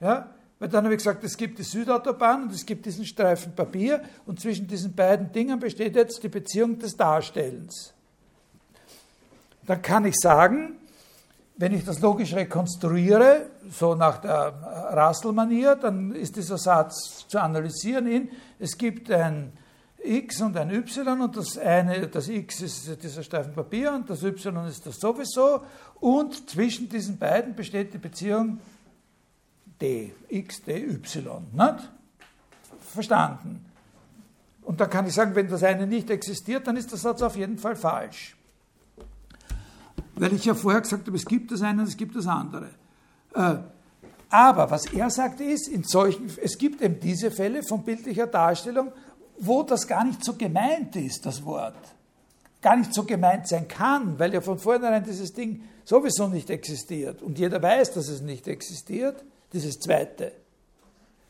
Ja, 0.00 0.34
weil 0.58 0.68
dann 0.68 0.84
habe 0.84 0.94
ich 0.94 0.98
gesagt, 0.98 1.22
es 1.24 1.36
gibt 1.36 1.58
die 1.58 1.62
Südautobahn 1.62 2.44
und 2.44 2.52
es 2.52 2.66
gibt 2.66 2.86
diesen 2.86 3.04
Streifen 3.04 3.54
Papier 3.54 4.02
und 4.26 4.40
zwischen 4.40 4.66
diesen 4.66 4.94
beiden 4.94 5.30
Dingen 5.32 5.58
besteht 5.60 5.94
jetzt 5.94 6.22
die 6.22 6.28
Beziehung 6.28 6.78
des 6.78 6.96
Darstellens. 6.96 7.92
Dann 9.66 9.82
kann 9.82 10.04
ich 10.04 10.16
sagen, 10.16 10.76
wenn 11.58 11.74
ich 11.74 11.84
das 11.84 11.98
logisch 12.00 12.34
rekonstruiere, 12.34 13.50
so 13.68 13.96
nach 13.96 14.18
der 14.18 14.94
Russell-Manier, 14.96 15.74
dann 15.74 16.12
ist 16.12 16.36
dieser 16.36 16.56
Satz 16.56 17.26
zu 17.26 17.40
analysieren 17.40 18.06
in, 18.06 18.30
es 18.60 18.78
gibt 18.78 19.10
ein 19.10 19.52
X 20.02 20.40
und 20.40 20.56
ein 20.56 20.70
Y 20.70 21.20
und 21.20 21.36
das 21.36 21.58
eine, 21.58 22.06
das 22.06 22.28
X 22.28 22.60
ist 22.60 23.02
dieser 23.02 23.24
Streifen 23.24 23.54
Papier 23.54 23.92
und 23.92 24.08
das 24.08 24.22
Y 24.22 24.66
ist 24.68 24.86
das 24.86 24.98
sowieso 24.98 25.62
und 25.96 26.48
zwischen 26.48 26.88
diesen 26.88 27.18
beiden 27.18 27.56
besteht 27.56 27.92
die 27.92 27.98
Beziehung 27.98 28.60
D, 29.80 30.14
X, 30.28 30.62
D, 30.62 30.84
Y. 30.84 31.44
Nicht? 31.52 31.90
Verstanden. 32.92 33.64
Und 34.62 34.80
dann 34.80 34.90
kann 34.90 35.08
ich 35.08 35.14
sagen, 35.14 35.34
wenn 35.34 35.48
das 35.48 35.64
eine 35.64 35.88
nicht 35.88 36.08
existiert, 36.08 36.68
dann 36.68 36.76
ist 36.76 36.92
der 36.92 36.98
Satz 36.98 37.20
auf 37.20 37.34
jeden 37.34 37.58
Fall 37.58 37.74
falsch 37.74 38.37
weil 40.16 40.32
ich 40.32 40.44
ja 40.44 40.54
vorher 40.54 40.80
gesagt 40.80 41.06
habe, 41.06 41.16
es 41.16 41.24
gibt 41.24 41.52
das 41.52 41.62
eine 41.62 41.82
und 41.82 41.88
es 41.88 41.96
gibt 41.96 42.16
das 42.16 42.26
andere. 42.26 42.70
Äh, 43.34 43.56
aber 44.30 44.70
was 44.70 44.86
er 44.86 45.08
sagt 45.10 45.40
ist, 45.40 45.68
in 45.68 45.84
solchen, 45.84 46.30
es 46.42 46.58
gibt 46.58 46.82
eben 46.82 47.00
diese 47.00 47.30
Fälle 47.30 47.62
von 47.62 47.82
bildlicher 47.82 48.26
Darstellung, 48.26 48.92
wo 49.38 49.62
das 49.62 49.86
gar 49.86 50.04
nicht 50.04 50.24
so 50.24 50.34
gemeint 50.34 50.96
ist, 50.96 51.24
das 51.24 51.44
Wort. 51.44 51.76
Gar 52.60 52.76
nicht 52.76 52.92
so 52.92 53.04
gemeint 53.04 53.46
sein 53.48 53.68
kann, 53.68 54.18
weil 54.18 54.34
ja 54.34 54.40
von 54.40 54.58
vornherein 54.58 55.04
dieses 55.04 55.32
Ding 55.32 55.62
sowieso 55.84 56.28
nicht 56.28 56.50
existiert. 56.50 57.22
Und 57.22 57.38
jeder 57.38 57.62
weiß, 57.62 57.92
dass 57.92 58.08
es 58.08 58.20
nicht 58.20 58.48
existiert, 58.48 59.24
dieses 59.52 59.78
Zweite. 59.78 60.32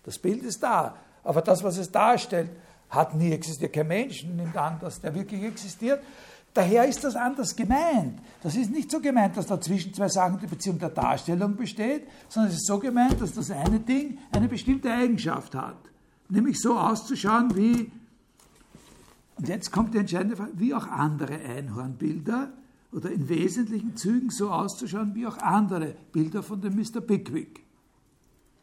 Das 0.04 0.18
Bild 0.18 0.42
ist 0.42 0.62
da, 0.62 0.96
aber 1.22 1.42
das, 1.42 1.62
was 1.62 1.76
es 1.76 1.92
darstellt, 1.92 2.50
hat 2.88 3.14
nie 3.14 3.30
existiert. 3.32 3.74
Kein 3.74 3.88
Mensch 3.88 4.24
nimmt 4.24 4.56
an, 4.56 4.78
dass 4.80 5.00
der 5.00 5.14
wirklich 5.14 5.42
existiert. 5.42 6.00
Daher 6.58 6.88
ist 6.88 7.04
das 7.04 7.14
anders 7.14 7.54
gemeint. 7.54 8.18
Das 8.42 8.56
ist 8.56 8.72
nicht 8.72 8.90
so 8.90 8.98
gemeint, 8.98 9.36
dass 9.36 9.46
da 9.46 9.60
zwischen 9.60 9.94
zwei 9.94 10.08
Sachen 10.08 10.40
die 10.40 10.48
Beziehung 10.48 10.76
der 10.80 10.88
Darstellung 10.88 11.54
besteht, 11.54 12.08
sondern 12.28 12.50
es 12.50 12.56
ist 12.56 12.66
so 12.66 12.80
gemeint, 12.80 13.20
dass 13.20 13.32
das 13.32 13.52
eine 13.52 13.78
Ding 13.78 14.18
eine 14.32 14.48
bestimmte 14.48 14.92
Eigenschaft 14.92 15.54
hat. 15.54 15.78
Nämlich 16.28 16.58
so 16.58 16.76
auszuschauen 16.76 17.54
wie, 17.54 17.92
und 19.36 19.46
jetzt 19.46 19.70
kommt 19.70 19.94
die 19.94 19.98
entscheidende 19.98 20.34
Frage, 20.34 20.50
wie 20.56 20.74
auch 20.74 20.88
andere 20.88 21.34
Einhornbilder. 21.34 22.52
oder 22.90 23.12
in 23.12 23.28
wesentlichen 23.28 23.96
Zügen 23.96 24.30
so 24.30 24.50
auszuschauen 24.50 25.14
wie 25.14 25.28
auch 25.28 25.38
andere 25.38 25.94
Bilder 26.10 26.42
von 26.42 26.60
dem 26.60 26.74
Mr. 26.74 27.00
Pickwick. 27.00 27.64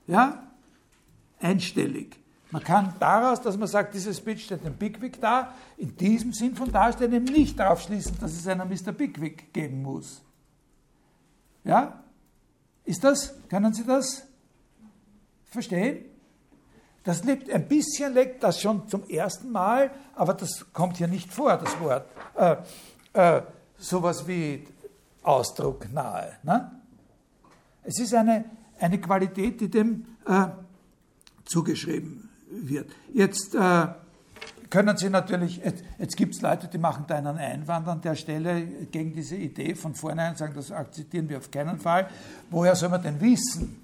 Ja? 0.06 0.52
Einstellig. 1.40 2.18
Man 2.52 2.64
kann 2.64 2.94
daraus, 3.00 3.42
dass 3.42 3.58
man 3.58 3.68
sagt, 3.68 3.94
dieses 3.94 4.22
Bild 4.22 4.40
stellt 4.40 4.64
den 4.64 4.78
Pickwick 4.78 5.20
dar, 5.20 5.54
in 5.78 5.96
diesem 5.98 6.32
Sinn 6.32 6.56
von 6.56 6.72
darstellen, 6.72 7.14
eben 7.14 7.26
nicht 7.26 7.60
darauf 7.60 7.82
schließen, 7.82 8.18
dass 8.20 8.34
es 8.34 8.48
einen 8.48 8.70
Mr. 8.70 8.92
Pickwick 8.92 9.52
geben 9.52 9.82
muss. 9.82 10.22
Ja? 11.64 12.04
Ist 12.84 13.04
das? 13.04 13.34
Können 13.50 13.74
Sie 13.74 13.84
das 13.84 14.24
verstehen? 15.46 16.06
Das 17.04 17.24
lebt, 17.24 17.52
ein 17.52 17.68
bisschen 17.68 18.14
legt 18.14 18.44
das 18.44 18.62
schon 18.62 18.88
zum 18.88 19.08
ersten 19.10 19.52
Mal, 19.52 19.92
aber 20.16 20.34
das 20.34 20.66
kommt 20.74 20.98
hier 20.98 21.08
nicht 21.08 21.34
vor, 21.34 21.58
das 21.58 21.80
Wort. 21.80 22.08
Äh, 22.36 22.58
äh, 23.14 23.42
sowas 23.78 24.28
wie 24.28 24.68
Ausdruck 25.24 25.92
nahe. 25.92 26.38
Ne? 26.44 26.72
Es 27.84 28.00
ist 28.00 28.14
eine, 28.14 28.46
eine 28.80 29.00
Qualität, 29.00 29.62
die 29.62 29.70
dem 29.70 30.06
äh, 30.28 30.48
zugeschrieben 31.46 32.30
wird. 32.62 32.92
Jetzt 33.14 33.56
äh, 33.56 33.88
können 34.70 34.98
Sie 34.98 35.10
natürlich, 35.10 35.58
jetzt, 35.58 35.84
jetzt 36.00 36.18
gibt 36.18 36.36
es 36.36 36.42
Leute, 36.42 36.68
die 36.68 36.78
machen 36.78 37.06
da 37.08 37.16
einen 37.16 37.38
Einwand 37.38 37.88
an 37.88 38.02
der 38.02 38.16
Stelle 38.16 38.64
gegen 38.92 39.14
diese 39.14 39.36
Idee 39.36 39.76
von 39.76 39.96
vornherein, 39.96 40.32
und 40.32 40.38
sagen, 40.38 40.54
das 40.56 40.72
akzeptieren 40.72 41.30
wir 41.30 41.38
auf 41.38 41.52
keinen 41.52 41.80
Fall. 41.80 42.10
Woher 42.50 42.76
soll 42.76 42.90
man 42.90 43.02
denn 43.02 43.20
wissen, 43.22 43.82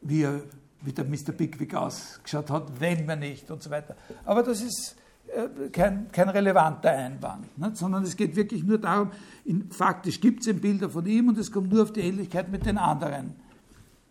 wie, 0.00 0.22
er, 0.22 0.40
wie 0.82 0.92
der 0.92 1.04
Mr. 1.04 1.32
Pickwick 1.36 1.74
ausgeschaut 1.74 2.50
hat, 2.50 2.80
wenn 2.80 3.06
wir 3.06 3.16
nicht 3.16 3.50
und 3.50 3.62
so 3.62 3.70
weiter. 3.70 3.96
Aber 4.24 4.42
das 4.42 4.60
ist 4.60 4.96
äh, 5.28 5.68
kein, 5.70 6.10
kein 6.12 6.28
relevanter 6.28 6.90
Einwand, 6.90 7.56
nicht? 7.58 7.76
sondern 7.76 8.02
es 8.04 8.16
geht 8.16 8.36
wirklich 8.36 8.62
nur 8.62 8.78
darum, 8.78 9.10
in, 9.44 9.70
faktisch 9.70 10.20
gibt 10.20 10.46
es 10.46 10.60
Bilder 10.60 10.90
von 10.90 11.06
ihm 11.06 11.28
und 11.28 11.38
es 11.38 11.50
kommt 11.50 11.72
nur 11.72 11.82
auf 11.82 11.92
die 11.92 12.00
Ähnlichkeit 12.00 12.50
mit 12.50 12.66
den 12.66 12.78
anderen 12.78 13.34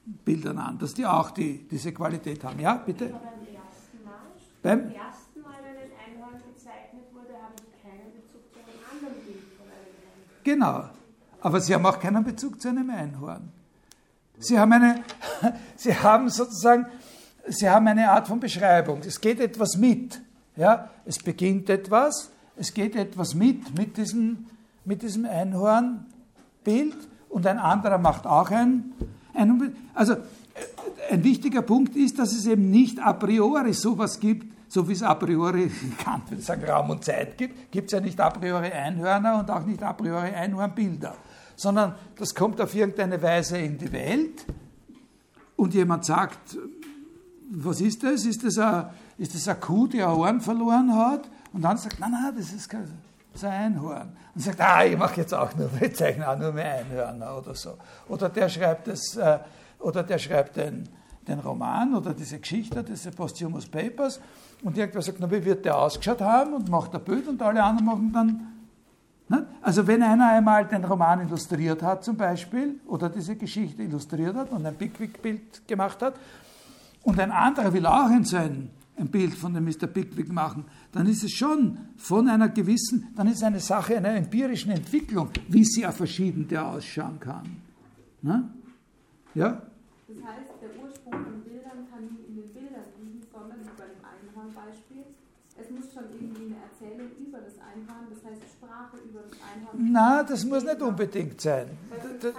Bildern 0.05 0.57
an, 0.57 0.77
dass 0.77 0.93
die 0.93 1.05
auch 1.05 1.31
die, 1.31 1.67
diese 1.67 1.93
Qualität 1.93 2.43
haben. 2.43 2.59
Ja, 2.59 2.75
bitte? 2.75 3.07
beim 3.07 3.19
ersten 3.21 4.03
Mal, 4.03 4.13
beim 4.61 4.79
ersten 4.91 5.41
Mal, 5.41 5.55
wenn 5.63 5.77
ein 5.77 6.17
Einhorn 6.17 6.41
gezeichnet 6.53 7.05
wurde, 7.13 7.33
habe 7.41 7.53
ich 7.57 7.81
keinen 7.81 8.11
Bezug 8.11 8.41
zu 8.51 8.59
einem 8.59 8.79
anderen 8.91 9.25
Bild 9.25 9.43
von 9.57 9.65
einem 9.65 9.95
Einhorn. 10.03 10.43
Genau, 10.43 10.89
aber 11.41 11.61
Sie 11.61 11.73
haben 11.73 11.85
auch 11.85 11.99
keinen 11.99 12.23
Bezug 12.23 12.61
zu 12.61 12.69
einem 12.69 12.89
Einhorn. 12.89 13.51
Sie 14.39 14.59
haben, 14.59 14.73
eine, 14.73 15.03
Sie 15.75 15.95
haben 15.95 16.29
sozusagen, 16.29 16.87
Sie 17.47 17.69
haben 17.69 17.87
eine 17.87 18.09
Art 18.11 18.27
von 18.27 18.39
Beschreibung. 18.39 18.99
Es 19.05 19.21
geht 19.21 19.39
etwas 19.39 19.77
mit. 19.77 20.21
Ja? 20.55 20.89
Es 21.05 21.19
beginnt 21.19 21.69
etwas, 21.69 22.31
es 22.55 22.73
geht 22.73 22.95
etwas 22.95 23.33
mit, 23.35 23.77
mit 23.77 23.97
diesem, 23.97 24.47
mit 24.85 25.01
diesem 25.01 25.25
Einhornbild 25.25 27.07
und 27.29 27.47
ein 27.47 27.57
anderer 27.57 27.97
macht 27.97 28.27
auch 28.27 28.51
ein, 28.51 28.93
ein. 29.33 29.75
Also 29.93 30.15
ein 31.09 31.23
wichtiger 31.23 31.61
Punkt 31.61 31.95
ist, 31.95 32.19
dass 32.19 32.31
es 32.31 32.45
eben 32.45 32.69
nicht 32.69 32.99
a 32.99 33.13
priori 33.13 33.73
sowas 33.73 34.19
gibt, 34.19 34.51
so 34.67 34.87
wie 34.87 34.93
es 34.93 35.03
a 35.03 35.13
priori 35.15 35.69
Kant 36.03 36.41
sagen, 36.41 36.63
Raum 36.65 36.89
und 36.89 37.03
Zeit 37.03 37.37
gibt, 37.37 37.71
gibt 37.71 37.87
es 37.87 37.91
ja 37.91 37.99
nicht 37.99 38.19
a 38.19 38.29
priori 38.29 38.71
Einhörner 38.71 39.39
und 39.39 39.49
auch 39.51 39.65
nicht 39.65 39.83
a 39.83 39.93
priori 39.93 40.29
Einhornbilder, 40.29 41.15
sondern 41.55 41.95
das 42.17 42.33
kommt 42.33 42.59
auf 42.61 42.73
irgendeine 42.73 43.21
Weise 43.21 43.57
in 43.57 43.77
die 43.77 43.91
Welt 43.91 44.45
und 45.55 45.73
jemand 45.73 46.05
sagt, 46.05 46.57
was 47.51 47.81
ist 47.81 48.03
das? 48.03 48.25
Ist 48.25 48.43
das 48.43 48.57
ein, 48.57 48.87
ist 49.17 49.35
das 49.35 49.47
eine 49.47 49.59
Kuh, 49.59 49.87
die 49.87 50.01
ein 50.01 50.09
Horn 50.09 50.41
verloren 50.41 50.95
hat? 50.95 51.29
Und 51.51 51.61
dann 51.61 51.77
sagt, 51.77 51.99
nein, 51.99 52.11
nein, 52.11 52.33
das 52.35 52.51
ist 52.51 52.67
kein, 52.67 52.87
das 53.33 53.43
ist 53.43 53.49
ein 53.49 53.73
Einhorn. 53.73 54.15
Und 54.35 54.41
sagt, 54.41 54.61
ah, 54.61 54.85
ich 54.85 54.97
mache 54.97 55.21
jetzt 55.21 55.33
auch 55.33 55.55
nur, 55.55 55.69
ich 55.81 55.95
zeichne 55.95 56.29
auch 56.29 56.37
nur 56.37 56.53
mehr 56.53 56.75
Einhörner 56.75 57.37
oder 57.37 57.55
so. 57.55 57.77
Oder 58.07 58.29
der 58.29 58.47
schreibt 58.47 58.87
das, 58.87 59.15
äh, 59.15 59.39
oder 59.79 60.03
der 60.03 60.19
schreibt 60.19 60.55
den, 60.55 60.87
den 61.27 61.39
Roman 61.39 61.95
oder 61.95 62.13
diese 62.13 62.39
Geschichte, 62.39 62.83
diese 62.83 63.11
Posthumous 63.11 63.65
Papers, 63.65 64.21
und 64.63 64.77
irgendwer 64.77 65.01
sagt, 65.01 65.17
na, 65.19 65.29
wie 65.29 65.43
wird 65.43 65.65
der 65.65 65.77
ausgeschaut 65.77 66.21
haben 66.21 66.53
und 66.53 66.69
macht 66.69 66.93
ein 66.95 67.03
Bild 67.03 67.27
und 67.27 67.41
alle 67.41 67.61
anderen 67.61 67.85
machen 67.85 68.13
dann. 68.13 68.47
Ne? 69.27 69.47
Also 69.61 69.85
wenn 69.87 70.01
einer 70.03 70.29
einmal 70.29 70.65
den 70.65 70.85
Roman 70.85 71.21
illustriert 71.21 71.81
hat 71.81 72.03
zum 72.03 72.15
Beispiel 72.15 72.79
oder 72.87 73.09
diese 73.09 73.35
Geschichte 73.35 73.83
illustriert 73.83 74.35
hat 74.35 74.51
und 74.51 74.65
ein 74.65 74.75
Pickwick-Bild 74.75 75.67
gemacht 75.67 76.01
hat 76.01 76.13
und 77.01 77.19
ein 77.19 77.31
anderer 77.31 77.73
will 77.73 77.85
auch 77.85 78.09
in 78.09 78.23
sein 78.23 78.69
ein 78.95 79.07
Bild 79.07 79.33
von 79.33 79.53
dem 79.53 79.65
Mr. 79.65 79.87
Pickwick 79.87 80.31
machen, 80.31 80.65
dann 80.91 81.07
ist 81.07 81.23
es 81.23 81.31
schon 81.31 81.77
von 81.97 82.27
einer 82.27 82.49
gewissen, 82.49 83.07
dann 83.15 83.27
ist 83.27 83.37
es 83.37 83.43
eine 83.43 83.59
Sache 83.59 83.97
einer 83.97 84.15
empirischen 84.15 84.71
Entwicklung, 84.71 85.29
wie 85.47 85.65
sie 85.65 85.85
auf 85.85 85.97
verschiedene 85.97 86.63
ausschauen 86.63 87.19
kann. 87.19 87.57
Ne? 88.21 88.49
Ja? 89.33 89.61
Das 90.07 90.17
heißt, 90.17 90.49
der 90.61 90.83
Ursprung 90.83 91.13
von 91.13 91.41
Bildern 91.41 91.87
kann 91.91 92.03
nicht 92.05 92.27
in 92.27 92.35
den 92.35 92.49
Bildern 92.53 92.85
liegen, 93.01 93.21
sondern 93.31 93.59
wie 93.61 93.73
bei 93.77 93.85
dem 93.85 94.03
Einhorn-Beispiel. 94.05 95.03
Es 95.55 95.69
muss 95.69 95.93
schon 95.93 96.03
irgendwie 96.11 96.53
eine 96.53 96.63
Erzählung 96.63 97.09
über 97.19 97.39
das 97.39 97.53
Einhorn, 97.59 98.05
das 98.09 98.23
heißt 98.23 98.41
Sprache 98.57 98.97
über 99.09 99.21
das 99.29 99.37
Einhorn. 99.41 99.91
Na, 99.91 100.23
das 100.23 100.45
muss 100.45 100.63
nicht 100.63 100.81
unbedingt 100.81 101.41
sein. 101.41 101.67
Das, 102.21 102.33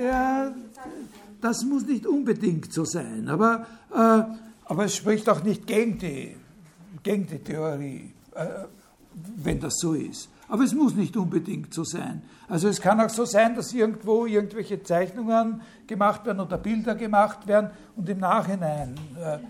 ja, 0.00 0.54
das 1.40 1.64
muss 1.64 1.84
nicht 1.86 2.06
unbedingt 2.06 2.72
so 2.72 2.84
sein, 2.84 3.28
aber 3.28 3.66
äh, 3.92 4.51
aber 4.72 4.86
es 4.86 4.96
spricht 4.96 5.28
auch 5.28 5.42
nicht 5.42 5.66
gegen 5.66 5.98
die, 5.98 6.34
gegen 7.02 7.26
die 7.26 7.40
Theorie, 7.40 8.10
äh, 8.34 8.46
wenn 9.36 9.60
das 9.60 9.74
so 9.76 9.92
ist. 9.92 10.30
Aber 10.48 10.64
es 10.64 10.72
muss 10.72 10.94
nicht 10.94 11.14
unbedingt 11.14 11.74
so 11.74 11.84
sein. 11.84 12.22
Also 12.48 12.68
es 12.68 12.80
kann 12.80 12.98
auch 12.98 13.10
so 13.10 13.26
sein, 13.26 13.54
dass 13.54 13.74
irgendwo 13.74 14.24
irgendwelche 14.24 14.82
Zeichnungen 14.82 15.60
gemacht 15.86 16.24
werden 16.24 16.40
oder 16.40 16.56
Bilder 16.56 16.94
gemacht 16.94 17.46
werden 17.46 17.68
und 17.96 18.08
im 18.08 18.20
Nachhinein 18.20 18.94
äh, 19.22 19.40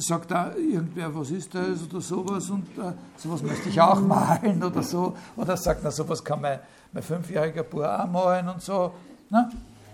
sagt 0.00 0.32
da 0.32 0.52
irgendwer, 0.56 1.14
was 1.14 1.30
ist 1.30 1.54
das 1.54 1.84
oder 1.88 2.00
sowas 2.00 2.50
und 2.50 2.66
äh, 2.76 2.90
sowas 3.16 3.44
möchte 3.44 3.68
ich 3.68 3.80
auch 3.80 4.00
malen 4.00 4.64
oder 4.64 4.82
so. 4.82 5.16
Oder 5.36 5.56
sagt, 5.56 5.82
na 5.84 5.92
sowas 5.92 6.24
kann 6.24 6.40
mein, 6.40 6.58
mein 6.92 7.04
fünfjähriger 7.04 7.62
Bub 7.62 7.84
auch 7.84 8.10
malen 8.10 8.48
und 8.48 8.60
so. 8.60 8.90
Ne? 9.30 9.48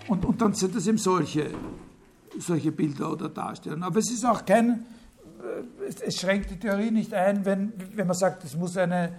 Und, 0.08 0.24
und 0.24 0.40
dann 0.40 0.54
sind 0.54 0.74
das 0.74 0.86
eben 0.86 0.96
solche 0.96 1.50
solche 2.38 2.72
Bilder 2.72 3.12
oder 3.12 3.28
Darstellungen. 3.28 3.84
Aber 3.84 3.98
es 3.98 4.10
ist 4.10 4.24
auch 4.24 4.44
kein, 4.44 4.84
äh, 5.40 6.04
es 6.06 6.16
schränkt 6.16 6.50
die 6.50 6.58
Theorie 6.58 6.90
nicht 6.90 7.12
ein, 7.12 7.44
wenn, 7.44 7.72
wenn 7.94 8.06
man 8.06 8.16
sagt, 8.16 8.44
es 8.44 8.56
muss 8.56 8.76
eine 8.76 9.12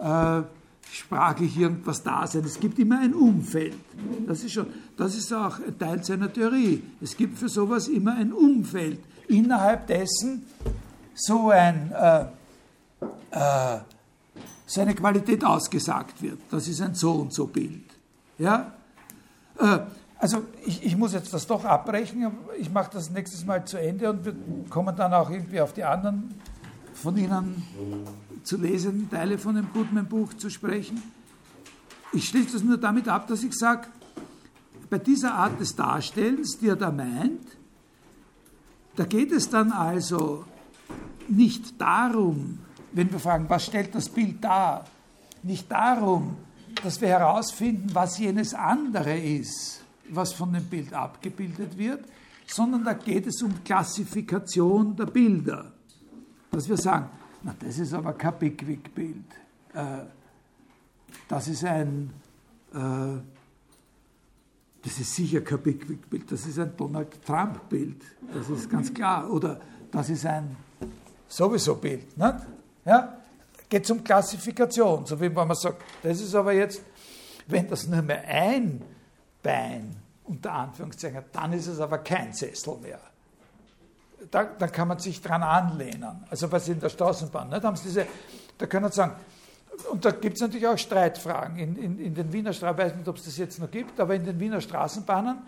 äh, 0.00 0.42
sprachlich 0.90 1.56
irgendwas 1.56 2.02
da 2.02 2.26
sein. 2.26 2.44
Es 2.44 2.58
gibt 2.58 2.78
immer 2.78 3.00
ein 3.00 3.14
Umfeld. 3.14 3.74
Das 4.26 4.44
ist, 4.44 4.52
schon, 4.52 4.66
das 4.96 5.16
ist 5.16 5.32
auch 5.32 5.58
Teil 5.78 6.02
seiner 6.04 6.32
Theorie. 6.32 6.82
Es 7.00 7.16
gibt 7.16 7.38
für 7.38 7.48
sowas 7.48 7.88
immer 7.88 8.14
ein 8.14 8.32
Umfeld, 8.32 9.00
innerhalb 9.28 9.86
dessen 9.86 10.44
so 11.14 11.50
ein 11.50 11.92
äh, 11.92 12.24
äh, 13.30 13.78
so 14.66 14.84
Qualität 14.84 15.44
ausgesagt 15.44 16.22
wird. 16.22 16.38
Das 16.50 16.68
ist 16.68 16.80
ein 16.80 16.94
so 16.94 17.12
und 17.12 17.32
so 17.32 17.46
Bild. 17.46 17.84
Ja? 18.38 18.72
Also 20.24 20.42
ich, 20.64 20.82
ich, 20.82 20.96
muss 20.96 21.12
jetzt 21.12 21.34
das 21.34 21.46
doch 21.46 21.66
abbrechen, 21.66 22.32
ich 22.58 22.70
mache 22.70 22.90
das 22.94 23.10
nächstes 23.10 23.44
Mal 23.44 23.66
zu 23.66 23.78
Ende 23.78 24.08
und 24.08 24.24
wir 24.24 24.34
kommen 24.70 24.96
dann 24.96 25.12
auch 25.12 25.28
irgendwie 25.28 25.60
auf 25.60 25.74
die 25.74 25.84
anderen 25.84 26.32
von 26.94 27.14
Ihnen 27.18 27.62
zu 28.42 28.56
lesenden 28.56 29.10
Teile 29.10 29.36
von 29.36 29.54
dem 29.54 29.70
Goodman-Buch 29.74 30.32
zu 30.32 30.48
sprechen. 30.48 31.02
Ich 32.14 32.26
schließe 32.26 32.52
das 32.52 32.62
nur 32.62 32.78
damit 32.78 33.06
ab, 33.06 33.26
dass 33.26 33.44
ich 33.44 33.52
sage, 33.52 33.86
bei 34.88 34.96
dieser 34.96 35.34
Art 35.34 35.60
des 35.60 35.76
Darstellens, 35.76 36.56
die 36.58 36.68
er 36.68 36.76
da 36.76 36.90
meint, 36.90 37.46
da 38.96 39.04
geht 39.04 39.30
es 39.30 39.50
dann 39.50 39.72
also 39.72 40.46
nicht 41.28 41.78
darum, 41.78 42.60
wenn 42.92 43.12
wir 43.12 43.18
fragen, 43.18 43.44
was 43.50 43.66
stellt 43.66 43.94
das 43.94 44.08
Bild 44.08 44.42
dar, 44.42 44.86
nicht 45.42 45.70
darum, 45.70 46.38
dass 46.82 46.98
wir 47.02 47.08
herausfinden, 47.08 47.90
was 47.92 48.16
jenes 48.16 48.54
andere 48.54 49.18
ist, 49.18 49.83
was 50.14 50.32
von 50.32 50.52
dem 50.52 50.64
Bild 50.64 50.92
abgebildet 50.92 51.76
wird, 51.76 52.04
sondern 52.46 52.84
da 52.84 52.92
geht 52.94 53.26
es 53.26 53.42
um 53.42 53.62
Klassifikation 53.64 54.94
der 54.96 55.06
Bilder. 55.06 55.72
Dass 56.50 56.68
wir 56.68 56.76
sagen, 56.76 57.08
na, 57.42 57.54
das 57.58 57.78
ist 57.78 57.92
aber 57.92 58.12
kein 58.14 58.38
Pickwick-Bild. 58.38 59.24
Äh, 59.74 60.04
das 61.28 61.48
ist 61.48 61.64
ein, 61.64 62.10
äh, 62.72 63.20
das 64.82 64.98
ist 64.98 65.14
sicher 65.14 65.40
kein 65.40 65.62
Pickwick-Bild, 65.62 66.30
das 66.30 66.46
ist 66.46 66.58
ein 66.58 66.76
Donald 66.76 67.22
Trump-Bild, 67.24 68.02
das 68.32 68.48
ist 68.50 68.70
ganz 68.70 68.92
klar. 68.92 69.30
Oder 69.30 69.60
das 69.90 70.10
ist 70.10 70.26
ein 70.26 70.56
sowieso 71.28 71.76
Bild. 71.76 72.16
Nicht? 72.16 72.34
Ja? 72.84 73.18
Geht 73.68 73.90
um 73.90 74.04
Klassifikation, 74.04 75.06
so 75.06 75.18
wie 75.18 75.34
wenn 75.34 75.48
man 75.48 75.54
sagt, 75.54 75.82
das 76.02 76.20
ist 76.20 76.34
aber 76.34 76.52
jetzt, 76.52 76.82
wenn 77.46 77.68
das 77.68 77.86
nur 77.86 78.02
mehr 78.02 78.24
ein 78.26 78.82
Bein, 79.42 79.96
unter 80.24 80.52
Anführungszeichen, 80.52 81.24
dann 81.32 81.52
ist 81.52 81.66
es 81.66 81.80
aber 81.80 81.98
kein 81.98 82.32
Sessel 82.32 82.76
mehr. 82.78 83.00
Da, 84.30 84.44
da 84.44 84.68
kann 84.68 84.88
man 84.88 84.98
sich 84.98 85.20
dran 85.20 85.42
anlehnen. 85.42 86.24
Also 86.30 86.50
was 86.50 86.68
in 86.68 86.80
der 86.80 86.88
Straßenbahn, 86.88 87.50
nicht? 87.50 87.62
Haben 87.62 87.76
Sie 87.76 87.88
diese, 87.88 88.06
da 88.56 88.66
können 88.66 88.90
Sie 88.90 88.96
sagen, 88.96 89.14
und 89.90 90.04
da 90.04 90.12
gibt 90.12 90.36
es 90.36 90.40
natürlich 90.40 90.66
auch 90.66 90.78
Streitfragen. 90.78 91.58
In, 91.58 91.76
in, 91.76 91.98
in 91.98 92.14
den 92.14 92.32
Wiener 92.32 92.52
Straßen, 92.52 92.78
ich 92.78 92.84
weiß 92.84 92.96
nicht, 92.96 93.08
ob 93.08 93.16
es 93.16 93.24
das 93.24 93.36
jetzt 93.36 93.58
noch 93.58 93.70
gibt, 93.70 93.98
aber 94.00 94.14
in 94.14 94.24
den 94.24 94.38
Wiener 94.38 94.60
Straßenbahnen, 94.60 95.38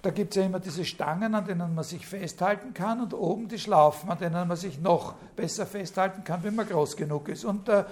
da 0.00 0.10
gibt 0.10 0.30
es 0.30 0.36
ja 0.36 0.46
immer 0.46 0.60
diese 0.60 0.84
Stangen, 0.84 1.34
an 1.34 1.46
denen 1.46 1.74
man 1.74 1.84
sich 1.84 2.06
festhalten 2.06 2.74
kann 2.74 3.00
und 3.00 3.14
oben 3.14 3.48
die 3.48 3.58
Schlaufen, 3.58 4.10
an 4.10 4.18
denen 4.18 4.46
man 4.46 4.56
sich 4.56 4.78
noch 4.78 5.14
besser 5.34 5.66
festhalten 5.66 6.24
kann, 6.24 6.42
wenn 6.42 6.54
man 6.54 6.68
groß 6.68 6.96
genug 6.96 7.28
ist. 7.28 7.44
Und, 7.44 7.68
äh, 7.68 7.84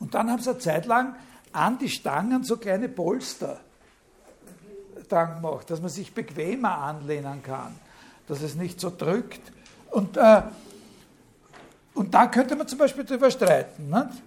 und 0.00 0.14
dann 0.14 0.30
haben 0.30 0.42
sie 0.42 0.50
eine 0.50 0.58
Zeit 0.58 0.86
lang 0.86 1.14
an 1.52 1.78
die 1.78 1.88
Stangen 1.88 2.42
so 2.44 2.56
kleine 2.56 2.88
Polster 2.88 3.60
dran 5.12 5.40
gemacht, 5.40 5.70
dass 5.70 5.80
man 5.80 5.90
sich 5.90 6.12
bequemer 6.12 6.78
anlehnen 6.78 7.42
kann, 7.42 7.74
dass 8.26 8.42
es 8.42 8.54
nicht 8.54 8.80
so 8.80 8.92
drückt. 8.96 9.40
Und, 9.90 10.16
äh, 10.16 10.42
und 11.94 12.14
da 12.14 12.26
könnte 12.26 12.56
man 12.56 12.66
zum 12.66 12.78
Beispiel 12.78 13.04
darüber 13.04 13.30
streiten. 13.30 13.90
Nicht? 13.90 14.22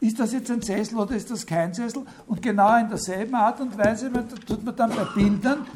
Ist 0.00 0.20
das 0.20 0.32
jetzt 0.32 0.50
ein 0.50 0.62
Sessel 0.62 0.98
oder 0.98 1.14
ist 1.14 1.30
das 1.30 1.46
kein 1.46 1.74
Sessel? 1.74 2.02
Und 2.26 2.40
genau 2.42 2.78
in 2.78 2.88
derselben 2.88 3.34
Art 3.34 3.60
und 3.60 3.76
Weise 3.76 4.10
tut 4.46 4.64
man 4.64 4.76
dann 4.76 4.90
bei 4.90 5.04
Bildern, 5.14 5.66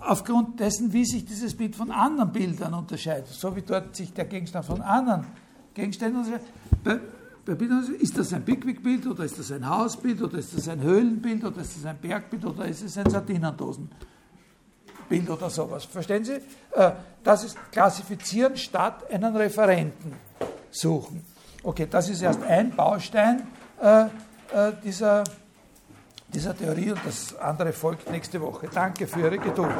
aufgrund 0.00 0.60
dessen, 0.60 0.92
wie 0.92 1.04
sich 1.04 1.24
dieses 1.24 1.56
Bild 1.56 1.74
von 1.74 1.90
anderen 1.90 2.32
Bildern 2.32 2.74
unterscheidet, 2.74 3.28
so 3.28 3.54
wie 3.56 3.62
dort 3.62 3.96
sich 3.96 4.12
der 4.12 4.26
Gegenstand 4.26 4.66
von 4.66 4.82
anderen 4.82 5.26
Gegenständen 5.74 6.20
unterscheidet. 6.20 6.48
Ist 7.98 8.18
das 8.18 8.32
ein 8.32 8.44
Pickwick-Bild 8.44 9.06
oder 9.06 9.24
ist 9.24 9.38
das 9.38 9.50
ein 9.52 9.68
Hausbild 9.68 10.22
oder 10.22 10.38
ist 10.38 10.56
das 10.56 10.68
ein 10.68 10.80
Höhlenbild 10.80 11.44
oder 11.44 11.60
ist 11.60 11.76
das 11.76 11.86
ein 11.86 11.98
Bergbild 11.98 12.44
oder 12.44 12.66
ist 12.66 12.82
es 12.82 12.96
ein 12.98 13.08
Sardinendosenbild 13.10 13.90
oder 15.28 15.50
sowas. 15.50 15.84
Verstehen 15.84 16.24
Sie? 16.24 16.40
Äh, 16.72 16.92
das 17.24 17.44
ist 17.44 17.58
Klassifizieren 17.72 18.56
statt 18.56 19.10
einen 19.10 19.34
Referenten 19.34 20.12
suchen. 20.70 21.24
Okay, 21.62 21.86
das 21.90 22.08
ist 22.08 22.22
erst 22.22 22.42
ein 22.42 22.74
Baustein 22.74 23.46
äh, 23.82 24.04
äh, 24.04 24.08
dieser, 24.82 25.24
dieser 26.28 26.56
Theorie 26.56 26.92
und 26.92 27.00
das 27.04 27.36
andere 27.38 27.72
folgt 27.72 28.10
nächste 28.10 28.40
Woche. 28.40 28.68
Danke 28.72 29.06
für 29.06 29.20
Ihre 29.20 29.38
Geduld. 29.38 29.74